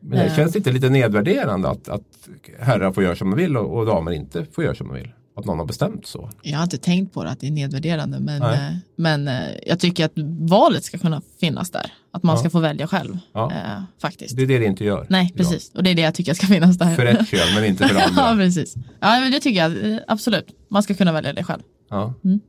Men 0.00 0.18
det 0.18 0.36
känns 0.36 0.56
inte 0.56 0.72
lite 0.72 0.88
nedvärderande 0.88 1.68
att, 1.68 1.88
att 1.88 2.02
herrar 2.60 2.92
får 2.92 3.02
göra 3.04 3.16
som 3.16 3.30
de 3.30 3.36
vill 3.36 3.56
och, 3.56 3.78
och 3.78 3.86
damer 3.86 4.10
inte 4.12 4.44
får 4.52 4.64
göra 4.64 4.74
som 4.74 4.88
de 4.88 4.94
vill? 4.96 5.08
Att 5.36 5.44
någon 5.44 5.58
har 5.58 5.66
bestämt 5.66 6.06
så? 6.06 6.30
Jag 6.42 6.56
har 6.58 6.62
inte 6.64 6.78
tänkt 6.78 7.14
på 7.14 7.24
det 7.24 7.30
att 7.30 7.40
det 7.40 7.46
är 7.46 7.50
nedvärderande 7.50 8.20
men, 8.20 8.42
eh, 8.42 8.76
men 8.96 9.28
eh, 9.28 9.48
jag 9.66 9.80
tycker 9.80 10.04
att 10.04 10.12
valet 10.38 10.84
ska 10.84 10.98
kunna 10.98 11.22
finnas 11.40 11.70
där. 11.70 11.92
Att 12.10 12.22
man 12.22 12.34
Ja. 12.36 12.40
ska 12.40 12.50
få 12.50 12.58
välja 12.60 12.86
själv. 12.86 13.18
Ja. 13.32 13.52
Eh, 13.52 13.82
faktiskt. 14.00 14.36
Det 14.36 14.42
är 14.42 14.46
det 14.46 14.58
det 14.58 14.64
inte 14.64 14.84
gör. 14.84 15.06
Nej, 15.08 15.32
precis. 15.36 15.70
Och 15.74 15.82
det 15.82 15.90
är 15.90 15.94
det 15.94 16.02
jag 16.02 16.14
tycker 16.14 16.34
ska 16.34 16.46
finnas 16.46 16.78
där. 16.78 16.94
För 16.96 17.06
ett 17.06 17.28
kön 17.28 17.54
men 17.54 17.64
inte 17.64 17.88
för 17.88 17.94
ja, 18.16 18.22
andra. 18.22 18.44
precis. 18.44 18.74
Ja, 19.00 19.20
men 19.20 19.32
det 19.32 19.40
tycker 19.40 19.60
jag 19.60 19.92
eh, 19.92 19.98
absolut. 20.08 20.46
Man 20.68 20.82
ska 20.82 20.94
kunna 20.94 21.12
välja 21.12 21.32
det 21.32 21.44
själv. 21.44 21.62
Ja. 21.90 22.14
Mm. 22.24 22.40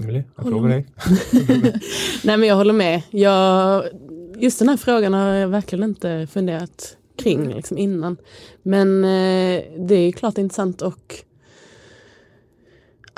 Emelie, 0.00 0.24
jag 0.36 0.46
frågar 0.46 0.68
dig. 0.68 0.86
Nej 2.24 2.36
men 2.36 2.48
jag 2.48 2.56
håller 2.56 2.72
med. 2.72 3.02
Jag, 3.10 3.84
just 4.38 4.58
den 4.58 4.68
här 4.68 4.76
frågan 4.76 5.12
har 5.14 5.26
jag 5.34 5.48
verkligen 5.48 5.84
inte 5.84 6.26
funderat 6.30 6.96
kring 7.22 7.54
liksom, 7.54 7.78
innan. 7.78 8.16
Men 8.62 9.04
eh, 9.04 9.62
det 9.88 9.94
är 9.94 10.12
klart 10.12 10.38
intressant 10.38 10.82
och 10.82 11.14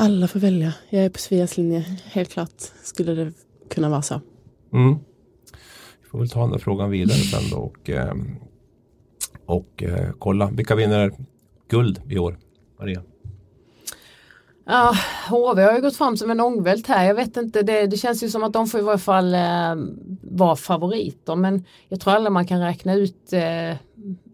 alla 0.00 0.28
får 0.28 0.40
välja. 0.40 0.72
Jag 0.90 1.04
är 1.04 1.08
på 1.08 1.18
Svias 1.18 1.56
linje. 1.56 1.84
Helt 2.04 2.30
klart 2.30 2.60
skulle 2.82 3.14
det 3.14 3.32
kunna 3.70 3.88
vara 3.88 4.02
så. 4.02 4.20
Mm. 4.72 4.98
Vi 6.02 6.08
får 6.08 6.18
väl 6.18 6.28
ta 6.28 6.40
den 6.40 6.50
där 6.50 6.58
frågan 6.58 6.90
vidare 6.90 7.18
sen 7.18 7.50
då 7.50 7.56
och, 7.56 7.90
ehm, 7.90 8.36
och 9.46 9.82
eh, 9.82 10.10
kolla 10.18 10.50
vilka 10.50 10.74
vinner 10.74 11.12
guld 11.68 12.00
i 12.08 12.18
år? 12.18 12.38
Maria? 12.78 13.02
Ja, 14.66 14.94
HV 15.28 15.62
har 15.62 15.72
ju 15.72 15.80
gått 15.80 15.96
fram 15.96 16.16
som 16.16 16.30
en 16.30 16.40
ångvält 16.40 16.86
här. 16.86 17.06
Jag 17.06 17.14
vet 17.14 17.36
inte, 17.36 17.62
det, 17.62 17.86
det 17.86 17.96
känns 17.96 18.22
ju 18.22 18.28
som 18.28 18.42
att 18.42 18.52
de 18.52 18.66
får 18.66 18.80
i 18.80 18.82
varje 18.82 18.98
fall 18.98 19.34
eh, 19.34 19.74
vara 20.22 20.56
favoriter. 20.56 21.36
Men 21.36 21.64
jag 21.88 22.00
tror 22.00 22.14
aldrig 22.14 22.32
man 22.32 22.46
kan 22.46 22.60
räkna 22.60 22.94
ut 22.94 23.32
eh, 23.32 23.76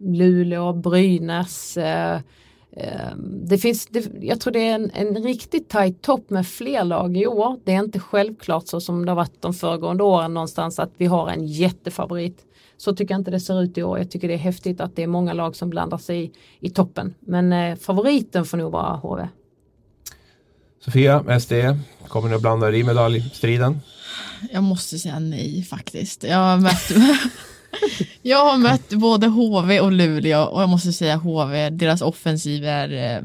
Luleå, 0.00 0.72
Brynäs. 0.72 1.76
Eh, 1.76 2.14
eh, 2.14 2.20
det 3.22 3.58
finns, 3.58 3.86
det, 3.86 4.10
jag 4.20 4.40
tror 4.40 4.52
det 4.52 4.68
är 4.68 4.74
en, 4.74 4.90
en 4.94 5.22
riktigt 5.22 5.68
tajt 5.68 6.02
topp 6.02 6.30
med 6.30 6.46
fler 6.46 6.84
lag 6.84 7.16
i 7.16 7.26
år. 7.26 7.60
Det 7.64 7.72
är 7.72 7.78
inte 7.78 8.00
självklart 8.00 8.66
så 8.66 8.80
som 8.80 9.04
det 9.04 9.10
har 9.10 9.16
varit 9.16 9.42
de 9.42 9.54
föregående 9.54 10.02
åren 10.02 10.34
någonstans 10.34 10.78
att 10.78 10.90
vi 10.96 11.06
har 11.06 11.28
en 11.28 11.46
jättefavorit. 11.46 12.38
Så 12.76 12.96
tycker 12.96 13.14
jag 13.14 13.20
inte 13.20 13.30
det 13.30 13.40
ser 13.40 13.62
ut 13.62 13.78
i 13.78 13.82
år. 13.82 13.98
Jag 13.98 14.10
tycker 14.10 14.28
det 14.28 14.34
är 14.34 14.38
häftigt 14.38 14.80
att 14.80 14.96
det 14.96 15.02
är 15.02 15.06
många 15.06 15.32
lag 15.32 15.56
som 15.56 15.70
blandar 15.70 15.98
sig 15.98 16.24
i, 16.24 16.30
i 16.60 16.70
toppen. 16.70 17.14
Men 17.20 17.52
eh, 17.52 17.76
favoriten 17.76 18.44
får 18.44 18.56
nog 18.56 18.72
vara 18.72 18.96
HV. 18.96 19.28
Sofia, 20.84 21.40
SD, 21.40 21.52
kommer 22.08 22.28
ni 22.28 22.34
att 22.34 22.42
blanda 22.42 22.68
er 22.68 22.72
i 22.72 22.84
medaljstriden? 22.84 23.80
Jag 24.52 24.62
måste 24.62 24.98
säga 24.98 25.18
nej 25.18 25.62
faktiskt. 25.62 26.22
Jag 26.22 26.36
har 26.36 26.56
mött, 26.56 26.90
jag 28.22 28.44
har 28.44 28.58
mött 28.58 28.88
både 28.88 29.26
HV 29.26 29.80
och 29.80 29.92
Luleå 29.92 30.42
och 30.42 30.62
jag 30.62 30.68
måste 30.68 30.92
säga 30.92 31.16
HV, 31.16 31.70
deras 31.70 32.02
offensiv 32.02 32.64
är 32.64 32.92
eh, 32.92 33.22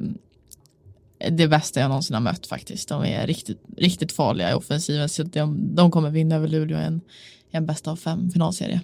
det 1.30 1.48
bästa 1.48 1.80
jag 1.80 1.90
någonsin 1.90 2.14
har 2.14 2.22
mött 2.22 2.48
faktiskt. 2.48 2.90
De 2.90 3.06
är 3.06 3.28
riktigt, 3.28 3.62
riktigt 3.78 4.12
farliga 4.12 4.52
i 4.52 4.54
offensiven 4.54 5.10
så 5.10 5.24
de, 5.24 5.76
de 5.76 5.92
kommer 5.92 6.10
vinna 6.10 6.36
över 6.36 6.48
Luleå 6.48 6.78
i 6.80 6.84
en, 6.84 7.02
en 7.52 7.66
bästa 7.66 7.92
av 7.92 7.96
fem 7.96 8.32
finalserie. 8.32 8.82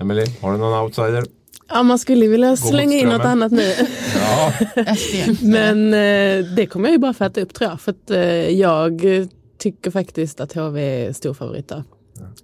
Emelie, 0.00 0.26
har 0.40 0.52
du 0.52 0.58
någon 0.58 0.84
outsider? 0.84 1.24
Ja, 1.68 1.82
man 1.82 1.98
skulle 1.98 2.28
vilja 2.28 2.56
slänga 2.56 2.96
in 2.96 3.08
något 3.08 3.24
annat 3.24 3.52
nu. 3.52 3.72
Ja. 4.14 4.52
Men 5.42 5.94
eh, 5.94 6.54
det 6.54 6.66
kommer 6.66 6.88
jag 6.88 6.92
ju 6.92 6.98
bara 6.98 7.14
för 7.14 7.24
att 7.24 7.38
upp 7.38 7.54
tror 7.54 7.70
jag. 7.70 7.80
För 7.80 7.92
att 7.92 8.10
eh, 8.10 8.50
jag 8.50 9.02
tycker 9.58 9.90
faktiskt 9.90 10.40
att 10.40 10.52
HV 10.52 11.06
är 11.06 11.12
stor 11.12 11.34
favorit 11.34 11.68
där. 11.68 11.84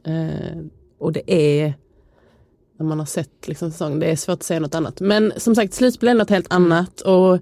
Eh, 0.06 0.58
och 0.98 1.12
det 1.12 1.32
är, 1.32 1.74
när 2.82 2.88
man 2.88 2.98
har 2.98 3.06
sett 3.06 3.48
liksom 3.48 3.70
säsongen, 3.70 3.98
det 4.00 4.06
är 4.06 4.16
svårt 4.16 4.34
att 4.34 4.42
säga 4.42 4.60
något 4.60 4.74
annat. 4.74 5.00
Men 5.00 5.32
som 5.36 5.54
sagt, 5.54 5.74
slutspel 5.74 6.08
är 6.08 6.14
något 6.14 6.30
helt 6.30 6.52
annat. 6.52 7.00
Och 7.00 7.38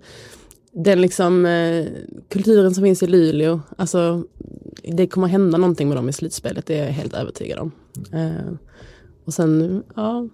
den 0.72 1.00
liksom 1.00 1.46
eh, 1.46 1.86
kulturen 2.28 2.74
som 2.74 2.84
finns 2.84 3.02
i 3.02 3.06
Luleå, 3.06 3.60
alltså 3.78 4.24
det 4.82 5.06
kommer 5.06 5.28
hända 5.28 5.58
någonting 5.58 5.88
med 5.88 5.96
dem 5.96 6.08
i 6.08 6.12
slutspelet, 6.12 6.66
det 6.66 6.78
är 6.78 6.84
jag 6.84 6.92
helt 6.92 7.14
övertygad 7.14 7.58
om. 7.58 7.72
Eh, 8.12 8.52
och 9.24 9.34
sen, 9.34 9.82
ja, 9.96 10.28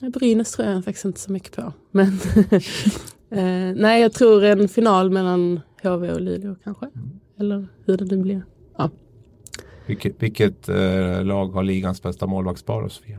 Brynäs 0.00 0.52
tror 0.52 0.68
jag 0.68 0.84
faktiskt 0.84 1.04
inte 1.04 1.20
så 1.20 1.32
mycket 1.32 1.56
på. 1.56 1.72
Men 1.90 2.06
eh, 3.30 3.76
nej, 3.76 4.02
jag 4.02 4.12
tror 4.12 4.44
en 4.44 4.68
final 4.68 5.10
mellan 5.10 5.60
HV 5.82 6.12
och 6.12 6.20
Luleå 6.20 6.56
kanske. 6.64 6.86
Eller 7.38 7.68
hur 7.84 7.96
det 7.96 8.04
nu 8.04 8.16
blir. 8.22 8.42
Ja. 8.78 8.90
vilket 9.86 10.22
vilket 10.22 10.68
eh, 10.68 11.24
lag 11.24 11.48
har 11.48 11.62
ligans 11.62 12.02
bästa 12.02 12.26
målvaktspar 12.26 12.88
Sofia? 12.88 13.18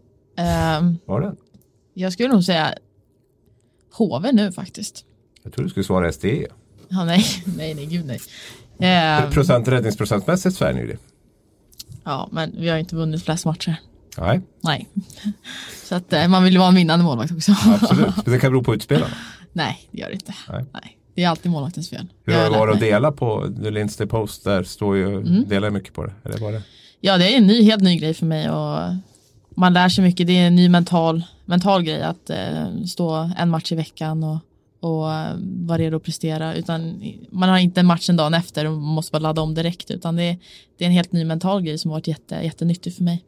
Um, 0.41 0.97
Var 1.05 1.21
det? 1.21 1.35
jag 1.93 2.13
skulle 2.13 2.29
nog 2.29 2.43
säga 2.43 2.73
HV 3.97 4.31
nu 4.31 4.51
faktiskt. 4.51 5.05
Jag 5.43 5.53
tror 5.53 5.63
du 5.63 5.69
skulle 5.69 5.83
svara 5.83 6.11
SDE. 6.11 6.47
Ja, 6.89 7.05
nej, 7.05 7.25
nej, 7.57 7.73
nej, 7.73 7.85
gud 7.85 8.05
nej. 8.05 8.19
Eh, 9.23 9.29
Procent, 9.29 9.67
räddningsprocentmässigt 9.67 10.55
så 10.55 10.65
är 10.65 10.73
ni 10.73 10.85
det. 10.85 10.97
ja, 12.03 12.29
men 12.31 12.55
vi 12.59 12.69
har 12.69 12.77
inte 12.77 12.95
vunnit 12.95 13.23
flest 13.23 13.45
matcher. 13.45 13.75
Nej, 14.17 14.41
Nej. 14.63 14.89
Så 15.83 15.95
att 15.95 16.13
eh, 16.13 16.27
man 16.27 16.43
vill 16.43 16.53
ju 16.53 16.59
vara 16.59 16.69
en 16.69 16.75
vinnande 16.75 17.05
målvakt 17.05 17.31
också. 17.31 17.51
absolut. 17.65 18.15
Men 18.25 18.33
det 18.33 18.39
kan 18.39 18.51
bero 18.51 18.63
på 18.63 18.75
utspelarna. 18.75 19.13
nej, 19.53 19.87
det 19.91 19.99
gör 20.01 20.07
det 20.07 20.13
inte. 20.13 20.33
Nej. 20.49 20.65
Nej. 20.73 20.97
Det 21.15 21.23
är 21.23 21.29
alltid 21.29 21.51
målvaktens 21.51 21.89
fel. 21.89 22.07
Hur 22.25 22.33
har 22.33 22.43
det 22.43 22.49
varit 22.49 22.73
att 22.73 22.79
dela 22.79 23.11
på 23.11 23.49
The 23.63 23.69
Lindsley 23.71 24.07
Post? 24.07 24.43
Där 24.43 24.63
står 24.63 24.97
ju, 24.97 25.07
Mm. 25.17 25.47
delar 25.47 25.69
mycket 25.69 25.93
på 25.93 26.05
det. 26.05 26.13
Eller 26.25 26.37
var 26.37 26.51
det? 26.51 26.61
Ja, 27.01 27.17
det 27.17 27.33
är 27.33 27.37
en 27.37 27.47
ny, 27.47 27.63
helt 27.63 27.83
ny 27.83 27.97
grej 27.97 28.13
för 28.13 28.25
mig 28.25 28.49
och 28.49 28.79
man 29.55 29.73
lär 29.73 29.89
sig 29.89 30.03
mycket. 30.03 30.27
Det 30.27 30.37
är 30.37 30.47
en 30.47 30.55
ny 30.55 30.69
mental, 30.69 31.23
mental 31.45 31.83
grej 31.83 32.01
att 32.01 32.29
eh, 32.29 32.83
stå 32.87 33.29
en 33.37 33.49
match 33.49 33.71
i 33.71 33.75
veckan 33.75 34.23
och, 34.23 34.37
och 34.79 35.13
eh, 35.13 35.35
vara 35.41 35.77
redo 35.77 35.97
att 35.97 36.03
prestera. 36.03 36.55
Utan 36.55 37.03
man 37.29 37.49
har 37.49 37.57
inte 37.57 37.79
en 37.79 37.85
match 37.85 38.09
en 38.09 38.17
dagen 38.17 38.33
efter 38.33 38.65
och 38.65 38.73
måste 38.73 39.11
bara 39.11 39.19
ladda 39.19 39.41
om 39.41 39.53
direkt. 39.53 39.91
Utan 39.91 40.15
det 40.15 40.23
är, 40.23 40.37
det 40.77 40.83
är 40.83 40.87
en 40.87 40.93
helt 40.93 41.11
ny 41.11 41.25
mental 41.25 41.61
grej 41.61 41.77
som 41.77 41.91
har 41.91 41.97
varit 41.97 42.07
jätte, 42.07 42.35
jättenyttig 42.35 42.95
för 42.95 43.03
mig. 43.03 43.23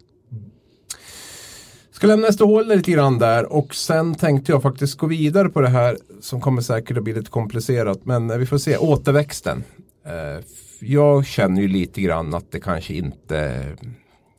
Ska 1.91 2.07
lämna 2.07 2.31
SDHL 2.31 2.67
lite 2.67 2.91
grann 2.91 3.19
där 3.19 3.53
och 3.53 3.75
sen 3.75 4.15
tänkte 4.15 4.51
jag 4.51 4.61
faktiskt 4.61 4.97
gå 4.97 5.07
vidare 5.07 5.49
på 5.49 5.61
det 5.61 5.69
här 5.69 5.97
som 6.21 6.41
kommer 6.41 6.61
säkert 6.61 6.97
att 6.97 7.03
bli 7.03 7.13
lite 7.13 7.31
komplicerat 7.31 8.05
men 8.05 8.39
vi 8.39 8.45
får 8.45 8.57
se. 8.57 8.77
Återväxten. 8.77 9.63
Eh, 10.05 10.45
jag 10.79 11.25
känner 11.25 11.61
ju 11.61 11.67
lite 11.67 12.01
grann 12.01 12.33
att 12.33 12.51
det 12.51 12.59
kanske 12.59 12.93
inte 12.93 13.65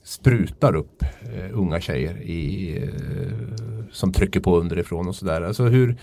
sprutar 0.05 0.77
upp 0.77 1.03
eh, 1.03 1.59
unga 1.59 1.81
tjejer 1.81 2.23
i, 2.23 2.77
eh, 2.83 3.93
som 3.93 4.13
trycker 4.13 4.41
på 4.41 4.59
underifrån 4.59 5.09
och 5.09 5.15
sådär. 5.15 5.43
Alltså 5.43 5.63
hur, 5.63 5.97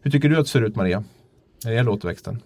hur 0.00 0.10
tycker 0.10 0.28
du 0.28 0.36
att 0.36 0.44
det 0.44 0.50
ser 0.50 0.62
ut 0.62 0.76
Maria? 0.76 1.04
När 1.64 1.70
det 1.70 1.76
gäller 1.76 1.90
återväxten. 1.90 2.42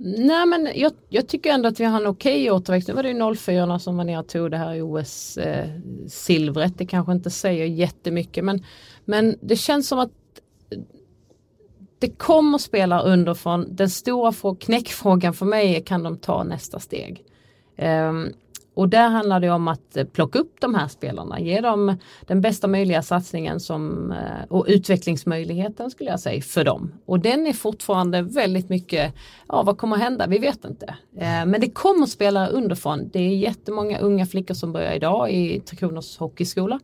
Nej 0.00 0.46
men 0.46 0.68
jag, 0.74 0.92
jag 1.08 1.28
tycker 1.28 1.50
ändå 1.50 1.68
att 1.68 1.80
vi 1.80 1.84
har 1.84 2.00
en 2.00 2.06
okej 2.06 2.50
återväxt. 2.50 2.88
Nu 2.88 2.94
var 2.94 3.02
det 3.02 3.10
ju 3.10 3.34
04 3.34 3.78
som 3.78 3.96
var 3.96 4.04
ner 4.04 4.18
och 4.18 4.28
tog 4.28 4.50
det 4.50 4.56
här 4.56 4.82
OS-silvret. 4.82 6.70
Eh, 6.70 6.76
det 6.76 6.86
kanske 6.86 7.12
inte 7.12 7.30
säger 7.30 7.64
jättemycket 7.64 8.44
men, 8.44 8.64
men 9.04 9.36
det 9.40 9.56
känns 9.56 9.88
som 9.88 9.98
att 9.98 10.10
det 11.98 12.08
kommer 12.08 12.58
spela 12.58 13.02
underifrån. 13.02 13.66
Den 13.70 13.90
stora 13.90 14.54
knäckfrågan 14.60 15.34
för 15.34 15.46
mig 15.46 15.76
är 15.76 15.80
kan 15.80 16.02
de 16.02 16.16
ta 16.16 16.44
nästa 16.44 16.80
steg. 16.80 17.24
Ehm, 17.76 18.32
och 18.78 18.88
där 18.88 19.08
handlar 19.08 19.40
det 19.40 19.50
om 19.50 19.68
att 19.68 19.96
eh, 19.96 20.04
plocka 20.04 20.38
upp 20.38 20.56
de 20.60 20.74
här 20.74 20.88
spelarna, 20.88 21.40
ge 21.40 21.60
dem 21.60 21.96
den 22.26 22.40
bästa 22.40 22.68
möjliga 22.68 23.02
satsningen 23.02 23.60
som, 23.60 24.12
eh, 24.12 24.44
och 24.48 24.64
utvecklingsmöjligheten 24.68 25.90
skulle 25.90 26.10
jag 26.10 26.20
säga 26.20 26.42
för 26.42 26.64
dem. 26.64 26.92
Och 27.06 27.20
den 27.20 27.46
är 27.46 27.52
fortfarande 27.52 28.22
väldigt 28.22 28.68
mycket, 28.68 29.14
ja 29.48 29.62
vad 29.62 29.78
kommer 29.78 29.96
att 29.96 30.02
hända, 30.02 30.26
vi 30.26 30.38
vet 30.38 30.64
inte. 30.64 30.86
Eh, 31.16 31.46
Men 31.46 31.60
det 31.60 31.70
kommer 31.70 32.02
att 32.02 32.10
spela 32.10 32.46
underifrån. 32.48 33.10
Det 33.12 33.18
är 33.18 33.36
jättemånga 33.36 33.98
unga 33.98 34.26
flickor 34.26 34.54
som 34.54 34.72
börjar 34.72 34.92
idag 34.92 35.30
i 35.32 35.60
Tre 35.60 35.76
Kronors 35.76 36.18
hockeyskola. 36.18 36.80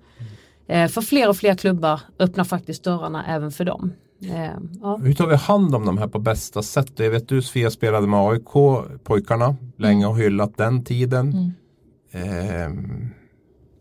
Eh, 0.66 0.88
För 0.88 1.00
fler 1.00 1.28
och 1.28 1.36
fler 1.36 1.54
klubbar 1.54 2.00
öppnar 2.18 2.44
faktiskt 2.44 2.84
dörrarna 2.84 3.24
även 3.26 3.50
för 3.50 3.64
dem. 3.64 3.92
Ja. 4.82 4.96
Hur 4.96 5.14
tar 5.14 5.26
vi 5.26 5.36
hand 5.36 5.74
om 5.74 5.86
de 5.86 5.98
här 5.98 6.08
på 6.08 6.18
bästa 6.18 6.62
sätt? 6.62 6.92
Jag 6.96 7.10
vet 7.10 7.28
du 7.28 7.42
Sofia 7.42 7.70
spelade 7.70 8.06
med 8.06 8.20
AIK, 8.20 8.52
pojkarna, 9.04 9.56
länge 9.76 10.06
och 10.06 10.18
hyllat 10.18 10.56
den 10.56 10.84
tiden. 10.84 11.54
Ehm, 12.14 13.10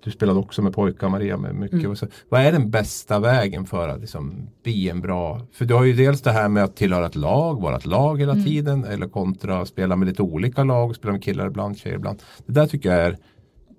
du 0.04 0.12
spelade 0.12 0.40
också 0.40 0.62
med 0.62 0.74
pojkar 0.74 1.10
Maria 1.10 1.38
med 1.38 1.56
mycket. 1.56 1.98
Så. 1.98 2.08
Vad 2.30 2.42
är 2.42 2.52
den 2.52 2.70
bästa 2.70 3.20
vägen 3.20 3.66
för 3.66 3.88
att 3.88 4.02
liksom 4.02 4.50
bli 4.64 4.90
en 4.90 5.02
bra, 5.02 5.48
för 5.54 5.66
du 5.66 5.74
har 5.74 5.84
ju 5.84 5.94
dels 5.94 6.22
det 6.22 6.32
här 6.32 6.50
med 6.50 6.64
att 6.64 6.76
tillhöra 6.76 7.06
ett 7.06 7.16
lag, 7.16 7.62
vara 7.62 7.78
ett 7.78 7.86
lag 7.86 8.20
hela 8.20 8.36
tiden 8.36 8.84
eller 8.86 9.08
kontra 9.08 9.66
spela 9.66 9.96
med 9.96 10.08
lite 10.08 10.22
olika 10.22 10.64
lag, 10.64 10.96
spela 10.96 11.12
med 11.12 11.24
killar 11.24 11.48
ibland, 11.48 11.78
tjejer 11.78 11.96
ibland. 11.96 12.22
Det 12.46 12.54
där 12.54 12.68
tycker 12.68 12.90
jag 12.90 13.06
är 13.06 13.18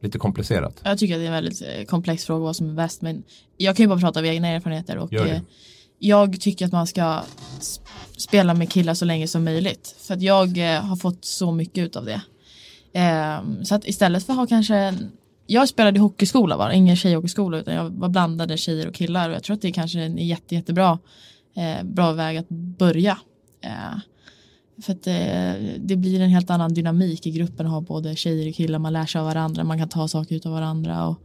lite 0.02 0.18
komplicerat. 0.18 0.80
Jag 0.84 0.98
tycker 0.98 1.14
att 1.14 1.20
det 1.20 1.24
är 1.24 1.26
en 1.26 1.32
väldigt 1.32 1.62
eh, 1.62 1.84
komplex 1.84 2.24
fråga 2.24 2.44
vad 2.44 2.56
som 2.56 2.70
är 2.70 2.74
bäst 2.74 3.02
men 3.02 3.22
jag 3.56 3.76
kan 3.76 3.84
ju 3.84 3.88
bara 3.88 4.00
prata 4.00 4.20
av 4.20 4.26
egna 4.26 4.48
erfarenheter 4.48 4.98
och 4.98 5.12
eh, 5.12 5.40
jag 5.98 6.40
tycker 6.40 6.66
att 6.66 6.72
man 6.72 6.86
ska 6.86 7.20
spela 8.16 8.54
med 8.54 8.70
killar 8.70 8.94
så 8.94 9.04
länge 9.04 9.28
som 9.28 9.44
möjligt 9.44 9.96
för 9.98 10.14
att 10.14 10.22
jag 10.22 10.58
eh, 10.58 10.80
har 10.80 10.96
fått 10.96 11.24
så 11.24 11.52
mycket 11.52 11.84
ut 11.84 11.96
av 11.96 12.04
det. 12.04 12.22
Ehm, 12.96 13.64
så 13.64 13.74
att 13.74 13.86
istället 13.86 14.26
för 14.26 14.32
att 14.32 14.38
ha 14.38 14.46
kanske 14.46 14.76
en, 14.76 15.12
jag 15.46 15.68
spelade 15.68 15.96
i 15.96 16.00
hockeyskola 16.00 16.56
var 16.56 16.70
ingen 16.70 16.96
tjejhockeyskola 16.96 17.58
utan 17.58 17.74
jag 17.74 17.90
var 17.90 18.08
blandade 18.08 18.56
tjejer 18.56 18.88
och 18.88 18.94
killar 18.94 19.28
och 19.28 19.34
jag 19.34 19.42
tror 19.42 19.54
att 19.54 19.62
det 19.62 19.72
kanske 19.72 20.00
är 20.00 20.06
en 20.06 20.18
jätte, 20.18 20.54
jättebra 20.54 20.98
eh, 21.56 21.84
bra 21.84 22.12
väg 22.12 22.36
att 22.36 22.48
börja. 22.48 23.18
Eh, 23.60 23.98
för 24.82 24.92
att 24.92 25.06
eh, 25.06 25.76
det 25.78 25.96
blir 25.96 26.20
en 26.20 26.30
helt 26.30 26.50
annan 26.50 26.74
dynamik 26.74 27.26
i 27.26 27.30
gruppen 27.30 27.66
att 27.66 27.72
ha 27.72 27.80
både 27.80 28.16
tjejer 28.16 28.48
och 28.48 28.54
killar, 28.54 28.78
man 28.78 28.92
lär 28.92 29.06
sig 29.06 29.18
av 29.18 29.26
varandra, 29.26 29.64
man 29.64 29.78
kan 29.78 29.88
ta 29.88 30.08
saker 30.08 30.36
ut 30.36 30.46
av 30.46 30.52
varandra. 30.52 31.06
Och, 31.08 31.16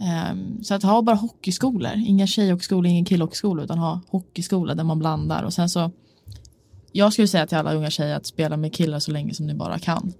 ehm, 0.00 0.64
så 0.64 0.74
att 0.74 0.82
ha 0.82 1.02
bara 1.02 1.16
hockeyskolor, 1.16 1.92
inga 1.96 2.26
tjejhockeyskolor, 2.26 2.86
ingen 2.86 3.04
killhockeyskola 3.04 3.62
utan 3.62 3.78
ha 3.78 4.00
hockeyskola 4.08 4.74
där 4.74 4.84
man 4.84 4.98
blandar 4.98 5.42
och 5.42 5.52
sen 5.52 5.68
så 5.68 5.90
jag 6.92 7.12
skulle 7.12 7.28
säga 7.28 7.46
till 7.46 7.58
alla 7.58 7.74
unga 7.74 7.90
tjejer 7.90 8.16
att 8.16 8.26
spela 8.26 8.56
med 8.56 8.72
killar 8.72 8.98
så 8.98 9.10
länge 9.10 9.34
som 9.34 9.46
ni 9.46 9.54
bara 9.54 9.78
kan. 9.78 10.12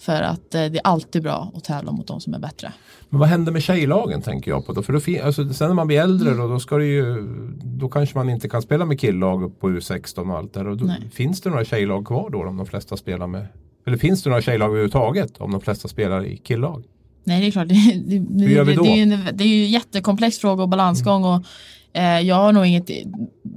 För 0.00 0.22
att 0.22 0.54
eh, 0.54 0.64
det 0.64 0.78
är 0.78 0.80
alltid 0.84 1.22
bra 1.22 1.52
att 1.54 1.64
tävla 1.64 1.92
mot 1.92 2.06
de 2.06 2.20
som 2.20 2.34
är 2.34 2.38
bättre. 2.38 2.72
Men 3.08 3.20
vad 3.20 3.28
händer 3.28 3.52
med 3.52 3.62
tjejlagen 3.62 4.22
tänker 4.22 4.50
jag 4.50 4.66
på 4.66 4.72
då? 4.72 4.82
För 4.82 4.92
då 4.92 5.26
alltså, 5.26 5.52
sen 5.52 5.68
när 5.68 5.74
man 5.74 5.86
blir 5.86 6.00
äldre 6.00 6.34
då, 6.34 6.48
då 6.48 6.60
ska 6.60 6.76
det 6.76 6.86
ju 6.86 7.28
Då 7.62 7.88
kanske 7.88 8.18
man 8.18 8.28
inte 8.28 8.48
kan 8.48 8.62
spela 8.62 8.84
med 8.84 9.00
killag 9.00 9.60
på 9.60 9.70
U16 9.70 10.30
och 10.30 10.38
allt 10.38 10.54
där. 10.54 10.68
Och 10.68 10.76
då, 10.76 10.94
finns 11.12 11.40
det 11.40 11.50
några 11.50 11.64
tjejlag 11.64 12.06
kvar 12.06 12.30
då 12.30 12.48
om 12.48 12.56
de 12.56 12.66
flesta 12.66 12.96
spelar 12.96 13.26
med 13.26 13.46
Eller 13.86 13.96
finns 13.96 14.22
det 14.22 14.30
några 14.30 14.42
tjejlag 14.42 14.66
överhuvudtaget 14.66 15.40
om 15.40 15.52
de 15.52 15.60
flesta 15.60 15.88
spelar 15.88 16.24
i 16.24 16.36
killag? 16.36 16.84
Nej 17.24 17.40
det 17.40 17.46
är 17.46 17.50
klart, 17.50 17.68
det, 17.68 17.74
det, 18.04 18.18
det, 18.18 18.44
Hur 18.44 18.54
gör 18.54 18.64
vi 18.64 18.72
det, 18.72 18.76
då? 18.76 18.82
det, 18.82 18.88
är 18.88 18.96
ju 18.96 19.02
en, 19.02 19.36
det 19.36 19.44
är 19.44 19.48
ju 19.48 19.64
en 19.64 19.70
jättekomplex 19.70 20.38
fråga 20.38 20.62
och 20.62 20.68
balansgång 20.68 21.24
och 21.24 21.44
eh, 21.92 22.20
jag 22.20 22.36
har 22.36 22.52
nog 22.52 22.66
inget 22.66 22.90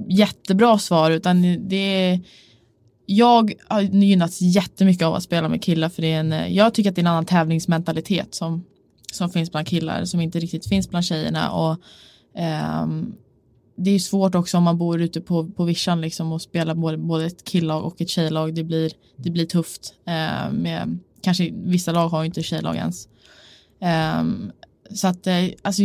jättebra 0.10 0.78
svar 0.78 1.12
utan 1.12 1.42
det 1.70 1.76
är 1.76 2.20
jag 3.06 3.54
har 3.68 3.82
gynnats 3.82 4.42
jättemycket 4.42 5.06
av 5.06 5.16
att 5.16 5.24
spela 5.24 5.50
med 5.50 5.64
killar 5.64 5.90
för 5.90 6.02
det 6.02 6.12
är 6.12 6.20
en, 6.20 6.34
eh, 6.34 6.48
jag 6.48 6.74
tycker 6.74 6.90
att 6.90 6.96
det 6.96 7.00
är 7.00 7.04
en 7.04 7.08
annan 7.08 7.26
tävlingsmentalitet 7.26 8.36
som, 8.36 8.64
som 9.12 9.30
finns 9.30 9.52
bland 9.52 9.68
killar 9.68 10.06
som 10.06 10.22
inte 10.22 10.40
riktigt 10.40 10.66
finns 10.68 10.90
bland 10.90 11.06
tjejerna 11.06 11.52
och 11.52 11.78
um, 12.84 13.16
det 13.76 13.92
är 13.92 14.00
svårt 14.00 14.36
också 14.36 14.58
om 14.58 14.64
man 14.64 14.78
bor 14.78 15.02
ute 15.02 15.22
på, 15.22 15.50
på 15.50 15.64
vischan 15.64 16.02
liksom 16.02 16.32
och 16.32 16.42
spelar 16.42 16.76
både, 16.76 16.98
både 16.98 17.26
ett 17.26 17.50
killag 17.50 17.84
och 17.84 18.02
ett 18.02 18.10
tjejlag. 18.10 18.56
Det 18.56 18.64
blir, 18.64 18.92
det 19.18 19.30
blir 19.30 19.46
tufft. 19.46 19.94
Eh, 20.06 20.52
med, 20.52 21.00
kanske 21.22 21.50
vissa 21.54 21.92
lag 21.92 22.10
har 22.10 22.22
ju 22.22 22.26
inte 22.26 22.44
tjejlag 22.44 22.76
ens. 22.76 23.08
Ehm, 23.82 24.52
så 24.94 25.08
att 25.08 25.28
eh, 25.28 25.46
alltså 25.62 25.82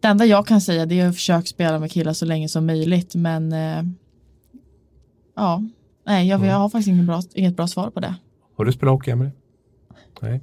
det 0.00 0.08
enda 0.08 0.24
jag 0.24 0.46
kan 0.46 0.60
säga 0.60 0.86
det 0.86 1.00
är 1.00 1.08
att 1.08 1.14
försöka 1.14 1.46
spela 1.46 1.78
med 1.78 1.92
killar 1.92 2.12
så 2.12 2.24
länge 2.24 2.48
som 2.48 2.66
möjligt 2.66 3.14
men 3.14 3.52
eh, 3.52 3.82
ja, 5.40 5.62
nej 6.06 6.28
jag, 6.28 6.46
jag 6.46 6.54
har 6.54 6.68
faktiskt 6.68 6.88
inget 6.88 7.06
bra, 7.06 7.22
inget 7.34 7.56
bra 7.56 7.66
svar 7.66 7.90
på 7.90 8.00
det. 8.00 8.14
Har 8.56 8.64
du 8.64 8.72
spelat 8.72 8.92
hockey 8.92 9.10
Emelie? 9.10 9.32
Nej. 10.20 10.40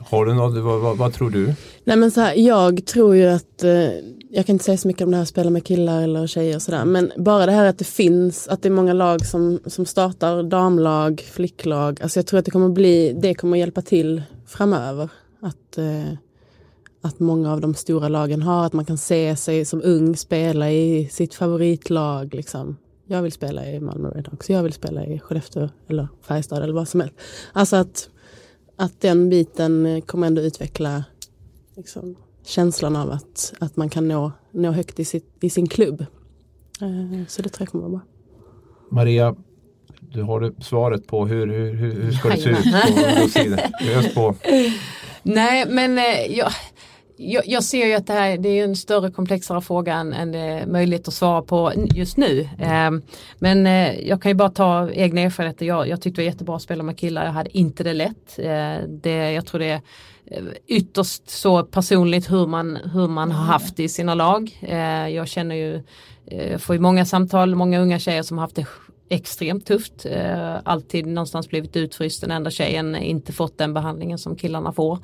Har 0.00 0.26
du 0.26 0.34
något, 0.34 0.64
vad, 0.64 0.80
vad, 0.80 0.96
vad 0.96 1.12
tror 1.12 1.30
du? 1.30 1.54
Nej 1.84 1.96
men 1.96 2.10
så 2.10 2.20
här, 2.20 2.34
jag 2.34 2.86
tror 2.86 3.16
ju 3.16 3.26
att, 3.26 3.64
eh, 3.64 3.90
jag 4.30 4.46
kan 4.46 4.54
inte 4.54 4.64
säga 4.64 4.78
så 4.78 4.88
mycket 4.88 5.02
om 5.02 5.10
det 5.10 5.16
här 5.16 5.22
att 5.22 5.28
spela 5.28 5.50
med 5.50 5.64
killar 5.64 6.02
eller 6.02 6.26
tjejer 6.26 6.56
och 6.56 6.62
sådär, 6.62 6.84
men 6.84 7.12
bara 7.16 7.46
det 7.46 7.52
här 7.52 7.64
att 7.64 7.78
det 7.78 7.84
finns, 7.84 8.48
att 8.48 8.62
det 8.62 8.68
är 8.68 8.70
många 8.70 8.92
lag 8.92 9.26
som, 9.26 9.60
som 9.66 9.86
startar 9.86 10.42
damlag, 10.42 11.20
flicklag, 11.20 12.02
alltså 12.02 12.18
jag 12.18 12.26
tror 12.26 12.38
att 12.38 12.44
det 12.44 12.50
kommer 12.50 12.68
bli, 12.68 13.12
det 13.22 13.34
kommer 13.34 13.58
hjälpa 13.58 13.82
till 13.82 14.22
framöver. 14.46 15.10
Att, 15.40 15.78
eh, 15.78 16.12
att 17.02 17.20
många 17.20 17.52
av 17.52 17.60
de 17.60 17.74
stora 17.74 18.08
lagen 18.08 18.42
har, 18.42 18.66
att 18.66 18.72
man 18.72 18.84
kan 18.84 18.98
se 18.98 19.36
sig 19.36 19.64
som 19.64 19.82
ung 19.84 20.16
spela 20.16 20.70
i 20.70 21.08
sitt 21.12 21.34
favoritlag 21.34 22.34
liksom. 22.34 22.76
Jag 23.06 23.22
vill 23.22 23.32
spela 23.32 23.66
i 23.66 23.80
Malmö 23.80 24.08
Redhawks, 24.10 24.50
jag 24.50 24.62
vill 24.62 24.72
spela 24.72 25.06
i 25.06 25.18
Skellefteå 25.18 25.68
eller 25.88 26.08
Färjestad 26.22 26.62
eller 26.62 26.74
vad 26.74 26.88
som 26.88 27.00
helst. 27.00 27.14
Alltså 27.52 27.76
att, 27.76 28.08
att 28.76 29.00
den 29.00 29.28
biten 29.28 30.02
kommer 30.06 30.26
ändå 30.26 30.42
utveckla 30.42 31.04
liksom, 31.76 32.16
känslan 32.44 32.96
av 32.96 33.10
att, 33.10 33.54
att 33.60 33.76
man 33.76 33.88
kan 33.90 34.08
nå, 34.08 34.32
nå 34.50 34.70
högt 34.70 35.00
i, 35.00 35.04
sitt, 35.04 35.36
i 35.40 35.50
sin 35.50 35.66
klubb. 35.68 36.00
Eh, 36.80 37.26
Så 37.28 37.42
det 37.42 37.48
tror 37.48 37.62
jag 37.62 37.68
kommer 37.68 37.88
vara 37.88 37.90
bra. 37.92 38.00
Maria, 38.90 39.36
du 40.00 40.22
har 40.22 40.40
du 40.40 40.54
svaret 40.60 41.06
på 41.06 41.26
hur, 41.26 41.46
hur, 41.46 41.74
hur, 41.74 42.12
ska 42.12 42.28
det 42.28 42.36
se 42.36 42.50
ut 42.50 42.64
Jajamän. 42.64 42.92
på 42.94 43.08
ungdomssidan? 43.10 43.58
Ös 43.80 44.14
på. 44.14 44.34
Nej 45.22 45.66
men 45.68 45.98
eh, 45.98 46.38
jag, 47.22 47.48
jag, 47.48 47.64
ser 47.64 47.86
ju 47.86 47.94
att 47.94 48.06
det 48.06 48.12
här 48.12 48.36
det 48.38 48.48
är 48.48 48.64
en 48.64 48.76
större 48.76 49.10
komplexare 49.10 49.60
fråga 49.60 49.94
än, 49.94 50.12
än 50.12 50.32
det 50.32 50.38
är 50.38 50.66
möjligt 50.66 51.08
att 51.08 51.14
svara 51.14 51.42
på 51.42 51.72
just 51.94 52.16
nu. 52.16 52.48
Ehm, 52.58 52.96
eh, 52.96 53.02
men 53.38 53.66
jag 54.06 54.22
kan 54.22 54.30
ju 54.30 54.34
bara 54.34 54.50
ta 54.50 54.90
egna 54.90 55.20
erfarenheter. 55.20 55.66
Jag, 55.66 55.88
jag 55.88 56.02
tyckte 56.02 56.20
det 56.20 56.24
var 56.24 56.32
jättebra 56.32 56.56
att 56.56 56.62
spela 56.62 56.82
med 56.82 56.98
killar. 56.98 57.24
Jag 57.24 57.32
hade 57.32 57.58
inte 57.58 57.84
det 57.84 57.94
lätt. 57.94 58.38
Eh, 58.38 58.88
det, 58.88 59.32
jag 59.32 59.46
tror 59.46 59.58
det 59.58 59.70
är 59.70 59.80
eh, 60.26 60.42
ytterst 60.66 61.30
så 61.30 61.62
personligt 61.62 62.30
hur 62.30 62.46
man, 62.46 62.76
hur 62.76 63.08
man 63.08 63.32
har 63.32 63.44
haft 63.44 63.76
det 63.76 63.82
i 63.82 63.88
sina 63.88 64.14
lag. 64.14 64.58
Eh, 64.62 65.08
jag 65.08 65.28
känner 65.28 65.54
ju 65.54 65.82
eh, 66.26 66.58
får 66.58 66.74
ju 66.74 66.80
många 66.80 67.04
samtal, 67.04 67.54
många 67.54 67.80
unga 67.80 67.98
tjejer 67.98 68.22
som 68.22 68.38
har 68.38 68.44
haft 68.44 68.56
det 68.56 68.66
extremt 69.08 69.66
tufft. 69.66 70.06
Alltid 70.64 71.06
någonstans 71.06 71.48
blivit 71.48 71.76
utfryst, 71.76 72.20
den 72.20 72.30
enda 72.30 72.50
tjejen 72.50 72.96
inte 72.96 73.32
fått 73.32 73.58
den 73.58 73.74
behandlingen 73.74 74.18
som 74.18 74.36
killarna 74.36 74.72
får. 74.72 74.98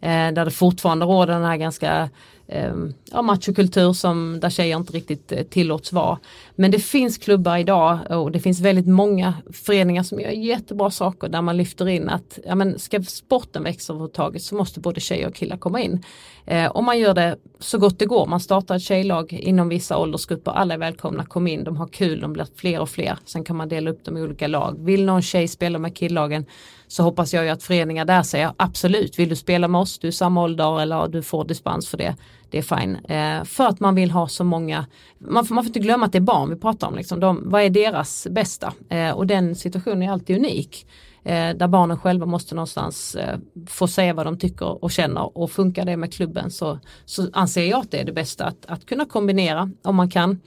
Eh, 0.00 0.32
där 0.32 0.44
det 0.44 0.50
fortfarande 0.50 1.06
råder 1.06 1.34
den 1.34 1.44
här 1.44 1.56
ganska 1.56 2.08
eh, 2.50 2.74
ja, 3.12 3.22
machokultur 3.22 3.92
som 3.92 4.40
där 4.40 4.50
tjejer 4.50 4.76
inte 4.76 4.92
riktigt 4.92 5.32
eh, 5.32 5.42
tillåts 5.42 5.92
vara. 5.92 6.18
Men 6.54 6.70
det 6.70 6.78
finns 6.78 7.18
klubbar 7.18 7.56
idag 7.56 7.98
och 8.10 8.32
det 8.32 8.40
finns 8.40 8.60
väldigt 8.60 8.86
många 8.86 9.34
föreningar 9.52 10.02
som 10.02 10.20
gör 10.20 10.30
jättebra 10.30 10.90
saker 10.90 11.28
där 11.28 11.42
man 11.42 11.56
lyfter 11.56 11.88
in 11.88 12.08
att 12.08 12.38
ja, 12.44 12.54
men 12.54 12.78
ska 12.78 13.02
sporten 13.02 13.62
växa 13.62 13.92
överhuvudtaget 13.92 14.42
så 14.42 14.54
måste 14.54 14.80
både 14.80 15.00
tjejer 15.00 15.28
och 15.28 15.34
killar 15.34 15.56
komma 15.56 15.80
in. 15.80 16.04
Eh, 16.46 16.66
och 16.66 16.84
man 16.84 16.98
gör 16.98 17.14
det 17.14 17.36
så 17.58 17.78
gott 17.78 17.98
det 17.98 18.06
går, 18.06 18.26
man 18.26 18.40
startar 18.40 18.76
ett 18.76 18.82
tjejlag 18.82 19.32
inom 19.32 19.68
vissa 19.68 19.98
åldersgrupper, 19.98 20.52
alla 20.52 20.74
är 20.74 20.78
välkomna, 20.78 21.26
kom 21.26 21.46
in, 21.46 21.64
de 21.64 21.76
har 21.76 21.86
kul, 21.86 22.20
de 22.20 22.32
blir 22.32 22.46
fler 22.56 22.80
och 22.80 22.90
fler. 22.90 23.18
Sen 23.24 23.44
kan 23.44 23.56
man 23.56 23.68
dela 23.68 23.90
upp 23.90 24.04
dem 24.04 24.16
i 24.16 24.22
olika 24.22 24.46
lag. 24.46 24.84
Vill 24.84 25.04
någon 25.04 25.22
tjej 25.22 25.48
spela 25.48 25.78
med 25.78 25.96
killlagen 25.96 26.46
så 26.90 27.02
hoppas 27.02 27.34
jag 27.34 27.44
ju 27.44 27.50
att 27.50 27.62
föreningar 27.62 28.04
där 28.04 28.22
säger 28.22 28.52
absolut, 28.56 29.18
vill 29.18 29.28
du 29.28 29.36
spela 29.36 29.68
med 29.68 29.80
oss, 29.80 29.98
du 29.98 30.08
är 30.08 30.12
samma 30.12 30.42
ålder 30.42 30.80
eller 30.80 31.08
du 31.08 31.22
får 31.22 31.44
dispens 31.44 31.88
för 31.88 31.98
det 31.98 32.16
det 32.50 32.58
är 32.58 32.62
fine. 32.62 32.96
Eh, 32.96 33.44
för 33.44 33.66
att 33.66 33.80
man 33.80 33.94
vill 33.94 34.10
ha 34.10 34.28
så 34.28 34.44
många, 34.44 34.86
man 35.18 35.46
får, 35.46 35.54
man 35.54 35.64
får 35.64 35.68
inte 35.68 35.78
glömma 35.78 36.06
att 36.06 36.12
det 36.12 36.18
är 36.18 36.20
barn 36.20 36.50
vi 36.50 36.56
pratar 36.56 36.86
om, 36.86 36.94
liksom. 36.94 37.20
De, 37.20 37.50
vad 37.50 37.62
är 37.62 37.70
deras 37.70 38.26
bästa? 38.30 38.72
Eh, 38.88 39.10
och 39.10 39.26
den 39.26 39.54
situationen 39.54 40.02
är 40.02 40.12
alltid 40.12 40.36
unik. 40.36 40.86
Eh, 41.24 41.56
där 41.56 41.68
barnen 41.68 41.98
själva 41.98 42.26
måste 42.26 42.54
någonstans 42.54 43.14
eh, 43.14 43.38
få 43.66 43.88
säga 43.88 44.14
vad 44.14 44.26
de 44.26 44.38
tycker 44.38 44.84
och 44.84 44.90
känner 44.90 45.38
och 45.38 45.50
funkar 45.50 45.84
det 45.84 45.96
med 45.96 46.12
klubben 46.12 46.50
så, 46.50 46.78
så 47.04 47.28
anser 47.32 47.64
jag 47.64 47.80
att 47.80 47.90
det 47.90 48.00
är 48.00 48.04
det 48.04 48.12
bästa 48.12 48.44
att, 48.44 48.66
att 48.66 48.86
kunna 48.86 49.04
kombinera 49.04 49.70
om 49.82 49.96
man 49.96 50.10
kan. 50.10 50.40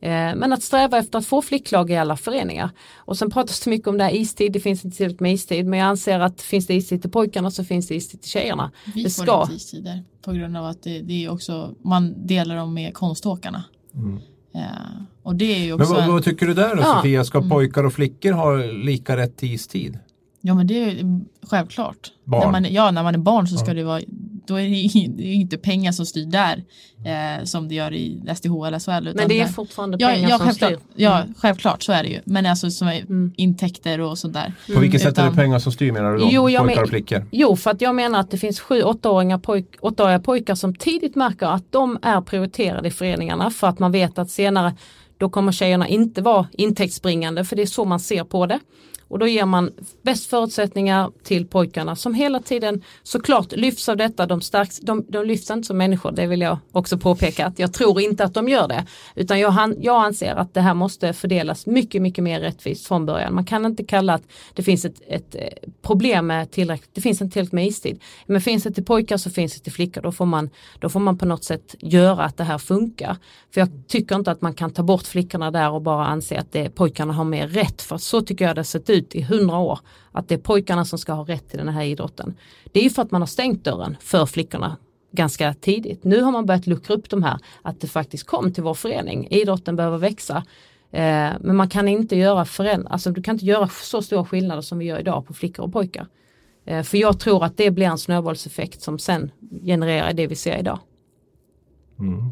Eh, 0.00 0.10
men 0.10 0.52
att 0.52 0.62
sträva 0.62 0.98
efter 0.98 1.18
att 1.18 1.26
få 1.26 1.42
flicklag 1.42 1.90
i 1.90 1.96
alla 1.96 2.16
föreningar. 2.16 2.70
Och 2.96 3.18
sen 3.18 3.30
pratas 3.30 3.60
det 3.60 3.70
mycket 3.70 3.88
om 3.88 3.98
det 3.98 4.04
här 4.04 4.14
istid, 4.14 4.52
det 4.52 4.60
finns 4.60 4.84
inte 4.84 4.96
tillräckligt 4.96 5.20
med 5.20 5.32
istid 5.32 5.66
men 5.66 5.78
jag 5.78 5.86
anser 5.88 6.20
att 6.20 6.40
finns 6.42 6.66
det 6.66 6.74
istid 6.74 7.02
till 7.02 7.10
pojkarna 7.10 7.50
så 7.50 7.64
finns 7.64 7.88
det 7.88 7.94
istid 7.94 8.20
till 8.22 8.30
tjejerna. 8.30 8.70
Vi 8.94 9.02
det 9.02 9.10
får 9.16 9.22
ska. 9.24 9.42
inte 9.42 9.54
istider 9.54 10.04
på 10.22 10.32
grund 10.32 10.56
av 10.56 10.64
att 10.66 10.82
det, 10.82 11.00
det 11.00 11.24
är 11.24 11.30
också, 11.32 11.74
man 11.84 12.26
delar 12.26 12.56
dem 12.56 12.74
med 12.74 12.94
konståkarna. 12.94 13.64
Mm. 13.94 14.20
Ja, 14.52 14.60
och 15.22 15.36
det 15.36 15.44
är 15.54 15.58
ju 15.58 15.72
Men 15.72 15.80
också 15.80 15.94
vad, 15.94 16.02
en, 16.04 16.12
vad 16.12 16.24
tycker 16.24 16.46
du 16.46 16.54
där 16.54 16.76
då 16.76 16.82
Ja. 16.82 16.94
Sofia? 16.96 17.24
Ska 17.24 17.38
Mm. 17.38 17.50
pojkar 17.50 17.84
och 17.84 17.92
flickor 17.92 18.32
ha 18.32 18.54
lika 18.56 19.16
rätt 19.16 19.36
till 19.36 19.52
istid? 19.54 19.98
Ja 20.40 20.54
men 20.54 20.66
det 20.66 20.82
är 20.84 21.20
självklart. 21.50 22.12
Barn. 22.24 22.40
När 22.44 22.60
man, 22.60 22.72
ja 22.72 22.90
när 22.90 23.02
man 23.02 23.14
är 23.14 23.18
barn 23.18 23.48
så 23.48 23.56
ska 23.56 23.68
Ja. 23.70 23.74
det 23.74 23.84
vara 23.84 24.00
då 24.46 24.54
är 24.60 24.62
det 24.62 25.22
ju 25.24 25.34
inte 25.34 25.58
pengar 25.58 25.92
som 25.92 26.06
styr 26.06 26.26
där 26.26 26.64
eh, 27.04 27.44
som 27.44 27.68
det 27.68 27.74
gör 27.74 27.94
i 27.94 28.22
SDH 28.36 28.66
eller 28.66 28.78
SHL. 28.78 29.14
Men 29.14 29.28
det 29.28 29.40
är 29.40 29.44
där- 29.44 29.52
fortfarande 29.52 29.96
ja, 30.00 30.08
pengar 30.08 30.28
ja, 30.30 30.36
som 30.38 30.46
självklart, 30.46 30.72
styr. 30.72 30.80
ja 30.94 31.22
Mm. 31.22 31.34
självklart 31.38 31.82
så 31.82 31.92
är 31.92 32.02
det 32.02 32.08
ju. 32.08 32.20
Men 32.24 32.46
alltså 32.46 32.70
som 32.70 32.88
är 32.88 33.00
Mm. 33.00 33.32
intäkter 33.36 34.00
och 34.00 34.18
sånt 34.18 34.34
där. 34.34 34.52
På 34.74 34.80
vilket 34.80 35.02
sätt 35.02 35.18
är 35.18 35.30
det 35.30 35.36
pengar 35.36 35.58
som 35.58 35.72
styr 35.72 35.92
menar 35.92 36.12
du 36.12 36.18
då? 36.18 36.28
Jo, 36.32 36.50
jag 36.50 36.64
pojkar 36.66 36.82
och 36.82 36.88
flickor? 36.88 37.26
Jo, 37.32 37.56
för 37.56 37.70
att 37.70 37.80
jag 37.80 37.94
menar 37.94 38.20
att 38.20 38.30
det 38.30 38.38
finns 38.38 38.60
sju, 38.60 38.82
åttaåringar 38.82 39.38
pojk, 39.38 39.66
åttaåriga 39.80 40.18
pojkar 40.20 40.54
som 40.54 40.74
tidigt 40.74 41.14
märker 41.14 41.46
att 41.46 41.72
de 41.72 41.98
är 42.02 42.20
prioriterade 42.20 42.88
i 42.88 42.90
föreningarna 42.90 43.50
för 43.50 43.66
att 43.66 43.78
man 43.78 43.92
vet 43.92 44.18
att 44.18 44.30
senare 44.30 44.74
då 45.18 45.28
kommer 45.30 45.52
tjejerna 45.52 45.88
inte 45.88 46.22
vara 46.22 46.46
intäktsbringande 46.52 47.44
för 47.44 47.56
det 47.56 47.62
är 47.62 47.66
så 47.66 47.84
man 47.84 48.00
ser 48.00 48.24
på 48.24 48.46
det. 48.46 48.58
Och 49.08 49.18
då 49.18 49.26
ger 49.26 49.46
man 49.46 49.72
bäst 50.02 50.30
förutsättningar 50.30 51.10
till 51.22 51.46
pojkarna 51.46 51.96
som 51.96 52.14
hela 52.14 52.40
tiden 52.40 52.82
såklart 53.02 53.52
lyfts 53.52 53.88
av 53.88 53.96
detta. 53.96 54.26
De, 54.26 54.40
stärks, 54.40 54.80
de, 54.80 55.06
de 55.08 55.24
lyfts 55.26 55.50
inte 55.50 55.66
som 55.66 55.78
människor, 55.78 56.12
det 56.12 56.26
vill 56.26 56.40
jag 56.40 56.58
också 56.72 56.98
påpeka. 56.98 57.46
att 57.46 57.58
Jag 57.58 57.72
tror 57.72 58.00
inte 58.00 58.24
att 58.24 58.34
de 58.34 58.48
gör 58.48 58.68
det. 58.68 58.86
Utan 59.14 59.40
jag, 59.40 59.74
jag 59.80 60.04
anser 60.04 60.34
att 60.34 60.54
det 60.54 60.60
här 60.60 60.74
måste 60.74 61.12
fördelas 61.12 61.66
mycket, 61.66 62.02
mycket 62.02 62.24
mer 62.24 62.40
rättvist 62.40 62.86
från 62.86 63.06
början. 63.06 63.34
Man 63.34 63.44
kan 63.44 63.66
inte 63.66 63.84
kalla 63.84 64.14
att 64.14 64.22
det 64.54 64.62
finns 64.62 64.84
ett, 64.84 65.02
ett 65.08 65.34
eh, 65.34 65.42
problem 65.82 66.26
med 66.26 66.50
tillräckligt, 66.50 66.90
det 66.94 67.00
finns 67.00 67.22
inte 67.22 67.32
tillräckligt 67.32 67.52
med 67.52 67.66
istid. 67.66 68.00
Men 68.26 68.40
finns 68.40 68.62
det 68.62 68.70
till 68.70 68.84
pojkar 68.84 69.16
så 69.16 69.30
finns 69.30 69.54
det 69.54 69.60
till 69.60 69.72
flickor. 69.72 70.02
Då 70.02 70.12
får 70.12 70.26
man, 70.26 70.50
då 70.78 70.88
får 70.88 71.00
man 71.00 71.18
på 71.18 71.26
något 71.26 71.44
sätt 71.44 71.74
göra 71.78 72.24
att 72.24 72.36
det 72.36 72.44
här 72.44 72.58
funkar. 72.58 73.16
För 73.54 73.60
jag 73.60 73.68
tycker 73.88 74.16
inte 74.16 74.30
att 74.30 74.42
man 74.42 74.54
kan 74.54 74.70
ta 74.70 74.82
bort 74.82 75.06
flickorna 75.06 75.50
där 75.50 75.70
och 75.70 75.82
bara 75.82 76.06
anse 76.06 76.38
att 76.38 76.52
det, 76.52 76.70
pojkarna 76.70 77.12
har 77.12 77.24
mer 77.24 77.48
rätt. 77.48 77.82
För 77.82 77.98
så 77.98 78.20
tycker 78.20 78.44
jag 78.44 78.56
det 78.56 78.58
har 78.58 78.64
sett 78.64 78.90
ut 78.90 78.95
i 78.96 79.22
hundra 79.22 79.58
år. 79.58 79.78
Att 80.12 80.28
det 80.28 80.34
är 80.34 80.38
pojkarna 80.38 80.84
som 80.84 80.98
ska 80.98 81.12
ha 81.12 81.24
rätt 81.24 81.48
till 81.48 81.58
den 81.58 81.68
här 81.68 81.84
idrotten. 81.84 82.34
Det 82.72 82.80
är 82.80 82.84
ju 82.84 82.90
för 82.90 83.02
att 83.02 83.10
man 83.10 83.22
har 83.22 83.26
stängt 83.26 83.64
dörren 83.64 83.96
för 84.00 84.26
flickorna 84.26 84.76
ganska 85.12 85.54
tidigt. 85.54 86.04
Nu 86.04 86.20
har 86.20 86.32
man 86.32 86.46
börjat 86.46 86.66
luckra 86.66 86.94
upp 86.94 87.10
de 87.10 87.22
här, 87.22 87.38
att 87.62 87.80
det 87.80 87.86
faktiskt 87.86 88.26
kom 88.26 88.52
till 88.52 88.62
vår 88.62 88.74
förening. 88.74 89.26
Idrotten 89.30 89.76
behöver 89.76 89.98
växa. 89.98 90.36
Eh, 90.90 91.32
men 91.40 91.56
man 91.56 91.68
kan 91.68 91.88
inte 91.88 92.16
göra 92.16 92.44
föränd- 92.44 92.86
alltså 92.90 93.10
du 93.10 93.22
kan 93.22 93.34
inte 93.34 93.44
göra 93.44 93.68
så 93.68 94.02
stora 94.02 94.24
skillnader 94.24 94.62
som 94.62 94.78
vi 94.78 94.84
gör 94.84 94.98
idag 94.98 95.26
på 95.26 95.34
flickor 95.34 95.64
och 95.64 95.72
pojkar. 95.72 96.06
Eh, 96.66 96.82
för 96.82 96.98
jag 96.98 97.20
tror 97.20 97.44
att 97.44 97.56
det 97.56 97.70
blir 97.70 97.86
en 97.86 97.98
snöbollseffekt 97.98 98.82
som 98.82 98.98
sen 98.98 99.30
genererar 99.64 100.12
det 100.12 100.26
vi 100.26 100.36
ser 100.36 100.58
idag. 100.58 100.78
Mm. 101.98 102.30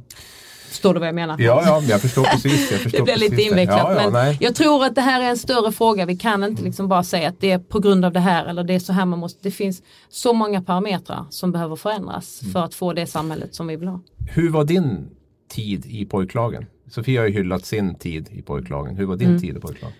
Förstår 0.74 0.94
du 0.94 1.00
vad 1.00 1.08
jag 1.08 1.14
menar? 1.14 1.36
Ja, 1.40 1.62
ja, 1.66 1.82
jag 1.88 2.00
förstår 2.00 2.24
precis. 2.24 2.70
Jag 2.70 2.80
förstår 2.80 2.98
Det 3.04 3.04
blir 3.04 3.16
lite 3.30 3.42
invecklat 3.42 3.78
Ja, 3.78 3.94
ja, 3.94 4.02
men 4.02 4.12
nej. 4.12 4.36
jag 4.40 4.54
tror 4.54 4.84
att 4.84 4.94
det 4.94 5.00
här 5.00 5.20
är 5.22 5.30
en 5.30 5.38
större 5.38 5.72
fråga. 5.72 6.06
Vi 6.06 6.16
kan 6.16 6.44
inte 6.44 6.62
liksom 6.62 6.88
bara 6.88 7.02
säga 7.04 7.28
att 7.28 7.40
det 7.40 7.50
är 7.50 7.58
på 7.58 7.78
grund 7.80 8.04
av 8.04 8.12
det 8.12 8.20
här 8.20 8.46
eller 8.46 8.64
det 8.64 8.74
är 8.74 8.78
så 8.78 8.92
här 8.92 9.04
man 9.06 9.18
måste. 9.18 9.40
Det 9.42 9.50
finns 9.50 9.82
så 10.08 10.32
många 10.32 10.62
parametrar 10.62 11.24
som 11.30 11.52
behöver 11.52 11.76
förändras 11.76 12.42
Mm. 12.42 12.52
för 12.52 12.60
att 12.60 12.74
få 12.74 12.92
det 12.92 13.06
samhället 13.06 13.54
som 13.54 13.66
vi 13.66 13.76
vill 13.76 13.88
ha. 13.88 14.00
Hur 14.30 14.50
var 14.50 14.64
din 14.64 15.08
tid 15.50 15.86
i 15.86 16.04
pojklagen? 16.04 16.66
Sofia 16.90 17.20
har 17.20 17.28
ju 17.28 17.34
hyllat 17.34 17.64
sin 17.66 17.94
tid 17.94 18.28
i 18.32 18.42
pojklagen. 18.42 18.96
Hur 18.96 19.06
var 19.06 19.16
din 19.16 19.28
Mm. 19.28 19.40
tid 19.40 19.56
i 19.56 19.60
pojklagen? 19.60 19.96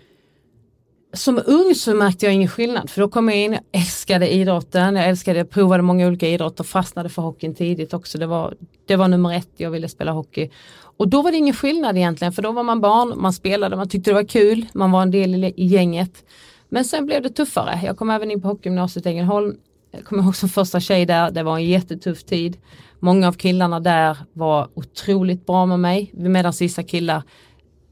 Som 1.15 1.41
ung 1.45 1.75
så 1.75 1.95
märkte 1.95 2.25
jag 2.25 2.33
ingen 2.33 2.47
skillnad 2.47 2.89
för 2.89 3.01
då 3.01 3.09
kom 3.09 3.29
jag 3.29 3.37
in, 3.37 3.51
jag 3.53 3.61
älskade 3.71 4.33
idrotten, 4.33 4.95
jag 4.95 5.09
älskade, 5.09 5.39
jag 5.39 5.49
provade 5.49 5.83
många 5.83 6.07
olika 6.07 6.27
idrotter, 6.27 6.63
fastnade 6.63 7.09
för 7.09 7.21
hockeyn 7.21 7.55
tidigt 7.55 7.93
också. 7.93 8.17
Det 8.17 8.25
var, 8.25 8.53
det 8.85 8.95
var 8.95 9.07
nummer 9.07 9.33
ett, 9.37 9.49
jag 9.57 9.71
ville 9.71 9.89
spela 9.89 10.11
hockey. 10.11 10.49
Och 10.97 11.07
då 11.07 11.21
var 11.21 11.31
det 11.31 11.37
ingen 11.37 11.53
skillnad 11.53 11.97
egentligen 11.97 12.33
för 12.33 12.41
då 12.41 12.51
var 12.51 12.63
man 12.63 12.81
barn, 12.81 13.13
man 13.15 13.33
spelade, 13.33 13.75
man 13.75 13.89
tyckte 13.89 14.09
det 14.09 14.15
var 14.15 14.23
kul, 14.23 14.65
man 14.73 14.91
var 14.91 15.01
en 15.01 15.11
del 15.11 15.43
i, 15.43 15.53
gänget. 15.55 16.23
Men 16.69 16.85
sen 16.85 17.05
blev 17.05 17.21
det 17.23 17.29
tuffare. 17.29 17.79
Jag 17.83 17.97
kom 17.97 18.09
även 18.09 18.31
in 18.31 18.41
på 18.41 18.47
hockeygymnasiet 18.47 19.05
i 19.05 19.09
Ängelholm. 19.09 19.55
Jag 19.91 20.05
kommer 20.05 20.23
ihåg 20.23 20.35
som 20.35 20.49
första 20.49 20.79
tjej 20.79 21.05
där, 21.05 21.31
det 21.31 21.43
var 21.43 21.57
en 21.57 21.65
jättetuff 21.65 22.23
tid. 22.23 22.57
Många 22.99 23.27
av 23.27 23.33
killarna 23.33 23.79
där 23.79 24.17
var 24.33 24.69
otroligt 24.73 25.45
bra 25.45 25.65
med 25.65 25.79
mig 25.79 26.11
medan 26.13 26.53
vissa 26.59 26.83
killar 26.83 27.23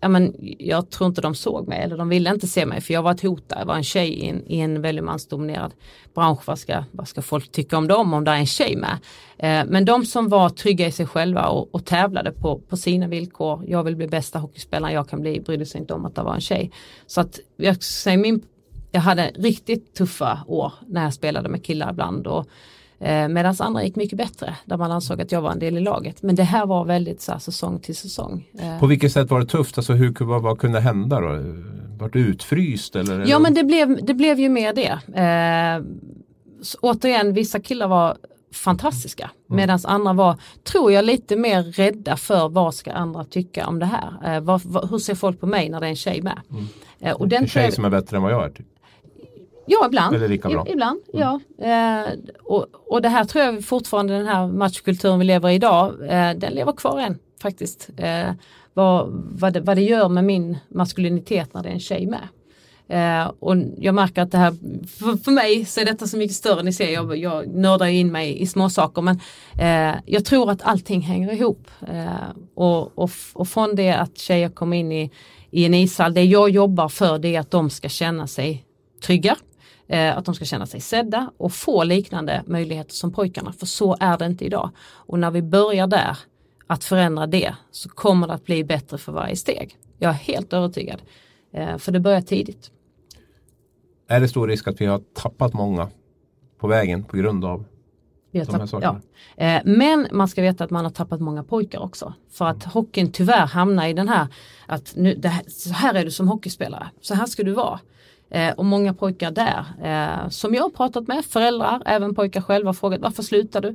ja, 0.04 0.10
men 0.10 0.36
jag 0.60 0.89
tror 0.89 1.08
inte 1.08 1.22
de 1.22 1.36
såg 1.36 1.68
mig 1.68 1.84
eller 1.84 1.97
de 1.97 2.10
ville 2.10 2.30
inte 2.30 2.47
se 2.47 2.66
mig 2.66 2.82
för 2.82 2.93
jag 2.93 3.01
var 3.01 3.12
ett 3.12 3.22
hot 3.22 3.49
där. 3.49 3.60
Jag 3.60 3.66
var 3.66 3.76
en 3.76 3.84
tjej 3.84 4.10
i 4.10 4.30
en, 4.30 4.43
i 4.47 4.60
en 4.60 4.82
väldigt 4.82 5.04
mansdominerad 5.04 5.74
bransch. 6.14 6.41
Vad 6.45 6.60
ska, 6.60 6.84
vad 6.91 7.08
ska 7.08 7.22
folk 7.22 7.51
tycka 7.51 7.78
om 7.78 7.88
dem 7.88 8.14
om 8.14 8.24
det 8.24 8.32
är 8.32 8.36
en 8.36 8.45
tjej 8.45 8.76
med? 8.76 8.97
Eh, 9.38 9.70
men 9.72 9.86
de 9.86 10.06
som 10.06 10.30
var 10.30 10.49
trygga 10.49 10.88
i 10.88 10.91
sig 10.91 11.06
själva 11.06 11.47
och, 11.47 11.76
och 11.76 11.86
tävlade 11.86 12.32
på, 12.32 12.60
på 12.60 12.78
sina 12.78 13.08
villkor. 13.08 13.64
Jag 13.68 13.84
vill 13.84 13.95
bli 13.95 14.08
bästa 14.08 14.39
hockeyspelaren 14.39 14.93
jag 14.93 15.10
kan 15.10 15.22
bli. 15.22 15.39
Brydde 15.39 15.66
sig 15.66 15.82
inte 15.82 15.93
om 15.93 16.06
att 16.06 16.16
det 16.16 16.24
var 16.24 16.36
en 16.36 16.41
tjej. 16.41 16.72
Så 17.08 17.22
att 17.22 17.39
jag 17.58 17.84
säger 17.84 18.18
min 18.18 18.41
jag 18.91 19.01
hade 19.01 19.32
riktigt 19.36 19.93
tuffa 19.93 20.39
år 20.47 20.74
när 20.88 21.04
jag 21.04 21.14
spelade 21.14 21.49
med 21.49 21.66
killar 21.66 21.91
ibland. 21.91 22.28
Och, 22.28 22.45
eh, 23.00 23.28
Medan 23.28 23.56
andra 23.60 23.84
gick 23.84 23.96
mycket 23.96 24.18
bättre 24.18 24.56
där 24.66 24.78
man 24.78 24.91
ansåg 24.91 25.22
att 25.22 25.32
jag 25.32 25.41
var 25.41 25.52
en 25.52 25.60
del 25.60 25.78
i 25.78 25.82
laget. 25.82 26.22
Men 26.22 26.36
det 26.36 26.44
här 26.44 26.66
var 26.66 26.86
väldigt 26.86 27.22
så 27.22 27.32
här, 27.32 27.39
säsong 27.39 27.80
till 27.80 27.96
säsong. 27.96 28.46
Eh, 28.60 28.80
På 28.80 28.88
vilket 28.88 29.12
sätt 29.12 29.30
var 29.30 29.39
det 29.39 29.46
tufft? 29.46 29.78
Alltså 29.78 29.94
hur, 29.94 30.26
vad, 30.26 30.41
vad 30.41 30.60
kunde 30.60 30.80
hända 30.80 31.20
då? 31.20 31.28
Var 32.00 32.10
du 32.10 32.20
utfryst 32.20 32.96
eller? 32.96 33.26
Ja 33.28 33.39
men 33.39 33.54
det 33.54 33.64
blev, 33.64 34.06
det 34.06 34.14
blev 34.14 34.39
ju 34.39 34.50
mer 34.50 34.74
det. 34.74 35.00
Eh, 35.22 35.86
återigen, 36.82 37.34
vissa 37.34 37.60
killar 37.60 37.88
var 37.88 38.18
fantastiska 38.54 39.32
medan 39.48 39.80
andra 39.84 40.14
var, 40.14 40.38
tror 40.64 40.91
jag, 40.91 41.06
lite 41.06 41.36
mer 41.36 41.64
rädda 41.64 42.18
för 42.18 42.50
vad 42.50 42.76
ska 42.76 42.91
andra 42.91 43.24
tycka 43.24 43.68
om 43.68 43.80
det 43.80 43.86
här. 43.86 44.36
Eh, 44.36 44.41
vad, 44.41 44.62
vad, 44.62 44.89
hur 44.89 44.98
ser 44.98 45.16
folk 45.16 45.39
på 45.39 45.48
mig 45.48 45.70
när 45.70 45.80
det 45.80 45.86
är 45.88 45.89
en 45.89 45.96
tjej 45.96 46.22
med? 46.22 46.41
Eh, 47.00 47.14
och 47.14 47.34
en 47.34 47.48
tjej 47.48 47.72
som 47.72 47.86
är 47.86 47.89
bättre 47.89 48.18
än 48.18 48.24
vad 48.24 48.32
jag 48.32 48.46
är? 48.46 48.50
Typ. 48.50 48.66
Ja, 49.66 49.86
ibland. 49.86 50.16
Eller 50.16 50.28
lika 50.28 50.49
bra. 50.49 50.61
Mm. 50.61 50.68
I, 50.68 50.72
ibland, 50.72 50.99
ja. 51.14 51.39
Eh, 51.57 52.14
och, 52.43 52.68
och 52.88 53.01
det 53.01 53.09
här 53.09 53.26
tror 53.26 53.43
jag 53.43 53.66
fortfarande 53.66 54.18
den 54.18 54.28
här 54.28 54.47
matchkulturen 54.47 55.20
vi 55.20 55.26
lever 55.26 55.49
i 55.49 55.53
idag, 55.53 55.93
eh, 56.01 56.32
den 56.38 56.53
lever 56.53 56.72
kvar 56.72 56.99
än 56.99 57.18
faktiskt. 57.41 57.89
Eh, 57.97 58.32
vad, 58.74 59.07
vad, 59.32 59.53
det, 59.53 59.59
vad 59.61 59.78
det 59.78 59.84
gör 59.84 60.09
med 60.09 60.24
min 60.24 60.57
maskulinitet 60.70 61.53
när 61.53 61.64
det 61.64 61.70
är 61.70 61.74
en 61.74 61.80
tjej 61.80 62.07
med. 62.07 62.28
Eh, 62.88 63.32
och 63.39 63.55
jag 63.78 63.95
märker 63.95 64.22
att 64.22 64.32
det 64.32 64.38
här, 64.38 64.51
för, 64.88 65.24
för 65.24 65.32
mig 65.32 65.66
så 65.66 65.82
är 65.82 65.86
detta 65.86 66.07
så 66.07 66.18
mycket 66.18 66.36
större, 66.36 66.64
ni 66.64 66.74
ser 66.74 66.93
jag, 66.93 67.18
jag 67.18 67.47
nördar 67.47 67.86
in 67.86 68.11
mig 68.11 68.41
i 68.41 68.47
små 68.47 68.70
saker 68.70 69.01
men 69.01 69.20
eh, 69.59 69.95
jag 70.05 70.26
tror 70.26 70.51
att 70.51 70.61
allting 70.61 71.01
hänger 71.01 71.34
ihop. 71.34 71.68
Eh, 71.88 72.05
och, 72.55 72.97
och, 72.97 73.11
och 73.34 73.47
från 73.47 73.76
det 73.76 73.91
att 73.91 74.18
tjejer 74.18 74.49
kommer 74.49 74.78
in 74.78 74.91
i, 74.91 75.11
i 75.51 75.66
en 75.66 75.74
ishall, 75.74 76.14
det 76.14 76.24
jag 76.24 76.49
jobbar 76.49 76.89
för 76.89 77.20
det 77.20 77.36
är 77.36 77.39
att 77.39 77.51
de 77.51 77.70
ska 77.70 77.89
känna 77.89 78.28
sig 78.28 78.66
trygga. 79.03 79.36
Eh, 79.88 80.17
att 80.17 80.25
de 80.25 80.36
ska 80.36 80.45
känna 80.45 80.65
sig 80.65 80.81
sedda 80.81 81.31
och 81.38 81.53
få 81.53 81.84
liknande 81.84 82.43
möjligheter 82.47 82.93
som 82.93 83.11
pojkarna 83.11 83.53
för 83.53 83.65
så 83.65 83.97
är 83.99 84.17
det 84.17 84.25
inte 84.25 84.45
idag. 84.45 84.69
Och 84.91 85.19
när 85.19 85.31
vi 85.31 85.41
börjar 85.41 85.88
där 85.88 86.17
att 86.67 86.84
förändra 86.84 87.27
det 87.27 87.55
så 87.71 87.89
kommer 87.89 88.27
det 88.27 88.34
att 88.34 88.45
bli 88.45 88.63
bättre 88.63 88.97
för 88.97 89.11
varje 89.11 89.36
steg. 89.36 89.77
Jag 89.97 90.09
är 90.09 90.13
helt 90.13 90.53
övertygad. 90.53 91.01
Eh, 91.53 91.77
för 91.77 91.91
det 91.91 91.99
börjar 91.99 92.21
tidigt. 92.21 92.71
Är 94.07 94.19
det 94.19 94.27
stor 94.27 94.47
risk 94.47 94.67
att 94.67 94.81
vi 94.81 94.86
har 94.86 95.01
tappat 95.13 95.53
många 95.53 95.89
på 96.59 96.67
vägen 96.67 97.03
på 97.03 97.17
grund 97.17 97.45
av 97.45 97.65
Tapp, 98.47 98.69
ja. 98.81 98.99
Eh, 99.38 99.61
Men 99.65 100.07
man 100.11 100.27
ska 100.27 100.41
veta 100.41 100.63
att 100.63 100.69
man 100.69 100.86
har 100.86 100.91
tappat 100.91 101.21
många 101.21 101.43
pojkar 101.43 101.79
också. 101.79 102.13
För 102.31 102.45
att 102.45 102.63
hockeyn 102.63 103.11
tyvärr 103.11 103.45
hamnar 103.45 103.88
i 103.88 103.93
den 103.93 104.09
här 104.09 104.27
att 104.65 104.93
nu, 104.95 105.21
här, 105.23 105.43
så 105.47 105.73
här 105.73 105.93
är 105.93 106.05
du 106.05 106.11
som 106.11 106.27
hockeyspelare, 106.27 106.89
så 107.01 107.13
här 107.15 107.25
ska 107.25 107.43
du 107.43 107.51
vara. 107.51 107.79
Eh, 108.34 108.53
och 108.53 108.65
många 108.65 108.93
pojkar 108.93 109.31
där 109.31 109.65
eh, 109.84 110.29
som 110.29 110.53
jag 110.53 110.63
har 110.63 110.69
pratat 110.69 111.07
med, 111.07 111.25
föräldrar, 111.25 111.81
även 111.86 112.15
pojkar 112.15 112.41
själva 112.41 112.67
har 112.67 112.73
frågat 112.73 113.01
varför 113.01 113.23
slutar 113.23 113.61
du? 113.61 113.67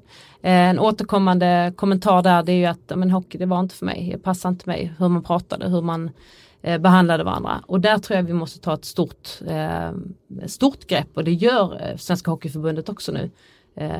Eh, 0.42 0.68
en 0.70 0.78
återkommande 0.78 1.72
kommentar 1.76 2.22
där 2.22 2.42
det 2.42 2.52
är 2.52 2.56
ju 2.56 2.64
att 2.64 2.92
men 2.96 3.11
hockey 3.11 3.38
det 3.38 3.46
var 3.46 3.61
inte 3.61 3.74
för 3.74 3.86
mig, 3.86 4.11
det 4.12 4.18
passar 4.18 4.48
inte 4.48 4.68
mig 4.68 4.92
hur 4.98 5.09
man 5.09 5.22
pratade, 5.22 5.68
hur 5.68 5.82
man 5.82 6.11
eh, 6.62 6.78
behandlade 6.78 7.24
varandra. 7.24 7.62
Och 7.66 7.80
där 7.80 7.98
tror 7.98 8.16
jag 8.16 8.24
vi 8.24 8.32
måste 8.32 8.61
ta 8.61 8.74
ett 8.74 8.84
stort, 8.84 9.28
stort 10.46 10.86
grepp 10.86 11.09
och 11.14 11.24
det 11.24 11.32
gör 11.32 11.96
Svenska 11.96 12.30
Hockeyförbundet 12.30 12.88
också 12.88 13.12
nu. 13.12 13.30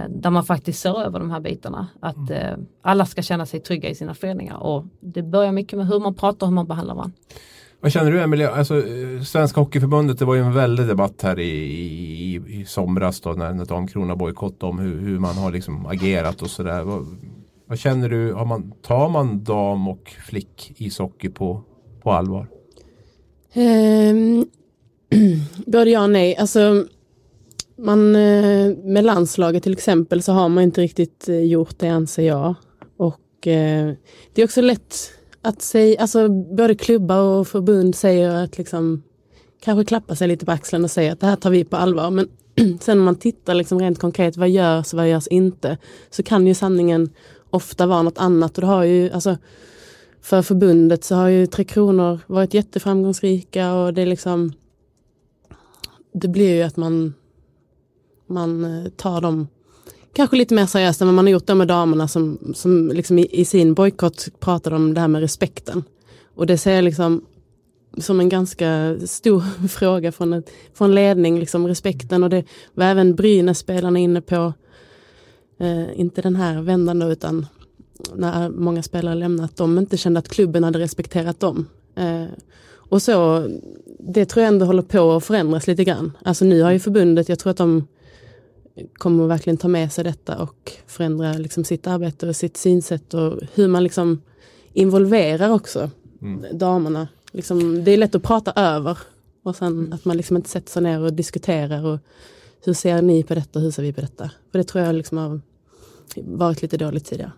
Där 0.09 0.30
man 0.30 0.44
faktiskt 0.44 0.80
ser 0.80 1.02
över 1.02 1.18
de 1.18 1.30
här 1.30 1.40
bitarna. 1.40 1.86
Att 2.00 2.30
eh, 2.30 2.56
alla 2.82 3.06
ska 3.06 3.22
känna 3.22 3.46
sig 3.46 3.61
trygga 3.61 3.88
i 3.88 3.94
sina 3.94 4.14
föreningar 4.14 4.56
och 4.56 4.84
det 5.00 5.22
börjar 5.22 5.52
mycket 5.52 5.78
med 5.78 5.86
hur 5.86 6.00
man 6.00 6.14
pratar 6.14 6.46
och 6.46 6.48
hur 6.48 6.54
man 6.54 6.66
behandlar 6.66 6.94
varandra. 6.94 7.16
Vad 7.81 7.93
känner 7.93 8.11
du 8.11 8.20
Emelie? 8.20 8.51
Alltså, 8.51 8.76
eh, 8.76 9.22
Svenska 9.22 9.61
Hockeyförbundet, 9.61 10.18
det 10.18 10.24
var 10.24 10.35
ju 10.35 10.41
en 10.41 10.55
väldig 10.55 10.87
debatt 10.87 11.22
här 11.22 11.39
i, 11.39 11.51
i, 11.51 12.35
i 12.49 12.64
somras 12.64 13.20
då 13.20 13.33
när, 13.33 13.53
när 13.53 13.64
Damkrona 13.64 14.16
bojkottade 14.16 14.70
om 14.70 14.79
hur, 14.79 15.01
hur 15.01 15.18
man 15.18 15.35
har 15.35 15.53
liksom 15.53 15.87
agerat 15.87 16.43
och 16.43 16.51
sådär. 16.51 16.83
Vad, 16.83 17.07
vad 17.66 17.79
känner 17.79 18.09
du? 18.09 18.33
Har 18.33 18.45
man, 18.45 18.72
tar 18.83 19.09
man 19.09 19.45
dam 19.45 19.89
och 19.89 20.14
flick 20.26 20.72
ishockey 20.76 21.29
på, 21.29 21.62
på 22.03 22.12
allvar? 22.12 22.47
Um, 23.55 24.47
både 25.66 25.91
ja 25.91 26.03
och 26.03 26.11
nej. 26.11 26.37
Alltså, 26.37 26.87
man, 27.79 28.16
eh, 28.16 28.76
med 28.76 29.05
landslaget 29.05 29.62
till 29.62 29.72
exempel 29.72 30.22
så 30.22 30.33
har 30.33 30.49
man 30.49 30.64
inte 30.64 30.81
riktigt 30.81 31.29
eh, 31.29 31.45
gjort 31.45 31.79
det 31.79 31.89
anser 31.89 32.26
jag. 32.26 32.55
Och 32.97 33.47
eh, 33.47 33.93
det 34.35 34.43
är 34.43 34.45
också 34.45 34.61
lätt 34.61 35.18
att 35.43 35.62
säga, 35.62 36.01
alltså 36.01 36.28
både 36.28 36.74
klubbar 36.74 37.20
och 37.20 37.49
förbund 37.49 37.95
säger 37.95 38.45
att 38.45 38.59
liksom 38.59 39.03
kanske 39.61 39.84
klappa 39.84 40.16
sig 40.16 40.28
lite 40.28 40.47
på 40.47 40.53
axeln 40.53 40.84
och 40.84 40.91
säga 40.91 41.12
att 41.12 41.20
det 41.20 41.26
här 41.26 41.36
tar 41.36 41.51
vi 41.51 41.64
på 41.64 41.76
allvar. 41.76 42.11
Men 42.11 42.28
sen 42.80 42.99
om 42.99 43.05
man 43.05 43.16
tittar 43.16 43.55
liksom 43.55 43.78
rent 43.78 43.99
konkret, 43.99 44.36
vad 44.36 44.49
görs 44.49 44.93
och 44.93 44.97
vad 44.97 45.09
görs 45.09 45.26
inte? 45.26 45.78
Så 46.11 46.22
kan 46.22 46.47
ju 46.47 46.55
sanningen 46.55 47.11
ofta 47.51 47.86
vara 47.86 48.03
något 48.03 48.18
annat. 48.18 48.59
Och 48.59 48.61
det 48.61 48.66
har 48.66 48.84
ju, 48.84 49.11
alltså, 49.11 49.36
för 50.20 50.43
förbundet 50.43 51.05
så 51.05 51.14
har 51.14 51.28
ju 51.28 51.47
Tre 51.47 51.64
Kronor 51.64 52.20
varit 52.26 52.55
jätteframgångsrika 52.55 53.74
och 53.74 53.95
det 53.95 54.03
är 54.03 54.07
liksom 54.07 54.53
det 56.12 56.28
blir 56.28 56.55
ju 56.55 56.62
att 56.62 56.76
man 56.76 57.14
man 58.26 58.64
eh, 58.64 58.91
tar 58.91 59.20
dem 59.20 59.49
kanske 60.12 60.36
lite 60.36 60.54
mer 60.54 60.66
seriöst 60.66 61.00
än 61.00 61.09
vad 61.09 61.14
man 61.14 61.24
har 61.24 61.32
gjort 61.32 61.46
det 61.46 61.54
med 61.54 61.68
damerna 61.68 62.09
som, 62.09 62.38
som 62.54 62.88
liksom 62.88 63.18
i, 63.18 63.28
i 63.32 63.44
sin 63.44 63.74
bojkott 63.74 64.28
pratade 64.40 64.76
om 64.76 64.94
det 64.94 65.00
här 65.00 65.09
med 65.09 65.20
respekten. 65.20 65.84
Och 66.34 66.46
det 66.46 66.59
ser 66.59 66.74
jag 66.74 66.84
liksom 66.84 67.24
som 67.98 68.20
en 68.20 68.28
ganska 68.28 68.96
stor 69.06 69.68
fråga 69.68 70.12
från, 70.12 70.32
ett, 70.32 70.50
från 70.74 70.94
ledning, 70.94 71.38
liksom 71.38 71.68
respekten 71.68 72.24
och 72.24 72.30
det 72.30 72.44
var 72.74 72.84
även 72.84 73.14
Brynäs-spelarna 73.14 73.98
inne 73.98 74.20
på. 74.20 74.52
Eh, 75.61 76.00
inte 76.00 76.22
den 76.22 76.36
här 76.36 76.62
vändan 76.62 76.98
då, 76.98 77.11
utan 77.11 77.46
när 78.14 78.48
många 78.48 78.82
spelare 78.82 79.14
lämnat, 79.14 79.56
de 79.56 79.78
inte 79.78 79.96
kände 79.96 80.18
att 80.18 80.28
klubben 80.28 80.64
hade 80.64 80.78
respekterat 80.78 81.40
dem. 81.40 81.66
Eh, 81.94 82.24
och 82.70 83.02
så, 83.02 83.48
det 83.98 84.24
tror 84.24 84.44
jag 84.44 84.52
ändå 84.52 84.66
håller 84.66 84.82
på 84.82 85.12
att 85.12 85.24
förändras 85.24 85.66
lite 85.66 85.84
grann. 85.84 86.12
Alltså 86.24 86.44
nu 86.44 86.62
har 86.62 86.70
ju 86.70 86.78
förbundet, 86.78 87.28
jag 87.28 87.38
tror 87.38 87.50
att 87.50 87.56
de 87.56 87.86
kommer 88.95 89.26
verkligen 89.26 89.57
ta 89.57 89.68
med 89.68 89.93
sig 89.93 90.05
detta 90.05 90.43
och 90.43 90.72
förändra 90.87 91.33
liksom 91.33 91.64
sitt 91.64 91.87
arbete 91.87 92.29
och 92.29 92.37
sitt 92.37 92.57
synsätt 92.57 93.14
och 93.14 93.41
hur 93.55 93.68
man 93.68 93.83
liksom 93.85 94.22
involverar 94.72 95.51
också 95.51 95.91
Mm. 96.22 96.59
damerna. 96.59 97.09
Liksom, 97.33 97.85
det 97.85 97.91
är 97.91 97.97
lätt 97.97 98.14
att 98.14 98.22
prata 98.22 98.53
över 98.53 98.99
och 99.43 99.57
sen 99.57 99.93
att 99.93 100.05
man 100.05 100.16
liksom 100.16 100.37
inte 100.37 100.49
sätter 100.49 100.70
sig 100.70 100.83
ner 100.83 101.01
och 101.01 101.12
diskuterar 101.12 101.87
och 101.87 101.99
hur 102.64 102.72
ser 102.72 103.03
ni 103.03 103.22
på 103.22 103.35
detta, 103.35 103.59
hur 103.59 103.70
ser 103.70 103.83
vi 103.83 103.93
på 103.93 104.01
detta? 104.01 104.31
För 104.53 104.59
det 104.59 104.64
tror 104.64 104.85
jag 104.85 104.95
liksom 104.95 105.18
har 105.18 105.41
varit 106.16 106.62
lite 106.62 106.76
dåligt 106.76 107.05
tidigare. 107.05 107.33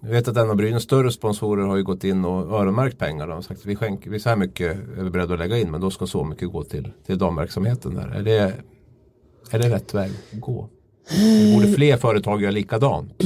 Jag 0.00 0.10
vet 0.10 0.28
att 0.28 0.36
en 0.36 0.50
av 0.50 0.56
Brynäs 0.56 0.82
större 0.82 1.12
sponsorer 1.12 1.66
har 1.66 1.76
ju 1.76 1.82
gått 1.82 2.04
in 2.04 2.24
och 2.24 2.60
öronmärkt 2.60 2.98
pengar. 2.98 3.26
De 3.26 3.32
har 3.32 3.42
sagt 3.42 3.60
att 3.60 3.66
vi 3.66 3.76
skänker, 3.76 4.10
vi 4.10 4.20
så 4.20 4.28
här 4.28 4.36
mycket 4.36 4.76
är 4.98 5.02
vi 5.02 5.10
beredda 5.10 5.32
att 5.34 5.38
lägga 5.40 5.58
in 5.58 5.70
men 5.70 5.80
då 5.80 5.90
ska 5.90 6.06
så 6.06 6.24
mycket 6.24 6.52
gå 6.52 6.64
till, 6.64 6.92
till 7.06 7.18
damverksamheten. 7.18 7.94
Där. 7.94 8.08
Är, 8.08 8.22
det, 8.22 8.52
är 9.54 9.58
det 9.58 9.68
rätt 9.68 9.94
väg 9.94 10.10
att 10.32 10.40
gå? 10.40 10.68
Borde 11.54 11.72
fler 11.72 11.96
företag 11.96 12.42
göra 12.42 12.50
likadant? 12.50 13.22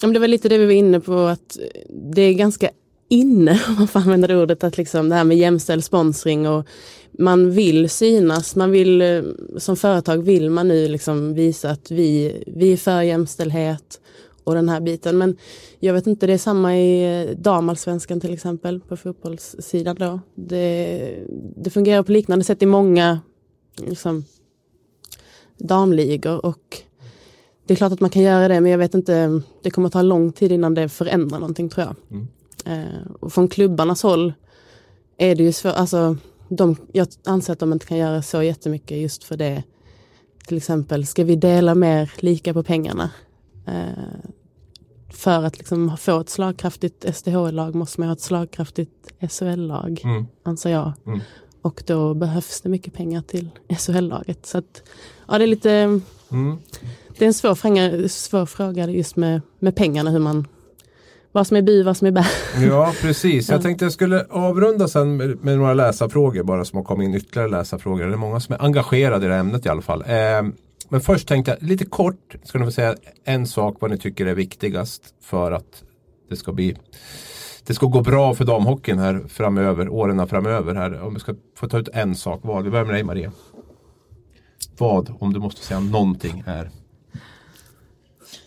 Det 0.00 0.18
var 0.18 0.28
lite 0.28 0.48
det 0.48 0.58
vi 0.58 0.64
var 0.64 0.72
inne 0.72 1.00
på 1.00 1.18
att 1.18 1.58
det 1.88 2.22
är 2.22 2.32
ganska 2.32 2.70
inne, 3.08 3.60
om 3.68 3.74
man 3.74 3.88
får 3.88 4.00
använda 4.00 4.28
det 4.28 4.42
ordet, 4.42 4.64
att 4.64 4.76
liksom 4.76 5.08
det 5.08 5.14
här 5.14 5.24
med 5.24 5.38
jämställd 5.38 5.84
sponsring 5.84 6.48
och 6.48 6.66
man 7.12 7.50
vill 7.50 7.90
synas, 7.90 8.56
man 8.56 8.70
vill 8.70 9.02
eh, 9.02 9.22
som 9.56 9.76
företag 9.76 10.18
vill 10.18 10.50
man 10.50 10.68
nu 10.68 10.88
liksom 10.88 11.34
visa 11.34 11.70
att 11.70 11.90
vi, 11.90 12.42
vi 12.46 12.72
är 12.72 12.76
för 12.76 13.02
jämställdhet 13.02 14.00
och 14.44 14.54
den 14.54 14.68
här 14.68 14.80
biten. 14.80 15.18
Men 15.18 15.36
jag 15.80 15.94
vet 15.94 16.06
inte, 16.06 16.26
det 16.26 16.32
är 16.32 16.38
samma 16.38 16.76
i 16.76 17.22
eh, 17.22 17.36
damallsvenskan 17.36 18.20
till 18.20 18.34
exempel 18.34 18.80
på 18.80 18.96
fotbollssidan 18.96 19.96
då. 19.96 20.20
Det, 20.34 21.16
det 21.56 21.70
fungerar 21.70 22.02
på 22.02 22.12
liknande 22.12 22.44
sätt 22.44 22.62
i 22.62 22.66
många 22.66 23.20
liksom, 23.86 24.24
damligor 25.60 26.46
och 26.46 26.76
det 27.66 27.74
är 27.74 27.76
klart 27.76 27.92
att 27.92 28.00
man 28.00 28.10
kan 28.10 28.22
göra 28.22 28.48
det 28.48 28.60
men 28.60 28.70
jag 28.72 28.78
vet 28.78 28.94
inte, 28.94 29.40
det 29.62 29.70
kommer 29.70 29.86
att 29.86 29.92
ta 29.92 30.02
lång 30.02 30.32
tid 30.32 30.52
innan 30.52 30.74
det 30.74 30.88
förändrar 30.88 31.38
någonting 31.38 31.68
tror 31.68 31.86
jag. 31.86 31.96
Mm. 32.10 32.28
Eh, 32.66 33.10
och 33.20 33.32
från 33.32 33.48
klubbarnas 33.48 34.02
håll 34.02 34.32
är 35.16 35.34
det 35.34 35.42
ju 35.42 35.52
svårt, 35.52 35.74
alltså 35.74 36.16
de, 36.48 36.76
jag 36.92 37.08
anser 37.24 37.52
att 37.52 37.58
de 37.58 37.72
inte 37.72 37.86
kan 37.86 37.98
göra 37.98 38.22
så 38.22 38.42
jättemycket 38.42 38.98
just 38.98 39.24
för 39.24 39.36
det. 39.36 39.62
Till 40.46 40.56
exempel, 40.56 41.06
ska 41.06 41.24
vi 41.24 41.36
dela 41.36 41.74
mer 41.74 42.12
lika 42.18 42.54
på 42.54 42.62
pengarna? 42.62 43.10
Eh, 43.66 44.30
för 45.10 45.44
att 45.44 45.58
liksom 45.58 45.96
få 45.96 46.20
ett 46.20 46.28
slagkraftigt 46.28 47.16
SDH-lag 47.16 47.74
måste 47.74 48.00
man 48.00 48.08
ha 48.08 48.14
ett 48.14 48.20
slagkraftigt 48.20 49.12
SHL-lag, 49.30 50.00
Mm. 50.04 50.26
anser 50.42 50.70
jag. 50.70 50.92
Mm. 51.06 51.20
Och 51.62 51.82
då 51.86 52.14
behövs 52.14 52.60
det 52.60 52.68
mycket 52.68 52.94
pengar 52.94 53.22
till 53.22 53.50
SHL-laget. 53.78 54.46
Så 54.46 54.58
att, 54.58 54.82
ja, 55.28 55.38
det 55.38 55.44
är 55.44 55.46
lite 55.46 56.00
Mm. 56.32 56.58
det 57.18 57.24
är 57.24 57.26
en 57.26 57.34
svår, 57.34 57.54
fråga, 57.54 58.08
svår 58.08 58.46
fråga 58.46 58.86
just 58.86 59.16
med, 59.16 59.40
med 59.58 59.76
pengarna, 59.76 60.10
hur 60.10 60.18
man, 60.18 60.46
vad 61.32 61.46
som 61.46 61.56
är 61.56 61.62
bi, 61.62 61.82
vad 61.82 61.96
som 61.96 62.06
är 62.06 62.10
bär. 62.10 62.26
Ja, 62.68 62.94
precis. 63.00 63.48
Jag 63.48 63.62
tänkte 63.62 63.84
jag 63.84 63.92
skulle 63.92 64.26
avrunda 64.30 64.88
sen 64.88 65.16
med, 65.16 65.44
med 65.44 65.58
några 65.58 65.74
läsarfrågor 65.74 66.42
bara 66.42 66.64
som 66.64 66.76
har 66.76 66.84
kommit 66.84 67.04
in 67.04 67.14
ytterligare 67.14 67.48
läsarfrågor. 67.50 68.06
Det 68.06 68.12
är 68.12 68.16
många 68.16 68.40
som 68.40 68.54
är 68.54 68.62
engagerade 68.62 69.26
i 69.26 69.28
det 69.28 69.34
här 69.34 69.40
ämnet 69.40 69.66
i 69.66 69.68
alla 69.68 69.82
fall. 69.82 70.02
Eh, 70.02 70.42
men 70.88 71.00
först 71.00 71.28
tänkte 71.28 71.56
jag 71.60 71.68
lite 71.68 71.84
kort, 71.84 72.34
ska 72.44 72.58
ni 72.58 72.64
få 72.64 72.70
säga 72.70 72.94
en 73.24 73.46
sak 73.46 73.76
vad 73.80 73.90
ni 73.90 73.98
tycker 73.98 74.26
är 74.26 74.34
viktigast 74.34 75.02
för 75.22 75.52
att 75.52 75.82
det 76.28 76.36
ska 76.36 76.52
bli 76.52 76.76
det 77.70 77.74
ska 77.74 77.86
gå 77.86 78.00
bra 78.00 78.34
för 78.34 78.44
damhockeyn 78.44 78.98
här 78.98 79.24
framöver, 79.28 79.88
åren 79.88 80.28
framöver 80.28 80.74
här. 80.74 81.02
Om 81.02 81.14
vi 81.14 81.20
ska 81.20 81.34
få 81.56 81.68
ta 81.68 81.78
ut 81.78 81.88
en 81.92 82.14
sak, 82.14 82.40
vad? 82.42 82.64
Vi 82.64 82.70
börjar 82.70 82.84
med 82.84 82.94
dig 82.94 83.02
Maria. 83.04 83.32
Vad, 84.78 85.14
om 85.20 85.32
du 85.32 85.40
måste 85.40 85.60
säga 85.60 85.80
någonting, 85.80 86.42
är? 86.46 86.70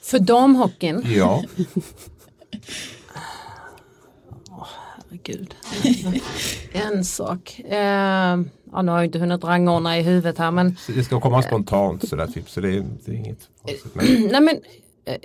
För 0.01 0.19
damhockeyn, 0.19 1.03
Ja, 1.05 1.43
herregud. 5.09 5.55
en 6.71 7.05
sak. 7.05 7.59
Eh, 7.59 7.77
ja, 8.71 8.81
nu 8.81 8.91
har 8.91 8.97
jag 8.97 9.05
inte 9.05 9.19
hunnit 9.19 9.43
rangordna 9.43 9.99
i 9.99 10.01
huvudet 10.01 10.37
här 10.37 10.51
men 10.51 10.77
det 10.87 11.03
ska 11.03 11.19
komma 11.19 11.41
spontant 11.41 12.09
sådär 12.09 12.27
typ, 12.27 12.49
så 12.49 12.61
det 12.61 12.69
är, 12.69 12.85
det 13.05 13.11
är 13.11 13.15
inget 13.15 13.49
konstigt. 13.61 13.95
Nej 14.31 14.41
men 14.41 14.61
eh, 15.05 15.17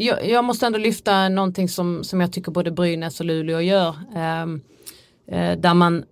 jag, 0.00 0.28
jag 0.28 0.44
måste 0.44 0.66
ändå 0.66 0.78
lyfta 0.78 1.28
någonting 1.28 1.68
som, 1.68 2.04
som 2.04 2.20
jag 2.20 2.32
tycker 2.32 2.52
både 2.52 2.70
Brynäs 2.70 3.20
och 3.20 3.26
Luleå 3.26 3.60
gör. 3.60 3.96
Ehm, 4.14 4.60
eh, 5.26 5.58
där 5.58 5.74
man 5.74 6.04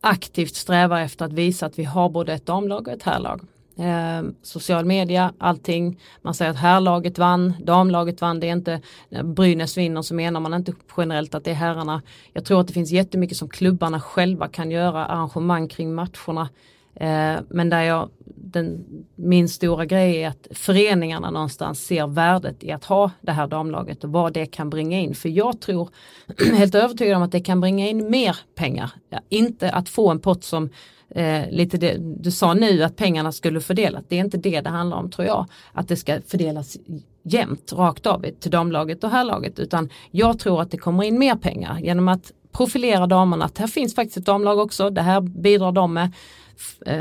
aktivt 0.00 0.54
strävar 0.54 1.00
efter 1.00 1.24
att 1.24 1.32
visa 1.32 1.66
att 1.66 1.78
vi 1.78 1.84
har 1.84 2.08
både 2.08 2.32
ett 2.32 2.46
damlag 2.46 2.88
och 2.88 2.94
ett 2.94 3.02
herrlag. 3.02 3.40
Eh, 3.78 4.30
social 4.42 4.84
media, 4.84 5.32
allting. 5.38 6.00
Man 6.22 6.34
säger 6.34 6.50
att 6.50 6.56
herrlaget 6.56 7.18
vann, 7.18 7.54
damlaget 7.60 8.20
vann. 8.20 8.40
Det 8.40 8.46
är 8.46 8.52
inte 8.52 8.80
när 9.08 9.22
Brynäs 9.22 9.78
vinner 9.78 10.02
så 10.02 10.14
menar 10.14 10.40
man 10.40 10.54
inte 10.54 10.72
generellt 10.96 11.34
att 11.34 11.44
det 11.44 11.50
är 11.50 11.54
herrarna. 11.54 12.02
Jag 12.32 12.44
tror 12.44 12.60
att 12.60 12.66
det 12.66 12.72
finns 12.72 12.90
jättemycket 12.90 13.36
som 13.36 13.48
klubbarna 13.48 14.00
själva 14.00 14.48
kan 14.48 14.70
göra, 14.70 15.06
arrangemang 15.06 15.68
kring 15.68 15.94
matcherna. 15.94 16.48
Eh, 16.96 17.36
men 17.48 17.70
där 17.70 17.82
jag 17.82 18.08
den, 18.54 18.84
min 19.14 19.48
stora 19.48 19.84
grej 19.84 20.22
är 20.22 20.28
att 20.28 20.48
föreningarna 20.50 21.30
någonstans 21.30 21.86
ser 21.86 22.06
värdet 22.06 22.64
i 22.64 22.72
att 22.72 22.84
ha 22.84 23.10
det 23.20 23.32
här 23.32 23.46
damlaget 23.46 24.04
och 24.04 24.12
vad 24.12 24.32
det 24.32 24.46
kan 24.46 24.70
bringa 24.70 25.00
in. 25.00 25.14
För 25.14 25.28
jag 25.28 25.60
tror, 25.60 25.88
helt 26.56 26.74
övertygad 26.74 27.16
om 27.16 27.22
att 27.22 27.32
det 27.32 27.40
kan 27.40 27.60
bringa 27.60 27.88
in 27.88 28.10
mer 28.10 28.36
pengar. 28.54 28.90
Ja, 29.10 29.18
inte 29.28 29.70
att 29.70 29.88
få 29.88 30.10
en 30.10 30.20
pott 30.20 30.44
som 30.44 30.70
eh, 31.10 31.50
lite 31.50 31.76
det, 31.76 31.96
du 31.98 32.30
sa 32.30 32.54
nu 32.54 32.82
att 32.82 32.96
pengarna 32.96 33.32
skulle 33.32 33.60
fördelas. 33.60 34.04
Det 34.08 34.16
är 34.16 34.20
inte 34.20 34.38
det 34.38 34.60
det 34.60 34.70
handlar 34.70 34.96
om 34.96 35.10
tror 35.10 35.26
jag. 35.26 35.46
Att 35.72 35.88
det 35.88 35.96
ska 35.96 36.20
fördelas 36.26 36.76
jämnt 37.22 37.72
rakt 37.72 38.06
av 38.06 38.26
till 38.40 38.50
damlaget 38.50 39.04
och 39.04 39.10
herrlaget 39.10 39.58
utan 39.58 39.88
jag 40.10 40.38
tror 40.38 40.62
att 40.62 40.70
det 40.70 40.78
kommer 40.78 41.02
in 41.02 41.18
mer 41.18 41.34
pengar 41.34 41.78
genom 41.78 42.08
att 42.08 42.32
profilera 42.52 43.06
damerna. 43.06 43.44
Att 43.44 43.58
här 43.58 43.66
finns 43.66 43.94
faktiskt 43.94 44.16
ett 44.16 44.26
damlag 44.26 44.58
också. 44.58 44.90
Det 44.90 45.02
här 45.02 45.20
bidrar 45.20 45.72
de 45.72 45.94
med 45.94 46.12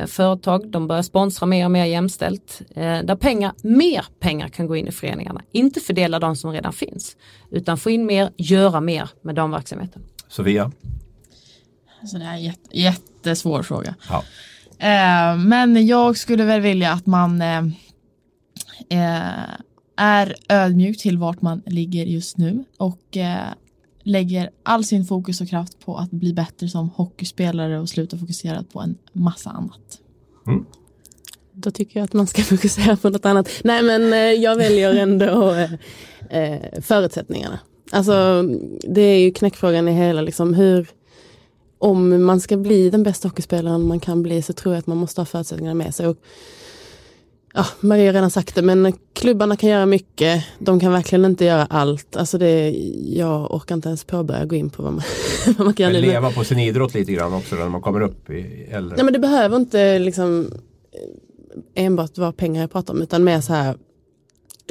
företag, 0.07 0.71
de 0.71 0.87
börjar 0.87 1.01
sponsra 1.01 1.45
mer 1.45 1.65
och 1.65 1.71
mer 1.71 1.85
jämställt. 1.85 2.61
Eh, 2.75 2.99
där 2.99 3.15
pengar, 3.15 3.53
mer 3.61 4.05
pengar 4.19 4.47
kan 4.47 4.67
gå 4.67 4.75
in 4.75 4.87
i 4.87 4.91
föreningarna. 4.91 5.41
Inte 5.51 5.79
fördela 5.79 6.19
de 6.19 6.35
som 6.35 6.51
redan 6.51 6.73
finns. 6.73 7.17
Utan 7.51 7.77
få 7.77 7.89
in 7.89 8.05
mer, 8.05 8.29
göra 8.37 8.81
mer 8.81 9.09
med 9.21 9.35
damverksamheten. 9.35 10.01
Sofia? 10.27 10.71
Alltså 12.01 12.17
det 12.17 12.25
är 12.25 12.33
en 12.33 12.43
jätte, 12.43 12.79
jättesvår 12.79 13.63
fråga. 13.63 13.95
Ja. 14.09 14.23
Eh, 14.77 15.37
men 15.37 15.87
jag 15.87 16.17
skulle 16.17 16.43
väl 16.43 16.61
vilja 16.61 16.91
att 16.91 17.05
man 17.05 17.41
eh, 17.41 17.63
eh, 18.89 19.49
är 19.97 20.35
ödmjuk 20.49 20.97
till 20.97 21.17
vart 21.17 21.41
man 21.41 21.61
ligger 21.65 22.05
just 22.05 22.37
nu 22.37 22.63
och 22.77 23.17
eh, 23.17 23.47
lägger 24.03 24.49
all 24.63 24.83
sin 24.83 25.05
fokus 25.05 25.41
och 25.41 25.49
kraft 25.49 25.85
på 25.85 25.97
att 25.97 26.11
bli 26.11 26.33
bättre 26.33 26.69
som 26.69 26.89
hockeyspelare 26.89 27.79
och 27.79 27.89
sluta 27.89 28.17
fokusera 28.17 28.63
på 28.73 28.81
en 28.81 28.97
massa 29.13 29.49
annat. 29.49 29.99
Mm. 30.47 30.65
Då 31.51 31.71
tycker 31.71 31.99
jag 31.99 32.05
att 32.05 32.13
man 32.13 32.27
ska 32.27 32.41
fokusera 32.43 32.97
på 32.97 33.09
något 33.09 33.25
annat. 33.25 33.49
Nej 33.63 33.83
men 33.83 34.13
eh, 34.13 34.19
jag 34.19 34.55
väljer 34.55 34.95
ändå 34.95 35.51
eh, 35.51 35.73
eh, 36.29 36.81
förutsättningarna. 36.81 37.59
Alltså 37.91 38.43
det 38.87 39.01
är 39.01 39.19
ju 39.19 39.31
knäckfrågan 39.31 39.87
i 39.87 39.91
hela 39.91 40.21
liksom 40.21 40.53
hur 40.53 40.87
om 41.79 42.25
man 42.25 42.41
ska 42.41 42.57
bli 42.57 42.89
den 42.89 43.03
bästa 43.03 43.27
hockeyspelaren 43.27 43.87
man 43.87 43.99
kan 43.99 44.23
bli 44.23 44.41
så 44.41 44.53
tror 44.53 44.73
jag 44.73 44.79
att 44.79 44.87
man 44.87 44.97
måste 44.97 45.21
ha 45.21 45.25
förutsättningarna 45.25 45.75
med 45.75 45.95
sig. 45.95 46.07
Och 46.07 46.17
ja, 47.53 47.65
Maria 47.79 48.05
har 48.05 48.13
redan 48.13 48.31
sagt 48.31 48.55
det, 48.55 48.61
men 48.61 48.93
klubbarna 49.13 49.55
kan 49.55 49.69
göra 49.69 49.85
mycket. 49.85 50.45
De 50.59 50.79
kan 50.79 50.91
verkligen 50.91 51.25
inte 51.25 51.45
göra 51.45 51.65
allt. 51.65 52.15
Alltså 52.15 52.37
det, 52.37 52.69
jag 53.05 53.55
orkar 53.55 53.75
inte 53.75 53.87
ens 53.87 54.03
påbörja 54.03 54.45
gå 54.45 54.55
in 54.55 54.69
på 54.69 54.83
vad 54.83 54.93
man, 54.93 55.03
vad 55.57 55.65
man 55.65 55.73
kan 55.73 55.93
göra. 55.93 56.01
Leva 56.01 56.31
på 56.31 56.43
sin 56.43 56.59
idrott 56.59 56.93
lite 56.93 57.11
grann 57.11 57.33
också 57.33 57.55
när 57.55 57.69
man 57.69 57.81
kommer 57.81 58.01
upp 58.01 58.29
i 58.29 58.67
äldre. 58.71 58.95
Nej 58.95 59.03
men 59.05 59.13
det 59.13 59.19
behöver 59.19 59.57
inte 59.57 59.99
liksom 59.99 60.51
enbart 61.75 62.17
vara 62.17 62.31
pengar 62.31 62.61
jag 62.61 62.71
pratar 62.71 62.93
om 62.93 63.01
utan 63.01 63.23
mer 63.23 63.41
så 63.41 63.53
här 63.53 63.77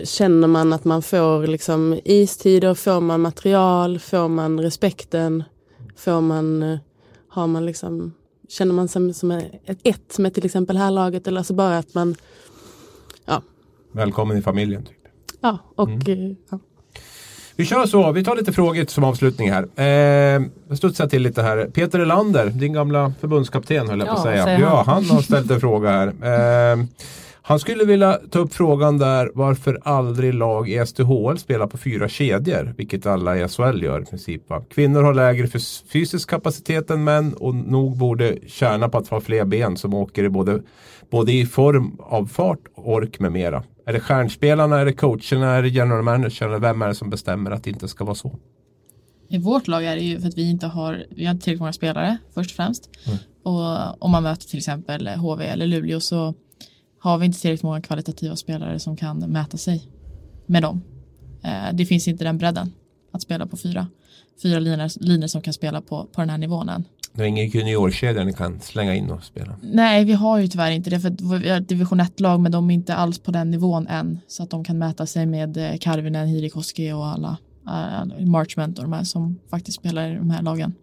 Känner 0.05 0.49
man 0.49 0.73
att 0.73 0.85
man 0.85 1.03
får 1.03 1.47
liksom 1.47 2.01
istider, 2.05 2.75
får 2.75 3.01
man 3.01 3.21
material, 3.21 3.99
får 3.99 4.29
man 4.29 4.61
respekten, 4.61 5.45
får 5.97 6.21
man, 6.21 6.79
har 7.29 7.47
man 7.47 7.67
liksom, 7.67 8.13
känner 8.49 8.75
man 8.75 8.89
sig 8.89 9.15
som 9.15 9.31
ett, 9.83 10.19
med 10.19 10.35
till 10.35 10.45
exempel 10.45 10.77
här 10.77 10.91
laget 10.91 11.27
eller 11.27 11.39
alltså 11.39 11.55
bara 11.55 11.79
att 11.79 11.95
man. 11.95 12.17
Välkommen 13.93 14.37
i 14.37 14.43
familjen. 14.43 14.85
Typ. 14.85 14.97
Ja, 15.41 15.59
och 15.77 15.89
mm. 15.89 16.31
Eh, 16.31 16.37
ja. 16.51 16.59
Vi 17.57 17.65
kör 17.65 17.87
så, 17.87 18.13
vi 18.13 18.25
tar 18.25 18.37
lite 18.37 18.53
frågor 18.53 18.85
som 18.89 19.05
avslutning 19.05 19.51
här. 19.51 19.69
Eh, 19.77 20.47
jag 20.69 20.79
studsar 20.79 21.07
till 21.07 21.23
lite 21.23 21.43
här. 21.43 21.71
Peter 21.75 22.01
Elander, 22.01 22.47
din 22.47 22.73
gamla 22.73 23.13
förbundskapten 23.21 23.89
höll 23.89 23.99
jag 23.99 24.09
på 24.09 24.15
att 24.15 24.23
säga. 24.23 24.59
Ja, 24.59 24.83
han 24.87 25.05
har 25.05 25.23
ställt 25.23 25.51
en 25.51 25.61
fråga 25.61 25.91
här. 25.91 26.09
Eh, 26.73 26.85
han 27.45 27.59
skulle 27.59 27.85
vilja 27.85 28.19
ta 28.31 28.39
upp 28.39 28.55
frågan 28.55 28.99
där 28.99 29.31
varför 29.35 29.79
aldrig 29.83 30.35
lag 30.35 30.69
i 30.69 30.87
SDHL 30.87 31.39
spelar 31.39 31.67
på 31.67 31.79
fyra 31.79 32.09
kedjor, 32.09 32.75
vilket 32.77 33.07
alla 33.07 33.39
i 33.39 33.49
SHL 33.49 33.83
gör 33.83 34.03
i 34.03 34.05
princip. 34.05 34.51
Va? 34.51 34.65
Kvinnor 34.71 35.03
har 35.03 35.15
lägre 35.15 35.49
fysisk 35.93 36.31
kapacitet 36.31 36.91
än 36.91 37.05
män 37.05 37.35
och 37.35 37.55
nog 37.55 37.97
borde 37.97 38.39
tjäna 38.47 38.89
på 38.89 38.99
att 38.99 39.09
ha 39.09 39.21
fler 39.21 39.45
ben 39.45 39.77
som 39.77 39.95
åker 39.95 40.25
i 40.25 40.29
både, 40.29 40.63
både 41.11 41.33
i 41.33 41.47
form 41.47 41.97
av 42.01 42.27
fart, 42.27 42.61
ork 42.75 43.21
med 43.21 43.33
mera. 43.33 43.63
Är 43.87 43.93
det 43.93 44.01
stjärnspelarna, 44.01 44.79
är 44.79 44.85
det 44.85 44.93
coacherna, 44.93 45.51
är 45.51 45.63
det 45.63 45.69
general 45.69 46.03
manager 46.03 46.47
eller 46.47 46.59
vem 46.59 46.83
är 46.83 46.89
det 46.89 46.95
som 46.95 47.11
bestämmer 47.11 47.51
att 47.51 47.65
det 47.65 47.71
inte 47.71 47.89
ska 47.89 48.05
vara 48.05 48.15
så? 48.15 48.39
I 49.29 49.39
vårt 49.39 49.69
lag 49.69 49.85
är 49.85 49.97
det 49.97 50.03
ju 50.03 50.21
för 50.21 50.29
att 50.29 50.39
vi 50.39 50.51
inte 50.51 50.67
har, 50.67 51.05
vi 51.11 51.25
har 51.25 51.33
inte 51.33 51.45
tillräckligt 51.45 51.61
många 51.61 51.73
spelare 51.73 52.17
först 52.35 52.51
och 52.51 52.57
främst. 52.57 52.91
Mm. 53.07 53.19
Och 53.43 54.05
om 54.05 54.11
man 54.11 54.23
möter 54.23 54.49
till 54.49 54.59
exempel 54.59 55.09
HV 55.09 55.45
eller 55.45 55.67
Luleå 55.67 56.01
så 56.01 56.35
har 56.99 57.19
vi 57.19 57.27
inte 57.27 57.41
tillräckligt 57.41 57.63
många 57.63 57.81
kvalitativa 57.81 58.37
spelare 58.37 58.79
som 58.79 58.97
kan 58.97 59.19
mäta 59.19 59.57
sig 59.57 59.89
med 60.47 60.63
dem. 60.63 60.83
Eh, 61.45 61.75
det 61.75 61.87
finns 61.87 62.09
inte 62.09 62.25
den 62.25 62.39
bredden 62.39 62.73
att 63.13 63.23
spela 63.23 63.47
på 63.47 63.57
fyra. 63.57 63.87
Fyra 64.43 64.59
linjer, 64.59 65.27
som 65.27 65.43
kan 65.43 65.55
spela 65.55 65.81
på, 65.81 66.05
på 66.05 66.21
den 66.21 66.31
här 66.31 66.39
nivån 66.39 66.69
än. 66.69 66.85
Det 67.15 67.23
är 67.23 67.27
ingen 67.27 67.47
juniorkedja 67.47 68.25
ni 68.25 68.33
kan 68.33 68.61
slänga 68.61 68.95
in 68.95 69.11
och 69.11 69.25
spela? 69.25 69.57
Nej, 69.63 70.05
vi 70.05 70.13
har 70.13 70.39
ju 70.39 70.49
tyvärr 70.49 70.71
inte 70.71 70.91
det. 70.91 71.01
För 71.01 71.39
vi 71.39 71.49
har 71.49 71.61
ett 71.61 71.69
division 71.69 72.01
1-lag 72.01 72.41
men 72.41 72.53
de 72.53 72.71
är 72.71 72.75
inte 72.75 72.95
alls 72.95 73.19
på 73.19 73.31
den 73.31 73.51
nivån 73.51 73.87
än. 73.87 74.21
Så 74.27 74.43
att 74.43 74.51
de 74.51 74.65
kan 74.65 74.79
mäta 74.79 75.07
sig 75.07 75.27
med 75.27 75.57
eh, 75.57 75.79
Karvinen, 75.81 76.29
Hirikoski 76.29 76.93
och 76.93 77.07
alla 77.07 77.37
uh, 77.67 78.27
Marchment 78.27 78.79
och 78.79 78.85
de 78.85 78.93
här 78.93 79.05
som 79.05 79.39
faktiskt 79.51 79.79
spelar 79.79 80.11
i 80.11 80.15
de 80.15 80.31
här 80.31 80.43
lagen. 80.43 80.75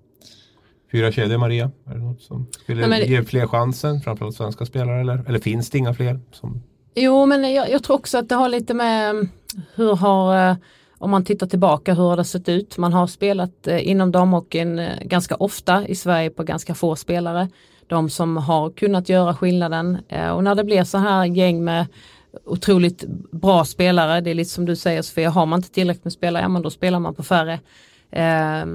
Fyra 0.92 1.12
kedjor 1.12 1.38
Maria, 1.38 1.72
är 1.86 1.94
det 1.94 2.00
något 2.00 2.22
som 2.22 2.48
skulle 2.52 2.88
Nej, 2.88 3.00
men... 3.00 3.10
ge 3.10 3.24
fler 3.24 3.48
chansen, 3.48 4.02
framförallt 4.02 4.36
svenska 4.36 4.66
spelare 4.66 5.02
eller, 5.02 5.24
eller 5.28 5.40
finns 5.40 5.70
det 5.70 5.78
inga 5.78 5.94
fler? 5.94 6.20
Som... 6.32 6.64
Jo 6.96 7.26
men 7.26 7.54
jag, 7.54 7.72
jag 7.72 7.84
tror 7.84 7.96
också 7.96 8.18
att 8.18 8.30
det 8.30 8.36
har 8.36 8.50
lite 8.50 8.74
med 8.74 9.10
mm, 9.10 9.30
hur 9.76 9.96
har, 9.96 10.50
eh, 10.50 10.56
om 11.00 11.12
man 11.12 11.26
tittar 11.26 11.48
tillbaka, 11.48 11.94
hur 11.94 12.04
har 12.04 12.18
det 12.18 12.26
sett 12.26 12.50
ut? 12.50 12.78
Man 12.78 12.94
har 12.94 13.08
spelat 13.08 13.68
eh, 13.68 13.88
inom 13.88 14.12
damhockeyn 14.12 14.80
eh, 14.80 15.00
ganska 15.02 15.36
ofta 15.36 15.88
i 15.88 15.96
Sverige 15.96 16.30
på 16.30 16.44
ganska 16.44 16.76
få 16.76 16.96
spelare. 16.96 17.50
De 17.88 18.10
som 18.10 18.38
har 18.38 18.70
kunnat 18.70 19.10
göra 19.10 19.36
skillnaden 19.36 19.98
eh, 20.08 20.30
och 20.30 20.44
när 20.44 20.56
det 20.56 20.64
blir 20.64 20.84
så 20.84 20.98
här 20.98 21.26
gäng 21.26 21.64
med 21.64 21.88
otroligt 22.46 23.04
bra 23.32 23.66
spelare, 23.66 24.22
det 24.22 24.30
är 24.30 24.36
lite 24.36 24.50
som 24.50 24.66
du 24.66 24.76
säger 24.76 25.02
Sofia, 25.02 25.30
har 25.30 25.46
man 25.46 25.60
inte 25.60 25.72
tillräckligt 25.72 26.04
med 26.04 26.14
spelare, 26.14 26.44
ja 26.44 26.50
men 26.50 26.62
då 26.62 26.70
spelar 26.70 27.00
man 27.00 27.16
på 27.16 27.24
färre 27.24 27.60
eh, 28.12 28.66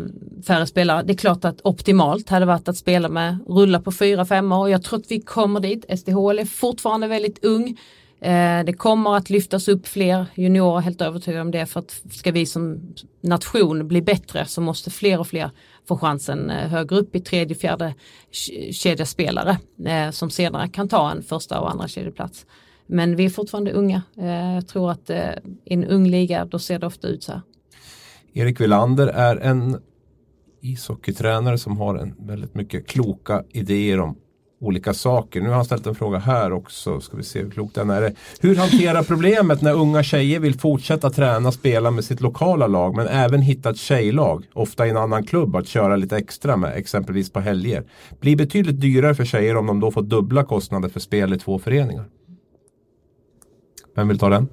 färre 0.46 0.66
spelare. 0.66 1.02
Det 1.02 1.12
är 1.12 1.16
klart 1.16 1.44
att 1.44 1.60
optimalt 1.64 2.28
hade 2.30 2.46
varit 2.46 2.68
att 2.68 2.76
spela 2.76 3.09
med, 3.09 3.38
rulla 3.46 3.80
på 3.80 3.92
fyra, 3.92 4.24
fem 4.24 4.52
år. 4.52 4.70
Jag 4.70 4.82
tror 4.82 4.98
att 4.98 5.10
vi 5.10 5.20
kommer 5.20 5.60
dit. 5.60 5.98
SDHL 5.98 6.38
är 6.38 6.44
fortfarande 6.44 7.06
väldigt 7.06 7.44
ung. 7.44 7.78
Eh, 8.24 8.64
det 8.64 8.72
kommer 8.72 9.16
att 9.16 9.30
lyftas 9.30 9.68
upp 9.68 9.86
fler 9.86 10.26
juniorer, 10.34 10.80
helt 10.80 11.01
övertygad 11.01 11.40
om 11.40 11.51
det. 11.51 11.66
För 11.66 11.80
att 11.80 12.02
ska 12.10 12.32
vi 12.32 12.46
som 12.46 12.94
nation 13.20 13.88
bli 13.88 14.02
bättre 14.02 14.46
så 14.46 14.60
måste 14.60 14.90
fler 14.90 15.20
och 15.20 15.26
fler 15.26 15.51
få 15.88 15.98
chansen 15.98 16.51
eh, 16.51 16.68
högre 16.68 16.96
upp 16.96 17.16
i 17.16 17.20
tredje, 17.20 17.56
fjärde 17.56 17.94
kedja 18.72 19.06
spelare 19.06 19.59
eh, 19.86 20.10
som 20.10 20.30
senare 20.30 20.68
kan 20.68 20.88
ta 20.88 21.10
en 21.10 21.22
första 21.22 21.60
och 21.60 21.70
andra 21.70 21.88
kedjeplats. 21.88 22.46
Men 22.86 23.16
vi 23.16 23.24
är 23.24 23.30
fortfarande 23.30 23.72
unga. 23.72 24.02
Jag 24.55 24.68
tror 24.68 24.90
att 24.90 25.10
i 25.10 25.14
en 25.64 25.84
ung 25.84 26.06
liga 26.06 26.44
då 26.44 26.59
ser 26.59 26.78
det 26.78 26.86
ofta 26.86 27.09
ut 27.09 27.22
så 27.22 27.32
här. 27.32 27.42
Erik 28.32 28.60
Wilander 28.60 29.06
är 29.06 29.36
en 29.36 29.80
ishockeytränare 30.60 31.59
som 31.59 31.76
har 31.76 31.94
en 31.94 32.14
väldigt 32.18 32.55
mycket 32.55 32.86
kloka 32.86 33.44
idéer 33.51 34.01
om 34.01 34.16
olika 34.66 34.94
saker. 34.94 35.40
Nu 35.40 35.48
har 35.48 35.56
han 35.56 35.64
ställt 35.64 35.86
en 35.86 35.94
fråga 35.94 36.18
här 36.18 36.52
också. 36.52 37.00
Ska 37.00 37.16
vi 37.16 37.22
se 37.22 37.42
hur 37.42 37.50
klok 37.50 37.74
den 37.74 37.90
är. 37.90 38.12
Hur 38.40 38.56
hantera 38.56 39.02
problemet 39.02 39.62
när 39.62 39.74
unga 39.74 40.02
tjejer 40.02 40.40
vill 40.40 40.58
fortsätta 40.58 41.10
träna 41.10 41.48
och 41.48 41.54
spela 41.54 41.90
med 41.90 42.04
sitt 42.04 42.20
lokala 42.20 42.66
lag 42.66 42.96
men 42.96 43.06
även 43.06 43.42
hitta 43.42 43.70
ett 43.70 43.76
tjejlag, 43.76 44.44
ofta 44.52 44.86
i 44.86 44.90
en 44.90 44.96
annan 44.96 45.24
klubb, 45.24 45.56
att 45.56 45.68
köra 45.68 45.96
lite 45.96 46.16
extra 46.16 46.56
med, 46.56 46.76
exempelvis 46.76 47.32
på 47.32 47.40
helger. 47.40 47.84
Blir 48.20 48.36
betydligt 48.36 48.80
dyrare 48.80 49.14
för 49.14 49.24
tjejer 49.24 49.56
om 49.56 49.66
de 49.66 49.80
då 49.80 49.90
får 49.90 50.02
dubbla 50.02 50.44
kostnader 50.44 50.88
för 50.88 51.00
spel 51.00 51.32
i 51.32 51.38
två 51.38 51.58
föreningar. 51.58 52.04
Vem 53.96 54.08
vill 54.08 54.18
ta 54.18 54.28
den? 54.28 54.48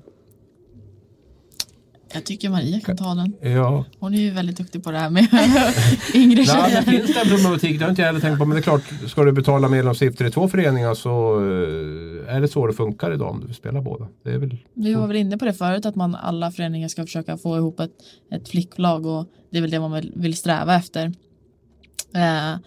Jag 2.14 2.24
tycker 2.24 2.50
Maria 2.50 2.80
kan 2.80 2.98
ta 2.98 3.16
den. 3.16 3.52
Ja. 3.52 3.86
Hon 4.00 4.14
är 4.14 4.20
ju 4.20 4.32
väldigt 4.32 4.58
duktig 4.58 4.84
på 4.84 4.92
det 4.92 4.98
här 4.98 5.10
med 5.10 5.24
yngre 6.14 6.46
tjejer. 6.46 6.62
Nej, 6.62 6.84
det 6.86 6.92
finns 6.92 7.14
det 7.14 7.22
en 7.22 7.28
problematik, 7.28 7.80
det 7.80 7.86
har 7.86 7.90
inte 7.90 8.02
jag 8.02 8.08
heller 8.08 8.20
tänkt 8.20 8.40
på. 8.40 8.46
Men 8.46 8.56
det 8.56 8.60
är 8.60 8.64
klart, 8.64 8.82
ska 9.08 9.24
du 9.24 9.32
betala 9.32 9.70
medlemsavgifter 9.70 10.26
i 10.26 10.32
två 10.32 10.48
föreningar 10.48 10.94
så 10.94 11.40
eh, 11.40 12.36
är 12.36 12.42
det 12.42 12.48
så 12.48 12.68
det 12.68 12.74
funkar 12.74 13.14
idag 13.14 13.30
om 13.30 13.40
du 13.40 13.46
vill 13.46 13.56
spela 13.56 13.82
båda. 13.82 14.08
Det 14.24 14.32
är 14.32 14.38
väl 14.38 14.58
Vi 14.74 14.94
var 14.94 15.08
väl 15.08 15.18
inne 15.18 15.38
på 15.38 15.46
det 15.46 15.54
förut 15.54 15.86
att 15.86 15.96
man 15.96 16.16
alla 16.16 16.52
föreningar 16.52 16.88
ska 16.88 17.06
försöka 17.06 17.38
få 17.38 17.58
ihop 17.58 17.80
ett, 17.80 17.92
ett 18.32 18.50
flicklag 18.50 19.06
och 19.06 19.26
det 19.52 19.58
är 19.58 19.62
väl 19.62 19.72
det 19.72 19.80
man 19.80 20.02
vill 20.16 20.38
sträva 20.38 20.76
efter. 20.76 21.06
Eh, 22.16 22.60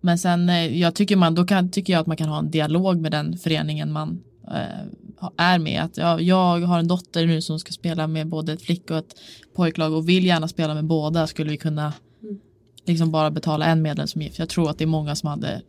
men 0.00 0.18
sen 0.18 0.48
eh, 0.48 0.78
jag 0.80 0.94
tycker 0.94 1.16
man, 1.16 1.34
då 1.34 1.44
kan, 1.44 1.70
tycker 1.70 1.92
jag 1.92 2.00
att 2.00 2.06
man 2.06 2.16
kan 2.16 2.28
ha 2.28 2.38
en 2.38 2.50
dialog 2.50 3.00
med 3.00 3.12
den 3.12 3.38
föreningen 3.38 3.92
man 3.92 4.22
är 5.36 5.58
med. 5.58 5.82
Att 5.82 5.96
ja, 5.96 6.20
jag 6.20 6.60
har 6.60 6.78
en 6.78 6.88
dotter 6.88 7.26
nu 7.26 7.40
som 7.40 7.58
ska 7.58 7.72
spela 7.72 8.06
med 8.06 8.28
både 8.28 8.52
ett 8.52 8.62
flick 8.62 8.90
och 8.90 8.96
ett 8.96 9.14
pojklag 9.56 9.92
och 9.92 10.08
vill 10.08 10.24
gärna 10.26 10.48
spela 10.48 10.74
med 10.74 10.84
båda. 10.84 11.26
Skulle 11.26 11.50
vi 11.50 11.56
kunna 11.56 11.92
mm. 12.22 12.38
liksom 12.86 13.10
bara 13.10 13.30
betala 13.30 13.66
en 13.66 13.82
medlemsavgift? 13.82 14.38
Jag 14.38 14.48
tror 14.48 14.70
att 14.70 14.78
det 14.78 14.84
är 14.84 14.86
många 14.86 15.14
som 15.14 15.28
hade 15.28 15.62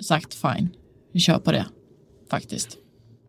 sagt 0.00 0.34
fine, 0.34 0.68
vi 1.12 1.20
kör 1.20 1.38
på 1.38 1.52
det 1.52 1.66
faktiskt. 2.30 2.78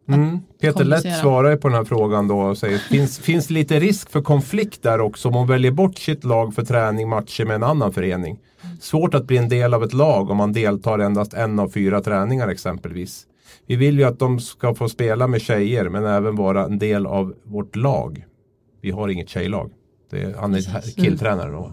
Mm. 0.09 0.39
Peter 0.61 0.73
kommunicera. 0.73 1.13
svarar 1.13 1.49
ju 1.49 1.57
på 1.57 1.67
den 1.67 1.77
här 1.77 1.83
frågan 1.83 2.27
då 2.27 2.39
och 2.39 2.57
säger 2.57 2.77
finns, 2.77 3.19
finns 3.19 3.47
det 3.47 3.53
lite 3.53 3.79
risk 3.79 4.09
för 4.09 4.21
konflikt 4.21 4.83
där 4.83 5.01
också 5.01 5.27
om 5.27 5.33
hon 5.33 5.47
väljer 5.47 5.71
bort 5.71 5.97
sitt 5.97 6.23
lag 6.23 6.55
för 6.55 6.63
träning, 6.63 7.09
matcher 7.09 7.45
med 7.45 7.55
en 7.55 7.63
annan 7.63 7.93
förening? 7.93 8.39
Svårt 8.79 9.13
att 9.13 9.25
bli 9.25 9.37
en 9.37 9.49
del 9.49 9.73
av 9.73 9.83
ett 9.83 9.93
lag 9.93 10.29
om 10.29 10.37
man 10.37 10.53
deltar 10.53 10.99
endast 10.99 11.33
en 11.33 11.59
av 11.59 11.69
fyra 11.69 12.01
träningar 12.01 12.47
exempelvis. 12.47 13.25
Vi 13.67 13.75
vill 13.75 13.99
ju 13.99 14.03
att 14.03 14.19
de 14.19 14.39
ska 14.39 14.75
få 14.75 14.89
spela 14.89 15.27
med 15.27 15.41
tjejer 15.41 15.89
men 15.89 16.05
även 16.05 16.35
vara 16.35 16.65
en 16.65 16.79
del 16.79 17.05
av 17.05 17.33
vårt 17.43 17.75
lag. 17.75 18.25
Vi 18.81 18.91
har 18.91 19.09
inget 19.09 19.29
tjejlag. 19.29 19.71
Det 20.09 20.21
är, 20.21 20.33
han 20.33 20.55
är 20.55 20.95
killtränare 21.01 21.51
då. 21.51 21.71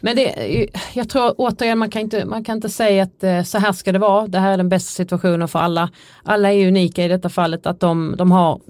Men 0.00 0.16
det, 0.16 0.68
jag 0.94 1.08
tror 1.08 1.34
återigen 1.38 1.78
man 1.78 1.90
kan 1.90 2.02
inte, 2.02 2.24
man 2.24 2.44
kan 2.44 2.56
inte 2.56 2.68
säga 2.68 3.02
att 3.02 3.24
eh, 3.24 3.42
så 3.42 3.58
här 3.58 3.72
ska 3.72 3.92
det 3.92 3.98
vara. 3.98 4.26
Det 4.26 4.38
här 4.38 4.52
är 4.52 4.56
den 4.56 4.68
bästa 4.68 4.90
situationen 4.90 5.48
för 5.48 5.58
alla. 5.58 5.90
Alla 6.22 6.52
är 6.52 6.68
unika 6.68 7.04
i 7.04 7.08
detta 7.08 7.28
fallet 7.28 7.66
att 7.66 7.80
de, 7.80 8.14
de 8.18 8.32
har 8.32 8.60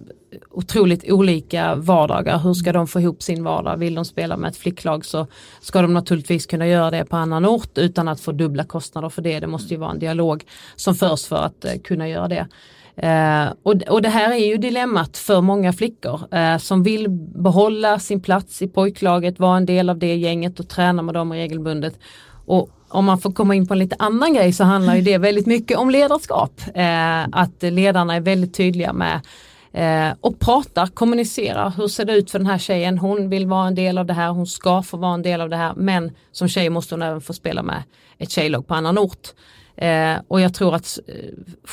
otroligt 0.51 1.12
olika 1.12 1.74
vardagar. 1.74 2.39
Hur 2.39 2.55
ska 2.55 2.73
de 2.73 2.86
få 2.86 3.01
ihop 3.01 3.23
sin 3.23 3.44
vardag? 3.44 3.77
Vill 3.77 3.94
de 3.94 4.05
spela 4.05 4.36
med 4.36 4.51
ett 4.51 4.56
flicklag 4.56 5.05
så 5.05 5.27
ska 5.61 5.82
de 5.82 5.94
naturligtvis 5.94 6.47
kunna 6.47 6.66
göra 6.66 6.90
det 6.90 7.05
på 7.05 7.16
annan 7.16 7.47
ort 7.47 7.78
utan 7.78 8.09
att 8.09 8.20
få 8.20 8.32
dubbla 8.32 8.65
kostnader 8.65 9.09
för 9.09 9.23
det. 9.23 9.40
Det 9.40 9.47
måste 9.47 9.74
ju 9.74 9.81
vara 9.81 9.90
en 9.90 9.98
dialog 9.98 10.44
som 10.77 10.94
förs 10.94 11.27
för 11.27 11.36
att 11.36 11.65
eh, 11.65 11.74
kunna 11.85 12.09
göra 12.09 12.28
det. 12.28 12.47
Eh, 12.97 13.52
och, 13.62 13.74
och 13.89 14.02
det 14.02 14.09
här 14.09 14.32
är 14.32 14.47
ju 14.47 14.56
dilemmat 14.56 15.16
för 15.16 15.40
många 15.40 15.73
flickor 15.73 16.35
eh, 16.35 16.59
som 16.59 16.82
vill 16.82 17.09
behålla 17.35 17.98
sin 17.98 18.20
plats 18.20 18.62
i 18.62 18.69
pojklaget, 18.69 19.39
vara 19.39 19.56
en 19.56 19.66
del 19.66 19.90
av 19.90 19.98
det 19.98 20.15
gänget 20.15 20.61
och 20.61 20.69
träna 20.69 21.02
med 21.02 21.15
dem 21.15 21.32
regelbundet. 21.32 21.98
Och 22.47 22.70
om 22.89 23.05
man 23.05 23.19
får 23.19 23.32
komma 23.32 23.55
in 23.55 23.66
på 23.66 23.74
en 23.74 23.78
lite 23.78 23.97
annan 23.98 24.35
grej 24.35 24.52
så 24.52 24.65
handlar 24.65 24.94
ju 24.94 25.02
det 25.02 25.19
väldigt 25.19 25.47
mycket 25.47 25.78
om 25.78 25.90
ledarskap. 25.90 26.61
Eh, 26.74 27.23
att 27.32 27.62
ledarna 27.62 28.15
är 28.15 28.20
väldigt 28.20 28.55
tydliga 28.55 28.93
med 28.93 29.20
eh, 29.74 30.10
och 30.20 30.40
pratar, 30.40 30.86
kommunicerar. 30.86 31.72
Hur 31.76 31.88
ser 31.88 32.05
det 32.05 32.12
ut 32.12 32.30
för 32.30 32.38
den 32.38 32.46
här 32.46 32.59
tjejen? 32.59 32.98
Hon 32.98 33.28
vill 33.28 33.46
vara 33.46 33.66
en 33.66 33.74
del 33.74 33.98
av 33.98 34.06
det 34.06 34.12
här, 34.12 34.28
hon 34.28 34.46
ska 34.46 34.82
få 34.82 34.96
vara 34.96 35.14
en 35.14 35.22
del 35.22 35.40
av 35.40 35.48
det 35.48 35.56
här. 35.56 35.72
Men 35.76 36.12
som 36.32 36.48
tjej 36.48 36.70
måste 36.70 36.94
hon 36.94 37.02
även 37.02 37.20
få 37.20 37.32
spela 37.32 37.62
med 37.62 37.82
ett 38.18 38.30
tjejlag 38.30 38.66
på 38.66 38.74
annan 38.74 38.98
ort. 38.98 39.28
Eh, 39.76 40.16
och 40.28 40.40
jag 40.40 40.55
tror 40.55 40.74
att 40.74 40.98
eh, 41.06 41.14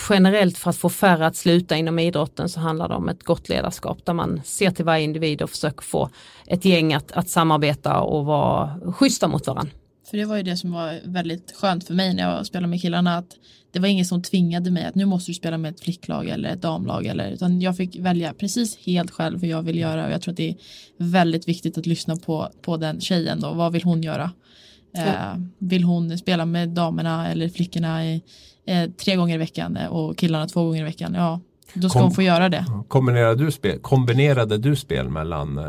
generellt 0.10 0.58
för 0.58 0.70
att 0.70 0.78
få 0.78 0.90
färre 0.90 1.26
att 1.26 1.36
sluta 1.36 1.78
inom 1.78 2.00
idrotten 2.00 2.50
så 2.50 2.60
handlar 2.60 2.90
det 2.90 2.96
om 2.96 3.10
ett 3.10 3.24
gott 3.24 3.50
ledarskap 3.50 4.06
där 4.06 4.14
man 4.14 4.42
ser 4.46 4.72
till 4.72 4.86
varje 4.86 5.04
individ 5.04 5.42
och 5.42 5.50
försöker 5.50 5.82
få 5.82 6.10
ett 6.48 6.66
gäng 6.66 6.94
att, 6.94 7.12
att 7.12 7.30
samarbeta 7.30 8.00
och 8.00 8.26
vara 8.26 8.80
schyssta 8.96 9.28
mot 9.28 9.48
varandra. 9.48 9.72
För 10.10 10.18
det 10.18 10.26
var 10.26 10.38
ju 10.38 10.44
det 10.44 10.58
som 10.58 10.72
var 10.72 11.00
väldigt 11.06 11.52
skönt 11.56 11.88
för 11.88 11.94
mig 11.94 12.14
när 12.14 12.24
jag 12.24 12.46
spelade 12.46 12.68
med 12.68 12.82
killarna 12.82 13.18
att 13.18 13.38
det 13.72 13.80
var 13.80 13.88
ingen 13.88 14.06
som 14.06 14.22
tvingade 14.22 14.72
mig 14.72 14.86
att 14.86 14.96
nu 14.96 15.06
måste 15.06 15.32
du 15.32 15.36
spela 15.36 15.58
med 15.58 15.72
ett 15.72 15.80
flicklag 15.80 16.28
eller 16.28 16.50
ett 16.50 16.62
damlag 16.62 17.06
eller 17.06 17.32
utan 17.32 17.62
jag 17.62 17.78
fick 17.78 18.00
välja 18.00 18.34
precis 18.34 18.78
helt 18.78 19.12
själv 19.12 19.40
vad 19.40 19.50
jag 19.50 19.62
vill 19.62 19.78
göra 19.78 20.06
och 20.06 20.12
jag 20.12 20.22
tror 20.22 20.32
att 20.32 20.38
det 20.38 20.50
är 20.50 20.56
väldigt 20.98 21.48
viktigt 21.48 21.78
att 21.78 21.86
lyssna 21.86 22.16
på, 22.16 22.50
på 22.62 22.78
den 22.78 23.02
tjejen 23.02 23.40
då, 23.40 23.54
vad 23.54 23.72
vill 23.72 23.84
hon 23.84 24.04
göra? 24.04 24.32
Eh, 24.98 25.36
vill 25.58 25.84
hon 25.84 26.18
spela 26.18 26.46
med 26.46 26.70
damerna 26.70 27.32
eller 27.32 27.50
flickorna 27.50 28.06
i, 28.06 28.24
eh, 28.66 28.90
tre 28.90 29.16
gånger 29.16 29.36
i 29.36 29.38
veckan 29.38 29.78
och 29.78 30.18
killarna 30.18 30.48
två 30.48 30.64
gånger 30.64 30.82
i 30.82 30.84
veckan, 30.84 31.14
ja 31.14 31.42
då 31.74 31.90
ska 31.90 32.00
Kom- 32.00 32.04
hon 32.04 32.12
få 32.12 32.22
göra 32.22 32.50
det. 32.50 32.66
Kombinerade 32.88 33.46
du 33.46 33.52
spel, 33.52 33.80
kombinerade 33.80 34.58
du 34.58 34.76
spel 34.76 35.10
mellan 35.10 35.58
eh, 35.58 35.64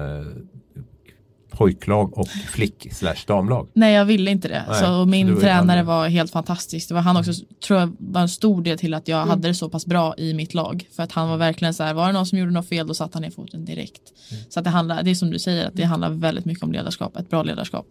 pojklag 1.52 2.18
och 2.18 2.28
flick 2.28 2.92
slash 2.92 3.16
damlag? 3.26 3.68
Nej 3.74 3.94
jag 3.94 4.04
ville 4.04 4.30
inte 4.30 4.48
det. 4.48 4.64
Nej, 4.68 4.80
så 4.80 5.06
min 5.06 5.40
tränare 5.40 5.82
var 5.82 6.08
helt 6.08 6.30
fantastisk. 6.30 6.88
Det 6.88 6.94
var 6.94 7.00
han 7.00 7.16
också, 7.16 7.32
tror 7.66 7.80
jag, 7.80 7.92
var 7.98 8.20
en 8.20 8.28
stor 8.28 8.62
del 8.62 8.78
till 8.78 8.94
att 8.94 9.08
jag 9.08 9.26
hade 9.26 9.48
det 9.48 9.54
så 9.54 9.68
pass 9.68 9.86
bra 9.86 10.14
i 10.18 10.34
mitt 10.34 10.54
lag. 10.54 10.88
För 10.96 11.02
att 11.02 11.12
han 11.12 11.28
var 11.28 11.36
verkligen 11.36 11.74
så 11.74 11.82
här, 11.82 11.94
var 11.94 12.06
det 12.06 12.12
någon 12.12 12.26
som 12.26 12.38
gjorde 12.38 12.52
något 12.52 12.68
fel 12.68 12.86
då 12.86 12.94
satte 12.94 13.16
han 13.16 13.22
ner 13.22 13.30
foten 13.30 13.64
direkt. 13.64 14.02
Så 14.48 14.60
att 14.60 14.64
det 14.64 14.70
handlar, 14.70 15.02
det 15.02 15.10
är 15.10 15.14
som 15.14 15.30
du 15.30 15.38
säger, 15.38 15.66
att 15.66 15.74
det 15.74 15.84
handlar 15.84 16.10
väldigt 16.10 16.44
mycket 16.44 16.64
om 16.64 16.72
ledarskap, 16.72 17.16
ett 17.16 17.30
bra 17.30 17.42
ledarskap. 17.42 17.86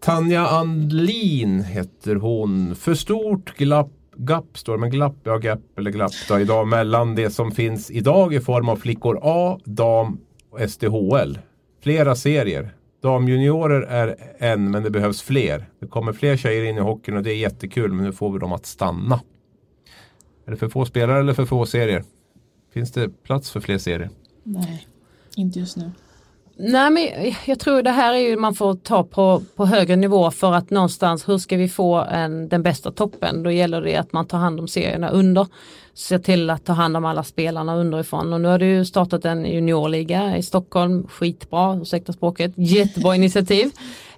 Tanja 0.00 0.46
Andlin 0.46 1.64
heter 1.64 2.14
hon. 2.14 2.74
För 2.74 2.94
stort 2.94 3.56
glapp 3.56 3.90
Gapp 4.16 4.58
står 4.58 4.78
men 4.78 4.90
glapp, 4.90 5.16
ja 5.24 5.38
gap 5.38 5.78
eller 5.78 5.90
glapp 5.90 6.12
då, 6.28 6.40
idag 6.40 6.68
mellan 6.68 7.14
det 7.14 7.30
som 7.30 7.50
finns 7.50 7.90
idag 7.90 8.34
i 8.34 8.40
form 8.40 8.68
av 8.68 8.76
flickor 8.76 9.20
A, 9.22 9.58
dam 9.64 10.20
och 10.52 10.70
SDHL. 10.70 11.38
Flera 11.80 12.14
serier. 12.14 12.74
Damjuniorer 13.02 13.82
är 13.82 14.16
en 14.38 14.70
men 14.70 14.82
det 14.82 14.90
behövs 14.90 15.22
fler. 15.22 15.66
Det 15.80 15.86
kommer 15.86 16.12
fler 16.12 16.36
tjejer 16.36 16.64
in 16.64 16.76
i 16.76 16.80
hockeyn 16.80 17.16
och 17.16 17.22
det 17.22 17.32
är 17.32 17.36
jättekul 17.36 17.92
men 17.92 18.04
nu 18.04 18.12
får 18.12 18.32
vi 18.32 18.38
dem 18.38 18.52
att 18.52 18.66
stanna. 18.66 19.20
Är 20.46 20.50
det 20.50 20.56
för 20.56 20.68
få 20.68 20.84
spelare 20.84 21.20
eller 21.20 21.34
för 21.34 21.46
få 21.46 21.66
serier? 21.66 22.04
Finns 22.72 22.92
det 22.92 23.08
plats 23.22 23.50
för 23.50 23.60
fler 23.60 23.78
serier? 23.78 24.10
Nej, 24.42 24.86
inte 25.36 25.58
just 25.58 25.76
nu. 25.76 25.90
Nej 26.56 26.90
men 26.90 27.08
jag 27.46 27.58
tror 27.58 27.82
det 27.82 27.90
här 27.90 28.14
är 28.14 28.18
ju 28.18 28.36
man 28.36 28.54
får 28.54 28.74
ta 28.74 29.04
på, 29.04 29.42
på 29.56 29.66
högre 29.66 29.96
nivå 29.96 30.30
för 30.30 30.52
att 30.52 30.70
någonstans 30.70 31.28
hur 31.28 31.38
ska 31.38 31.56
vi 31.56 31.68
få 31.68 31.94
en, 31.94 32.48
den 32.48 32.62
bästa 32.62 32.90
toppen? 32.90 33.42
Då 33.42 33.50
gäller 33.50 33.82
det 33.82 33.96
att 33.96 34.12
man 34.12 34.26
tar 34.26 34.38
hand 34.38 34.60
om 34.60 34.68
serierna 34.68 35.08
under. 35.08 35.46
Se 35.94 36.18
till 36.18 36.50
att 36.50 36.64
ta 36.64 36.72
hand 36.72 36.96
om 36.96 37.04
alla 37.04 37.24
spelarna 37.24 37.76
underifrån 37.76 38.32
och 38.32 38.40
nu 38.40 38.48
har 38.48 38.58
du 38.58 38.66
ju 38.66 38.84
startat 38.84 39.24
en 39.24 39.46
juniorliga 39.46 40.36
i 40.36 40.42
Stockholm, 40.42 41.06
skitbra, 41.08 41.76
ursäkta 41.82 42.12
språket, 42.12 42.52
jättebra 42.56 43.16
initiativ. 43.16 43.70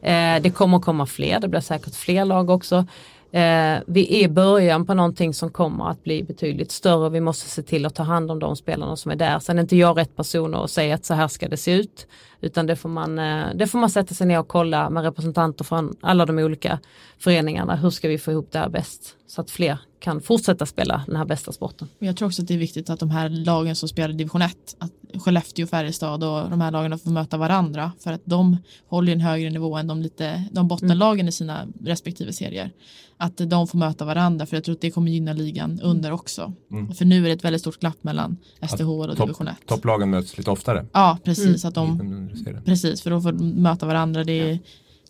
Eh, 0.03 0.43
det 0.43 0.55
kommer 0.55 0.79
komma 0.79 1.07
fler, 1.07 1.41
det 1.41 1.49
blir 1.49 1.61
säkert 1.61 1.95
fler 1.95 2.25
lag 2.25 2.51
också. 2.51 2.87
Eh, 3.35 3.81
vi 3.87 4.21
är 4.21 4.25
i 4.25 4.29
början 4.29 4.87
på 4.87 4.95
någonting 4.95 5.35
som 5.35 5.51
kommer 5.51 5.91
att 5.91 6.05
bli 6.05 6.23
betydligt 6.23 6.71
större. 6.71 7.11
Vi 7.11 7.21
måste 7.21 7.51
se 7.51 7.63
till 7.63 7.87
att 7.87 7.95
ta 7.95 8.03
hand 8.03 8.31
om 8.31 8.39
de 8.39 8.57
spelarna 8.57 8.97
som 8.97 9.11
är 9.11 9.17
där. 9.17 9.39
Sen 9.39 9.59
är 9.59 9.63
inte 9.63 9.77
jag 9.77 9.99
rätt 9.99 10.17
person 10.17 10.55
att 10.55 10.71
säga 10.71 10.95
att 10.95 11.05
så 11.05 11.15
här 11.15 11.29
ska 11.29 11.49
det 11.49 11.57
se 11.57 11.73
ut. 11.73 12.07
Utan 12.41 12.67
det 12.67 12.77
får 12.77 12.89
man, 12.89 13.19
eh, 13.19 13.47
det 13.55 13.67
får 13.67 13.79
man 13.79 13.91
sätta 13.91 14.15
sig 14.15 14.27
ner 14.27 14.39
och 14.39 14.49
kolla 14.49 14.91
med 14.91 15.03
representanter 15.03 15.65
från 15.65 15.97
alla 16.01 16.27
de 16.27 16.39
olika 16.39 16.79
föreningarna. 17.19 17.77
Hur 17.77 17.91
ska 17.91 18.09
vi 18.09 18.19
få 18.19 18.31
ihop 18.31 18.49
det 18.53 18.59
här 18.59 18.69
bäst? 18.69 19.17
Så 19.27 19.41
att 19.41 19.51
fler 19.51 19.79
kan 19.99 20.21
fortsätta 20.21 20.67
spela 20.67 21.05
den 21.07 21.17
här 21.17 21.25
bästa 21.25 21.53
sporten. 21.53 21.89
Jag 21.99 22.17
tror 22.17 22.29
också 22.29 22.43
att 22.43 22.49
det 22.49 22.55
är 22.55 22.59
viktigt 22.59 22.91
att 22.91 23.01
de 23.01 23.11
här 23.11 23.29
lagen 23.29 23.77
som 23.77 23.89
spelar 23.89 24.11
i 24.11 24.13
division 24.13 24.43
1, 24.43 24.57
att 24.79 24.93
Skellefteå, 25.23 25.67
Färjestad 25.67 26.25
och 26.25 26.51
de 26.51 26.61
här 26.61 26.71
lagen 26.71 26.99
får 26.99 27.11
möta 27.11 27.37
varandra 27.37 27.93
för 28.01 28.13
att 28.13 28.23
de 28.25 28.57
håller 28.89 29.13
en 29.13 29.21
högre 29.21 29.51
nivå 29.51 29.77
än 29.77 29.87
de, 29.87 30.03
lite, 30.03 30.45
de 30.53 30.69
bottenlagen 30.69 31.29
i 31.29 31.33
sina 31.33 31.67
respektive 31.81 32.33
serier. 32.33 32.71
Att 33.17 33.37
de 33.37 33.69
får 33.69 33.79
möta 33.79 34.05
varandra 34.05 34.47
för 34.47 34.57
jag 34.57 34.65
tror 34.65 34.75
att 34.75 34.81
det 34.81 34.91
kommer 34.91 35.11
gynna 35.11 35.33
ligan 35.33 35.81
under 35.83 36.13
också. 36.13 36.53
För 36.97 37.05
nu 37.05 37.19
är 37.25 37.29
det 37.29 37.33
ett 37.33 37.45
väldigt 37.45 37.61
stort 37.61 37.81
glapp 37.81 38.05
mellan 38.05 38.37
SDH 38.69 38.89
och 38.89 39.17
division 39.17 39.49
1. 39.49 39.57
Topplagen 39.67 40.11
möts 40.11 40.39
lite 40.39 40.51
oftare. 40.51 40.87
Ja, 40.93 41.19
precis. 41.25 41.65
Att 41.65 41.73
i 41.73 41.75
de, 41.75 42.31
serien. 42.37 42.63
precis, 42.65 43.03
för 43.03 43.11
då 43.11 43.21
får 43.21 43.33
de 43.33 43.51
möta 43.51 43.87
varandra. 43.87 44.25
Det, 44.25 44.59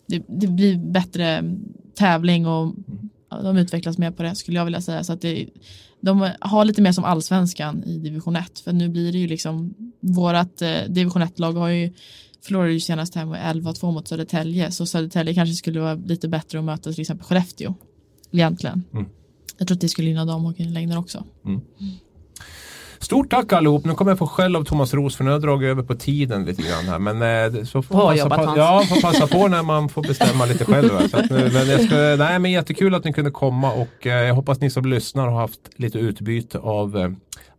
det, 0.07 0.23
det 0.27 0.47
blir 0.47 0.77
bättre 0.77 1.55
tävling 1.95 2.47
och 2.47 2.75
ja, 3.29 3.41
de 3.41 3.57
utvecklas 3.57 3.97
mer 3.97 4.11
på 4.11 4.23
det 4.23 4.35
skulle 4.35 4.57
jag 4.57 4.65
vilja 4.65 4.81
säga. 4.81 5.03
Så 5.03 5.13
att 5.13 5.21
det, 5.21 5.49
de 6.01 6.29
har 6.39 6.65
lite 6.65 6.81
mer 6.81 6.91
som 6.91 7.03
allsvenskan 7.03 7.83
i 7.83 7.97
division 7.97 8.35
1. 8.35 8.59
För 8.59 8.73
nu 8.73 8.89
blir 8.89 9.11
det 9.11 9.17
ju 9.17 9.27
liksom, 9.27 9.73
vårat 9.99 10.61
eh, 10.61 10.83
division 10.87 11.23
1-lag 11.23 11.53
har 11.53 11.69
ju 11.69 11.93
förlorade 12.45 12.73
ju 12.73 12.79
senast 12.79 13.15
här 13.15 13.25
med 13.25 13.55
11-2 13.55 13.91
mot 13.91 14.07
Södertälje. 14.07 14.71
Så 14.71 14.85
Södertälje 14.85 15.33
kanske 15.33 15.55
skulle 15.55 15.79
vara 15.79 15.95
lite 15.95 16.27
bättre 16.27 16.59
att 16.59 16.65
möta 16.65 16.91
till 16.91 17.01
exempel 17.01 17.25
Skellefteå. 17.25 17.73
Egentligen. 18.31 18.83
Mm. 18.93 19.05
Jag 19.57 19.67
tror 19.67 19.75
att 19.75 19.81
det 19.81 19.89
skulle 19.89 20.07
gynna 20.07 20.25
damhockeyn 20.25 20.69
i 20.69 20.71
längden 20.71 20.97
också. 20.97 21.23
Stort 23.05 23.29
tack 23.29 23.53
allihop. 23.53 23.85
Nu 23.85 23.93
kommer 23.93 24.11
jag 24.11 24.17
få 24.17 24.27
skäll 24.27 24.55
av 24.55 24.63
Thomas 24.63 24.93
Ros 24.93 25.15
för 25.15 25.23
nu 25.23 25.29
har 25.29 25.35
jag 25.35 25.41
dragit 25.41 25.67
över 25.67 25.83
på 25.83 25.95
tiden 25.95 26.45
lite 26.45 26.61
grann 26.61 26.85
här. 26.85 26.99
Men 26.99 27.21
eh, 27.55 27.63
så 27.63 27.81
får 27.81 27.95
man 27.95 28.29
passa 28.29 28.53
ja, 28.57 28.83
får 28.89 29.01
passa 29.01 29.27
på 29.27 29.47
när 29.47 29.63
man 29.63 29.89
får 29.89 30.01
bestämma 30.01 30.45
lite 30.45 30.65
själv. 30.65 30.91
nu, 31.29 31.49
men 31.53 31.67
jag 31.67 31.81
ska, 31.81 31.95
nej, 31.95 32.39
men 32.39 32.51
jättekul 32.51 32.95
att 32.95 33.03
ni 33.03 33.13
kunde 33.13 33.31
komma 33.31 33.71
och 33.71 34.07
eh, 34.07 34.27
jag 34.27 34.35
hoppas 34.35 34.59
ni 34.59 34.69
som 34.69 34.85
lyssnar 34.85 35.27
har 35.27 35.39
haft 35.39 35.59
lite 35.75 35.99
utbyte 35.99 36.59
av 36.59 36.97
eh, 36.97 37.09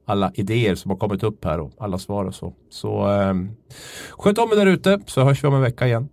alla 0.06 0.32
idéer 0.34 0.74
som 0.74 0.90
har 0.90 0.98
kommit 0.98 1.22
upp 1.22 1.44
här 1.44 1.60
och 1.60 1.72
alla 1.78 1.98
svar 1.98 2.24
och 2.24 2.34
så. 2.34 2.52
Så 2.70 3.10
eh, 3.12 3.34
sköt 4.10 4.38
om 4.38 4.52
er 4.52 4.56
där 4.56 4.66
ute 4.66 5.00
så 5.06 5.24
hörs 5.24 5.44
vi 5.44 5.48
om 5.48 5.54
en 5.54 5.60
vecka 5.60 5.86
igen. 5.86 6.08